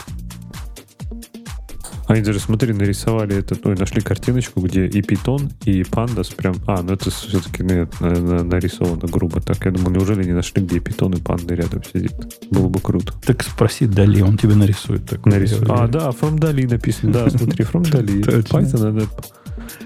Они 2.13 2.21
даже, 2.21 2.41
смотри, 2.41 2.75
нарисовали 2.75 3.37
этот, 3.37 3.65
ну, 3.65 3.75
нашли 3.75 4.03
картиночку, 4.03 4.61
где 4.61 4.85
и 4.85 5.01
питон, 5.01 5.51
и 5.65 5.83
пандас 5.83 6.29
прям... 6.29 6.57
А, 6.67 6.83
ну 6.83 6.93
это 6.93 7.11
все-таки 7.11 7.63
нет, 7.63 7.91
нарисовано 8.01 9.09
грубо 9.09 9.41
так. 9.41 9.65
Я 9.65 9.71
думаю, 9.71 9.97
неужели 9.97 10.23
не 10.23 10.33
нашли, 10.33 10.63
где 10.63 10.79
питон 10.79 11.15
и 11.15 11.21
панда 11.23 11.55
рядом 11.55 11.83
сидит? 11.91 12.13
Было 12.51 12.69
бы 12.69 12.81
круто. 12.81 13.15
Так 13.25 13.43
спроси 13.43 13.87
Дали, 13.87 14.21
он 14.21 14.37
тебе 14.37 14.55
нарисует. 14.57 15.07
Такой 15.07 15.33
нарисует. 15.33 15.71
А, 15.71 15.89
да, 15.89 16.11
from 16.11 16.39
Dali 16.39 16.69
написано. 16.69 17.15
Да, 17.15 17.31
смотри, 17.31 17.65
from 17.65 17.83
Dali. 17.91 18.21
Python, 18.23 19.03
это 19.03 19.09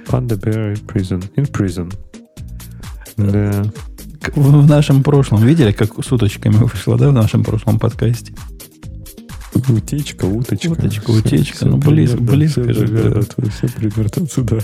Panda 0.09 0.37
Bear 0.37 0.75
in 0.75 0.85
prison. 0.85 1.31
In 1.37 1.49
prison. 1.49 1.95
Да. 3.17 3.63
в 4.35 4.67
нашем 4.67 5.05
прошлом 5.05 5.45
видели, 5.45 5.71
как 5.71 5.93
с 6.05 6.11
уточками 6.11 6.57
вышло, 6.57 6.99
да, 6.99 7.11
в 7.11 7.13
нашем 7.13 7.45
прошлом 7.45 7.79
подкасте? 7.79 8.35
Утечка, 9.69 10.25
уточка. 10.25 10.73
Уточка, 10.73 11.11
утечка. 11.11 11.57
Все, 11.57 11.67
ну, 11.67 11.77
близко, 11.79 12.19
близко 12.19 12.63
все 12.63 12.73
же. 12.73 12.87
Да. 12.87 13.21
Все 13.51 13.69
примерно 13.69 14.29
сюда. 14.29 14.59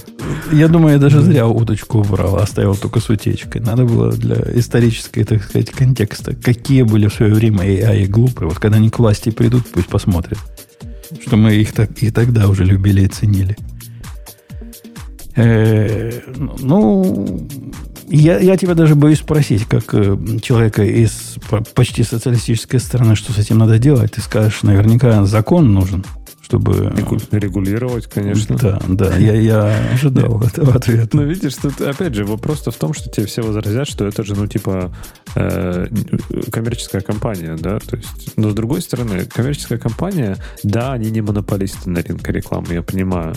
Я 0.52 0.69
думаю, 0.69 0.94
я 0.94 0.98
даже 0.98 1.19
да. 1.19 1.23
зря 1.23 1.48
уточку 1.48 2.01
убрал, 2.01 2.36
оставил 2.36 2.77
только 2.77 3.01
с 3.01 3.09
утечкой. 3.09 3.60
Надо 3.60 3.85
было 3.85 4.12
для 4.12 4.36
исторической, 4.55 5.24
так 5.24 5.43
сказать, 5.43 5.70
контекста. 5.70 6.35
Какие 6.35 6.82
были 6.82 7.09
в 7.09 7.14
свое 7.14 7.35
время 7.35 7.60
AI 7.60 8.06
глупые. 8.06 8.48
Вот 8.48 8.59
когда 8.59 8.77
они 8.77 8.90
к 8.90 8.98
власти 8.98 9.31
придут, 9.31 9.66
пусть 9.73 9.89
посмотрят. 9.89 10.39
Что 11.20 11.36
мы 11.36 11.55
их 11.55 11.73
так, 11.73 11.90
и 12.02 12.10
тогда 12.10 12.48
уже 12.48 12.64
любили 12.64 13.02
и 13.02 13.09
ценили. 13.09 13.56
Э, 15.35 16.20
ну, 16.60 17.48
я, 18.16 18.39
я 18.39 18.56
тебя 18.56 18.74
даже 18.74 18.94
боюсь 18.94 19.18
спросить, 19.18 19.64
как 19.64 19.94
э, 19.94 20.16
человека 20.43 20.82
из 20.82 21.36
почти 21.74 22.02
социалистической 22.02 22.80
страны, 22.80 23.16
что 23.16 23.32
с 23.32 23.39
этим 23.39 23.59
надо 23.59 23.78
делать. 23.78 24.12
Ты 24.12 24.20
скажешь, 24.20 24.62
наверняка 24.62 25.24
закон 25.24 25.72
нужен 25.72 26.05
чтобы... 26.53 26.93
Регулировать, 27.31 28.07
конечно. 28.07 28.57
Да, 28.57 28.81
да, 28.87 29.16
я, 29.16 29.35
я 29.35 29.93
ожидал 29.93 30.43
этого 30.43 30.74
ответа. 30.74 31.16
Но 31.16 31.23
видишь, 31.23 31.55
тут, 31.55 31.81
опять 31.81 32.15
же, 32.15 32.24
вопрос-то 32.24 32.70
в 32.70 32.77
том, 32.77 32.93
что 32.93 33.09
тебе 33.09 33.27
все 33.27 33.43
возразят, 33.43 33.89
что 33.89 34.07
это 34.07 34.23
же, 34.23 34.35
ну, 34.35 34.47
типа, 34.47 34.95
э, 35.35 35.87
коммерческая 36.51 37.01
компания, 37.01 37.57
да, 37.59 37.79
то 37.79 37.97
есть, 37.97 38.37
но 38.37 38.51
с 38.51 38.55
другой 38.55 38.83
стороны, 38.83 39.24
коммерческая 39.24 39.79
компания, 39.79 40.37
да, 40.62 40.93
они 40.93 41.11
не 41.11 41.23
монополисты 41.23 41.89
на 41.89 42.03
рынке 42.03 42.33
рекламы, 42.33 42.74
я 42.74 42.83
понимаю, 42.83 43.35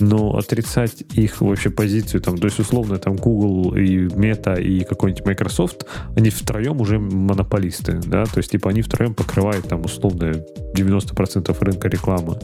но 0.00 0.36
отрицать 0.36 1.04
их 1.12 1.40
вообще 1.40 1.70
позицию, 1.70 2.20
там, 2.20 2.38
то 2.38 2.46
есть, 2.46 2.58
условно, 2.58 2.98
там, 2.98 3.16
Google 3.16 3.76
и 3.76 4.06
Meta 4.06 4.60
и 4.60 4.82
какой-нибудь 4.84 5.24
Microsoft, 5.24 5.86
они 6.16 6.30
втроем 6.30 6.80
уже 6.80 6.98
монополисты, 6.98 8.00
да, 8.04 8.24
то 8.24 8.38
есть, 8.38 8.50
типа, 8.50 8.70
они 8.70 8.82
втроем 8.82 9.14
покрывают, 9.14 9.68
там, 9.68 9.84
условно, 9.84 10.34
90% 10.74 11.56
рынка 11.60 11.88
рекламы. 11.88 12.38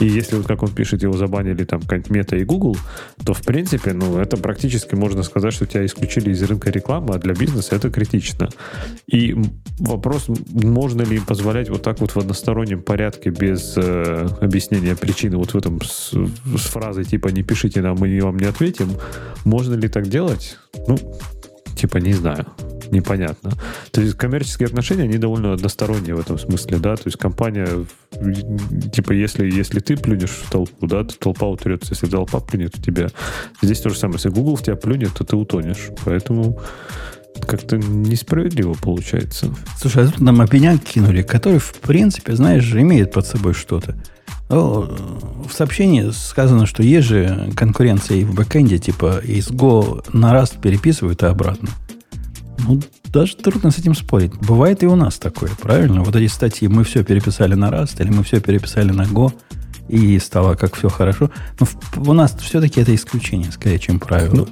И 0.00 0.06
если, 0.06 0.36
вот 0.36 0.46
как 0.46 0.62
он 0.62 0.70
пишет, 0.70 1.02
его 1.02 1.14
забанили 1.14 1.64
там 1.64 1.80
какая-нибудь 1.80 2.10
Мета 2.10 2.36
и 2.36 2.44
Google, 2.44 2.76
то, 3.24 3.32
в 3.32 3.42
принципе, 3.42 3.92
ну, 3.92 4.18
это 4.18 4.36
практически 4.36 4.94
можно 4.94 5.22
сказать, 5.22 5.54
что 5.54 5.66
тебя 5.66 5.86
исключили 5.86 6.30
из 6.30 6.42
рынка 6.42 6.70
рекламы, 6.70 7.14
а 7.14 7.18
для 7.18 7.32
бизнеса 7.32 7.76
это 7.76 7.90
критично. 7.90 8.48
И 9.06 9.34
вопрос, 9.78 10.26
можно 10.52 11.02
ли 11.02 11.16
им 11.16 11.24
позволять 11.24 11.70
вот 11.70 11.82
так 11.82 12.00
вот 12.00 12.10
в 12.10 12.18
одностороннем 12.18 12.82
порядке 12.82 13.30
без 13.30 13.74
э, 13.76 14.28
объяснения 14.40 14.94
причины 14.96 15.38
вот 15.38 15.54
в 15.54 15.56
этом 15.56 15.80
с, 15.82 16.12
с 16.12 16.66
фразой 16.66 17.04
типа 17.04 17.28
«не 17.28 17.42
пишите 17.42 17.80
нам, 17.80 17.96
мы 17.98 18.20
вам 18.20 18.36
не 18.36 18.46
ответим», 18.46 18.90
можно 19.44 19.74
ли 19.74 19.88
так 19.88 20.08
делать? 20.08 20.58
Ну, 20.86 20.98
типа, 21.76 21.98
не 21.98 22.12
знаю 22.12 22.46
непонятно. 22.90 23.52
То 23.90 24.00
есть 24.00 24.16
коммерческие 24.16 24.66
отношения, 24.66 25.04
они 25.04 25.18
довольно 25.18 25.52
односторонние 25.52 26.14
в 26.14 26.20
этом 26.20 26.38
смысле, 26.38 26.78
да, 26.78 26.96
то 26.96 27.04
есть 27.06 27.18
компания, 27.18 27.68
типа, 28.92 29.12
если, 29.12 29.50
если 29.50 29.80
ты 29.80 29.96
плюнешь 29.96 30.30
в 30.30 30.50
толпу, 30.50 30.86
да, 30.86 31.04
то 31.04 31.16
толпа 31.18 31.46
утрется, 31.46 31.92
если 31.92 32.06
толпа 32.06 32.40
плюнет 32.40 32.76
в 32.76 32.82
тебя. 32.82 33.08
Здесь 33.62 33.80
то 33.80 33.90
же 33.90 33.96
самое, 33.96 34.16
если 34.16 34.30
Google 34.30 34.56
в 34.56 34.62
тебя 34.62 34.76
плюнет, 34.76 35.14
то 35.14 35.24
ты 35.24 35.36
утонешь. 35.36 35.88
Поэтому 36.04 36.60
как-то 37.40 37.76
несправедливо 37.76 38.74
получается. 38.74 39.54
Слушай, 39.78 40.04
а 40.04 40.08
тут 40.08 40.20
нам 40.20 40.40
опеняк 40.40 40.80
кинули, 40.80 41.22
который, 41.22 41.58
в 41.58 41.74
принципе, 41.74 42.34
знаешь, 42.34 42.72
имеет 42.72 43.12
под 43.12 43.26
собой 43.26 43.52
что-то. 43.52 43.94
В 44.48 45.50
сообщении 45.50 46.10
сказано, 46.12 46.66
что 46.66 46.82
есть 46.82 47.08
же 47.08 47.50
конкуренция 47.56 48.18
и 48.18 48.24
в 48.24 48.34
бэкэнде, 48.34 48.78
типа 48.78 49.20
из 49.24 49.50
Go 49.50 50.04
на 50.12 50.32
Rust 50.32 50.60
переписывают 50.60 51.22
и 51.24 51.26
обратно. 51.26 51.68
Ну, 52.58 52.80
даже 53.12 53.36
трудно 53.36 53.70
с 53.70 53.78
этим 53.78 53.94
спорить. 53.94 54.32
Бывает 54.34 54.82
и 54.82 54.86
у 54.86 54.96
нас 54.96 55.18
такое, 55.18 55.50
правильно? 55.60 56.02
Вот 56.02 56.16
эти 56.16 56.30
статьи 56.30 56.68
мы 56.68 56.84
все 56.84 57.04
переписали 57.04 57.54
на 57.54 57.68
Rust, 57.70 58.02
или 58.02 58.10
мы 58.10 58.22
все 58.22 58.40
переписали 58.40 58.92
на 58.92 59.02
Go, 59.02 59.32
и 59.88 60.18
стало 60.18 60.54
как 60.54 60.74
все 60.76 60.88
хорошо. 60.88 61.30
Но 61.60 61.66
у 62.02 62.12
нас 62.12 62.36
все-таки 62.40 62.80
это 62.80 62.94
исключение, 62.94 63.52
скорее, 63.52 63.78
чем 63.78 63.98
правило. 63.98 64.34
Ну, 64.34 64.48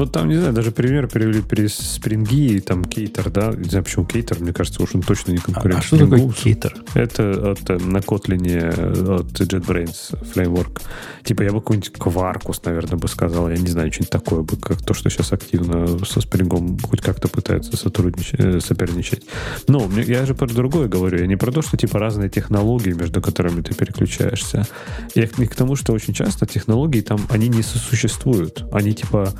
вот 0.00 0.12
там, 0.12 0.28
не 0.28 0.36
знаю, 0.36 0.52
даже 0.52 0.70
пример 0.70 1.08
привели 1.08 1.40
при 1.40 1.66
спринги, 1.68 2.58
там 2.60 2.84
кейтер, 2.84 3.30
да, 3.30 3.52
не 3.52 3.68
знаю, 3.68 3.84
почему 3.84 4.04
кейтер, 4.04 4.40
мне 4.40 4.52
кажется, 4.52 4.82
уж 4.82 4.94
он 4.94 5.02
точно 5.02 5.32
не 5.32 5.38
конкурент. 5.38 5.76
А, 5.76 5.78
а 5.78 5.82
что 5.82 5.98
такое 5.98 6.30
кейтер? 6.32 6.74
Это 6.94 7.52
от, 7.52 7.70
э, 7.70 7.78
на 7.78 7.98
Kotlin 7.98 9.16
от 9.16 9.40
JetBrains 9.40 10.18
Framework. 10.34 10.82
Типа 11.24 11.42
я 11.42 11.52
бы 11.52 11.60
какой-нибудь 11.60 11.92
Quarkus, 11.92 12.60
наверное, 12.64 12.98
бы 12.98 13.08
сказал, 13.08 13.48
я 13.48 13.56
не 13.56 13.68
знаю, 13.68 13.92
что-нибудь 13.92 14.10
такое 14.10 14.42
бы, 14.42 14.56
как 14.56 14.82
то, 14.82 14.94
что 14.94 15.10
сейчас 15.10 15.32
активно 15.32 15.98
со 16.04 16.20
спрингом 16.20 16.78
хоть 16.78 17.00
как-то 17.00 17.28
пытается 17.28 17.76
сотрудничать, 17.76 18.40
э, 18.40 18.60
соперничать. 18.60 19.24
Но 19.68 19.90
я 20.06 20.26
же 20.26 20.34
про 20.34 20.46
другое 20.46 20.88
говорю, 20.88 21.18
я 21.18 21.26
не 21.26 21.36
про 21.36 21.50
то, 21.52 21.62
что 21.62 21.76
типа 21.76 21.98
разные 21.98 22.28
технологии, 22.28 22.92
между 22.92 23.20
которыми 23.20 23.62
ты 23.62 23.74
переключаешься. 23.74 24.66
Я 25.14 25.26
к 25.26 25.54
тому, 25.54 25.76
что 25.76 25.92
очень 25.92 26.14
часто 26.14 26.46
технологии 26.46 27.00
там, 27.00 27.20
они 27.30 27.48
не 27.48 27.62
сосуществуют. 27.62 28.64
Они 28.72 28.92
типа 28.92 29.32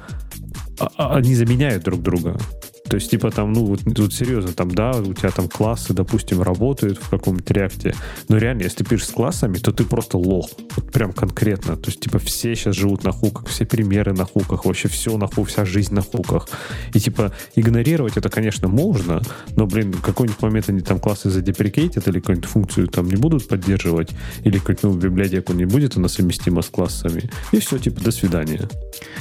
они 0.96 1.34
заменяют 1.34 1.84
друг 1.84 2.02
друга. 2.02 2.38
То 2.88 2.96
есть, 2.96 3.10
типа, 3.10 3.30
там, 3.30 3.52
ну, 3.52 3.64
вот 3.64 3.80
тут 3.94 4.14
серьезно, 4.14 4.52
там, 4.52 4.70
да, 4.70 4.92
у 4.92 5.12
тебя 5.12 5.30
там 5.30 5.48
классы, 5.48 5.92
допустим, 5.92 6.42
работают 6.42 6.98
в 6.98 7.08
каком-то 7.08 7.52
реакте, 7.52 7.94
но 8.28 8.38
реально, 8.38 8.62
если 8.62 8.78
ты 8.78 8.84
пишешь 8.84 9.08
с 9.08 9.10
классами, 9.10 9.58
то 9.58 9.72
ты 9.72 9.84
просто 9.84 10.18
лох. 10.18 10.50
Вот 10.76 10.92
прям 10.92 11.12
конкретно. 11.12 11.76
То 11.76 11.90
есть, 11.90 12.00
типа, 12.00 12.18
все 12.18 12.54
сейчас 12.54 12.76
живут 12.76 13.04
на 13.04 13.12
хуках, 13.12 13.48
все 13.48 13.64
примеры 13.64 14.12
на 14.12 14.24
хуках, 14.24 14.64
вообще 14.64 14.88
все 14.88 15.16
на 15.16 15.26
хуках, 15.26 15.48
вся 15.48 15.64
жизнь 15.64 15.94
на 15.94 16.02
хуках. 16.02 16.48
И, 16.94 17.00
типа, 17.00 17.32
игнорировать 17.54 18.16
это, 18.16 18.28
конечно, 18.28 18.68
можно, 18.68 19.20
но, 19.56 19.66
блин, 19.66 19.92
в 19.92 20.02
какой-нибудь 20.02 20.40
момент 20.42 20.68
они 20.68 20.80
там 20.80 21.00
классы 21.00 21.30
задеприкейтят 21.30 22.06
или 22.08 22.20
какую-нибудь 22.20 22.48
функцию 22.48 22.88
там 22.88 23.08
не 23.08 23.16
будут 23.16 23.48
поддерживать, 23.48 24.10
или 24.44 24.58
какую-нибудь 24.58 25.04
библиотеку 25.04 25.52
не 25.52 25.64
будет 25.64 25.96
она 25.96 26.08
совместима 26.08 26.62
с 26.62 26.66
классами. 26.66 27.30
И 27.52 27.58
все, 27.58 27.78
типа, 27.78 28.00
до 28.00 28.10
свидания. 28.10 28.68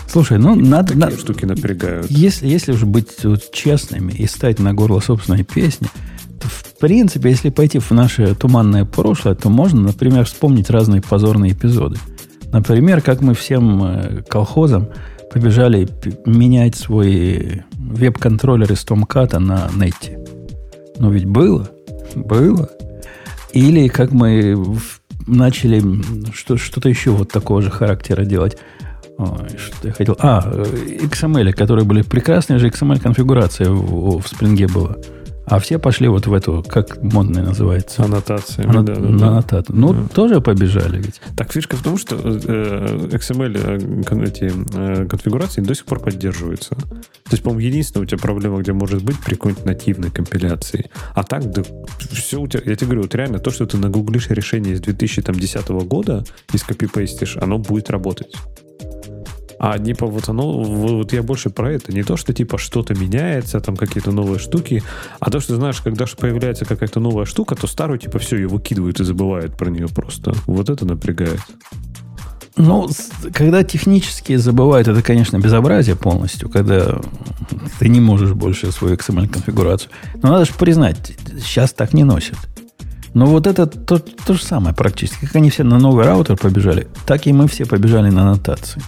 Слушай, 0.07 0.37
ну, 0.37 0.55
и 0.55 0.61
надо... 0.61 0.93
Такие 0.93 1.05
на... 1.05 1.17
штуки 1.17 1.45
напрягают. 1.45 2.11
Если, 2.11 2.47
если 2.47 2.71
уже 2.71 2.85
быть 2.85 3.23
вот, 3.23 3.51
честными 3.55 4.11
и 4.11 4.27
стать 4.27 4.59
на 4.59 4.73
горло 4.73 4.99
собственной 4.99 5.43
песни, 5.43 5.87
то, 6.39 6.47
в 6.47 6.77
принципе, 6.79 7.29
если 7.29 7.49
пойти 7.49 7.79
в 7.79 7.89
наше 7.91 8.35
туманное 8.35 8.85
прошлое, 8.85 9.35
то 9.35 9.49
можно, 9.49 9.81
например, 9.81 10.25
вспомнить 10.25 10.69
разные 10.69 11.01
позорные 11.01 11.53
эпизоды. 11.53 11.97
Например, 12.51 13.01
как 13.01 13.21
мы 13.21 13.33
всем 13.33 13.83
э, 13.83 14.23
колхозам 14.27 14.89
побежали 15.31 15.89
менять 16.25 16.75
свой 16.75 17.63
веб-контроллер 17.73 18.71
из 18.71 18.85
Tomcat 18.85 19.37
на 19.39 19.69
нете. 19.75 20.19
Ну 20.97 21.11
ведь 21.11 21.25
было, 21.25 21.69
было. 22.15 22.69
Или 23.53 23.87
как 23.87 24.11
мы 24.11 24.55
начали 25.27 25.81
что, 26.33 26.57
что-то 26.57 26.89
еще 26.89 27.11
вот 27.11 27.31
такого 27.31 27.61
же 27.61 27.71
характера 27.71 28.23
делать. 28.23 28.57
Ой, 29.17 29.57
что 29.57 29.87
я 29.87 29.93
хотел? 29.93 30.17
А, 30.19 30.41
XML, 30.41 31.53
которые 31.53 31.85
были 31.85 32.01
прекрасные 32.01 32.59
же 32.59 32.67
XML-конфигурация 32.67 33.69
в, 33.69 34.19
в 34.19 34.25
Spring 34.25 34.71
была. 34.71 34.97
А 35.47 35.59
все 35.59 35.77
пошли 35.77 36.07
вот 36.07 36.25
в 36.25 36.33
эту, 36.33 36.65
как 36.67 37.01
модная 37.03 37.43
называется? 37.43 38.03
Аннотация. 38.03 38.67
Ана- 38.67 38.81
да, 38.81 38.95
да, 38.95 39.41
да. 39.47 39.63
Ну, 39.69 39.93
да. 39.93 40.07
тоже 40.07 40.41
побежали 40.41 40.97
ведь. 40.97 41.21
Так, 41.37 41.53
фишка 41.53 41.75
в 41.75 41.83
том, 41.83 41.97
что 41.97 42.15
э, 42.15 43.09
XML 43.11 43.55
э, 43.63 44.25
эти 44.25 44.51
э, 44.75 45.05
конфигурации 45.05 45.61
до 45.61 45.75
сих 45.75 45.85
пор 45.85 45.99
поддерживаются. 45.99 46.75
То 46.75 47.31
есть, 47.31 47.43
по-моему, 47.43 47.59
единственная 47.59 48.05
у 48.05 48.07
тебя 48.07 48.17
проблема, 48.17 48.59
где 48.59 48.73
может 48.73 49.03
быть 49.03 49.19
при 49.19 49.35
какой-нибудь 49.35 49.65
нативной 49.65 50.09
компиляции. 50.09 50.89
А 51.13 51.23
так, 51.23 51.51
да, 51.51 51.61
все 52.11 52.41
у 52.41 52.47
тебя... 52.47 52.63
Я 52.65 52.75
тебе 52.75 52.87
говорю, 52.87 53.01
вот 53.03 53.13
реально 53.13 53.37
то, 53.37 53.51
что 53.51 53.67
ты 53.67 53.77
нагуглишь 53.77 54.29
решение 54.29 54.73
из 54.73 54.81
2010 54.81 55.67
года 55.69 56.23
и 56.53 56.57
скопипейстишь, 56.57 57.37
оно 57.37 57.59
будет 57.59 57.91
работать. 57.91 58.33
А 59.59 59.77
типа 59.79 60.05
вот 60.05 60.29
оно, 60.29 60.63
вот 60.63 61.13
я 61.13 61.23
больше 61.23 61.49
про 61.49 61.71
это. 61.71 61.93
Не 61.93 62.03
то, 62.03 62.17
что 62.17 62.33
типа 62.33 62.57
что-то 62.57 62.93
меняется, 62.93 63.59
там 63.59 63.75
какие-то 63.75 64.11
новые 64.11 64.39
штуки, 64.39 64.83
а 65.19 65.31
то, 65.31 65.39
что 65.39 65.55
знаешь, 65.55 65.79
когда 65.81 66.05
же 66.05 66.15
появляется 66.15 66.65
какая-то 66.65 66.99
новая 66.99 67.25
штука, 67.25 67.55
то 67.55 67.67
старую 67.67 67.99
типа 67.99 68.19
все, 68.19 68.37
ее 68.37 68.47
выкидывают 68.47 68.99
и 68.99 69.03
забывают 69.03 69.57
про 69.57 69.69
нее 69.69 69.87
просто. 69.87 70.33
Вот 70.45 70.69
это 70.69 70.85
напрягает. 70.85 71.39
Ну, 72.57 72.87
когда 73.33 73.63
технически 73.63 74.37
забывают, 74.37 74.87
это, 74.87 75.01
конечно, 75.01 75.37
безобразие 75.37 75.97
полностью, 75.97 76.49
когда 76.49 77.01
ты 77.79 77.89
не 77.89 77.99
можешь 77.99 78.31
больше 78.31 78.71
свою 78.71 78.95
XML-конфигурацию. 78.95 79.89
Но 80.21 80.29
надо 80.29 80.45
же 80.45 80.53
признать, 80.53 81.17
сейчас 81.37 81.73
так 81.73 81.93
не 81.93 82.05
носят. 82.05 82.37
Но 83.13 83.25
вот 83.25 83.47
это 83.47 83.65
то, 83.65 83.99
то 83.99 84.33
же 84.33 84.43
самое 84.43 84.75
практически. 84.75 85.25
Как 85.25 85.35
они 85.35 85.49
все 85.49 85.63
на 85.63 85.79
новый 85.79 86.05
раутер 86.05 86.37
побежали, 86.37 86.87
так 87.05 87.27
и 87.27 87.33
мы 87.33 87.47
все 87.47 87.65
побежали 87.65 88.09
на 88.09 88.23
аннотации. 88.23 88.81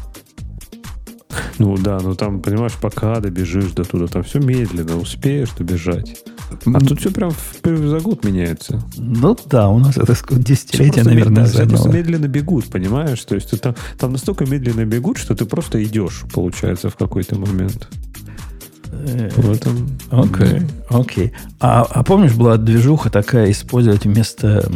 Ну 1.59 1.77
да, 1.77 1.99
ну 2.01 2.15
там, 2.15 2.41
понимаешь, 2.41 2.73
пока 2.81 3.19
добежишь 3.19 3.71
до 3.71 3.83
туда, 3.83 4.07
там 4.07 4.23
все 4.23 4.39
медленно, 4.39 4.97
успеешь 4.97 5.49
добежать. 5.57 6.23
А 6.65 6.79
тут 6.79 6.99
все 6.99 7.11
прям 7.11 7.31
за 7.63 7.99
год 7.99 8.23
меняется. 8.23 8.81
Ну 8.97 9.37
да, 9.45 9.69
у 9.69 9.79
нас 9.79 9.97
это 9.97 10.15
десятилетие, 10.31 11.03
наверное, 11.03 11.43
да, 11.43 11.51
заняло. 11.51 11.91
Медленно 11.91 12.27
бегут, 12.27 12.65
понимаешь? 12.65 13.21
То 13.23 13.35
есть 13.35 13.59
там, 13.61 13.75
там 13.99 14.13
настолько 14.13 14.45
медленно 14.45 14.85
бегут, 14.85 15.17
что 15.17 15.35
ты 15.35 15.45
просто 15.45 15.83
идешь, 15.83 16.23
получается, 16.33 16.89
в 16.89 16.95
какой-то 16.95 17.37
момент. 17.37 17.89
В 18.91 19.51
этом... 19.51 19.97
Окей, 20.09 20.61
окей. 20.89 21.33
А, 21.59 21.83
а 21.89 22.03
помнишь, 22.03 22.33
была 22.33 22.57
движуха 22.57 23.09
такая, 23.09 23.51
использовать 23.51 24.05
вместо... 24.05 24.69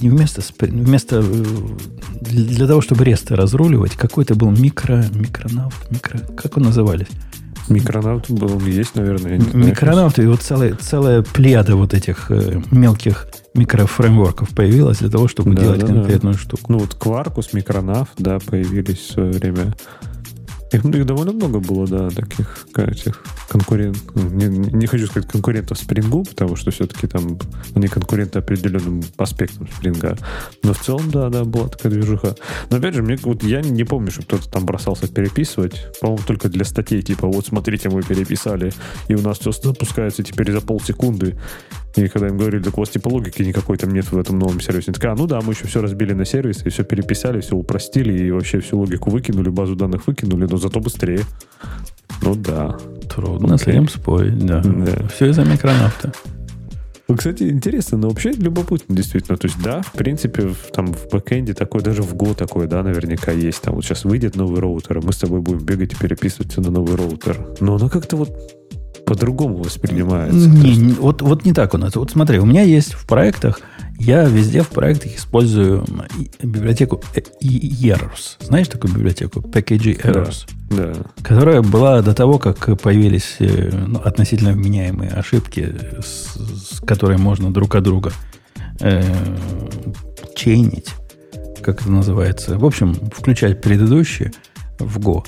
Не 0.00 0.10
вместо... 0.10 0.42
Вместо... 0.60 1.22
Для 2.20 2.66
того, 2.66 2.80
чтобы 2.80 3.04
ресты 3.04 3.36
разруливать, 3.36 3.92
какой-то 3.92 4.34
был 4.34 4.50
микро... 4.50 5.04
Микронавт, 5.12 5.90
микро... 5.90 6.18
Как 6.36 6.56
он 6.56 6.64
назывались? 6.64 7.08
Микронавт 7.68 8.30
был, 8.30 8.60
есть, 8.60 8.94
наверное. 8.94 9.38
Микронавт, 9.52 10.18
и 10.18 10.26
вот 10.26 10.40
целая, 10.40 10.74
целая 10.74 11.22
плеяда 11.22 11.76
вот 11.76 11.92
этих 11.92 12.30
э, 12.30 12.62
мелких 12.70 13.28
микрофреймворков 13.54 14.50
появилась 14.50 14.98
для 14.98 15.10
того, 15.10 15.28
чтобы 15.28 15.54
да, 15.54 15.62
делать 15.62 15.80
да, 15.80 15.86
конкретную 15.86 16.34
да. 16.34 16.40
штуку. 16.40 16.72
Ну 16.72 16.78
вот 16.78 16.96
Quarkus, 16.98 17.48
Микронавт, 17.52 18.10
да, 18.16 18.38
появились 18.38 18.98
в 18.98 19.12
свое 19.12 19.32
время. 19.32 19.74
Их, 20.72 20.84
их 20.84 21.06
довольно 21.06 21.32
много 21.32 21.60
было, 21.60 21.86
да, 21.86 22.10
таких 22.10 22.66
этих 22.76 23.22
конкурентов. 23.48 24.02
Ну, 24.14 24.28
не, 24.28 24.46
не 24.46 24.86
хочу 24.86 25.06
сказать 25.06 25.30
конкурентов 25.30 25.78
Спрингу, 25.78 26.24
потому 26.24 26.56
что 26.56 26.70
все-таки 26.70 27.06
там 27.06 27.38
они 27.74 27.88
конкуренты 27.88 28.38
определенным 28.38 29.02
аспектом 29.16 29.68
Спринга. 29.76 30.16
Но 30.62 30.74
в 30.74 30.78
целом, 30.80 31.10
да, 31.10 31.28
да, 31.30 31.44
была 31.44 31.68
такая 31.68 31.92
движуха. 31.92 32.36
Но 32.70 32.76
опять 32.76 32.94
же, 32.94 33.02
мне 33.02 33.16
вот 33.22 33.42
я 33.42 33.60
не 33.60 33.84
помню, 33.84 34.10
что 34.10 34.22
кто-то 34.22 34.50
там 34.50 34.66
бросался 34.66 35.08
переписывать. 35.08 35.86
По-моему, 36.00 36.22
только 36.26 36.48
для 36.48 36.64
статей, 36.64 37.02
типа, 37.02 37.26
вот 37.26 37.46
смотрите, 37.46 37.88
мы 37.88 38.02
переписали, 38.02 38.72
и 39.08 39.14
у 39.14 39.22
нас 39.22 39.38
все 39.38 39.52
запускается 39.52 40.22
теперь 40.22 40.52
за 40.52 40.60
полсекунды. 40.60 41.38
И 41.96 42.08
когда 42.08 42.28
им 42.28 42.38
говорили, 42.38 42.62
так 42.62 42.76
у 42.76 42.80
вас 42.80 42.90
типа 42.90 43.08
логики 43.08 43.42
никакой 43.42 43.76
там 43.76 43.92
нет 43.92 44.10
в 44.10 44.18
этом 44.18 44.38
новом 44.38 44.60
сервисе. 44.60 44.88
Они 44.88 44.94
такие, 44.94 45.10
а, 45.10 45.16
ну 45.16 45.26
да, 45.26 45.40
мы 45.40 45.52
еще 45.52 45.66
все 45.66 45.80
разбили 45.80 46.12
на 46.12 46.24
сервис, 46.24 46.64
и 46.64 46.68
все 46.68 46.84
переписали, 46.84 47.40
все 47.40 47.56
упростили, 47.56 48.26
и 48.26 48.30
вообще 48.30 48.60
всю 48.60 48.78
логику 48.78 49.10
выкинули, 49.10 49.48
базу 49.48 49.74
данных 49.74 50.06
выкинули, 50.06 50.46
но 50.48 50.58
зато 50.58 50.80
быстрее. 50.80 51.22
Ну 52.22 52.34
да. 52.34 52.76
Трудно 53.08 53.54
okay. 53.54 53.58
с 53.58 53.66
этим 53.66 53.88
спорить, 53.88 54.38
да. 54.38 54.62
да. 54.62 55.08
Все 55.08 55.30
из-за 55.30 55.44
Micronaut 55.44 56.00
а. 56.00 56.12
Ну, 57.08 57.16
кстати, 57.16 57.44
интересно, 57.44 57.96
но 57.96 58.10
вообще 58.10 58.32
любопытно, 58.32 58.94
действительно. 58.94 59.38
То 59.38 59.46
есть, 59.46 59.60
да, 59.62 59.80
в 59.80 59.92
принципе, 59.92 60.48
в, 60.48 60.70
там 60.72 60.92
в 60.92 61.08
бэкэнде 61.10 61.54
такой, 61.54 61.80
даже 61.80 62.02
в 62.02 62.14
Go 62.14 62.34
такой, 62.34 62.66
да, 62.66 62.82
наверняка 62.82 63.32
есть. 63.32 63.62
Там 63.62 63.76
вот 63.76 63.84
сейчас 63.84 64.04
выйдет 64.04 64.36
новый 64.36 64.60
роутер, 64.60 64.98
а 64.98 65.00
мы 65.00 65.14
с 65.14 65.16
тобой 65.16 65.40
будем 65.40 65.64
бегать 65.64 65.94
и 65.94 65.96
переписываться 65.96 66.60
на 66.60 66.70
новый 66.70 66.96
роутер. 66.96 67.56
Но 67.60 67.76
оно 67.76 67.88
как-то 67.88 68.16
вот 68.16 68.57
по-другому 69.08 69.56
воспринимается. 69.56 70.48
Не, 70.48 70.76
не, 70.76 70.92
вот, 70.92 71.22
вот 71.22 71.44
не 71.44 71.52
так 71.52 71.74
у 71.74 71.78
нас. 71.78 71.96
Вот 71.96 72.10
смотри, 72.10 72.38
у 72.38 72.46
меня 72.46 72.62
есть 72.62 72.92
в 72.92 73.06
проектах, 73.06 73.60
я 73.98 74.24
везде 74.24 74.62
в 74.62 74.68
проектах 74.68 75.16
использую 75.16 75.84
библиотеку 76.42 77.02
ERRS. 77.42 78.36
Знаешь 78.40 78.68
такую 78.68 78.94
библиотеку? 78.94 79.40
Package 79.40 80.02
Errors. 80.02 80.48
Да, 80.70 80.92
да. 80.92 81.00
Которая 81.22 81.62
была 81.62 82.02
до 82.02 82.14
того, 82.14 82.38
как 82.38 82.80
появились 82.80 83.36
э, 83.40 83.70
ну, 83.86 83.98
относительно 83.98 84.52
вменяемые 84.52 85.10
ошибки, 85.10 85.74
с, 86.00 86.36
с 86.76 86.80
которой 86.80 87.18
можно 87.18 87.52
друг 87.52 87.74
от 87.74 87.82
друга 87.82 88.12
э, 88.80 89.02
чейнить, 90.36 90.90
как 91.62 91.80
это 91.80 91.90
называется. 91.90 92.58
В 92.58 92.64
общем, 92.64 92.94
включать 92.94 93.60
предыдущие 93.60 94.32
в 94.78 94.98
Go. 94.98 95.24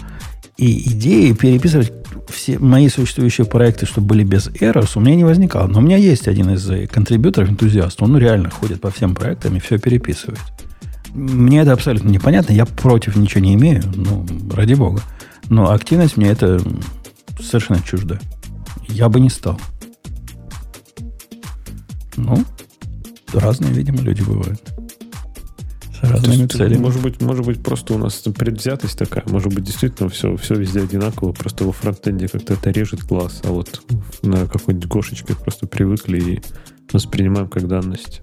И 0.57 0.91
идеи 0.93 1.33
переписывать 1.33 2.00
все 2.31 2.59
мои 2.59 2.89
существующие 2.89 3.47
проекты, 3.47 3.87
чтобы 3.87 4.09
были 4.09 4.25
без 4.25 4.49
Eros, 4.49 4.93
у 4.95 5.01
меня 5.01 5.17
не 5.17 5.25
возникало. 5.25 5.67
Но 5.67 5.79
у 5.79 5.83
меня 5.83 5.97
есть 5.97 6.29
один 6.29 6.51
из 6.51 6.69
э, 6.71 6.87
контрибьюторов, 6.87 7.51
энтузиаст. 7.51 8.03
Он 8.03 8.17
реально 8.17 8.51
ходит 8.51 8.81
по 8.81 8.91
всем 8.91 9.15
проектам 9.15 9.57
и 9.57 9.61
все 9.61 9.79
переписывает. 9.79 10.41
Мне 11.13 11.61
это 11.61 11.73
абсолютно 11.73 12.09
непонятно. 12.09 12.53
Я 12.53 12.67
против 12.67 13.17
ничего 13.17 13.43
не 13.43 13.55
имею. 13.55 13.83
Ну, 13.95 14.27
ради 14.55 14.75
бога. 14.75 15.03
Но 15.49 15.71
активность 15.73 16.17
мне 16.17 16.31
это 16.31 16.61
совершенно 17.41 17.83
чужда. 17.83 18.19
Я 18.89 19.09
бы 19.09 19.21
не 19.21 19.31
стал. 19.31 19.61
Ну, 22.17 22.45
разные, 23.33 23.73
видимо, 23.73 24.01
люди 24.01 24.23
бывают 24.23 24.61
разными 26.01 26.43
есть, 26.43 26.53
целями. 26.53 26.81
Может 26.81 27.03
быть, 27.03 27.21
может 27.21 27.45
быть, 27.45 27.63
просто 27.63 27.95
у 27.95 27.99
нас 27.99 28.15
предвзятость 28.15 28.99
такая. 28.99 29.25
Может 29.27 29.55
быть, 29.55 29.65
действительно 29.65 30.09
все, 30.09 30.37
все 30.37 30.55
везде 30.55 30.81
одинаково. 30.81 31.33
Просто 31.33 31.65
во 31.65 31.73
фронтенде 31.73 32.29
как-то 32.29 32.55
это 32.55 32.71
режет 32.71 33.05
глаз, 33.05 33.41
а 33.45 33.51
вот 33.51 33.83
на 34.23 34.47
какой-нибудь 34.47 34.89
гошечке 34.89 35.35
просто 35.35 35.67
привыкли 35.67 36.21
и 36.21 36.43
воспринимаем 36.93 37.49
как 37.49 37.69
данность. 37.69 38.23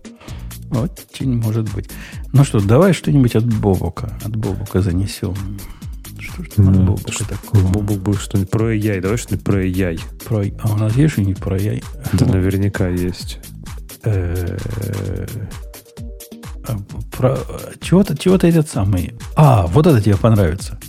Очень 0.71 1.37
может 1.37 1.73
быть. 1.73 1.89
Ну 2.33 2.43
что, 2.43 2.59
давай 2.59 2.93
что-нибудь 2.93 3.35
от 3.35 3.45
Бобука. 3.45 4.17
От 4.23 4.35
Бобука 4.35 4.81
занесем. 4.81 5.35
Что 6.19 6.43
ж 6.43 6.49
там 6.55 6.93
от 6.93 7.09
что, 7.09 7.27
такого? 7.27 7.61
Бобук 7.71 7.99
будет 7.99 8.19
что-нибудь 8.19 8.49
про 8.49 8.75
AI. 8.75 8.99
Давай 8.99 9.17
что-нибудь 9.17 9.45
про 9.45 9.63
AI. 9.65 9.99
Про... 10.25 10.43
А 10.61 10.73
у 10.73 10.77
нас 10.77 10.95
есть 10.97 11.13
что-нибудь 11.13 11.37
про 11.37 11.57
AI? 11.57 11.83
Да, 12.13 12.25
наверняка 12.25 12.89
есть. 12.89 13.39
Э, 16.67 16.73
про, 17.11 17.37
чего-то, 17.81 18.17
чего-то 18.17 18.47
этот 18.47 18.69
самый. 18.69 19.13
А, 19.35 19.67
вот 19.67 19.87
это 19.87 20.01
тебе 20.01 20.15
понравится. 20.15 20.79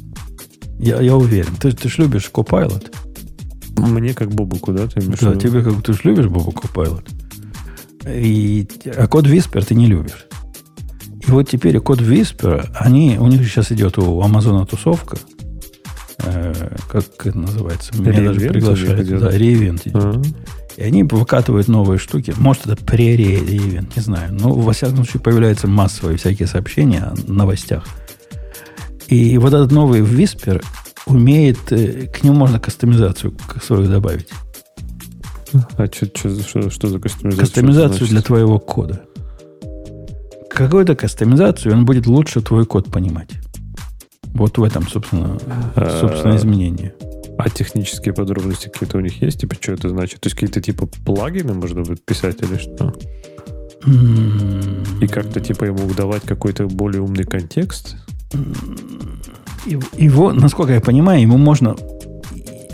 Я, 0.79 1.01
я 1.01 1.17
уверен. 1.17 1.57
Ты, 1.57 1.73
ты 1.73 1.89
ж 1.89 1.99
любишь 1.99 2.31
Copilot. 2.33 2.93
Мне 3.77 4.15
как 4.15 4.31
Бобуку, 4.31 4.73
да? 4.73 4.87
Ты 4.87 5.01
да, 5.01 5.37
тебе 5.37 5.63
как 5.63 5.83
ты 5.83 5.93
ж 5.93 6.05
любишь 6.05 6.27
Бобуку 6.27 6.67
Copilot. 6.67 7.09
И, 8.07 8.67
а 8.97 9.07
код 9.07 9.27
Whisper 9.27 9.65
ты 9.65 9.75
не 9.75 9.87
любишь. 9.87 10.27
И 11.27 11.31
вот 11.31 11.49
теперь 11.49 11.79
код 11.81 12.01
Whisper, 12.01 12.71
они, 12.75 13.19
у 13.19 13.27
них 13.27 13.47
сейчас 13.47 13.71
идет 13.73 13.99
у 13.99 14.23
Амазона 14.23 14.67
тусовка. 14.67 15.19
Э, 16.25 16.77
как 16.91 17.05
это 17.27 17.39
называется? 17.39 17.97
Меня 18.01 18.33
даже 18.33 18.49
приглашают. 18.49 19.21
Да, 19.21 19.31
реевент 19.31 19.87
идет. 19.87 20.05
А-а-а. 20.05 20.58
И 20.79 20.83
они 20.85 21.03
выкатывают 21.03 21.67
новые 21.67 21.99
штуки. 21.99 22.33
Может, 22.37 22.69
это 22.69 22.77
прерия-ивент, 22.85 23.97
не 23.97 24.03
знаю. 24.03 24.33
Но, 24.33 24.53
во 24.53 24.73
всяком 24.73 24.99
случае, 24.99 25.21
появляются 25.21 25.67
массовые 25.67 26.19
всякие 26.19 26.47
сообщения 26.47 27.01
о 27.01 27.15
новостях. 27.27 27.85
И 29.09 29.39
вот 29.39 29.53
этот 29.53 29.73
новый 29.73 30.03
Whisper 30.03 30.65
умеет... 31.07 31.73
Э, 31.73 32.07
к 32.07 32.23
нему 32.23 32.37
можно 32.37 32.61
кастомизацию 32.61 33.37
свою 33.61 33.89
добавить. 33.89 34.29
А 35.77 35.87
что, 35.87 36.07
что, 36.07 36.41
что, 36.43 36.71
что 36.71 36.87
за 36.87 37.01
кастомизацию? 37.01 37.47
Кастомизацию 37.47 38.07
для 38.07 38.23
твоего 38.23 38.61
кода. 38.61 39.03
Какую-то 40.49 40.95
кастомизацию, 40.95 41.75
он 41.75 41.87
будет 41.87 42.07
лучше 42.07 42.41
твой 42.41 42.65
код 42.65 42.89
понимать. 42.89 43.31
Вот 44.27 44.59
в 44.59 44.63
этом, 44.63 44.87
собственно, 44.87 45.41
собственно 46.01 46.37
изменение. 46.37 46.95
А 47.39 47.49
технические 47.49 48.13
подробности 48.13 48.69
какие-то 48.69 48.99
у 48.99 49.01
них 49.01 49.23
есть? 49.23 49.41
Типа, 49.41 49.55
что 49.61 49.73
это 49.73 49.89
значит? 49.89 50.21
То 50.21 50.27
есть 50.27 50.35
какие-то 50.35 50.61
типа 50.61 50.87
плагины 51.07 51.55
можно 51.55 51.83
будет 51.83 52.05
писать 52.05 52.43
или 52.43 52.59
что? 52.59 52.93
И 55.01 55.07
как-то 55.07 55.41
типа 55.41 55.65
ему 55.65 55.79
выдавать 55.79 56.25
какой-то 56.25 56.67
более 56.67 57.01
умный 57.01 57.25
контекст? 57.25 57.97
Его, 59.65 60.33
насколько 60.33 60.73
я 60.73 60.81
понимаю, 60.81 61.23
ему 61.23 61.39
можно... 61.39 61.77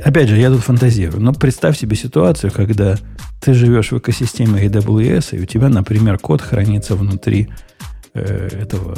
Опять 0.03 0.28
же, 0.28 0.39
я 0.39 0.51
тут 0.51 0.61
фантазирую, 0.61 1.23
но 1.23 1.35
представь 1.35 1.78
себе 1.78 1.95
ситуацию, 1.97 2.51
когда 2.51 2.97
ты 3.43 3.53
живешь 3.53 3.93
в 3.93 3.99
экосистеме 3.99 4.65
AWS, 4.65 5.36
и 5.36 5.43
у 5.43 5.45
тебя, 5.47 5.69
например, 5.69 6.19
код 6.19 6.41
хранится 6.41 6.95
внутри 6.97 7.49
э, 8.15 8.49
этого, 8.62 8.97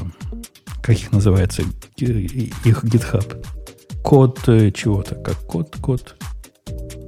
как 0.87 0.97
их 0.97 1.13
называется, 1.13 1.63
их 1.99 2.85
GitHub 2.85 3.45
код 4.07 4.39
э, 4.47 4.71
чего-то, 4.71 5.17
как 5.17 5.35
код, 5.39 5.77
код. 5.81 6.15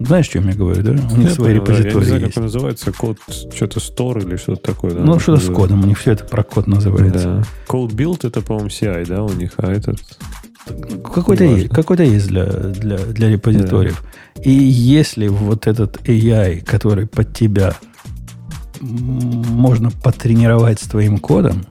Знаешь, 0.01 0.29
о 0.29 0.33
чем 0.33 0.49
я 0.49 0.55
говорю, 0.55 0.83
да? 0.83 0.91
У 0.91 1.17
них 1.17 1.29
я 1.29 1.35
свои 1.35 1.55
репозитории. 1.55 1.95
Я 1.95 1.99
не 2.01 2.05
знаю, 2.05 2.21
есть. 2.23 2.35
как 2.35 2.37
он 2.39 2.43
называется, 2.45 2.93
код 2.93 3.19
что-то 3.55 3.79
store 3.79 4.27
или 4.27 4.37
что-то 4.37 4.63
такое, 4.63 4.91
да? 4.93 5.01
Ну, 5.01 5.21
что-то 5.21 5.41
с 5.41 5.49
кодом, 5.49 5.85
у 5.85 5.87
них 5.87 5.97
все 5.97 6.13
это 6.13 6.25
про 6.25 6.43
код 6.43 6.67
называется. 6.67 7.25
Да. 7.25 7.73
Code 7.73 7.91
build 7.91 8.27
это, 8.27 8.41
по-моему, 8.41 8.69
CI, 8.69 9.07
да, 9.07 9.23
у 9.23 9.33
них, 9.33 9.53
а 9.59 9.71
этот... 9.71 10.01
Какой-то 11.05 11.45
есть, 11.45 11.69
какой-то 11.71 12.03
есть 12.03 12.27
для, 12.27 12.47
для, 12.47 12.99
для 12.99 13.29
репозиториев. 13.31 14.03
Да. 14.35 14.43
И 14.43 14.51
если 14.51 15.29
вот 15.29 15.69
этот 15.69 15.99
AI, 16.09 16.65
который 16.65 17.07
под 17.07 17.33
тебя 17.33 17.77
можно 18.81 19.91
потренировать 19.91 20.81
с 20.81 20.89
твоим 20.89 21.19
кодом, 21.19 21.65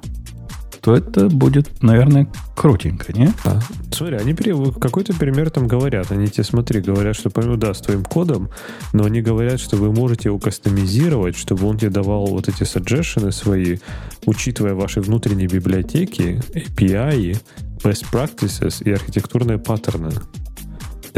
то 0.88 0.96
это 0.96 1.28
будет, 1.28 1.84
наверное, 1.84 2.32
крутенько, 2.56 3.12
не? 3.12 3.34
А, 3.44 3.60
смотри, 3.92 4.16
они 4.16 4.34
какой-то 4.80 5.14
пример 5.14 5.50
там 5.50 5.68
говорят. 5.68 6.14
Они 6.14 6.30
тебе, 6.30 6.46
смотри, 6.46 6.80
говорят, 6.80 7.14
что, 7.14 7.30
помимо, 7.30 7.58
да, 7.58 7.74
с 7.74 7.82
твоим 7.82 8.06
кодом, 8.06 8.50
но 8.94 9.04
они 9.04 9.22
говорят, 9.22 9.60
что 9.60 9.76
вы 9.76 9.92
можете 9.92 10.30
его 10.30 10.40
кастомизировать, 10.40 11.36
чтобы 11.36 11.68
он 11.68 11.78
тебе 11.78 11.90
давал 11.90 12.28
вот 12.28 12.48
эти 12.48 12.62
suggestions 12.62 13.34
свои, 13.34 13.80
учитывая 14.26 14.76
ваши 14.76 15.02
внутренние 15.02 15.50
библиотеки, 15.50 16.42
API, 16.54 17.38
best 17.84 18.06
practices 18.10 18.82
и 18.82 18.90
архитектурные 18.90 19.58
паттерны. 19.58 20.12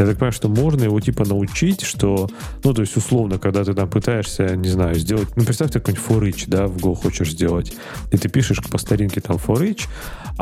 Я 0.00 0.06
так 0.06 0.16
понимаю, 0.16 0.32
что 0.32 0.48
можно 0.48 0.84
его 0.84 0.98
типа 0.98 1.26
научить, 1.26 1.82
что, 1.82 2.26
ну, 2.64 2.72
то 2.72 2.80
есть, 2.80 2.96
условно, 2.96 3.38
когда 3.38 3.64
ты 3.64 3.74
там 3.74 3.86
пытаешься, 3.86 4.56
не 4.56 4.70
знаю, 4.70 4.94
сделать, 4.94 5.28
ну, 5.36 5.44
представь, 5.44 5.72
ты 5.72 5.78
какой-нибудь 5.78 6.06
for 6.06 6.44
да, 6.46 6.68
в 6.68 6.78
Go 6.78 6.94
хочешь 6.94 7.32
сделать, 7.32 7.74
и 8.10 8.16
ты 8.16 8.30
пишешь 8.30 8.62
по 8.70 8.78
старинке 8.78 9.20
там 9.20 9.36
for 9.36 9.76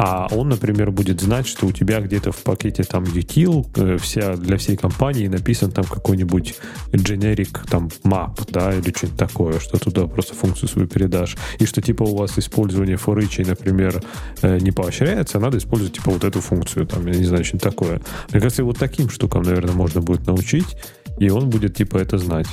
а 0.00 0.28
он, 0.30 0.48
например, 0.48 0.92
будет 0.92 1.20
знать, 1.20 1.48
что 1.48 1.66
у 1.66 1.72
тебя 1.72 2.00
где-то 2.00 2.30
в 2.30 2.44
пакете 2.44 2.84
там 2.84 3.02
util 3.02 3.66
э, 3.74 3.98
вся, 3.98 4.36
для 4.36 4.56
всей 4.56 4.76
компании 4.76 5.26
написан 5.26 5.72
там 5.72 5.84
какой-нибудь 5.84 6.54
generic 6.92 7.68
там 7.68 7.88
map, 8.04 8.48
да, 8.48 8.72
или 8.72 8.94
что-нибудь 8.96 9.18
такое, 9.18 9.58
что 9.58 9.76
туда 9.76 10.06
просто 10.06 10.36
функцию 10.36 10.68
свою 10.68 10.86
передашь, 10.86 11.36
и 11.58 11.66
что 11.66 11.82
типа 11.82 12.04
у 12.04 12.14
вас 12.14 12.38
использование 12.38 12.94
for 12.94 13.18
например, 13.44 14.00
э, 14.42 14.58
не 14.60 14.70
поощряется, 14.70 15.38
а 15.38 15.40
надо 15.40 15.58
использовать 15.58 15.94
типа 15.94 16.12
вот 16.12 16.22
эту 16.22 16.40
функцию, 16.40 16.86
там, 16.86 17.04
я 17.08 17.14
не 17.14 17.24
знаю, 17.24 17.44
что-нибудь 17.44 17.64
такое. 17.64 18.00
Мне 18.30 18.40
кажется, 18.40 18.62
вот 18.62 18.78
таким 18.78 19.10
штукам, 19.10 19.42
наверное, 19.42 19.74
можно 19.74 20.00
будет 20.00 20.28
научить, 20.28 20.76
и 21.18 21.28
он 21.28 21.50
будет 21.50 21.74
типа 21.74 21.96
это 21.98 22.18
знать. 22.18 22.46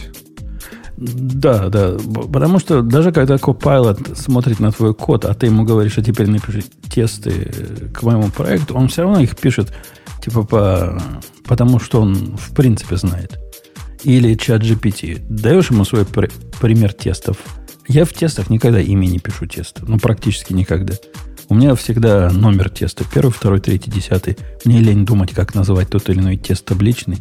Да, 0.98 1.70
да. 1.70 1.98
Потому 2.32 2.60
что 2.60 2.82
даже 2.82 3.12
когда 3.12 3.36
Copilot 3.36 4.16
смотрит 4.16 4.60
на 4.60 4.72
твой 4.72 4.94
код, 4.94 5.26
а 5.26 5.34
ты 5.34 5.48
ему 5.48 5.64
говоришь, 5.64 5.98
а 5.98 6.04
теперь 6.04 6.30
напиши 6.30 6.64
тесты 6.90 7.92
к 7.94 8.02
моему 8.04 8.30
проекту, 8.30 8.76
он 8.76 8.88
все 8.88 9.04
равно 9.04 9.20
их 9.20 9.36
пишет 9.36 9.74
типа 10.24 10.44
по, 10.44 11.02
потому, 11.46 11.80
что 11.80 12.02
он 12.02 12.38
в 12.38 12.54
принципе 12.54 12.96
знает. 12.98 13.40
Или 14.04 14.36
чат 14.36 14.62
GPT. 14.62 15.26
Даешь 15.30 15.72
ему 15.72 15.84
свой 15.84 16.06
пр- 16.06 16.32
пример 16.62 16.94
тестов. 16.94 17.38
Я 17.88 18.06
в 18.06 18.14
тестах 18.14 18.50
никогда 18.50 18.80
имя 18.80 19.06
не 19.08 19.20
пишу 19.20 19.48
теста. 19.48 19.84
Ну, 19.88 20.00
практически 20.00 20.54
никогда. 20.54 20.94
У 21.50 21.56
меня 21.56 21.76
всегда 21.76 22.32
номер 22.32 22.70
теста. 22.70 23.04
Первый, 23.14 23.32
второй, 23.32 23.60
третий, 23.60 23.92
десятый. 23.92 24.38
Мне 24.64 24.80
лень 24.80 25.06
думать, 25.06 25.32
как 25.34 25.54
называть 25.54 25.90
тот 25.90 26.10
или 26.10 26.20
иной 26.20 26.38
тест 26.38 26.66
табличный. 26.66 27.18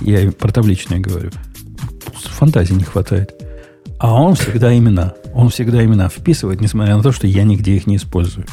Я 0.00 0.30
про 0.32 0.50
табличное 0.50 1.00
говорю 1.00 1.30
фантазии 2.26 2.74
не 2.74 2.84
хватает. 2.84 3.34
А 3.98 4.14
он 4.14 4.34
всегда 4.34 4.76
имена. 4.76 5.14
Он 5.34 5.48
всегда 5.50 5.84
имена 5.84 6.08
вписывает, 6.08 6.60
несмотря 6.60 6.96
на 6.96 7.02
то, 7.02 7.12
что 7.12 7.26
я 7.26 7.44
нигде 7.44 7.74
их 7.74 7.86
не 7.86 7.96
использую. 7.96 8.46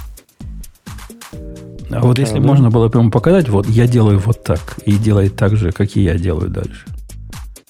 А 1.91 2.01
вот 2.01 2.17
если 2.19 2.39
а, 2.39 2.41
можно 2.41 2.69
было 2.69 2.89
бы 2.89 2.99
ему 2.99 3.11
показать, 3.11 3.47
вот 3.47 3.67
я 3.67 3.87
делаю 3.87 4.19
вот 4.19 4.43
так, 4.43 4.77
и 4.85 4.93
делает 4.93 5.35
так 5.35 5.55
же, 5.55 5.71
как 5.71 5.95
и 5.95 6.01
я 6.01 6.15
делаю 6.15 6.49
дальше. 6.49 6.85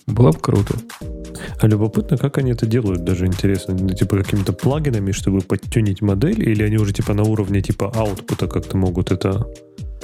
Было 0.08 0.32
бы 0.32 0.40
круто. 0.40 0.76
А 1.60 1.68
любопытно, 1.68 2.18
как 2.18 2.38
они 2.38 2.52
это 2.52 2.66
делают, 2.66 3.04
даже 3.04 3.26
интересно. 3.26 3.76
Ну, 3.78 3.90
типа 3.90 4.18
какими-то 4.18 4.54
плагинами, 4.54 5.12
чтобы 5.12 5.42
подтюнить 5.42 6.02
модель, 6.02 6.42
или 6.48 6.64
они 6.64 6.78
уже 6.78 6.94
типа 6.94 7.14
на 7.14 7.24
уровне 7.24 7.62
типа 7.62 7.92
аутпута 7.94 8.48
как-то 8.48 8.78
могут 8.78 9.12
это 9.12 9.48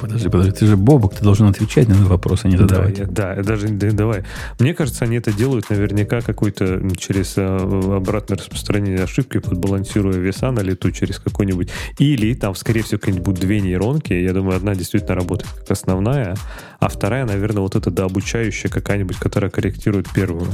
Подожди, 0.01 0.29
подожди, 0.29 0.51
ты 0.51 0.65
же 0.65 0.77
Бобок, 0.77 1.13
ты 1.13 1.23
должен 1.23 1.47
отвечать 1.47 1.87
на 1.87 1.93
этот 1.93 2.07
вопрос, 2.07 2.39
а 2.43 2.47
не 2.47 2.57
задавать. 2.57 2.95
Да, 3.13 3.35
я, 3.35 3.35
да 3.35 3.43
даже 3.43 3.67
да, 3.67 3.91
давай. 3.91 4.23
Мне 4.57 4.73
кажется, 4.73 5.05
они 5.05 5.17
это 5.17 5.31
делают 5.31 5.69
наверняка 5.69 6.21
какой-то 6.21 6.81
через 6.97 7.35
а, 7.37 7.97
обратное 7.97 8.39
распространение 8.39 9.03
ошибки, 9.03 9.37
подбалансируя 9.37 10.17
веса 10.17 10.49
на 10.49 10.61
лету 10.61 10.89
через 10.89 11.19
какой-нибудь. 11.19 11.69
Или 11.99 12.33
там, 12.33 12.55
скорее 12.55 12.81
всего, 12.81 12.97
какие-нибудь 12.97 13.25
будут 13.25 13.41
две 13.41 13.61
нейронки. 13.61 14.13
Я 14.13 14.33
думаю, 14.33 14.57
одна 14.57 14.73
действительно 14.73 15.13
работает 15.13 15.51
как 15.53 15.69
основная, 15.69 16.35
а 16.79 16.89
вторая, 16.89 17.25
наверное, 17.25 17.61
вот 17.61 17.75
эта 17.75 17.91
дообучающая 17.91 18.71
какая-нибудь, 18.71 19.17
которая 19.17 19.51
корректирует 19.51 20.11
первую. 20.11 20.47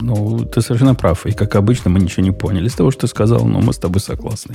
Ну, 0.00 0.38
ты 0.46 0.62
совершенно 0.62 0.94
прав. 0.94 1.26
И 1.26 1.32
как 1.32 1.54
обычно, 1.56 1.90
мы 1.90 2.00
ничего 2.00 2.22
не 2.22 2.32
поняли 2.32 2.68
из 2.68 2.74
того, 2.74 2.90
что 2.90 3.02
ты 3.02 3.08
сказал, 3.08 3.44
но 3.44 3.60
мы 3.60 3.74
с 3.74 3.78
тобой 3.78 4.00
согласны. 4.00 4.54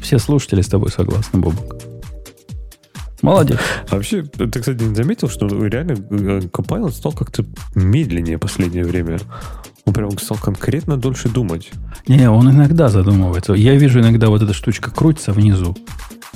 Все 0.00 0.18
слушатели 0.18 0.62
с 0.62 0.68
тобой 0.68 0.90
согласны, 0.90 1.38
Бобок. 1.38 1.97
Молодец. 3.22 3.58
Вообще, 3.90 4.22
ты, 4.22 4.60
кстати, 4.60 4.82
не 4.82 4.94
заметил, 4.94 5.28
что 5.28 5.46
реально 5.46 5.92
э, 5.92 6.40
Copilot 6.52 6.92
стал 6.92 7.12
как-то 7.12 7.44
медленнее 7.74 8.36
в 8.36 8.40
последнее 8.40 8.84
время? 8.84 9.18
Он 9.84 9.92
прям 9.92 10.10
стал 10.18 10.36
конкретно 10.36 10.96
дольше 10.96 11.28
думать. 11.28 11.70
Не, 12.06 12.30
он 12.30 12.50
иногда 12.50 12.88
задумывается. 12.88 13.54
Я 13.54 13.74
вижу 13.74 14.00
иногда 14.00 14.28
вот 14.28 14.42
эта 14.42 14.52
штучка 14.52 14.90
крутится 14.90 15.32
внизу. 15.32 15.76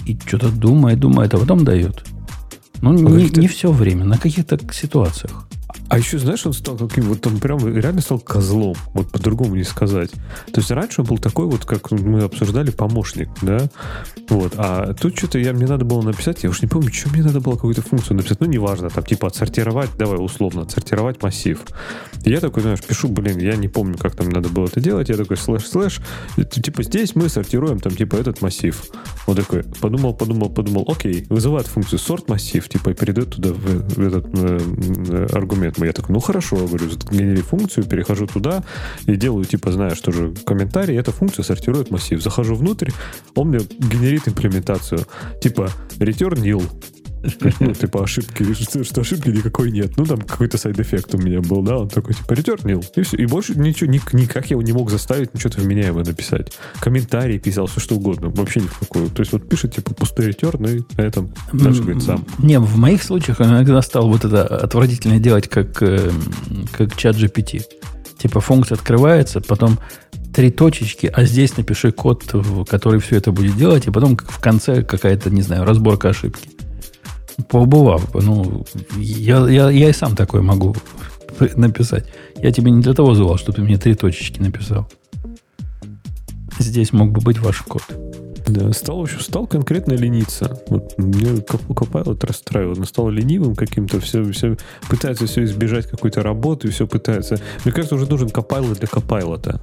И 0.06 0.18
что-то 0.26 0.50
думает, 0.50 0.98
думает, 0.98 1.34
а 1.34 1.38
потом 1.38 1.64
дает. 1.64 2.04
Ну, 2.80 2.92
не, 2.94 3.28
не 3.30 3.46
все 3.46 3.70
время, 3.70 4.04
на 4.04 4.18
каких-то 4.18 4.58
ситуациях. 4.72 5.46
А 5.92 5.98
еще, 5.98 6.18
знаешь, 6.18 6.46
он 6.46 6.54
стал 6.54 6.78
каким 6.78 7.04
вот 7.04 7.26
он 7.26 7.38
прям 7.38 7.58
реально 7.68 8.00
стал 8.00 8.18
козлом. 8.18 8.74
Вот 8.94 9.10
по-другому 9.10 9.56
не 9.56 9.62
сказать. 9.62 10.10
То 10.10 10.60
есть 10.62 10.70
раньше 10.70 11.02
он 11.02 11.06
был 11.06 11.18
такой 11.18 11.44
вот, 11.44 11.66
как 11.66 11.90
мы 11.90 12.22
обсуждали, 12.22 12.70
помощник, 12.70 13.28
да? 13.42 13.68
Вот. 14.30 14.54
А 14.56 14.94
тут 14.94 15.18
что-то 15.18 15.38
я, 15.38 15.52
мне 15.52 15.66
надо 15.66 15.84
было 15.84 16.00
написать, 16.00 16.44
я 16.44 16.48
уж 16.48 16.62
не 16.62 16.68
помню, 16.68 16.90
что 16.90 17.10
мне 17.10 17.22
надо 17.22 17.40
было 17.40 17.56
какую-то 17.56 17.82
функцию 17.82 18.16
написать. 18.16 18.40
Ну, 18.40 18.46
неважно, 18.46 18.88
там 18.88 19.04
типа 19.04 19.26
отсортировать, 19.26 19.90
давай 19.98 20.16
условно, 20.18 20.62
отсортировать 20.62 21.22
массив. 21.22 21.60
И 22.24 22.30
я 22.30 22.40
такой, 22.40 22.62
знаешь, 22.62 22.80
пишу, 22.80 23.08
блин, 23.08 23.36
я 23.36 23.54
не 23.56 23.68
помню, 23.68 23.98
как 23.98 24.16
там 24.16 24.30
надо 24.30 24.48
было 24.48 24.68
это 24.68 24.80
делать. 24.80 25.10
Я 25.10 25.18
такой, 25.18 25.36
слэш-слэш, 25.36 26.00
типа 26.50 26.84
здесь 26.84 27.14
мы 27.14 27.28
сортируем 27.28 27.80
там 27.80 27.94
типа 27.94 28.16
этот 28.16 28.40
массив. 28.40 28.82
Он 29.26 29.36
такой, 29.36 29.62
подумал, 29.62 30.14
подумал, 30.14 30.48
подумал, 30.48 30.88
окей, 30.88 31.26
вызывает 31.28 31.66
функцию 31.66 31.98
sort 31.98 32.30
массив, 32.30 32.66
типа 32.66 32.90
и 32.90 32.94
передает 32.94 33.34
туда 33.34 33.50
в, 33.52 33.58
в 33.58 34.00
этот 34.00 34.26
э, 34.32 34.58
э 35.10 35.26
аргумент. 35.32 35.81
Я 35.84 35.92
такой, 35.92 36.12
ну 36.12 36.20
хорошо, 36.20 36.56
говорю, 36.56 36.86
генери 37.10 37.42
функцию, 37.42 37.84
перехожу 37.84 38.26
туда 38.26 38.62
и 39.06 39.16
делаю, 39.16 39.44
типа, 39.44 39.72
знаешь, 39.72 40.00
тоже 40.00 40.34
комментарий, 40.46 40.96
эта 40.98 41.12
функция 41.12 41.42
сортирует 41.42 41.90
массив. 41.90 42.22
Захожу 42.22 42.54
внутрь, 42.54 42.90
он 43.34 43.48
мне 43.48 43.60
генерит 43.60 44.28
имплементацию. 44.28 45.00
Типа, 45.40 45.70
return 45.98 46.34
nil. 46.34 46.62
Ну, 47.60 47.72
типа 47.80 48.04
ошибки, 48.04 48.44
что, 48.84 49.00
ошибки 49.00 49.28
никакой 49.28 49.70
нет. 49.70 49.96
Ну, 49.96 50.04
там 50.04 50.20
какой-то 50.20 50.58
side-эффект 50.58 51.14
у 51.14 51.18
меня 51.18 51.40
был, 51.40 51.62
да, 51.62 51.78
он 51.78 51.88
такой, 51.88 52.14
типа, 52.14 52.32
return 52.32 52.84
И 52.96 53.02
все. 53.02 53.16
И 53.16 53.26
больше 53.26 53.54
ничего, 53.54 53.90
никак 53.90 54.46
я 54.46 54.54
его 54.54 54.62
не 54.62 54.72
мог 54.72 54.90
заставить 54.90 55.34
ничего-то 55.34 55.60
вменяемое 55.60 56.04
написать. 56.04 56.52
Комментарий 56.80 57.38
писал, 57.38 57.66
все 57.66 57.80
что 57.80 57.96
угодно. 57.96 58.30
Вообще 58.30 58.60
ни 58.60 58.66
в 58.66 58.78
какую. 58.78 59.10
То 59.10 59.20
есть 59.20 59.32
вот 59.32 59.48
пишет, 59.48 59.74
типа, 59.74 59.94
пустой 59.94 60.30
return, 60.30 60.78
и 60.78 60.96
на 60.96 61.02
этом 61.02 61.32
дальше 61.52 61.82
говорит 61.82 62.02
сам. 62.02 62.24
Не, 62.38 62.58
в 62.58 62.76
моих 62.76 63.02
случаях 63.02 63.40
он 63.40 63.48
иногда 63.48 63.80
стал 63.82 64.08
вот 64.08 64.24
это 64.24 64.44
отвратительно 64.44 65.18
делать, 65.18 65.48
как, 65.48 65.82
э, 65.82 66.10
как 66.72 66.96
ChatGPT. 66.96 67.62
Типа 68.18 68.40
функция 68.40 68.76
открывается, 68.76 69.40
потом 69.40 69.78
три 70.32 70.50
точечки, 70.50 71.06
а 71.12 71.24
здесь 71.24 71.56
напиши 71.56 71.92
код, 71.92 72.24
который 72.68 73.00
все 73.00 73.16
это 73.16 73.32
будет 73.32 73.56
делать, 73.56 73.86
и 73.86 73.90
потом 73.90 74.16
в 74.16 74.40
конце 74.40 74.82
какая-то, 74.82 75.30
не 75.30 75.42
знаю, 75.42 75.64
разборка 75.64 76.10
ошибки. 76.10 76.48
Поубывав 77.48 78.10
бы. 78.12 78.22
Ну, 78.22 78.64
я, 78.96 79.48
я, 79.48 79.70
я 79.70 79.88
и 79.88 79.92
сам 79.92 80.16
такой 80.16 80.42
могу 80.42 80.74
написать. 81.56 82.06
Я 82.36 82.52
тебе 82.52 82.70
не 82.70 82.82
для 82.82 82.94
того 82.94 83.14
звал, 83.14 83.36
чтобы 83.36 83.56
ты 83.56 83.62
мне 83.62 83.78
три 83.78 83.94
точечки 83.94 84.40
написал. 84.40 84.88
Здесь 86.58 86.92
мог 86.92 87.10
бы 87.12 87.20
быть 87.20 87.38
ваш 87.38 87.62
код. 87.62 87.82
Да, 88.46 88.72
стал 88.72 89.04
еще 89.04 89.20
стал 89.20 89.46
конкретно 89.46 89.92
лениться. 89.92 90.60
Вот 90.68 90.94
мне 90.98 91.30
Copilot 91.32 92.26
расстраивает. 92.26 92.78
Он 92.78 92.84
стал 92.84 93.08
ленивым 93.10 93.54
каким-то, 93.54 94.00
все, 94.00 94.24
все 94.32 94.56
пытается 94.88 95.26
все 95.26 95.44
избежать 95.44 95.86
какой-то 95.86 96.22
работы, 96.22 96.70
все 96.70 96.86
пытается. 96.86 97.40
Мне 97.64 97.72
кажется, 97.72 97.94
уже 97.94 98.06
нужен 98.06 98.28
Copilot 98.28 98.78
для 98.78 98.88
Copilot. 98.88 99.60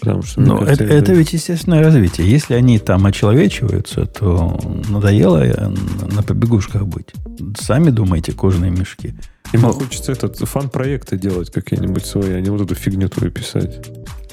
Потому 0.00 0.22
что, 0.22 0.40
Но 0.40 0.58
кажется, 0.58 0.84
это, 0.84 0.94
это 0.94 1.12
ведь 1.12 1.32
естественное 1.32 1.82
развитие. 1.82 2.30
Если 2.30 2.54
они 2.54 2.78
там 2.78 3.06
очеловечиваются, 3.06 4.06
то 4.06 4.58
надоело 4.88 5.72
на 6.12 6.22
побегушках 6.22 6.86
быть. 6.86 7.12
Сами 7.58 7.90
думайте, 7.90 8.32
кожаные 8.32 8.70
мешки. 8.70 9.14
Им 9.52 9.62
Но... 9.62 9.72
хочется 9.72 10.12
этот 10.12 10.36
фан-проекты 10.36 11.16
делать 11.16 11.50
какие-нибудь 11.50 12.04
свои, 12.04 12.32
а 12.32 12.40
не 12.40 12.50
вот 12.50 12.60
эту 12.60 12.74
фигню 12.74 13.08
твою 13.08 13.32
писать. 13.32 13.80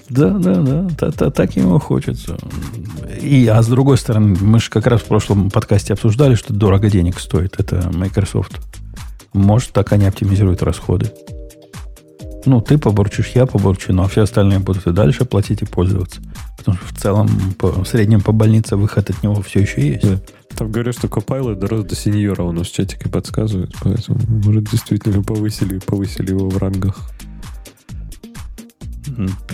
Да, 0.10 0.30
да, 0.30 0.62
да, 0.62 0.88
та, 0.98 1.12
та, 1.12 1.32
так 1.32 1.56
ему 1.56 1.80
хочется. 1.80 2.38
И, 3.22 3.48
а 3.48 3.62
с 3.62 3.68
другой 3.68 3.98
стороны, 3.98 4.38
мы 4.40 4.60
же 4.60 4.70
как 4.70 4.86
раз 4.88 5.02
в 5.02 5.06
прошлом 5.06 5.50
подкасте 5.50 5.94
обсуждали, 5.94 6.36
что 6.36 6.54
дорого 6.54 6.90
денег 6.90 7.20
стоит. 7.20 7.60
Это 7.60 7.90
Microsoft. 7.94 8.62
Может, 9.34 9.72
так 9.72 9.92
они 9.94 10.06
оптимизируют 10.06 10.62
расходы. 10.62 11.12
Ну, 12.46 12.62
ты 12.62 12.78
поборчишь, 12.78 13.32
я 13.34 13.48
поборчу, 13.48 13.92
ну, 13.92 14.04
а 14.04 14.08
все 14.08 14.22
остальные 14.22 14.60
будут 14.60 14.86
и 14.86 14.92
дальше 14.92 15.26
платить 15.26 15.64
и 15.64 15.66
пользоваться. 15.66 16.22
Потому 16.58 16.78
что 16.78 16.88
в 16.88 16.98
целом, 16.98 17.30
по, 17.58 17.72
в 17.84 17.88
среднем 17.88 18.22
по 18.22 18.32
больнице 18.32 18.76
выход 18.76 19.10
от 19.10 19.24
него 19.24 19.42
все 19.42 19.62
еще 19.62 19.88
есть. 19.88 20.08
Да. 20.08 20.22
Там 20.56 20.72
говорят, 20.72 20.96
что 20.96 21.08
Copilot 21.08 21.56
дорос 21.56 21.86
до 21.86 21.96
сеньора, 21.96 22.44
у 22.44 22.52
нас 22.52 22.68
в 22.68 22.74
чатике 22.74 23.10
подсказывают, 23.10 23.76
поэтому, 23.82 24.20
может, 24.28 24.70
действительно 24.70 25.24
повысили, 25.24 25.80
повысили 25.80 26.32
его 26.32 26.48
в 26.48 26.58
рангах. 26.58 26.98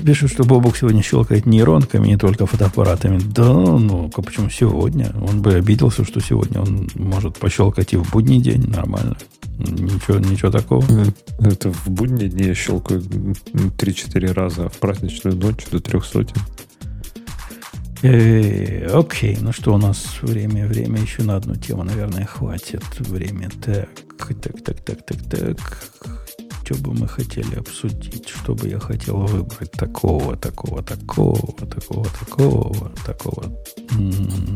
Пишут, 0.04 0.32
что 0.32 0.44
Бобок 0.44 0.78
сегодня 0.78 1.02
щелкает 1.02 1.46
нейронками, 1.46 2.08
не 2.08 2.18
только 2.18 2.46
фотоаппаратами. 2.46 3.20
Да, 3.20 3.54
ну, 3.54 4.10
почему 4.10 4.50
сегодня? 4.50 5.14
Он 5.28 5.42
бы 5.42 5.54
обиделся, 5.54 6.06
что 6.06 6.20
сегодня 6.20 6.62
он 6.62 6.90
может 6.96 7.38
пощелкать 7.38 7.94
и 7.94 7.98
в 7.98 8.10
будний 8.12 8.42
день 8.42 8.68
нормально. 8.68 9.18
Ничего, 9.58 10.18
ничего 10.18 10.52
такого. 10.52 10.84
Это 11.40 11.72
в 11.72 11.90
будние 11.90 12.30
дни 12.30 12.46
я 12.46 12.56
щелкаю 12.56 13.02
3-4 13.02 14.34
раза, 14.34 14.66
а 14.66 14.70
в 14.70 14.78
праздничную 14.78 15.38
ночь 15.38 15.66
до 15.72 15.80
трех 15.80 16.06
сотен. 16.06 16.38
Э, 18.04 18.88
окей, 18.88 19.38
ну 19.40 19.52
что 19.52 19.76
у 19.76 19.78
нас 19.78 20.18
время, 20.24 20.66
время 20.66 21.00
еще 21.00 21.22
на 21.22 21.36
одну 21.36 21.56
тему, 21.56 21.84
наверное, 21.84 22.26
хватит. 22.26 22.84
Время. 23.00 23.50
Так, 23.64 23.90
так, 24.18 24.64
так, 24.64 24.82
так, 24.82 25.06
так, 25.06 25.22
так. 25.30 26.21
Что 26.72 26.84
бы 26.84 26.94
мы 26.94 27.08
хотели 27.08 27.56
обсудить, 27.56 28.30
что 28.30 28.56
бы 28.56 28.68
я 28.68 28.80
хотел 28.80 29.18
выбрать 29.18 29.72
такого, 29.72 30.38
такого, 30.38 30.82
такого, 30.84 31.54
такого, 31.68 32.06
такого, 32.20 32.92
такого. 33.06 33.44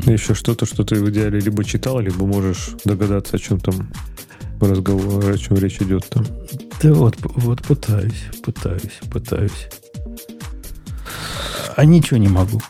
Еще 0.06 0.34
что-то, 0.34 0.66
что 0.66 0.84
ты 0.84 0.96
в 0.96 1.10
идеале 1.10 1.40
либо 1.40 1.64
читал, 1.64 2.00
либо 2.00 2.26
можешь 2.26 2.72
догадаться, 2.86 3.36
о 3.36 3.40
чем 3.40 3.60
там 3.60 3.92
разговор, 4.62 5.30
о 5.30 5.38
чем 5.38 5.58
речь 5.58 5.82
идет 5.82 6.08
там. 6.10 6.26
Да 6.82 6.94
вот, 6.94 7.18
вот 7.22 7.62
пытаюсь, 7.64 8.24
пытаюсь, 8.44 9.00
пытаюсь. 9.12 9.68
А 11.76 11.86
ничего 11.86 12.18
не 12.18 12.30
могу. 12.30 12.62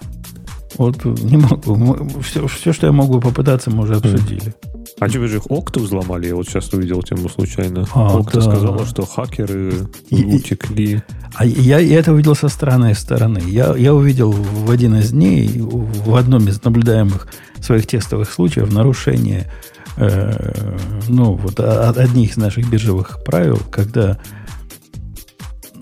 Вот 0.78 1.06
не 1.06 1.38
могу. 1.38 2.22
Все, 2.22 2.48
все 2.48 2.74
что 2.74 2.88
я 2.88 2.94
могу 2.94 3.20
попытаться, 3.22 3.70
мы 3.70 3.84
уже 3.84 3.96
обсудили. 3.96 4.56
А 5.00 5.10
тебе 5.10 5.28
же 5.28 5.38
их 5.38 5.44
Окту 5.50 5.82
взломали? 5.82 6.28
Я 6.28 6.36
вот 6.36 6.48
сейчас 6.48 6.72
увидел 6.72 7.02
тему 7.04 7.28
случайно. 7.28 7.86
А, 7.94 8.18
Окта 8.18 8.40
да. 8.40 8.42
сказала, 8.42 8.86
что 8.86 9.06
хакеры 9.06 9.74
и, 10.10 10.24
утекли. 10.24 11.04
А 11.34 11.46
я, 11.46 11.80
я 11.80 12.00
это 12.00 12.14
увидел 12.14 12.34
со 12.34 12.48
странной 12.48 12.96
стороны. 12.96 13.42
Я, 13.46 13.76
я 13.76 13.94
увидел 13.94 14.32
в 14.32 14.72
один 14.72 14.96
из 14.96 15.12
дней, 15.12 15.52
в 15.60 16.16
одном 16.16 16.48
из 16.48 16.64
наблюдаемых 16.64 17.28
своих 17.60 17.88
тестовых 17.88 18.32
случаев, 18.32 18.72
нарушение 18.72 19.52
э, 19.98 20.78
ну, 21.10 21.34
вот, 21.34 21.60
одних 21.60 22.32
из 22.32 22.38
наших 22.38 22.70
биржевых 22.70 23.22
правил, 23.26 23.60
когда 23.70 24.18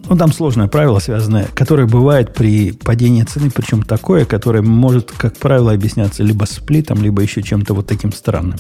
ну, 0.09 0.17
там 0.17 0.33
сложное 0.33 0.67
правило 0.67 0.99
связанное, 0.99 1.47
которое 1.53 1.87
бывает 1.87 2.33
при 2.33 2.71
падении 2.71 3.23
цены, 3.23 3.51
причем 3.51 3.83
такое, 3.83 4.25
которое 4.25 4.61
может, 4.61 5.11
как 5.11 5.37
правило, 5.37 5.71
объясняться 5.71 6.23
либо 6.23 6.45
сплитом, 6.45 7.01
либо 7.03 7.21
еще 7.21 7.41
чем-то 7.41 7.73
вот 7.73 7.87
таким 7.87 8.11
странным. 8.11 8.57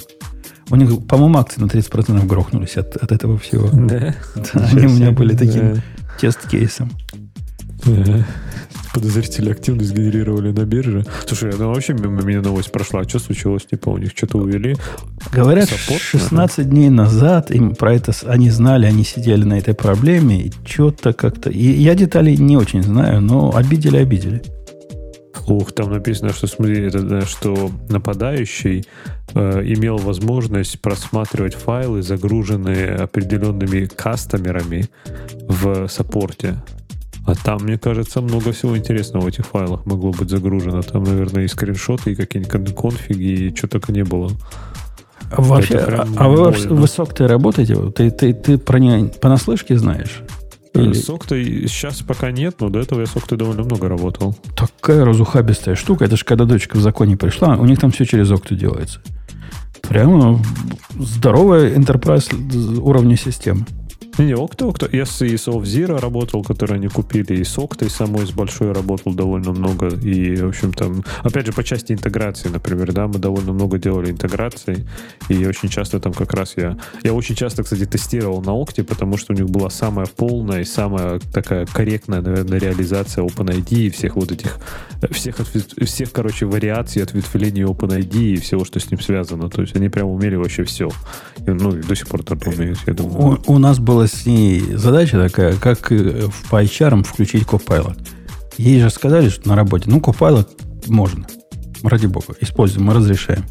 У 0.73 0.75
них, 0.75 1.05
по-моему, 1.05 1.37
акции 1.37 1.61
на 1.61 1.65
30% 1.65 2.25
грохнулись 2.25 2.77
от, 2.77 2.95
от 2.95 3.11
этого 3.11 3.37
всего. 3.37 3.69
Да? 3.71 4.15
да 4.35 4.69
они 4.71 4.87
у 4.87 4.89
меня 4.89 5.11
были 5.11 5.35
таким 5.35 5.75
да. 5.75 5.81
тест-кейсом. 6.19 6.89
Да. 7.85 8.25
Подозрители 8.91 9.51
активность 9.51 9.93
генерировали 9.93 10.51
на 10.51 10.65
бирже. 10.65 11.05
Слушай, 11.27 11.53
ну 11.59 11.67
вообще 11.67 11.93
мимо 11.93 12.23
меня 12.23 12.41
новость 12.41 12.71
прошла. 12.71 13.01
А 13.01 13.03
что 13.07 13.19
случилось? 13.19 13.67
Типа 13.69 13.89
у 13.89 13.99
них 13.99 14.13
что-то 14.15 14.39
увели? 14.39 14.75
Говорят, 15.31 15.69
Саппорт, 15.69 16.01
16 16.01 16.31
наверное? 16.57 16.71
дней 16.71 16.89
назад 16.89 17.51
им 17.51 17.75
про 17.75 17.93
это 17.93 18.11
они 18.25 18.49
знали, 18.49 18.87
они 18.87 19.03
сидели 19.03 19.43
на 19.43 19.59
этой 19.59 19.75
проблеме, 19.75 20.41
и 20.41 20.53
что-то 20.65 21.13
как-то... 21.13 21.51
И 21.51 21.71
я 21.83 21.93
деталей 21.93 22.35
не 22.37 22.57
очень 22.57 22.81
знаю, 22.81 23.21
но 23.21 23.55
обидели-обидели. 23.55 24.41
Ух, 25.47 25.71
там 25.73 25.91
написано, 25.91 26.31
что 26.31 26.47
смотри, 26.47 26.87
это, 26.87 27.25
что 27.25 27.69
нападающий 27.89 28.85
э, 29.33 29.61
имел 29.65 29.97
возможность 29.97 30.79
просматривать 30.81 31.53
файлы, 31.53 32.01
загруженные 32.01 32.95
определенными 32.95 33.85
кастомерами 33.85 34.85
в 35.47 35.87
саппорте. 35.87 36.63
А 37.25 37.35
там, 37.35 37.63
мне 37.63 37.77
кажется, 37.77 38.21
много 38.21 38.51
всего 38.51 38.77
интересного 38.77 39.23
в 39.23 39.27
этих 39.27 39.45
файлах 39.45 39.85
могло 39.85 40.11
быть 40.11 40.29
загружено. 40.29 40.81
Там, 40.81 41.03
наверное, 41.03 41.43
и 41.43 41.47
скриншоты, 41.47 42.11
и 42.11 42.15
какие-нибудь 42.15 42.75
конфиги, 42.75 43.23
и 43.23 43.55
что 43.55 43.67
только 43.67 43.91
не 43.91 44.03
было. 44.03 44.29
Вообще, 45.31 45.77
а, 45.77 46.07
а 46.17 46.27
вы 46.27 46.51
в 46.51 46.83
SOC-то 46.83 47.27
работаете? 47.27 47.75
Ты, 47.91 48.11
ты, 48.11 48.33
ты 48.33 48.57
про 48.57 48.77
нее 48.77 49.09
понаслышке 49.21 49.77
знаешь? 49.77 50.21
Или... 50.73 50.93
Сок-то 50.93 51.35
сейчас 51.43 52.01
пока 52.01 52.31
нет, 52.31 52.55
но 52.59 52.69
до 52.69 52.79
этого 52.79 53.01
я 53.01 53.05
сок-то 53.05 53.35
довольно 53.35 53.63
много 53.63 53.87
работал. 53.87 54.35
Такая 54.55 55.05
разухабистая 55.05 55.75
штука. 55.75 56.05
Это 56.05 56.17
же 56.17 56.25
когда 56.25 56.45
дочка 56.45 56.77
в 56.77 56.81
законе 56.81 57.15
пришла, 57.15 57.55
у 57.57 57.65
них 57.65 57.79
там 57.79 57.91
все 57.91 58.05
через 58.05 58.31
Окту 58.31 58.55
делается. 58.55 58.99
Прямо 59.81 60.41
здоровая 60.97 61.75
enterprise 61.75 62.33
уровня 62.79 63.17
системы. 63.17 63.65
Не, 64.17 64.33
Окта, 64.33 64.67
Окта. 64.67 64.87
Я 64.91 65.05
с, 65.05 65.21
с 65.21 65.47
Zero 65.47 65.99
работал, 65.99 66.43
который 66.43 66.75
они 66.75 66.87
купили, 66.87 67.35
и 67.35 67.43
с 67.43 67.57
Октой 67.57 67.89
самой, 67.89 68.27
с 68.27 68.31
большой 68.31 68.71
работал 68.71 69.13
довольно 69.13 69.51
много. 69.51 69.87
И, 69.87 70.35
в 70.35 70.49
общем, 70.49 70.71
там, 70.71 71.03
опять 71.23 71.47
же, 71.47 71.51
по 71.51 71.63
части 71.63 71.93
интеграции, 71.93 72.49
например, 72.49 72.91
да, 72.91 73.07
мы 73.07 73.15
довольно 73.15 73.53
много 73.53 73.79
делали 73.79 74.11
интеграции, 74.11 74.87
и 75.29 75.45
очень 75.47 75.69
часто 75.69 75.99
там 75.99 76.13
как 76.13 76.33
раз 76.33 76.53
я... 76.57 76.77
Я 77.03 77.13
очень 77.13 77.35
часто, 77.35 77.63
кстати, 77.63 77.85
тестировал 77.85 78.41
на 78.43 78.53
Окте, 78.53 78.83
потому 78.83 79.17
что 79.17 79.33
у 79.33 79.35
них 79.35 79.49
была 79.49 79.69
самая 79.71 80.05
полная 80.05 80.61
и 80.61 80.65
самая 80.65 81.19
такая 81.19 81.65
корректная, 81.65 82.21
наверное, 82.21 82.59
реализация 82.59 83.23
OpenID 83.23 83.73
и 83.73 83.89
всех 83.89 84.15
вот 84.15 84.31
этих... 84.31 84.59
Всех, 85.11 85.37
всех 85.81 86.11
короче, 86.11 86.45
вариаций, 86.45 87.01
ответвлений 87.01 87.63
OpenID 87.63 88.15
и 88.15 88.37
всего, 88.37 88.63
что 88.63 88.79
с 88.79 88.89
ним 88.89 89.01
связано. 89.01 89.49
То 89.49 89.61
есть 89.61 89.75
они 89.75 89.89
прям 89.89 90.07
умели 90.07 90.35
вообще 90.35 90.63
все. 90.63 90.89
И, 91.45 91.49
ну, 91.49 91.75
и 91.75 91.81
до 91.81 91.95
сих 91.95 92.07
пор 92.07 92.23
так 92.23 92.45
умеют, 92.47 92.79
я 92.85 92.93
думаю. 92.93 93.41
У, 93.47 93.53
у 93.53 93.57
нас 93.57 93.79
было 93.79 94.02
была 94.03 94.07
с 94.07 94.25
ней 94.25 94.61
задача 94.75 95.17
такая, 95.17 95.55
как 95.55 95.89
в 95.89 96.51
PyCharm 96.51 97.03
включить 97.03 97.43
Copilot. 97.43 97.97
Ей 98.57 98.81
же 98.81 98.89
сказали, 98.89 99.29
что 99.29 99.47
на 99.47 99.55
работе, 99.55 99.89
ну, 99.89 99.99
Copilot 99.99 100.47
можно. 100.87 101.25
Ради 101.83 102.07
бога, 102.07 102.35
используем, 102.41 102.85
мы 102.85 102.93
разрешаем. 102.93 103.45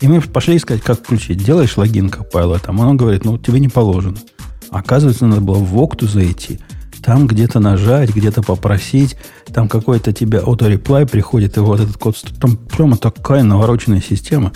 И 0.00 0.08
мы 0.08 0.20
пошли 0.20 0.56
искать, 0.56 0.82
как 0.82 1.00
включить. 1.00 1.44
Делаешь 1.44 1.76
логин 1.76 2.08
Copilot, 2.08 2.62
а 2.66 2.72
он 2.72 2.96
говорит, 2.96 3.24
ну, 3.24 3.38
тебе 3.38 3.60
не 3.60 3.68
положено. 3.68 4.18
Оказывается, 4.70 5.26
надо 5.26 5.40
было 5.40 5.58
в 5.58 5.76
Окту 5.82 6.06
зайти, 6.06 6.60
там 7.08 7.26
где-то 7.26 7.58
нажать, 7.58 8.14
где-то 8.14 8.42
попросить, 8.42 9.16
там 9.46 9.66
какой-то 9.66 10.12
тебе 10.12 10.40
auto-reply 10.40 11.08
приходит, 11.08 11.56
и 11.56 11.60
вот 11.60 11.80
этот 11.80 11.96
код... 11.96 12.22
Там 12.38 12.58
прямо 12.58 12.98
такая 12.98 13.42
навороченная 13.44 14.02
система. 14.02 14.52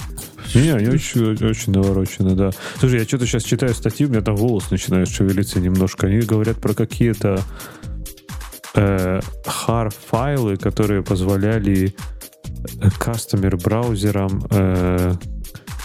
Не, 0.55 0.69
они 0.69 0.89
очень, 0.89 1.33
очень 1.47 1.73
наворочены, 1.73 2.35
да. 2.35 2.51
Слушай, 2.79 2.99
я 2.99 3.05
что-то 3.07 3.27
сейчас 3.27 3.45
читаю 3.45 3.73
статью, 3.73 4.09
у 4.09 4.11
меня 4.11 4.21
там 4.21 4.37
волос 4.37 4.71
начинает 4.71 5.09
шевелиться 5.09 5.61
немножко. 5.61 6.09
Они 6.09 6.21
говорят 6.21 6.59
про 6.59 6.75
какие-то 6.75 7.41
э, 8.75 9.21
har-файлы, 9.47 10.59
которые 10.59 11.03
позволяли 11.03 11.95
э, 12.83 12.91
кастомер-браузерам 12.99 14.47
э, 14.51 15.15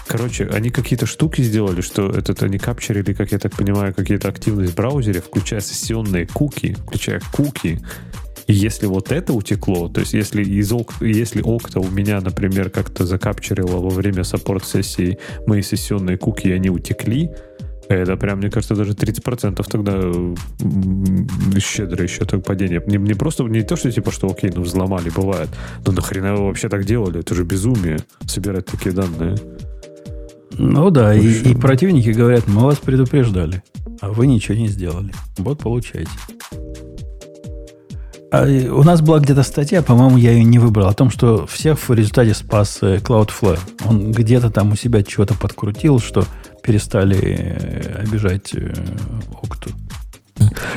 Короче, 0.08 0.48
они 0.48 0.70
какие-то 0.70 1.06
штуки 1.06 1.42
сделали, 1.42 1.82
что 1.82 2.10
этот 2.10 2.42
они 2.42 2.58
капчерили, 2.58 3.14
как 3.14 3.32
я 3.32 3.40
так 3.40 3.56
понимаю, 3.56 3.94
какие-то 3.94 4.30
активность 4.30 4.72
в 4.72 4.76
браузере, 4.76 5.22
включая 5.22 5.60
сессионные 5.60 6.26
куки, 6.26 6.76
включая 6.86 7.22
куки, 7.34 7.80
и 8.48 8.54
если 8.54 8.86
вот 8.86 9.12
это 9.12 9.34
утекло, 9.34 9.90
то 9.90 10.00
есть 10.00 10.14
если 10.14 10.42
из 10.42 10.72
ок, 10.72 10.94
если 11.02 11.42
окта 11.42 11.82
у 11.82 11.90
меня, 11.90 12.22
например, 12.22 12.70
как-то 12.70 13.06
закапчерило 13.06 13.78
во 13.78 13.90
время 13.90 14.24
саппорт-сессии 14.24 15.18
мои 15.46 15.62
сессионные 15.62 16.18
куки, 16.18 16.48
и 16.48 16.54
они 16.54 16.70
утекли, 16.70 17.30
это 17.90 18.16
прям, 18.16 18.40
мне 18.40 18.50
кажется, 18.50 18.76
даже 18.76 18.94
30% 18.94 19.66
тогда 19.70 21.60
щедро 21.60 22.04
еще 22.04 22.26
так 22.26 22.44
падение. 22.44 22.82
Не, 22.86 22.98
не 22.98 23.14
просто, 23.14 23.44
не 23.44 23.64
то, 23.64 23.76
что 23.76 23.92
типа, 23.92 24.12
что 24.12 24.28
окей, 24.28 24.52
ну 24.54 24.62
взломали, 24.62 25.10
бывает. 25.10 25.50
Но 25.86 25.92
нахрена 25.92 26.36
вы 26.36 26.48
вообще 26.48 26.70
так 26.70 26.86
делали? 26.86 27.20
Это 27.20 27.36
же 27.36 27.44
безумие, 27.44 28.00
собирать 28.26 28.66
такие 28.66 28.94
данные. 28.94 29.38
Ну 30.52 30.90
да, 30.90 31.14
и, 31.14 31.52
и 31.52 31.56
противники 31.56 32.10
говорят, 32.10 32.48
мы 32.48 32.64
вас 32.64 32.78
предупреждали, 32.78 33.64
а 34.02 34.10
вы 34.10 34.28
ничего 34.28 34.58
не 34.58 34.68
сделали. 34.68 35.12
Вот 35.38 35.60
получайте. 35.60 36.10
А 38.30 38.44
у 38.44 38.84
нас 38.84 39.02
была 39.02 39.20
где-то 39.20 39.44
статья, 39.44 39.82
по-моему, 39.82 40.18
я 40.18 40.32
ее 40.32 40.44
не 40.44 40.60
выбрал, 40.60 40.88
о 40.88 40.94
том, 40.94 41.10
что 41.10 41.48
всех 41.48 41.80
в 41.80 41.94
результате 41.94 42.34
спас 42.34 42.80
э, 42.82 42.98
Cloudflare. 42.98 43.60
Он 43.86 44.12
где-то 44.12 44.50
там 44.50 44.74
у 44.74 44.76
себя 44.76 45.02
чего-то 45.02 45.34
подкрутил, 45.34 46.00
что 46.00 46.26
перестали 46.62 47.18
э, 47.18 48.04
обижать 48.04 48.54
э, 48.54 48.74
Окту. 49.42 49.70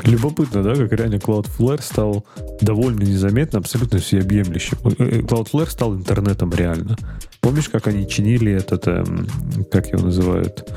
Любопытно, 0.05 0.63
да, 0.63 0.75
как 0.77 0.93
реально 0.93 1.17
Cloudflare 1.17 1.83
стал 1.83 2.25
довольно 2.61 3.03
незаметно, 3.03 3.59
абсолютно 3.59 3.99
всеобъемлющим. 3.99 4.79
Cloudflare 4.79 5.69
стал 5.69 5.97
интернетом 5.97 6.53
реально. 6.53 6.97
Помнишь, 7.41 7.69
как 7.69 7.87
они 7.87 8.09
чинили 8.09 8.53
этот, 8.53 8.87
эм, 8.87 9.27
как 9.71 9.89
его 9.89 10.03
называют, 10.03 10.69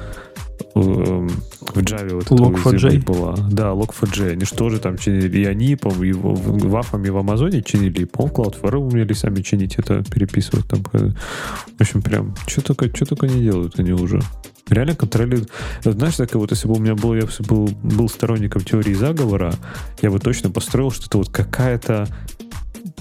Эм, 0.75 1.27
в 1.61 1.77
Java 1.77 2.15
вот 2.15 2.31
Log4j 2.31 3.05
была. 3.05 3.35
Да, 3.51 3.71
Log4j. 3.73 4.31
Они 4.31 4.45
что 4.45 4.69
же 4.69 4.79
там 4.79 4.97
чинили? 4.97 5.39
И 5.39 5.45
они, 5.45 5.75
по-моему, 5.75 6.33
в, 6.33 6.67
в 6.67 6.75
Афаме 6.75 7.11
в 7.11 7.17
Амазоне 7.17 7.61
чинили, 7.61 8.01
и, 8.01 8.05
по-моему, 8.05 8.35
Cloudflare 8.35 8.77
умели 8.77 9.13
сами 9.13 9.41
чинить 9.41 9.75
это, 9.75 10.03
переписывать 10.03 10.67
там. 10.67 10.83
В 10.83 11.81
общем, 11.81 12.01
прям, 12.01 12.35
что 12.47 12.61
только, 12.61 12.95
что 12.95 13.05
только 13.05 13.27
не 13.27 13.41
делают 13.41 13.79
они 13.79 13.91
уже. 13.91 14.21
Реально 14.69 14.95
контролируют. 14.95 15.49
Знаешь, 15.83 16.15
так 16.15 16.33
вот, 16.35 16.49
если 16.51 16.67
бы 16.67 16.75
у 16.75 16.79
меня 16.79 16.95
был, 16.95 17.13
я 17.13 17.27
был, 17.47 17.69
был 17.83 18.09
сторонником 18.09 18.63
теории 18.63 18.93
заговора, 18.93 19.53
я 20.01 20.09
бы 20.09 20.19
точно 20.19 20.49
построил, 20.49 20.89
что 20.89 21.05
это 21.05 21.17
вот 21.19 21.29
какая-то 21.29 22.07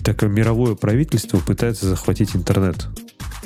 такое 0.03 0.29
мировое 0.29 0.75
правительство 0.75 1.39
пытается 1.39 1.89
захватить 1.89 2.35
интернет 2.35 2.89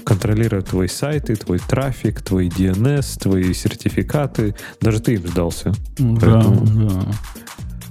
контролирует 0.06 0.66
твои 0.66 0.86
сайты, 0.86 1.34
твой 1.34 1.58
трафик, 1.58 2.22
твой 2.22 2.46
DNS, 2.46 3.18
твои 3.20 3.52
сертификаты. 3.52 4.54
Даже 4.80 5.00
ты 5.00 5.14
им 5.14 5.26
сдался. 5.26 5.74
Да, 5.98 6.20
Поэтому... 6.20 6.66
да. 6.66 7.02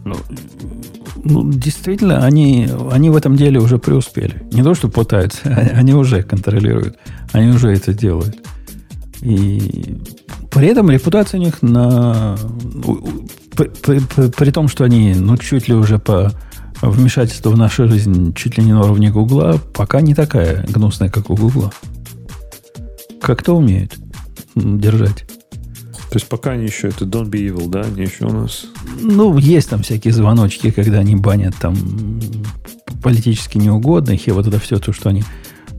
Ну, 0.06 0.16
ну, 1.24 1.52
действительно, 1.52 2.24
они, 2.26 2.70
они 2.92 3.10
в 3.10 3.18
этом 3.18 3.36
деле 3.36 3.60
уже 3.60 3.80
преуспели. 3.80 4.44
Не 4.54 4.64
то, 4.64 4.74
что 4.76 4.88
пытаются, 4.88 5.50
они 5.74 5.94
уже 5.94 6.24
контролируют. 6.24 6.98
Они 7.34 7.50
уже 7.50 7.72
это 7.72 7.94
делают. 7.94 8.38
И 9.22 9.98
при 10.52 10.68
этом 10.68 10.90
репутация 10.90 11.40
у 11.40 11.44
них 11.44 11.62
на... 11.62 12.38
при, 13.58 14.00
при, 14.00 14.30
при 14.30 14.52
том, 14.52 14.70
что 14.70 14.86
они, 14.86 15.16
ну, 15.16 15.36
чуть 15.38 15.68
ли 15.68 15.76
уже 15.76 16.00
по 16.00 16.32
вмешательству 16.82 17.52
в 17.52 17.58
нашу 17.58 17.88
жизнь 17.88 18.34
чуть 18.34 18.58
ли 18.58 18.64
не 18.64 18.72
на 18.72 18.82
уровне 18.82 19.12
Гугла, 19.12 19.60
пока 19.74 20.00
не 20.02 20.14
такая 20.14 20.66
гнусная, 20.68 21.10
как 21.10 21.30
у 21.30 21.36
Гугла. 21.36 21.72
Как-то 23.22 23.54
умеют 23.54 23.98
держать. 24.56 25.26
То 26.10 26.18
есть 26.18 26.28
пока 26.28 26.52
они 26.52 26.66
еще, 26.66 26.88
это 26.88 27.06
Don't 27.06 27.30
Be 27.30 27.50
Evil, 27.50 27.68
да, 27.68 27.82
они 27.82 28.04
еще 28.04 28.26
у 28.26 28.32
нас... 28.32 28.68
Ну, 29.02 29.38
есть 29.38 29.70
там 29.70 29.82
всякие 29.82 30.14
звоночки, 30.14 30.72
когда 30.72 31.00
они 31.00 31.16
банят 31.16 31.56
там 31.60 31.76
политически 33.04 33.58
неугодных, 33.58 34.28
и 34.28 34.32
вот 34.32 34.48
это 34.48 34.60
все 34.60 34.80
то, 34.80 34.94
что 34.94 35.10
они 35.10 35.24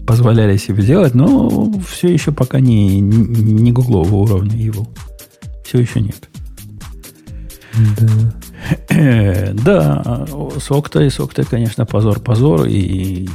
позволяли 0.07 0.57
себе 0.57 0.83
делать, 0.83 1.15
но 1.15 1.73
все 1.89 2.13
еще 2.13 2.33
пока 2.33 2.61
не, 2.61 3.01
не 3.01 3.73
гуглового 3.73 4.17
уровня 4.17 4.57
Evil. 4.57 4.87
Все 5.65 5.79
еще 5.79 6.01
нет. 6.01 6.29
Да. 7.99 8.33
да, 9.65 10.27
с 10.59 10.71
Октой, 10.71 11.11
с 11.11 11.21
Октой, 11.21 11.45
конечно, 11.45 11.87
позор-позор. 11.87 12.67
И 12.67 13.29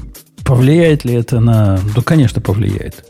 повлияет 0.43 1.05
ли 1.05 1.13
это 1.13 1.39
на... 1.39 1.79
Да, 1.95 2.01
конечно, 2.01 2.41
повлияет. 2.41 3.05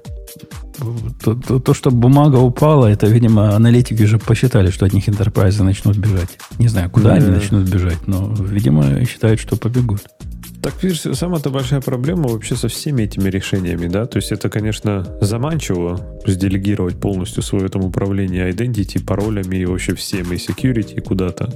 То, 1.24 1.36
то, 1.36 1.60
то, 1.60 1.74
что 1.74 1.92
бумага 1.92 2.38
упала, 2.38 2.88
это, 2.88 3.08
видимо, 3.08 3.56
аналитики 3.56 4.04
уже 4.04 4.18
посчитали, 4.18 4.72
что 4.72 4.86
от 4.86 4.94
них 4.94 5.08
интерпрайзы 5.08 5.64
начнут 5.64 5.98
бежать. 5.98 6.38
Не 6.60 6.68
знаю, 6.68 6.90
куда 6.90 7.10
да. 7.10 7.16
они 7.16 7.28
начнут 7.28 7.70
бежать, 7.70 8.08
но, 8.08 8.34
видимо, 8.34 9.06
считают, 9.06 9.40
что 9.40 9.56
побегут. 9.56 10.02
Так, 10.62 10.84
видишь, 10.84 11.02
самая-то 11.18 11.50
большая 11.50 11.82
проблема 11.82 12.28
вообще 12.28 12.56
со 12.56 12.68
всеми 12.68 13.04
этими 13.04 13.30
решениями, 13.30 13.88
да? 13.88 14.06
То 14.06 14.18
есть 14.18 14.32
это, 14.32 14.48
конечно, 14.48 15.18
заманчиво 15.20 16.20
сделегировать 16.28 17.00
полностью 17.00 17.42
свое 17.42 17.68
там 17.68 17.84
управление 17.84 18.52
identity, 18.52 19.04
паролями 19.04 19.58
и 19.58 19.66
вообще 19.66 19.96
всем, 19.96 20.32
и 20.32 20.36
security 20.36 21.02
куда-то. 21.02 21.52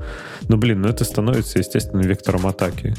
Но, 0.48 0.58
блин, 0.58 0.82
ну 0.82 0.88
это 0.88 1.04
становится, 1.06 1.60
естественно, 1.60 2.02
вектором 2.02 2.48
атаки. 2.48 2.96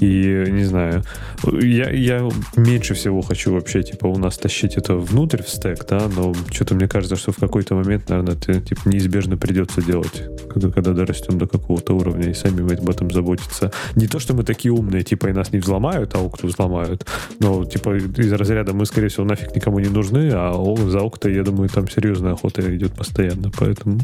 И 0.00 0.46
не 0.48 0.64
знаю, 0.64 1.04
я, 1.44 1.90
я 1.90 2.28
меньше 2.56 2.94
всего 2.94 3.20
хочу 3.20 3.52
вообще, 3.52 3.82
типа, 3.82 4.06
у 4.06 4.16
нас 4.16 4.38
тащить 4.38 4.76
это 4.76 4.96
внутрь 4.96 5.42
в 5.42 5.48
стек, 5.48 5.86
да, 5.86 6.08
но 6.16 6.34
что-то 6.50 6.74
мне 6.74 6.88
кажется, 6.88 7.16
что 7.16 7.32
в 7.32 7.36
какой-то 7.36 7.74
момент, 7.74 8.08
наверное, 8.08 8.34
это, 8.34 8.60
типа, 8.60 8.80
неизбежно 8.86 9.36
придется 9.36 9.82
делать, 9.82 10.22
когда, 10.48 10.70
когда 10.70 10.92
дорастем 10.92 11.38
до 11.38 11.46
какого-то 11.46 11.94
уровня 11.94 12.30
и 12.30 12.34
сами 12.34 12.60
об 12.60 12.88
этом 12.88 13.10
заботиться. 13.10 13.72
Не 13.94 14.06
то, 14.06 14.18
что 14.18 14.32
мы 14.32 14.42
такие 14.42 14.72
умные, 14.72 15.02
типа, 15.02 15.26
и 15.26 15.32
нас 15.32 15.52
не 15.52 15.58
взломают, 15.58 16.14
а 16.14 16.20
окто 16.20 16.46
взломают, 16.46 17.06
но, 17.38 17.64
типа, 17.66 17.96
из 17.96 18.32
разряда 18.32 18.72
мы, 18.72 18.86
скорее 18.86 19.08
всего, 19.08 19.26
нафиг 19.26 19.54
никому 19.54 19.80
не 19.80 19.88
нужны, 19.88 20.30
а 20.32 20.52
за 20.88 21.00
окто, 21.00 21.28
я 21.28 21.42
думаю, 21.42 21.68
там 21.68 21.88
серьезная 21.90 22.32
охота 22.32 22.62
идет 22.74 22.92
постоянно, 22.92 23.50
поэтому 23.50 24.00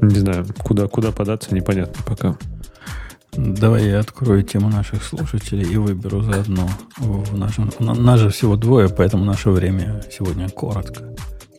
не 0.00 0.18
знаю, 0.18 0.46
куда, 0.64 0.88
куда 0.88 1.12
податься, 1.12 1.54
непонятно 1.54 2.02
пока. 2.06 2.36
Давай 3.36 3.86
я 3.86 4.00
открою 4.00 4.42
тему 4.42 4.68
наших 4.68 5.02
слушателей 5.02 5.72
и 5.72 5.76
выберу 5.76 6.20
заодно 6.22 6.68
в 6.98 7.36
нашем... 7.38 7.70
Нас 7.80 8.20
же 8.20 8.28
всего 8.28 8.56
двое, 8.56 8.90
поэтому 8.90 9.24
наше 9.24 9.50
время 9.50 10.04
сегодня 10.12 10.50
коротко. 10.50 11.14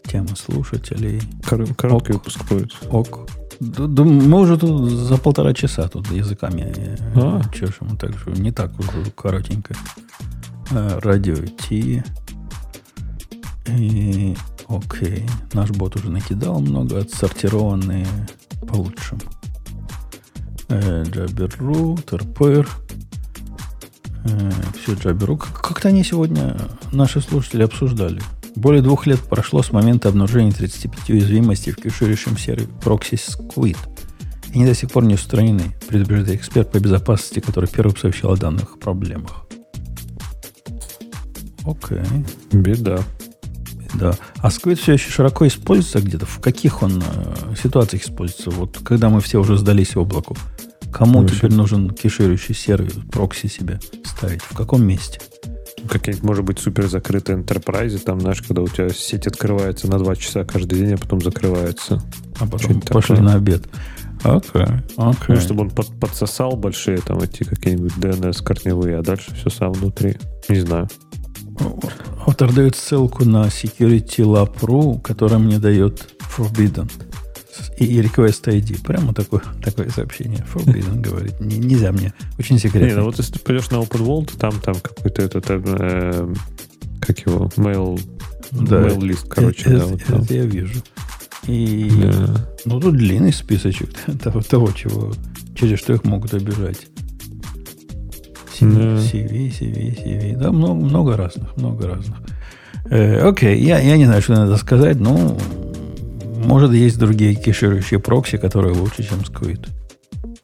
Тема 0.05 0.35
слушателей. 0.35 1.21
Кор- 1.47 1.73
короткий 1.73 2.13
Ок. 2.13 2.19
выпуск 2.19 2.47
будет. 2.47 2.71
Ок. 2.91 3.27
Мы 3.59 4.39
уже 4.39 4.57
тут 4.57 4.91
за 4.91 5.17
полтора 5.17 5.53
часа 5.53 5.87
тут 5.87 6.11
языками 6.11 6.73
а? 7.15 7.41
чешем, 7.51 7.97
так 7.97 8.19
что 8.19 8.31
не 8.31 8.51
так 8.51 8.77
уже 8.79 9.09
коротенько. 9.15 9.73
Э, 10.69 10.99
радио 11.01 11.35
Ти. 11.35 12.03
И 13.67 14.35
окей. 14.67 15.25
Наш 15.53 15.71
бот 15.71 15.95
уже 15.95 16.11
накидал 16.11 16.59
много, 16.59 16.99
отсортированные 16.99 18.05
по 18.67 18.75
лучшему. 18.75 19.21
Джаберу, 20.79 21.97
Терпер. 22.09 22.67
Все 24.81 24.93
Джаберу. 24.93 25.37
Как-то 25.37 25.89
они 25.89 26.03
сегодня, 26.03 26.57
наши 26.91 27.21
слушатели, 27.21 27.63
обсуждали. 27.63 28.21
Более 28.55 28.81
двух 28.81 29.07
лет 29.07 29.19
прошло 29.19 29.63
с 29.63 29.71
момента 29.71 30.09
обнаружения 30.09 30.51
35 30.51 31.09
уязвимостей 31.09 31.71
в 31.71 31.77
кэширующем 31.77 32.37
сервере 32.37 32.69
Proxy 32.83 33.19
Squid. 33.19 33.77
И 34.51 34.55
они 34.55 34.65
до 34.65 34.75
сих 34.75 34.91
пор 34.91 35.03
не 35.03 35.15
устранены, 35.15 35.75
предупреждает 35.87 36.39
эксперт 36.39 36.71
по 36.71 36.79
безопасности, 36.79 37.39
который 37.39 37.67
первым 37.67 37.97
сообщил 37.97 38.31
о 38.31 38.37
данных 38.37 38.79
проблемах. 38.79 39.47
Окей. 41.65 42.03
Беда. 42.51 42.99
Да. 43.95 44.13
А 44.37 44.49
Squid 44.49 44.75
все 44.75 44.93
еще 44.93 45.09
широко 45.09 45.47
используется 45.47 46.01
где-то? 46.01 46.25
В 46.25 46.39
каких 46.39 46.83
он 46.83 47.01
э, 47.01 47.55
ситуациях 47.61 48.03
используется? 48.03 48.49
Вот 48.51 48.79
когда 48.83 49.09
мы 49.09 49.21
все 49.21 49.39
уже 49.39 49.57
сдались 49.57 49.95
облаку. 49.95 50.35
Кому 50.93 51.21
ну, 51.21 51.27
теперь 51.27 51.51
нужен 51.51 51.89
кеширующий 51.89 52.53
сервер, 52.53 52.93
прокси 53.11 53.47
себе 53.47 53.79
ставить? 54.05 54.41
В 54.43 54.55
каком 54.55 54.85
месте? 54.85 55.19
Какие-нибудь, 55.89 56.23
может 56.23 56.45
быть, 56.45 56.59
супер 56.59 56.87
закрытые 56.87 57.39
enterprise, 57.39 57.97
там, 57.97 58.21
знаешь, 58.21 58.41
когда 58.41 58.61
у 58.61 58.67
тебя 58.67 58.89
сеть 58.89 59.27
открывается 59.27 59.89
на 59.89 59.97
2 59.97 60.15
часа 60.15 60.45
каждый 60.45 60.79
день, 60.79 60.93
а 60.93 60.97
потом 60.97 61.19
закрывается. 61.19 62.01
А 62.39 62.45
потом 62.45 62.79
пошли 62.81 63.19
на 63.19 63.33
обед. 63.33 63.63
Окей, 64.23 64.61
okay, 64.61 64.95
okay. 64.95 65.25
Ну, 65.27 65.35
чтобы 65.41 65.61
он 65.63 65.71
под, 65.71 65.99
подсосал 65.99 66.55
большие 66.55 66.99
там 66.99 67.19
эти 67.19 67.43
какие-нибудь 67.43 67.93
DNS 67.97 68.41
корневые, 68.43 68.99
а 68.99 69.01
дальше 69.01 69.35
все 69.35 69.49
сам 69.49 69.73
внутри. 69.73 70.15
Не 70.47 70.59
знаю. 70.59 70.87
Автор 72.25 72.53
дает 72.53 72.75
ссылку 72.75 73.25
на 73.25 73.47
Security 73.47 74.23
Lab.ru, 74.23 75.01
которая 75.01 75.39
мне 75.39 75.59
дает 75.59 76.07
Forbidden 76.37 76.89
и 77.77 78.01
request 78.01 78.45
ID. 78.45 78.83
Прямо 78.83 79.13
такое, 79.13 79.41
такое 79.63 79.89
сообщение. 79.89 80.45
Forbidden 80.53 81.01
говорит. 81.01 81.39
Не, 81.39 81.57
нельзя 81.57 81.91
мне. 81.91 82.13
Очень 82.39 82.59
секретно. 82.59 82.87
Не, 82.87 82.95
ну 82.95 83.05
вот 83.05 83.17
если 83.17 83.33
ты 83.33 83.39
пойдешь 83.39 83.69
на 83.69 83.77
Open 83.77 84.05
World, 84.05 84.37
там, 84.37 84.59
там 84.59 84.75
какой-то 84.75 85.21
этот, 85.21 85.45
э, 85.49 86.33
как 87.01 87.19
его, 87.19 87.49
mail, 87.57 87.99
да, 88.51 88.81
mail 88.81 89.03
лист, 89.03 89.27
короче. 89.27 89.69
Это, 89.69 89.79
да, 89.79 89.85
вот 89.85 90.01
это, 90.01 90.15
это 90.15 90.33
я 90.33 90.45
вижу. 90.45 90.81
И 91.47 91.91
да. 92.01 92.47
ну 92.65 92.79
тут 92.79 92.95
длинный 92.95 93.33
списочек 93.33 93.89
того, 94.23 94.41
того, 94.41 94.71
чего, 94.71 95.13
через 95.55 95.79
что 95.79 95.93
их 95.93 96.03
могут 96.03 96.33
обижать. 96.33 96.87
CV, 98.59 98.97
CV, 98.97 99.51
CV, 99.51 100.03
CV. 100.03 100.37
Да, 100.37 100.51
много, 100.51 100.85
много 100.85 101.17
разных, 101.17 101.57
много 101.57 101.87
разных. 101.87 102.17
Э, 102.89 103.27
окей, 103.27 103.61
я, 103.61 103.79
я 103.79 103.97
не 103.97 104.05
знаю, 104.05 104.21
что 104.21 104.33
надо 104.33 104.57
сказать, 104.57 104.99
но 104.99 105.37
может 106.43 106.71
есть 106.71 106.97
другие 106.97 107.35
кеширующие 107.35 107.99
прокси, 107.99 108.37
которые 108.37 108.73
лучше, 108.73 109.03
чем 109.03 109.19
Squid. 109.19 109.67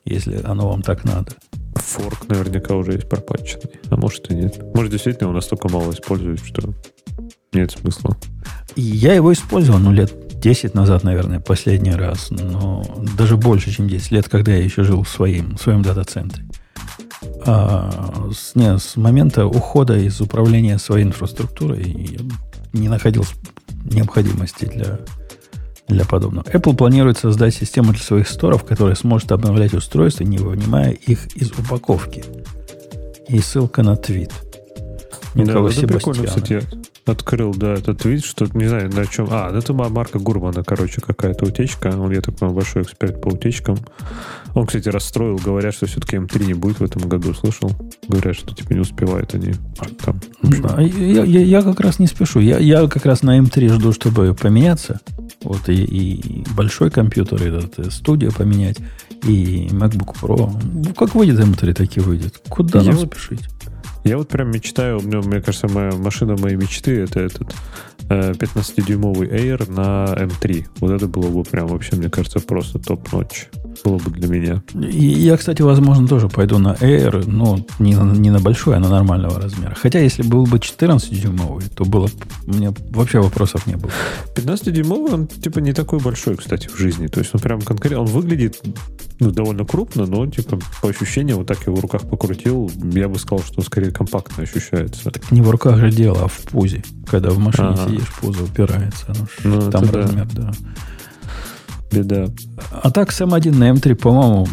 Если 0.06 0.42
оно 0.44 0.70
вам 0.70 0.82
так 0.82 1.04
надо. 1.04 1.32
Форк 1.76 2.28
наверняка 2.28 2.76
уже 2.76 2.94
есть 2.94 3.10
пропатченный. 3.10 3.80
А 3.90 3.96
может 3.96 4.30
и 4.32 4.36
нет. 4.36 4.62
Может, 4.74 4.92
действительно 4.92 5.28
его 5.28 5.34
настолько 5.34 5.70
мало 5.70 5.92
используют, 5.92 6.42
что 6.44 6.74
нет 7.54 7.72
смысла. 7.72 8.18
Я 8.76 9.14
его 9.14 9.34
использовал, 9.34 9.80
ну, 9.80 9.92
лет 9.92 10.14
10 10.40 10.74
назад, 10.74 11.04
наверное, 11.04 11.40
последний 11.40 11.94
раз. 11.94 12.30
Но 12.30 12.84
даже 13.18 13.38
больше, 13.38 13.72
чем 13.72 13.88
10 13.88 14.12
лет, 14.12 14.30
когда 14.30 14.54
я 14.54 14.64
еще 14.64 14.84
жил 14.84 15.04
в 15.04 15.10
своем, 15.10 15.56
в 15.56 15.62
своем 15.62 15.82
дата-центре. 15.82 16.46
А, 17.46 18.30
с, 18.34 18.56
не, 18.56 18.78
с 18.78 18.96
момента 18.96 19.46
ухода 19.46 19.98
из 19.98 20.22
управления 20.22 20.78
своей 20.78 21.06
инфраструктурой 21.06 21.84
я 21.84 22.20
не 22.74 22.88
находил 22.88 23.26
необходимости 23.84 24.66
для 24.66 25.00
для 25.90 26.06
подобного. 26.06 26.46
Apple 26.46 26.76
планирует 26.76 27.18
создать 27.18 27.54
систему 27.54 27.92
для 27.92 28.02
своих 28.02 28.28
сторов, 28.28 28.64
которая 28.64 28.96
сможет 28.96 29.32
обновлять 29.32 29.74
устройства, 29.74 30.24
не 30.24 30.38
вынимая 30.38 30.92
их 30.92 31.36
из 31.36 31.52
упаковки. 31.52 32.24
И 33.28 33.40
ссылка 33.40 33.84
на 33.84 33.96
твит. 33.96 34.32
Николая 35.36 35.74
да, 35.74 35.82
это 35.82 35.88
прикольно, 35.88 36.24
кстати, 36.26 36.64
открыл, 37.10 37.54
да, 37.54 37.74
этот 37.74 38.00
твит, 38.00 38.24
что, 38.24 38.48
не 38.54 38.68
знаю, 38.68 38.90
на 38.94 39.06
чем... 39.06 39.28
А, 39.30 39.56
это 39.56 39.74
Марка 39.74 40.20
Гурмана, 40.20 40.64
короче, 40.64 41.02
какая-то 41.02 41.46
утечка. 41.46 41.88
Он, 41.88 42.12
я 42.12 42.22
так 42.22 42.36
понимаю, 42.36 42.56
большой 42.56 42.84
эксперт 42.84 43.22
по 43.22 43.30
утечкам. 43.30 43.78
Он, 44.54 44.66
кстати, 44.66 44.90
расстроил, 44.90 45.38
говорят, 45.38 45.74
что 45.74 45.86
все-таки 45.86 46.18
М3 46.18 46.46
не 46.46 46.54
будет 46.54 46.80
в 46.80 46.84
этом 46.84 47.08
году, 47.08 47.34
слышал? 47.34 47.72
Говорят, 48.08 48.36
что, 48.36 48.54
типа, 48.56 48.74
не 48.74 48.80
успевают 48.80 49.36
они. 49.36 49.54
Там, 50.04 50.20
да, 50.42 50.82
я, 50.82 51.24
я, 51.24 51.42
я 51.42 51.62
как 51.62 51.80
раз 51.80 52.00
не 52.00 52.08
спешу. 52.08 52.40
Я, 52.40 52.58
я 52.58 52.88
как 52.88 53.06
раз 53.06 53.22
на 53.22 53.38
М3 53.40 53.70
жду, 53.70 53.94
чтобы 53.94 54.34
поменяться. 54.34 55.00
Вот 55.42 55.70
и, 55.70 55.74
и 55.74 56.44
большой 56.56 56.90
компьютер, 56.92 57.42
этот, 57.42 57.80
и 57.80 57.90
студию 57.92 58.34
поменять, 58.34 58.78
и 59.24 59.68
MacBook 59.72 60.16
Pro. 60.22 60.52
Ну, 60.64 60.94
как 60.94 61.16
выйдет 61.16 61.40
М3, 61.40 61.74
так 61.74 61.98
и 61.98 62.00
выйдет. 62.00 62.42
Куда 62.50 62.82
я 62.82 62.92
нам 62.92 63.06
спешить? 63.06 63.42
Я 64.04 64.18
вот 64.18 64.30
прям 64.30 64.52
мечтаю, 64.52 65.00
мне, 65.02 65.18
мне 65.18 65.42
кажется, 65.42 65.68
моя 65.68 65.92
машина 65.92 66.36
моей 66.38 66.56
мечты 66.56 67.02
это 67.02 67.20
этот 67.20 67.54
15-дюймовый 68.10 69.30
Air 69.30 69.72
на 69.72 70.14
M3. 70.16 70.66
Вот 70.80 70.92
это 70.92 71.08
было 71.08 71.30
бы 71.30 71.44
прям 71.44 71.68
вообще, 71.68 71.96
мне 71.96 72.10
кажется, 72.10 72.40
просто 72.40 72.80
топ-ночь. 72.80 73.50
Было 73.84 73.98
бы 73.98 74.10
для 74.10 74.28
меня. 74.28 74.64
Я, 74.74 75.38
кстати, 75.38 75.62
возможно, 75.62 76.08
тоже 76.08 76.28
пойду 76.28 76.58
на 76.58 76.74
Air, 76.74 77.26
но 77.28 77.60
не 77.78 77.96
на, 77.96 78.12
не 78.14 78.32
на 78.32 78.40
большой, 78.40 78.78
а 78.78 78.80
на 78.80 78.90
нормального 78.90 79.40
размера. 79.40 79.76
Хотя, 79.76 80.00
если 80.00 80.24
был 80.24 80.46
бы 80.46 80.58
14-дюймовый, 80.58 81.70
то 81.76 81.86
было 81.86 82.10
у 82.48 82.54
меня 82.54 82.74
вообще 82.90 83.20
вопросов 83.20 83.68
не 83.68 83.76
было. 83.76 83.92
15-дюймовый, 84.36 85.14
он 85.14 85.28
типа 85.28 85.60
не 85.60 85.74
такой 85.74 86.00
большой, 86.00 86.36
кстати, 86.36 86.68
в 86.68 86.78
жизни. 86.78 87.08
То 87.08 87.20
есть 87.20 87.30
он 87.34 87.42
прям 87.42 87.62
конкретно, 87.62 88.02
он 88.02 88.08
выглядит 88.08 88.60
ну, 89.20 89.32
довольно 89.32 89.66
крупно, 89.66 90.06
но 90.06 90.26
типа 90.28 90.60
по 90.82 90.90
ощущениям, 90.90 91.40
вот 91.40 91.48
так 91.48 91.60
я 91.68 91.74
в 91.74 91.80
руках 91.80 92.10
покрутил, 92.10 92.72
я 92.94 93.10
бы 93.10 93.20
сказал, 93.20 93.44
что 93.44 93.62
скорее 93.62 93.92
компактно 93.92 94.44
ощущается. 94.44 95.12
Так 95.12 95.30
не 95.32 95.42
в 95.42 95.50
руках 95.50 95.78
же 95.78 95.92
дело, 95.92 96.24
а 96.24 96.28
в 96.28 96.38
пузе. 96.44 96.84
Когда 97.06 97.30
в 97.32 97.38
машине 97.38 97.70
ага. 97.70 97.86
сидишь, 97.86 98.14
пузо 98.22 98.44
упирается. 98.44 99.14
Ну, 99.44 99.56
ну 99.56 99.72
там 99.72 99.90
размер, 99.92 100.28
да. 100.34 100.44
да. 100.44 100.54
Беда. 101.92 102.28
А 102.72 102.92
так 102.92 103.12
с 103.12 103.20
M1 103.20 103.56
на 103.56 103.72
M3, 103.72 103.96
по-моему, 103.96 104.48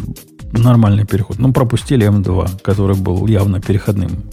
нормальный 0.51 1.05
переход. 1.05 1.39
Ну, 1.39 1.53
пропустили 1.53 2.07
M2, 2.07 2.61
который 2.61 2.97
был 2.97 3.27
явно 3.27 3.61
переходным 3.61 4.23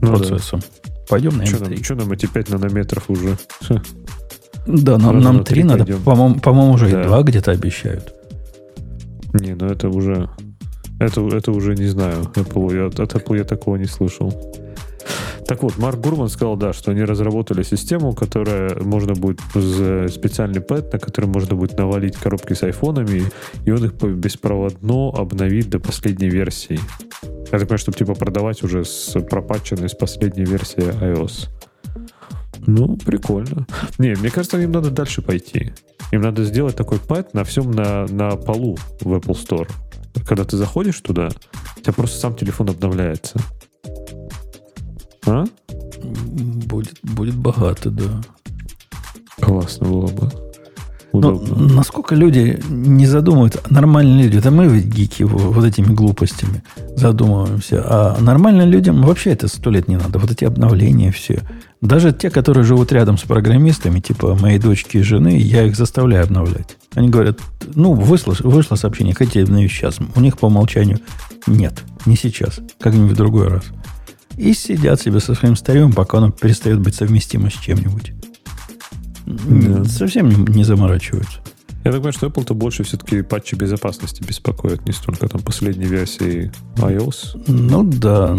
ну, 0.00 0.08
процессом. 0.08 0.60
Да. 0.60 0.92
Пойдем 1.08 1.36
на 1.36 1.42
M3. 1.42 1.82
Что 1.82 1.94
нам, 1.94 2.04
нам 2.04 2.12
эти 2.12 2.26
5 2.26 2.50
нанометров 2.50 3.08
уже? 3.08 3.36
Да, 4.66 4.98
нам, 4.98 5.18
нам 5.18 5.42
3 5.42 5.64
надо. 5.64 5.84
По-моему, 5.96 6.38
по-моему 6.38 6.74
уже 6.74 6.90
да. 6.90 7.02
и 7.02 7.06
2 7.06 7.22
где-то 7.22 7.50
обещают. 7.50 8.14
Не, 9.34 9.54
ну 9.54 9.66
это 9.66 9.88
уже... 9.88 10.28
Это, 11.00 11.26
это 11.28 11.52
уже 11.52 11.74
не 11.74 11.86
знаю. 11.86 12.24
Apple, 12.34 12.74
я, 12.74 12.86
от 12.86 13.14
Apple 13.14 13.38
я 13.38 13.44
такого 13.44 13.76
не 13.76 13.84
слышал. 13.84 14.32
Так 15.46 15.62
вот, 15.62 15.78
Марк 15.78 15.98
Гурман 16.00 16.28
сказал, 16.28 16.56
да, 16.56 16.74
что 16.74 16.90
они 16.90 17.02
разработали 17.04 17.62
систему, 17.62 18.12
которая 18.12 18.78
можно 18.82 19.14
будет 19.14 19.40
специальный 19.50 20.60
пэт, 20.60 20.92
на 20.92 20.98
который 20.98 21.24
можно 21.26 21.56
будет 21.56 21.78
навалить 21.78 22.16
коробки 22.16 22.52
с 22.52 22.62
айфонами, 22.64 23.22
и 23.64 23.70
он 23.70 23.84
их 23.84 23.94
беспроводно 23.94 25.08
обновит 25.08 25.70
до 25.70 25.78
последней 25.78 26.28
версии. 26.28 26.78
Я 27.22 27.58
так 27.58 27.60
понимаю, 27.60 27.78
чтобы 27.78 27.96
типа 27.96 28.14
продавать 28.14 28.62
уже 28.62 28.84
с 28.84 29.18
пропатченной 29.20 29.88
с 29.88 29.94
последней 29.94 30.44
версии 30.44 30.82
iOS. 30.82 31.48
Ну, 32.68 32.98
прикольно. 32.98 33.66
Не, 33.96 34.14
мне 34.14 34.28
кажется, 34.28 34.60
им 34.60 34.72
надо 34.72 34.90
дальше 34.90 35.22
пойти. 35.22 35.72
Им 36.12 36.20
надо 36.20 36.44
сделать 36.44 36.76
такой 36.76 36.98
пэт 36.98 37.32
на 37.32 37.42
всем 37.42 37.70
на, 37.70 38.06
на 38.08 38.36
полу 38.36 38.76
в 39.00 39.14
Apple 39.14 39.32
Store. 39.34 39.66
Когда 40.26 40.44
ты 40.44 40.58
заходишь 40.58 41.00
туда, 41.00 41.30
у 41.78 41.80
тебя 41.80 41.94
просто 41.94 42.18
сам 42.20 42.36
телефон 42.36 42.68
обновляется. 42.68 43.40
А? 45.26 45.44
Будет, 46.02 46.98
будет 47.02 47.36
богато, 47.36 47.90
да. 47.90 48.20
Классно 49.40 49.88
было 49.88 50.08
бы. 50.08 50.47
Но 51.20 51.42
насколько 51.56 52.14
люди 52.14 52.60
не 52.68 53.06
задумываются, 53.06 53.60
нормальные 53.70 54.24
люди, 54.24 54.38
это 54.38 54.50
мы 54.50 54.66
ведь 54.66 54.86
гики 54.86 55.22
вот 55.22 55.64
этими 55.64 55.92
глупостями 55.92 56.62
задумываемся, 56.96 57.82
а 57.84 58.16
нормальным 58.20 58.68
людям 58.68 59.02
вообще 59.02 59.30
это 59.30 59.48
сто 59.48 59.70
лет 59.70 59.88
не 59.88 59.96
надо, 59.96 60.18
вот 60.18 60.30
эти 60.30 60.44
обновления 60.44 61.12
все. 61.12 61.42
Даже 61.80 62.12
те, 62.12 62.28
которые 62.30 62.64
живут 62.64 62.90
рядом 62.90 63.18
с 63.18 63.22
программистами, 63.22 64.00
типа 64.00 64.34
моей 64.34 64.58
дочки 64.58 64.96
и 64.96 65.02
жены, 65.02 65.38
я 65.38 65.64
их 65.64 65.76
заставляю 65.76 66.24
обновлять. 66.24 66.76
Они 66.94 67.08
говорят, 67.08 67.38
ну, 67.74 67.92
вышло, 67.92 68.34
вышло 68.40 68.74
сообщение, 68.74 69.14
хотите 69.14 69.44
обновить 69.44 69.70
сейчас. 69.70 69.98
У 70.16 70.20
них 70.20 70.38
по 70.38 70.46
умолчанию 70.46 70.98
нет, 71.46 71.84
не 72.04 72.16
сейчас, 72.16 72.58
как-нибудь 72.80 73.12
в 73.12 73.16
другой 73.16 73.48
раз. 73.48 73.64
И 74.36 74.54
сидят 74.54 75.00
себе 75.00 75.20
со 75.20 75.34
своим 75.34 75.56
старьем, 75.56 75.92
пока 75.92 76.18
оно 76.18 76.30
перестает 76.30 76.80
быть 76.80 76.94
совместимо 76.94 77.50
с 77.50 77.54
чем-нибудь. 77.54 78.12
Да. 79.28 79.84
Совсем 79.84 80.28
не, 80.46 80.64
заморачиваются. 80.64 81.38
Я 81.84 81.92
так 81.92 81.94
понимаю, 81.94 82.12
что 82.12 82.26
Apple-то 82.26 82.54
больше 82.54 82.82
все-таки 82.82 83.22
патчи 83.22 83.54
безопасности 83.54 84.22
беспокоит, 84.22 84.84
не 84.86 84.92
столько 84.92 85.28
там 85.28 85.40
последней 85.40 85.86
версии 85.86 86.50
iOS. 86.76 87.44
Ну 87.46 87.84
да. 87.84 88.36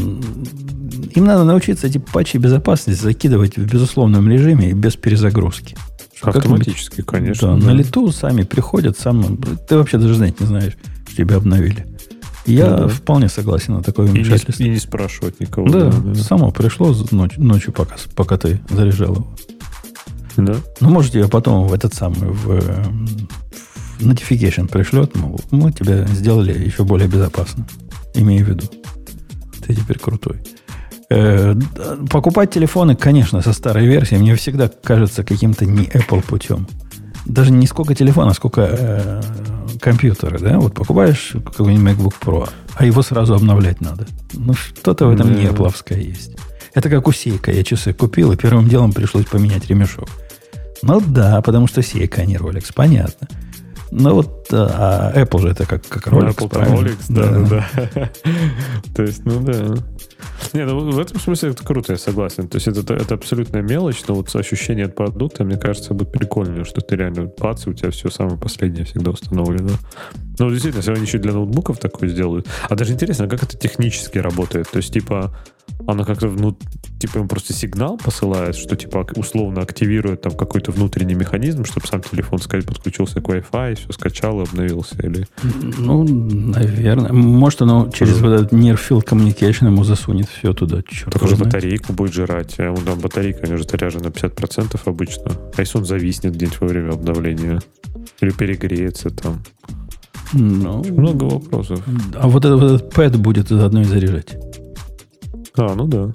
Им 1.16 1.26
надо 1.26 1.46
научиться 1.46 1.88
эти 1.88 1.98
патчи 1.98 2.38
безопасности 2.38 3.02
закидывать 3.02 3.58
в 3.58 3.66
безусловном 3.66 4.30
режиме 4.30 4.72
и 4.72 4.74
без 4.74 4.96
перезагрузки. 4.96 5.78
Автоматически, 6.22 7.02
конечно. 7.02 7.56
Да, 7.56 7.62
да, 7.62 7.68
на 7.68 7.72
лету 7.72 8.12
сами 8.12 8.44
приходят, 8.44 9.00
сам, 9.00 9.38
ты 9.68 9.78
вообще 9.78 9.98
даже 9.98 10.16
знать 10.16 10.40
не 10.40 10.46
знаешь, 10.46 10.74
что 11.08 11.16
тебя 11.16 11.38
обновили. 11.38 11.88
Я 12.46 12.70
ну, 12.72 12.78
да. 12.78 12.88
вполне 12.88 13.30
согласен 13.30 13.76
на 13.76 13.84
такое 13.84 14.08
вмешательство. 14.08 14.64
И 14.64 14.66
не, 14.66 14.72
и 14.72 14.74
не 14.74 14.80
спрашивать 14.80 15.40
никого. 15.40 15.70
Да, 15.70 15.92
да, 15.92 15.98
да. 15.98 16.16
само 16.16 16.52
пришло 16.52 16.96
ночью, 17.12 17.44
ночью 17.44 17.74
пока, 17.74 17.96
пока 18.16 18.38
ты 18.38 18.60
заряжал 18.70 19.16
его. 19.16 19.28
Да. 20.46 20.56
Ну, 20.80 20.90
можете 20.90 21.28
потом 21.28 21.68
в 21.68 21.74
этот 21.74 21.94
самый, 21.94 22.30
в, 22.30 22.62
в 24.00 24.02
notification 24.02 24.68
пришлет, 24.68 25.16
мол, 25.16 25.40
мы 25.52 25.72
тебя 25.72 26.06
сделали 26.08 26.58
еще 26.58 26.84
более 26.84 27.08
безопасно. 27.08 27.68
Имею 28.14 28.46
в 28.46 28.50
виду. 28.50 28.64
Ты 29.66 29.76
теперь 29.76 30.00
крутой. 30.00 30.42
Э, 31.12 31.56
покупать 32.10 32.52
телефоны, 32.52 32.96
конечно, 32.96 33.42
со 33.42 33.54
старой 33.54 33.86
версией 33.88 34.22
мне 34.22 34.36
всегда 34.36 34.70
кажется 34.70 35.24
каким-то 35.24 35.66
не 35.66 35.86
Apple 35.86 36.24
путем. 36.24 36.68
Даже 37.26 37.52
не 37.52 37.68
сколько 37.68 37.96
телефона, 37.96 38.34
сколько 38.34 38.62
э, 38.62 39.22
компьютера, 39.80 40.38
да? 40.40 40.60
Вот 40.60 40.74
покупаешь 40.74 41.34
какой-нибудь 41.34 41.94
MacBook 41.94 42.14
Pro, 42.22 42.50
а 42.76 42.86
его 42.86 43.02
сразу 43.02 43.36
обновлять 43.36 43.82
надо. 43.82 44.08
Ну, 44.34 44.54
что-то 44.54 45.08
в 45.08 45.12
этом 45.12 45.34
да. 45.34 45.40
не 45.40 45.46
Apple 45.48 46.00
есть. 46.00 46.36
Это 46.74 46.90
как 46.90 47.08
у 47.08 47.12
Сейка. 47.12 47.52
Я 47.52 47.64
часы 47.64 47.94
купил, 47.94 48.32
и 48.32 48.38
первым 48.38 48.68
делом 48.70 48.94
пришлось 48.94 49.26
поменять 49.26 49.68
ремешок. 49.68 50.10
Ну 50.82 51.02
да, 51.02 51.42
потому 51.42 51.68
что 51.68 51.82
Сейка, 51.82 52.22
а 52.22 52.26
не 52.26 52.36
Rolex, 52.36 52.72
понятно. 52.74 53.28
Ну 53.92 54.14
вот, 54.14 54.48
а 54.52 55.12
Apple 55.16 55.42
же 55.42 55.50
это 55.50 55.66
как, 55.66 55.88
как 55.88 56.08
Rolex, 56.08 56.36
Apple 56.36 56.50
правильно? 56.50 56.76
Rolex, 56.76 56.98
да, 57.10 57.32
да. 57.32 57.90
да. 57.96 58.12
То 58.96 59.02
есть, 59.02 59.26
ну 59.26 59.42
да. 59.42 59.76
Не, 60.54 60.66
ну 60.66 60.92
в 60.92 61.00
этом 61.00 61.20
смысле 61.20 61.52
это 61.52 61.64
круто, 61.64 61.94
я 61.94 61.98
согласен. 61.98 62.48
То 62.48 62.58
есть 62.58 62.68
это, 62.68 62.94
это 62.94 63.16
абсолютная 63.16 63.62
мелочь, 63.62 64.04
но 64.08 64.16
вот 64.16 64.34
ощущение 64.36 64.86
от 64.86 64.96
продукта, 64.96 65.44
мне 65.44 65.58
кажется, 65.58 65.94
будет 65.94 66.12
прикольно, 66.12 66.66
что 66.66 66.82
ты 66.82 66.96
реально 66.96 67.28
пац, 67.28 67.66
у 67.68 67.74
тебя 67.74 67.90
все 67.92 68.10
самое 68.10 68.38
последнее 68.38 68.86
всегда 68.86 69.12
установлено. 69.12 69.72
Ну, 70.38 70.50
действительно, 70.50 70.84
они 70.94 71.06
еще 71.06 71.18
для 71.18 71.34
ноутбуков 71.34 71.80
такое 71.80 72.10
сделают. 72.10 72.48
А 72.68 72.76
даже 72.76 72.94
интересно, 72.94 73.28
как 73.28 73.44
это 73.44 73.58
технически 73.58 74.20
работает? 74.20 74.70
То 74.70 74.78
есть, 74.78 74.94
типа, 74.94 75.36
она 75.88 76.04
как-то, 76.04 76.28
ну, 76.28 76.58
типа, 77.00 77.20
им 77.20 77.28
просто 77.28 77.54
сигнал 77.54 77.98
посылает, 77.98 78.56
что, 78.56 78.76
типа, 78.76 79.08
условно 79.16 79.62
активирует 79.62 80.22
там 80.22 80.34
какой-то 80.34 80.72
внутренний 80.72 81.16
механизм, 81.16 81.66
чтобы 81.66 81.88
сам 81.88 82.02
телефон, 82.02 82.40
сказать, 82.40 82.66
подключился 82.66 83.22
к 83.22 83.30
Wi-Fi, 83.30 83.76
все 83.76 83.92
скачал 83.94 84.42
и 84.42 84.44
обновился, 84.44 84.96
или... 85.02 85.26
Ну, 85.78 86.04
наверное. 86.04 87.12
Может, 87.12 87.62
оно 87.62 87.90
через 87.92 88.20
вот 88.20 88.34
этот 88.34 88.54
Near 88.54 88.78
Field 88.78 89.06
Communication 89.06 89.68
ему 89.68 89.84
засунет 89.84 90.28
все 90.30 90.54
туда. 90.54 90.82
Черт 90.88 91.14
Только 91.14 91.28
же 91.28 91.36
батарейку 91.36 91.94
будет 91.94 92.14
жрать. 92.14 92.60
А 92.60 92.72
он 92.72 92.84
там 92.84 93.00
батарейка, 93.00 93.42
они 93.44 93.56
же 93.56 93.64
заряжена 93.64 94.06
на 94.06 94.10
50% 94.10 94.80
обычно. 94.86 95.32
А 95.56 95.62
если 95.62 95.78
он 95.78 95.86
зависнет 95.86 96.34
где-нибудь 96.34 96.62
во 96.62 96.68
время 96.68 96.92
обновления? 96.92 97.62
Или 98.22 98.32
перегреется 98.32 99.10
там? 99.10 99.42
Ну, 100.34 100.84
Много 100.84 101.24
вопросов. 101.24 101.82
А 102.16 102.28
вот 102.28 102.46
этот, 102.46 102.62
вот 102.62 102.72
этот 102.72 102.94
пэд 102.94 103.16
будет 103.18 103.50
заодно 103.50 103.82
и 103.82 103.86
заряжать. 103.86 104.38
А, 105.60 105.76
ну 105.76 105.88
да. 105.88 106.12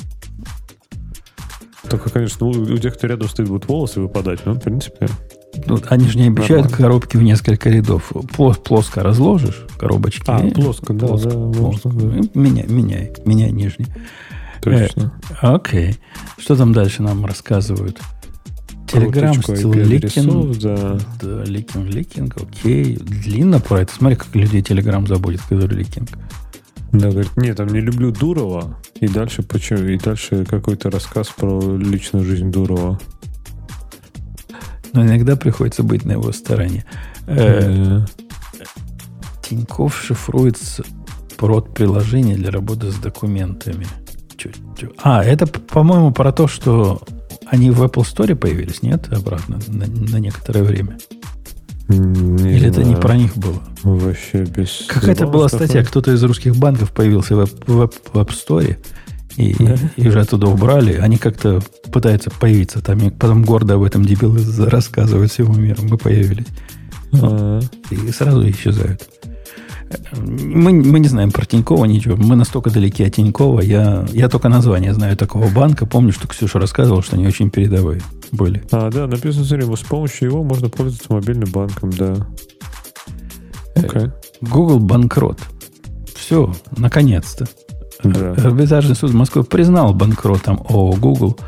Только, 1.89 2.09
конечно, 2.09 2.47
у, 2.47 2.79
тех, 2.79 2.95
кто 2.95 3.07
рядом 3.07 3.29
стоит, 3.29 3.49
будут 3.49 3.69
волосы 3.69 4.01
выпадать, 4.01 4.47
но, 4.47 4.55
в 4.55 4.61
принципе... 4.61 5.07
Ну, 5.67 5.79
они 5.89 6.09
же 6.09 6.19
не 6.19 6.29
обещают 6.29 6.65
нормально. 6.65 6.77
коробки 6.77 7.17
в 7.17 7.23
несколько 7.23 7.71
рядов. 7.71 8.11
Плос, 8.35 8.57
плоско 8.59 9.03
разложишь 9.03 9.67
коробочки. 9.79 10.25
А, 10.27 10.41
плоско, 10.51 10.93
да, 10.93 11.07
плоско, 11.07 11.31
да, 11.31 11.53
плоско. 11.53 11.89
Можно, 11.89 12.23
да. 12.23 12.29
Меняй, 12.35 12.67
меняй, 12.67 13.13
меняй 13.25 13.53
нижний. 13.53 13.87
Точно. 14.63 15.13
Э, 15.43 15.55
окей. 15.55 15.97
Что 16.39 16.57
там 16.57 16.73
дальше 16.73 17.03
нам 17.03 17.25
рассказывают? 17.25 18.01
Телеграм 18.89 19.35
стил 19.35 19.73
ликинг. 19.73 20.59
Да. 20.59 20.99
да, 21.23 21.45
ликинг, 21.45 21.87
ликинг, 21.87 22.37
окей. 22.37 22.97
Длинно 22.97 23.61
про 23.61 23.83
это. 23.83 23.95
Смотри, 23.95 24.17
как 24.17 24.35
людей 24.35 24.63
Телеграм 24.63 25.07
забудет, 25.07 25.43
который 25.43 25.77
ликинг. 25.77 26.09
Да, 26.95 27.11
говорит, 27.11 27.37
нет, 27.37 27.57
там 27.57 27.67
не 27.69 27.81
люблю 27.81 28.13
Дурова. 28.13 28.79
И 29.01 29.09
дальше 29.09 29.43
почему? 29.43 29.81
И 29.81 29.99
дальше 29.99 30.45
какой-то 30.45 30.91
рассказ 30.91 31.29
про 31.29 31.77
личную 31.77 32.25
жизнь 32.25 32.53
Дурова. 32.53 33.01
Но 34.93 35.05
иногда 35.05 35.35
приходится 35.35 35.83
быть 35.83 36.05
на 36.05 36.13
его 36.13 36.31
стороне. 36.31 36.85
Э, 37.27 38.05
Тиньков 39.43 40.01
шифрует 40.01 40.57
прод 41.37 41.75
приложение 41.75 42.37
для 42.37 42.53
работы 42.53 42.93
с 42.93 42.95
документами. 42.95 43.87
А, 45.03 45.25
это, 45.25 45.49
по-моему, 45.49 46.13
про 46.13 46.31
то, 46.31 46.47
что 46.47 47.03
они 47.47 47.73
в 47.73 47.83
Apple 47.83 48.03
Store 48.03 48.37
появились, 48.37 48.83
нет? 48.83 49.13
Обратно 49.13 49.59
на, 49.67 49.87
на 49.87 50.19
некоторое 50.19 50.63
время. 50.63 50.99
Не 51.89 52.53
Или 52.53 52.71
знаю. 52.71 52.73
это 52.73 52.83
не 52.85 52.97
про 52.97 53.17
них 53.17 53.37
было? 53.37 53.63
Вообще 53.83 54.45
без... 54.45 54.87
Какая-то 54.89 55.27
была 55.27 55.49
статья, 55.49 55.85
кто-то 55.85 56.13
из 56.13 56.23
русских 56.23 56.57
банков 56.57 56.93
появился 56.93 57.37
в, 57.37 57.45
App 57.45 58.29
Store 58.29 58.77
И, 59.37 59.55
да. 59.59 59.77
и 59.97 60.09
уже 60.09 60.21
оттуда 60.21 60.47
убрали. 60.47 60.95
Они 60.95 61.19
как-то 61.19 61.61
пытаются 61.93 62.31
появиться 62.31 62.81
там. 62.81 62.99
И 63.01 63.11
потом 63.11 63.45
гордо 63.45 63.75
об 63.75 63.83
этом 63.83 64.05
дебилы 64.05 64.41
рассказывают 64.67 65.31
всему 65.31 65.55
миру. 65.55 65.83
Мы 65.83 65.99
появились. 65.99 66.47
А-а-а. 67.13 67.61
И 67.91 68.11
сразу 68.13 68.49
исчезают. 68.49 69.03
Мы, 70.17 70.73
мы 70.73 70.99
не 71.01 71.09
знаем 71.09 71.31
про 71.31 71.45
Тинькова 71.45 71.85
ничего. 71.85 72.17
Мы 72.17 72.37
настолько 72.37 72.71
далеки 72.71 73.05
от 73.05 73.15
Тинькова. 73.15 73.61
Я, 73.61 74.07
я 74.13 74.29
только 74.29 74.49
название 74.49 74.93
знаю 74.95 75.17
такого 75.17 75.49
банка. 75.49 75.87
Помню, 75.87 76.13
что 76.13 76.29
Ксюша 76.29 76.59
рассказывал, 76.59 77.03
что 77.03 77.17
они 77.17 77.27
очень 77.27 77.51
передовые 77.51 78.01
были. 78.33 78.65
А, 78.71 78.91
да, 78.91 79.07
написано, 79.07 79.45
смотри, 79.45 79.77
с 79.77 79.81
помощью 79.81 80.31
его 80.31 80.43
можно 80.43 80.69
пользоваться 80.69 81.13
мобильным 81.13 81.51
банком, 81.51 81.91
да. 81.91 82.27
Okay. 83.77 84.13
Google 84.41 84.79
банкрот. 84.79 85.41
Все, 86.15 86.55
наконец-то. 86.77 87.47
Да. 88.03 88.33
Арбитражный 88.33 88.95
суд 88.95 89.13
Москвы 89.13 89.45
признал 89.45 89.95
банкротом 89.95 90.65
ООО 90.69 90.95
Google, 90.95 91.39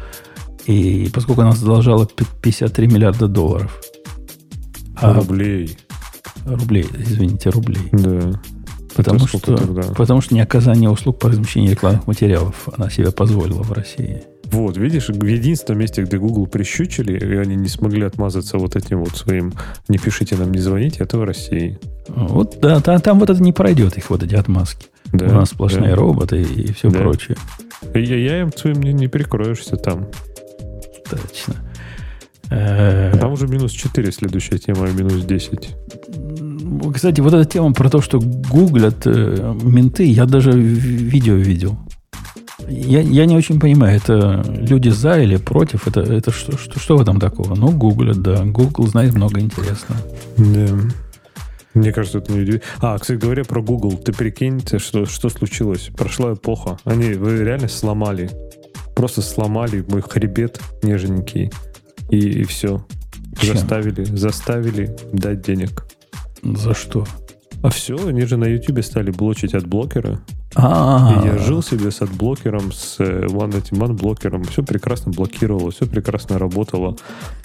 и 0.66 1.10
поскольку 1.14 1.42
она 1.42 1.52
задолжала 1.52 2.06
53 2.06 2.86
миллиарда 2.86 3.28
долларов. 3.28 3.80
А, 4.96 5.12
рублей. 5.12 5.76
Рублей, 6.46 6.86
извините, 6.96 7.50
рублей. 7.50 7.88
Да. 7.92 8.40
Потому 8.94 9.26
что, 9.26 9.56
тогда? 9.56 9.82
потому 9.94 10.22
что 10.22 10.34
не 10.34 10.40
оказание 10.40 10.88
услуг 10.88 11.18
по 11.18 11.28
размещению 11.28 11.72
рекламных 11.72 12.06
материалов 12.06 12.68
она 12.76 12.88
себе 12.88 13.12
позволила 13.12 13.62
в 13.62 13.72
России. 13.72 14.22
Вот, 14.44 14.76
видишь, 14.76 15.08
в 15.08 15.24
единственном 15.24 15.80
месте, 15.80 16.02
где 16.02 16.18
Google 16.18 16.46
прищучили, 16.46 17.18
и 17.18 17.36
они 17.36 17.56
не 17.56 17.68
смогли 17.68 18.04
отмазаться 18.04 18.58
вот 18.58 18.76
этим 18.76 19.00
вот 19.00 19.16
своим 19.16 19.52
«не 19.88 19.98
пишите 19.98 20.36
нам, 20.36 20.52
не 20.52 20.60
звоните», 20.60 21.02
это 21.02 21.18
в 21.18 21.24
России. 21.24 21.78
Вот, 22.08 22.58
да, 22.60 22.80
там, 22.80 23.00
там 23.00 23.18
вот 23.18 23.28
это 23.28 23.42
не 23.42 23.52
пройдет, 23.52 23.98
их 23.98 24.08
вот 24.08 24.22
эти 24.22 24.34
отмазки. 24.34 24.86
Да, 25.12 25.26
У 25.26 25.32
нас 25.32 25.50
сплошные 25.50 25.90
да. 25.90 25.96
роботы 25.96 26.40
и 26.40 26.72
все 26.72 26.90
да. 26.90 27.00
прочее. 27.00 27.36
Я, 27.92 28.16
я 28.16 28.40
им 28.42 28.52
своим 28.52 28.80
не, 28.80 28.92
не 28.92 29.08
перекроешься 29.08 29.76
там. 29.76 30.08
Точно. 31.10 31.54
А 32.48 33.16
там 33.16 33.32
уже 33.32 33.48
минус 33.48 33.72
4 33.72 34.12
следующая 34.12 34.58
тема, 34.58 34.84
а 34.84 34.92
минус 34.92 35.24
10. 35.24 35.74
Кстати, 36.94 37.20
вот 37.20 37.34
эта 37.34 37.44
тема 37.44 37.72
про 37.72 37.90
то, 37.90 38.00
что 38.00 38.20
гуглят 38.20 39.06
э, 39.06 39.54
менты, 39.62 40.04
я 40.04 40.26
даже 40.26 40.52
видео 40.52 41.34
видел. 41.34 41.78
Я, 42.68 43.00
я 43.00 43.26
не 43.26 43.36
очень 43.36 43.60
понимаю, 43.60 43.96
это 43.96 44.42
люди 44.46 44.88
за 44.88 45.20
или 45.20 45.36
против? 45.36 45.86
Это, 45.86 46.00
это 46.00 46.32
что, 46.32 46.56
что, 46.56 46.80
что 46.80 46.96
в 46.96 47.00
этом 47.00 47.20
такого? 47.20 47.54
Ну, 47.54 47.70
гуглят, 47.70 48.22
да. 48.22 48.44
Google 48.44 48.86
знает 48.86 49.14
много 49.14 49.40
интересного. 49.40 50.00
Да. 50.38 50.68
Мне 51.74 51.92
кажется, 51.92 52.18
это 52.18 52.32
не 52.32 52.40
удивительно. 52.40 52.72
А, 52.80 52.98
кстати 52.98 53.18
говоря, 53.18 53.44
про 53.44 53.62
Google. 53.62 53.98
Ты 53.98 54.12
прикиньте, 54.12 54.78
что, 54.78 55.04
что 55.04 55.28
случилось. 55.28 55.90
Прошла 55.94 56.32
эпоха. 56.32 56.78
Они 56.84 57.12
вы 57.12 57.44
реально 57.44 57.68
сломали. 57.68 58.30
Просто 58.94 59.20
сломали 59.20 59.84
мой 59.86 60.00
хребет 60.00 60.58
нежненький. 60.82 61.52
И, 62.08 62.18
и 62.18 62.44
все. 62.44 62.86
Чем? 63.38 63.58
Заставили, 63.58 64.04
заставили 64.04 64.96
дать 65.12 65.42
денег. 65.42 65.86
За 66.54 66.74
что? 66.74 67.04
А 67.62 67.70
все, 67.70 67.96
они 68.06 68.22
же 68.26 68.36
на 68.36 68.44
YouTube 68.44 68.84
стали 68.84 69.10
блочить 69.10 69.54
adblocker 69.54 69.66
а. 69.66 70.20
А-а-а. 70.54 71.22
И 71.22 71.26
я 71.26 71.38
жил 71.38 71.62
себе 71.62 71.90
с 71.90 72.00
adblocker 72.00 72.54
ом, 72.54 72.72
с 72.72 72.96
э, 73.00 73.26
one, 73.26 73.58
этим 73.58 73.82
one 73.82 74.48
все 74.48 74.62
прекрасно 74.62 75.12
блокировало, 75.12 75.70
все 75.70 75.86
прекрасно 75.86 76.38
работало. 76.38 76.96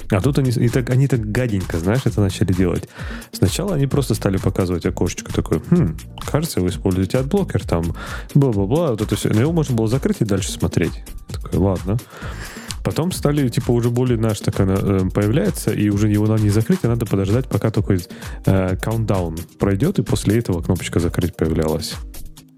А 0.10 0.22
тут 0.22 0.38
они, 0.38 0.52
и 0.52 0.70
так, 0.70 0.90
они 0.90 1.08
так 1.08 1.32
гаденько, 1.32 1.80
знаешь, 1.80 2.02
это 2.06 2.22
начали 2.22 2.54
делать. 2.54 2.88
Сначала 3.32 3.76
они 3.76 3.88
просто 3.88 4.14
стали 4.14 4.38
показывать 4.38 4.86
окошечко 4.86 5.34
такое, 5.34 5.62
хм, 5.72 5.98
кажется, 6.26 6.62
вы 6.62 6.70
используете 6.70 7.18
adblocker, 7.18 7.66
там, 7.66 7.96
бла-бла-бла, 8.34 8.92
вот 8.92 9.02
это 9.02 9.16
все. 9.16 9.30
Но 9.30 9.42
его 9.42 9.52
можно 9.52 9.76
было 9.76 9.88
закрыть 9.88 10.18
и 10.22 10.26
дальше 10.26 10.52
смотреть. 10.52 11.04
Такой, 11.32 11.58
ладно. 11.60 11.98
Потом 12.84 13.12
стали, 13.12 13.48
типа, 13.50 13.72
уже 13.72 13.90
более 13.90 14.18
наш 14.18 14.40
такая 14.40 14.68
э, 14.68 15.10
появляется, 15.14 15.72
и 15.72 15.90
уже 15.90 16.10
его 16.10 16.28
надо 16.28 16.44
не 16.44 16.50
закрыть, 16.50 16.80
а 16.84 16.88
надо 16.88 17.06
подождать, 17.06 17.48
пока 17.48 17.70
такой 17.70 18.00
э, 18.46 18.76
countdown 18.76 19.40
пройдет, 19.60 20.00
и 20.00 20.04
после 20.04 20.40
этого 20.40 20.62
кнопочка 20.62 21.00
закрыть 21.00 21.36
появлялась. 21.36 21.96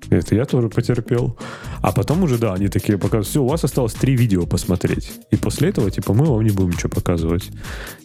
Это 0.09 0.35
я 0.35 0.45
тоже 0.45 0.69
потерпел. 0.69 1.38
А 1.81 1.91
потом 1.91 2.23
уже, 2.23 2.38
да, 2.38 2.53
они 2.53 2.67
такие 2.67 2.97
показывают, 2.97 3.27
все, 3.27 3.43
у 3.43 3.47
вас 3.47 3.63
осталось 3.63 3.93
три 3.93 4.15
видео 4.15 4.45
посмотреть. 4.45 5.11
И 5.31 5.35
после 5.35 5.69
этого, 5.69 5.91
типа, 5.91 6.13
мы 6.13 6.25
вам 6.25 6.43
не 6.43 6.51
будем 6.51 6.71
ничего 6.71 6.89
показывать. 6.89 7.49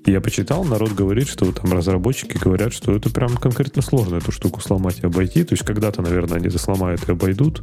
И 0.05 0.11
я 0.11 0.21
почитал, 0.21 0.65
народ 0.65 0.93
говорит, 0.93 1.29
что 1.29 1.51
там 1.53 1.73
разработчики 1.73 2.37
говорят, 2.37 2.73
что 2.73 2.93
это 2.93 3.11
прям 3.11 3.37
конкретно 3.37 3.83
сложно 3.83 4.17
эту 4.17 4.33
штуку 4.33 4.61
сломать 4.61 5.01
и 5.03 5.07
обойти. 5.07 5.45
То 5.45 5.55
есть 5.55 5.65
когда-то, 5.65 6.03
наверное, 6.03 6.39
они 6.39 6.49
засломают 6.49 7.09
и 7.09 7.13
обойдут. 7.13 7.63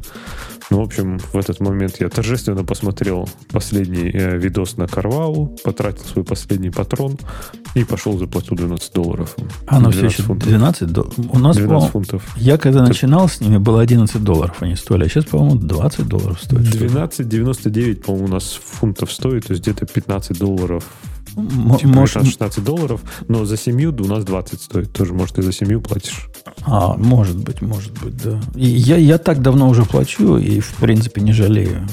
Ну, 0.71 0.79
в 0.79 0.81
общем, 0.81 1.19
в 1.19 1.35
этот 1.35 1.59
момент 1.59 1.97
я 1.99 2.09
торжественно 2.09 2.63
посмотрел 2.63 3.29
последний 3.51 4.09
э, 4.11 4.37
видос 4.37 4.77
на 4.77 4.87
Карвау, 4.87 5.55
потратил 5.63 6.05
свой 6.05 6.25
последний 6.25 6.71
патрон 6.71 7.17
и 7.75 7.83
пошел 7.83 8.17
заплатил 8.17 8.55
12 8.55 8.93
долларов. 8.93 9.35
А, 9.67 9.79
ну 9.79 9.91
все 9.91 10.05
еще 10.05 10.23
фунтов. 10.23 10.47
12 10.47 10.91
долларов? 10.91 11.13
У 11.17 11.39
нас, 11.39 11.57
12 11.57 11.91
фунтов. 11.91 12.35
Я 12.35 12.57
когда 12.57 12.79
Ты... 12.79 12.89
начинал 12.89 13.29
с 13.29 13.41
ними, 13.41 13.57
было 13.57 13.81
11 13.81 14.23
долларов 14.25 14.61
они 14.61 14.75
стоили, 14.75 15.05
а 15.05 15.09
сейчас, 15.09 15.25
по-моему, 15.25 15.55
20 15.55 16.07
долларов 16.07 16.41
стоят. 16.41 16.65
12,99, 16.65 18.03
по-моему, 18.03 18.25
у 18.25 18.29
нас 18.31 18.59
фунтов 18.61 19.11
стоит, 19.11 19.47
то 19.47 19.53
есть 19.53 19.63
где-то 19.63 19.85
15 19.85 20.37
долларов 20.37 20.83
Типа 21.35 21.87
может... 21.89 22.25
16 22.25 22.63
долларов, 22.63 23.01
но 23.27 23.45
за 23.45 23.57
семью 23.57 23.93
у 23.97 24.05
нас 24.05 24.23
20 24.23 24.61
стоит. 24.61 24.93
Тоже, 24.93 25.13
может, 25.13 25.37
и 25.37 25.41
за 25.41 25.51
семью 25.51 25.81
платишь. 25.81 26.29
А, 26.65 26.95
может 26.95 27.37
быть, 27.37 27.61
может 27.61 27.91
быть, 27.99 28.15
да. 28.23 28.39
И 28.55 28.65
я, 28.65 28.97
я 28.97 29.17
так 29.17 29.41
давно 29.41 29.69
уже 29.69 29.83
плачу 29.83 30.37
и, 30.37 30.59
в 30.59 30.75
принципе, 30.75 31.21
не 31.21 31.33
жалею. 31.33 31.87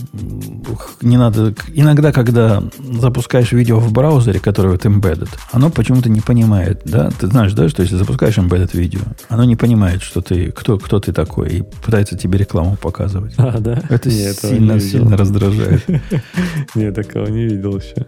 Не 1.00 1.16
надо... 1.16 1.54
Иногда, 1.74 2.12
когда 2.12 2.62
запускаешь 2.78 3.52
видео 3.52 3.80
в 3.80 3.92
браузере, 3.92 4.40
которое 4.40 4.70
вот 4.70 4.84
embedded, 4.84 5.30
оно 5.50 5.70
почему-то 5.70 6.08
не 6.08 6.20
понимает, 6.20 6.82
да? 6.84 7.10
Ты 7.10 7.26
знаешь, 7.26 7.52
да, 7.52 7.68
что 7.68 7.82
если 7.82 7.96
запускаешь 7.96 8.38
embedded 8.38 8.76
видео, 8.76 9.00
оно 9.28 9.44
не 9.44 9.56
понимает, 9.56 10.02
что 10.02 10.20
ты, 10.20 10.52
кто, 10.52 10.78
кто 10.78 11.00
ты 11.00 11.12
такой, 11.12 11.48
и 11.48 11.62
пытается 11.62 12.16
тебе 12.16 12.38
рекламу 12.38 12.76
показывать. 12.76 13.34
А, 13.38 13.58
да? 13.58 13.82
Это 13.88 14.08
Нет, 14.08 14.36
сильно, 14.36 14.80
сильно 14.80 15.16
раздражает. 15.16 15.84
Нет, 16.74 16.94
такого 16.94 17.26
не 17.26 17.44
видел 17.44 17.76
еще. 17.76 18.06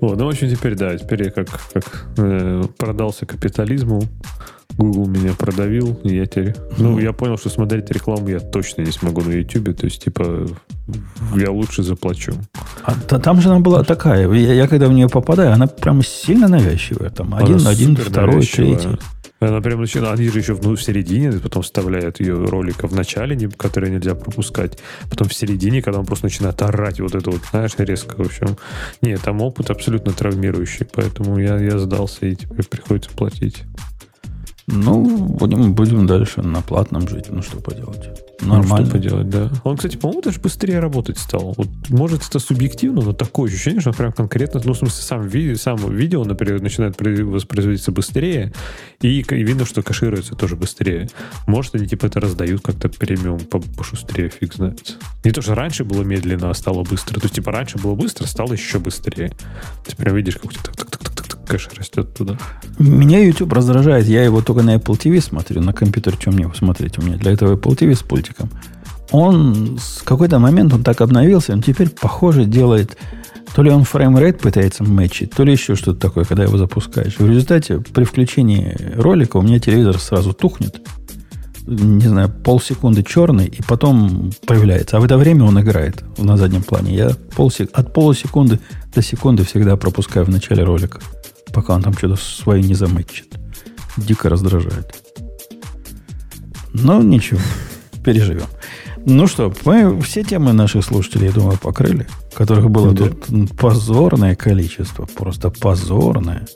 Вот, 0.00 0.18
ну, 0.18 0.26
в 0.26 0.28
общем, 0.28 0.48
теперь 0.48 0.74
да, 0.74 0.96
теперь 0.96 1.24
я 1.24 1.30
как, 1.30 1.48
как 1.72 2.06
э, 2.18 2.62
продался 2.78 3.26
капитализму, 3.26 4.02
Google 4.78 5.06
меня 5.06 5.32
продавил, 5.32 5.98
и 6.04 6.16
я 6.16 6.26
теперь... 6.26 6.54
Ну, 6.76 6.98
я 6.98 7.12
понял, 7.12 7.38
что 7.38 7.48
смотреть 7.48 7.90
рекламу 7.90 8.28
я 8.28 8.40
точно 8.40 8.82
не 8.82 8.92
смогу 8.92 9.22
на 9.22 9.32
YouTube, 9.32 9.74
то 9.74 9.86
есть, 9.86 10.04
типа, 10.04 10.46
я 11.34 11.50
лучше 11.50 11.82
заплачу. 11.82 12.34
А 12.84 12.94
там 12.94 13.40
же 13.40 13.48
она 13.48 13.60
была 13.60 13.84
такая, 13.84 14.30
я, 14.30 14.52
я 14.52 14.68
когда 14.68 14.88
в 14.88 14.92
нее 14.92 15.08
попадаю, 15.08 15.52
она 15.52 15.66
прям 15.66 16.02
сильно 16.02 16.48
навязчивая. 16.48 17.10
Там 17.10 17.34
один, 17.34 17.56
она 17.56 17.70
один, 17.70 17.96
второй, 17.96 18.44
третий. 18.46 18.98
Она 19.38 19.60
прям 19.60 19.80
начинает, 19.80 20.18
они 20.18 20.28
же 20.28 20.38
еще 20.38 20.54
в, 20.54 20.60
в 20.62 20.82
середине, 20.82 21.32
потом 21.32 21.62
вставляют 21.62 22.20
ее 22.20 22.42
ролика 22.44 22.88
в 22.88 22.94
начале, 22.94 23.48
которые 23.50 23.92
нельзя 23.92 24.14
пропускать, 24.14 24.78
потом 25.10 25.28
в 25.28 25.34
середине, 25.34 25.82
когда 25.82 26.00
он 26.00 26.06
просто 26.06 26.26
начинает 26.26 26.60
орать 26.62 27.00
вот 27.00 27.14
это 27.14 27.30
вот, 27.30 27.42
знаешь, 27.50 27.72
резко, 27.78 28.16
в 28.16 28.26
общем. 28.26 28.56
Нет, 29.02 29.20
там 29.22 29.42
опыт 29.42 29.70
абсолютно 29.70 30.12
травмирующий, 30.12 30.86
поэтому 30.90 31.38
я, 31.38 31.58
я 31.58 31.78
сдался, 31.78 32.26
и 32.26 32.34
теперь 32.34 32.66
приходится 32.66 33.10
платить. 33.10 33.64
Ну, 34.68 35.04
будем, 35.28 35.74
будем 35.74 36.06
дальше 36.06 36.42
на 36.42 36.60
платном 36.60 37.08
жить. 37.08 37.26
Ну, 37.30 37.40
что 37.40 37.58
поделать. 37.58 38.08
Нормально. 38.40 38.78
Ну, 38.78 38.84
что 38.86 38.92
поделать, 38.92 39.30
да. 39.30 39.50
Он, 39.62 39.76
кстати, 39.76 39.96
по-моему, 39.96 40.22
даже 40.22 40.40
быстрее 40.40 40.80
работать 40.80 41.18
стал. 41.18 41.54
Вот, 41.56 41.68
может, 41.88 42.26
это 42.28 42.40
субъективно, 42.40 43.00
но 43.00 43.12
такое 43.12 43.48
ощущение, 43.48 43.80
что 43.80 43.90
он 43.90 43.96
прям 43.96 44.12
конкретно, 44.12 44.60
ну, 44.64 44.72
в 44.72 44.78
смысле, 44.78 45.02
сам, 45.02 45.22
ви- 45.28 45.54
сам 45.54 45.76
видео, 45.94 46.24
например, 46.24 46.60
начинает 46.60 47.00
воспроизводиться 47.00 47.92
быстрее, 47.92 48.52
и, 49.00 49.20
и 49.20 49.42
видно, 49.44 49.66
что 49.66 49.82
кэшируется 49.82 50.34
тоже 50.34 50.56
быстрее. 50.56 51.08
Может, 51.46 51.76
они, 51.76 51.86
типа, 51.86 52.06
это 52.06 52.18
раздают 52.18 52.62
как-то 52.62 52.88
премиум 52.88 53.38
пошустрее, 53.76 54.30
фиг 54.30 54.54
знает. 54.54 54.98
Не 55.24 55.30
то, 55.30 55.42
что 55.42 55.54
раньше 55.54 55.84
было 55.84 56.02
медленно, 56.02 56.50
а 56.50 56.54
стало 56.54 56.82
быстро. 56.82 57.20
То 57.20 57.26
есть, 57.26 57.36
типа, 57.36 57.52
раньше 57.52 57.78
было 57.78 57.94
быстро, 57.94 58.26
стало 58.26 58.52
еще 58.52 58.80
быстрее. 58.80 59.32
Ты 59.86 59.94
прям 59.96 60.16
видишь, 60.16 60.36
как 60.36 60.46
у 60.46 60.52
тебя 60.52 60.72
так, 60.76 60.90
кэш 61.46 61.68
растет 61.76 62.14
туда. 62.14 62.38
Меня 62.78 63.24
YouTube 63.24 63.52
раздражает. 63.52 64.06
Я 64.06 64.24
его 64.24 64.42
только 64.42 64.62
на 64.62 64.76
Apple 64.76 64.98
TV 64.98 65.20
смотрю, 65.20 65.62
на 65.62 65.72
компьютер, 65.72 66.16
чем 66.16 66.34
мне 66.34 66.48
посмотреть. 66.48 66.98
У 66.98 67.02
меня 67.02 67.16
для 67.16 67.32
этого 67.32 67.56
Apple 67.56 67.76
TV 67.76 67.94
с 67.94 68.02
пультиком. 68.02 68.50
Он 69.12 69.78
с 69.80 70.02
какой-то 70.02 70.38
момент 70.38 70.72
он 70.72 70.82
так 70.82 71.00
обновился, 71.00 71.52
он 71.52 71.62
теперь, 71.62 71.88
похоже, 71.88 72.44
делает 72.44 72.96
то 73.54 73.62
ли 73.62 73.70
он 73.70 73.84
frame 73.84 74.14
rate 74.14 74.38
пытается 74.38 74.84
мэтчить, 74.84 75.30
то 75.30 75.42
ли 75.42 75.52
еще 75.52 75.76
что-то 75.76 75.98
такое, 75.98 76.24
когда 76.24 76.42
его 76.42 76.58
запускаешь. 76.58 77.18
В 77.18 77.26
результате 77.26 77.78
при 77.78 78.04
включении 78.04 78.76
ролика 78.96 79.38
у 79.38 79.42
меня 79.42 79.58
телевизор 79.58 79.98
сразу 79.98 80.34
тухнет. 80.34 80.82
Не 81.66 82.06
знаю, 82.06 82.28
полсекунды 82.28 83.02
черный, 83.02 83.46
и 83.46 83.62
потом 83.62 84.30
появляется. 84.46 84.98
А 84.98 85.00
в 85.00 85.04
это 85.04 85.16
время 85.16 85.44
он 85.44 85.58
играет 85.58 86.04
на 86.18 86.36
заднем 86.36 86.62
плане. 86.62 86.94
Я 86.94 87.10
полсек... 87.34 87.70
от 87.72 87.94
полусекунды 87.94 88.60
до 88.94 89.00
секунды 89.00 89.42
всегда 89.44 89.76
пропускаю 89.76 90.26
в 90.26 90.28
начале 90.28 90.62
ролика 90.62 91.00
пока 91.56 91.74
он 91.74 91.82
там 91.82 91.94
что-то 91.94 92.16
свое 92.16 92.62
не 92.62 92.74
замычит. 92.74 93.38
Дико 93.96 94.28
раздражает. 94.28 94.94
Но 96.74 97.00
ничего, 97.00 97.40
переживем. 98.04 98.44
Ну 99.06 99.26
что, 99.26 99.50
мы 99.64 99.98
все 100.02 100.22
темы 100.22 100.52
наших 100.52 100.84
слушателей, 100.84 101.28
я 101.28 101.32
думаю, 101.32 101.56
покрыли, 101.58 102.06
которых 102.34 102.68
было 102.68 102.92
да. 102.92 103.06
тут 103.06 103.56
позорное 103.56 104.36
количество, 104.36 105.06
просто 105.06 105.48
позорное. 105.48 106.46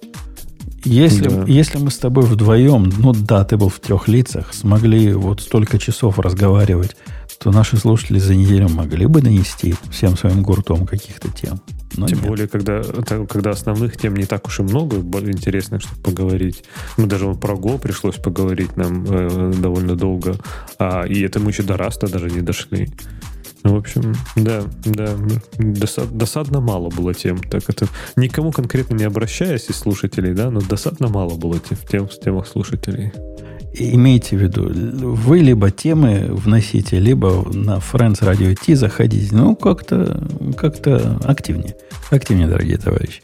Если, 0.84 1.30
да. 1.30 1.44
если 1.46 1.78
мы 1.78 1.90
с 1.90 1.96
тобой 1.96 2.24
вдвоем, 2.24 2.92
ну 2.98 3.14
да, 3.14 3.44
ты 3.44 3.56
был 3.56 3.70
в 3.70 3.80
трех 3.80 4.06
лицах, 4.06 4.52
смогли 4.52 5.14
вот 5.14 5.40
столько 5.40 5.78
часов 5.78 6.18
разговаривать, 6.18 6.94
то 7.42 7.50
наши 7.50 7.78
слушатели 7.78 8.18
за 8.18 8.34
неделю 8.34 8.68
могли 8.68 9.06
бы 9.06 9.22
донести 9.22 9.74
всем 9.90 10.16
своим 10.16 10.42
гуртом 10.42 10.86
каких-то 10.86 11.30
тем. 11.30 11.58
Но 11.96 12.06
Тем 12.06 12.18
нет. 12.18 12.28
более, 12.28 12.48
когда, 12.48 12.82
когда 13.26 13.50
основных 13.50 13.96
тем 13.96 14.14
не 14.14 14.26
так 14.26 14.46
уж 14.46 14.60
и 14.60 14.62
много 14.62 14.98
интересных, 15.30 15.80
чтобы 15.80 16.02
поговорить. 16.02 16.62
Ну, 16.98 17.06
даже 17.06 17.32
про 17.34 17.54
Go 17.54 17.80
пришлось 17.80 18.16
поговорить 18.16 18.76
нам 18.76 19.04
э, 19.08 19.52
довольно 19.56 19.96
долго. 19.96 20.36
А, 20.78 21.04
и 21.04 21.22
это 21.22 21.40
мы 21.40 21.50
еще 21.50 21.62
до 21.62 21.78
Раста 21.78 22.08
даже 22.08 22.30
не 22.30 22.42
дошли. 22.42 22.90
Ну, 23.64 23.74
в 23.74 23.78
общем, 23.78 24.14
да, 24.36 24.62
да, 24.84 25.16
досад, 25.58 26.16
досадно 26.16 26.60
мало 26.60 26.90
было 26.90 27.14
тем. 27.14 27.38
Так 27.38 27.62
это 27.68 27.88
никому 28.16 28.52
конкретно 28.52 28.94
не 28.94 29.04
обращаясь 29.04 29.68
из 29.70 29.76
слушателей, 29.76 30.34
да, 30.34 30.50
но 30.50 30.60
досадно 30.60 31.08
мало 31.08 31.36
было 31.36 31.58
тем, 31.58 31.78
тем, 31.90 32.08
темах 32.08 32.46
слушателей. 32.46 33.12
Имейте 33.72 34.36
в 34.36 34.40
виду, 34.40 34.68
вы 35.14 35.38
либо 35.38 35.70
темы 35.70 36.28
вносите, 36.30 36.98
либо 36.98 37.48
на 37.52 37.76
Friends 37.76 38.20
Radio 38.20 38.56
T 38.56 38.74
заходите. 38.74 39.34
Ну, 39.34 39.54
как-то 39.54 40.22
как 40.56 40.76
активнее. 41.24 41.76
Активнее, 42.10 42.48
дорогие 42.48 42.78
товарищи. 42.78 43.22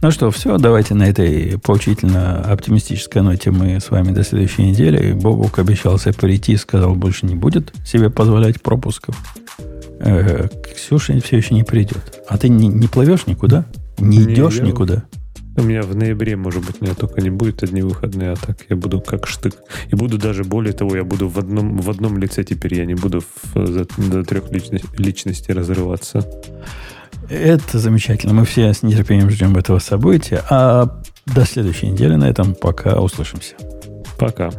Ну 0.00 0.10
что, 0.10 0.30
все, 0.30 0.58
давайте 0.58 0.94
на 0.94 1.04
этой 1.04 1.58
поучительно-оптимистической 1.58 3.22
ноте 3.22 3.50
мы 3.50 3.80
с 3.80 3.90
вами 3.90 4.12
до 4.12 4.22
следующей 4.22 4.64
недели. 4.64 5.12
Бобук 5.12 5.58
обещался 5.58 6.12
прийти, 6.12 6.56
сказал, 6.56 6.94
больше 6.94 7.26
не 7.26 7.34
будет 7.34 7.72
себе 7.86 8.10
позволять 8.10 8.60
пропусков. 8.60 9.16
Э, 10.00 10.48
Ксюша 10.74 11.18
все 11.20 11.38
еще 11.38 11.54
не 11.54 11.62
придет. 11.62 12.20
А 12.28 12.36
ты 12.36 12.48
не, 12.48 12.68
не 12.68 12.86
плывешь 12.86 13.26
никуда? 13.26 13.64
Не, 13.98 14.18
не 14.18 14.34
идешь 14.34 14.56
я... 14.56 14.64
никуда? 14.64 15.04
У 15.56 15.62
меня 15.62 15.82
в 15.82 15.94
ноябре, 15.94 16.36
может 16.36 16.64
быть, 16.64 16.80
меня 16.80 16.94
только 16.94 17.20
не 17.20 17.30
будет 17.30 17.62
одни 17.62 17.82
выходные, 17.82 18.32
а 18.32 18.36
так 18.36 18.58
я 18.68 18.76
буду 18.76 19.00
как 19.00 19.26
штык. 19.26 19.54
И 19.88 19.94
буду 19.94 20.18
даже, 20.18 20.42
более 20.44 20.72
того, 20.72 20.96
я 20.96 21.04
буду 21.04 21.28
в 21.28 21.38
одном, 21.38 21.78
в 21.78 21.88
одном 21.90 22.18
лице 22.18 22.42
теперь, 22.42 22.74
я 22.74 22.84
не 22.84 22.94
буду 22.94 23.20
в, 23.20 23.66
за, 23.66 23.86
до 23.96 24.24
трех 24.24 24.50
личностей, 24.50 24.88
личностей 24.98 25.52
разрываться. 25.52 26.28
Это 27.30 27.78
замечательно. 27.78 28.34
Мы 28.34 28.44
все 28.44 28.72
с 28.72 28.82
нетерпением 28.82 29.30
ждем 29.30 29.56
этого 29.56 29.78
события. 29.78 30.42
А 30.50 31.00
до 31.26 31.44
следующей 31.44 31.88
недели 31.88 32.16
на 32.16 32.28
этом 32.28 32.54
пока 32.54 33.00
услышимся. 33.00 33.54
Пока. 34.18 34.50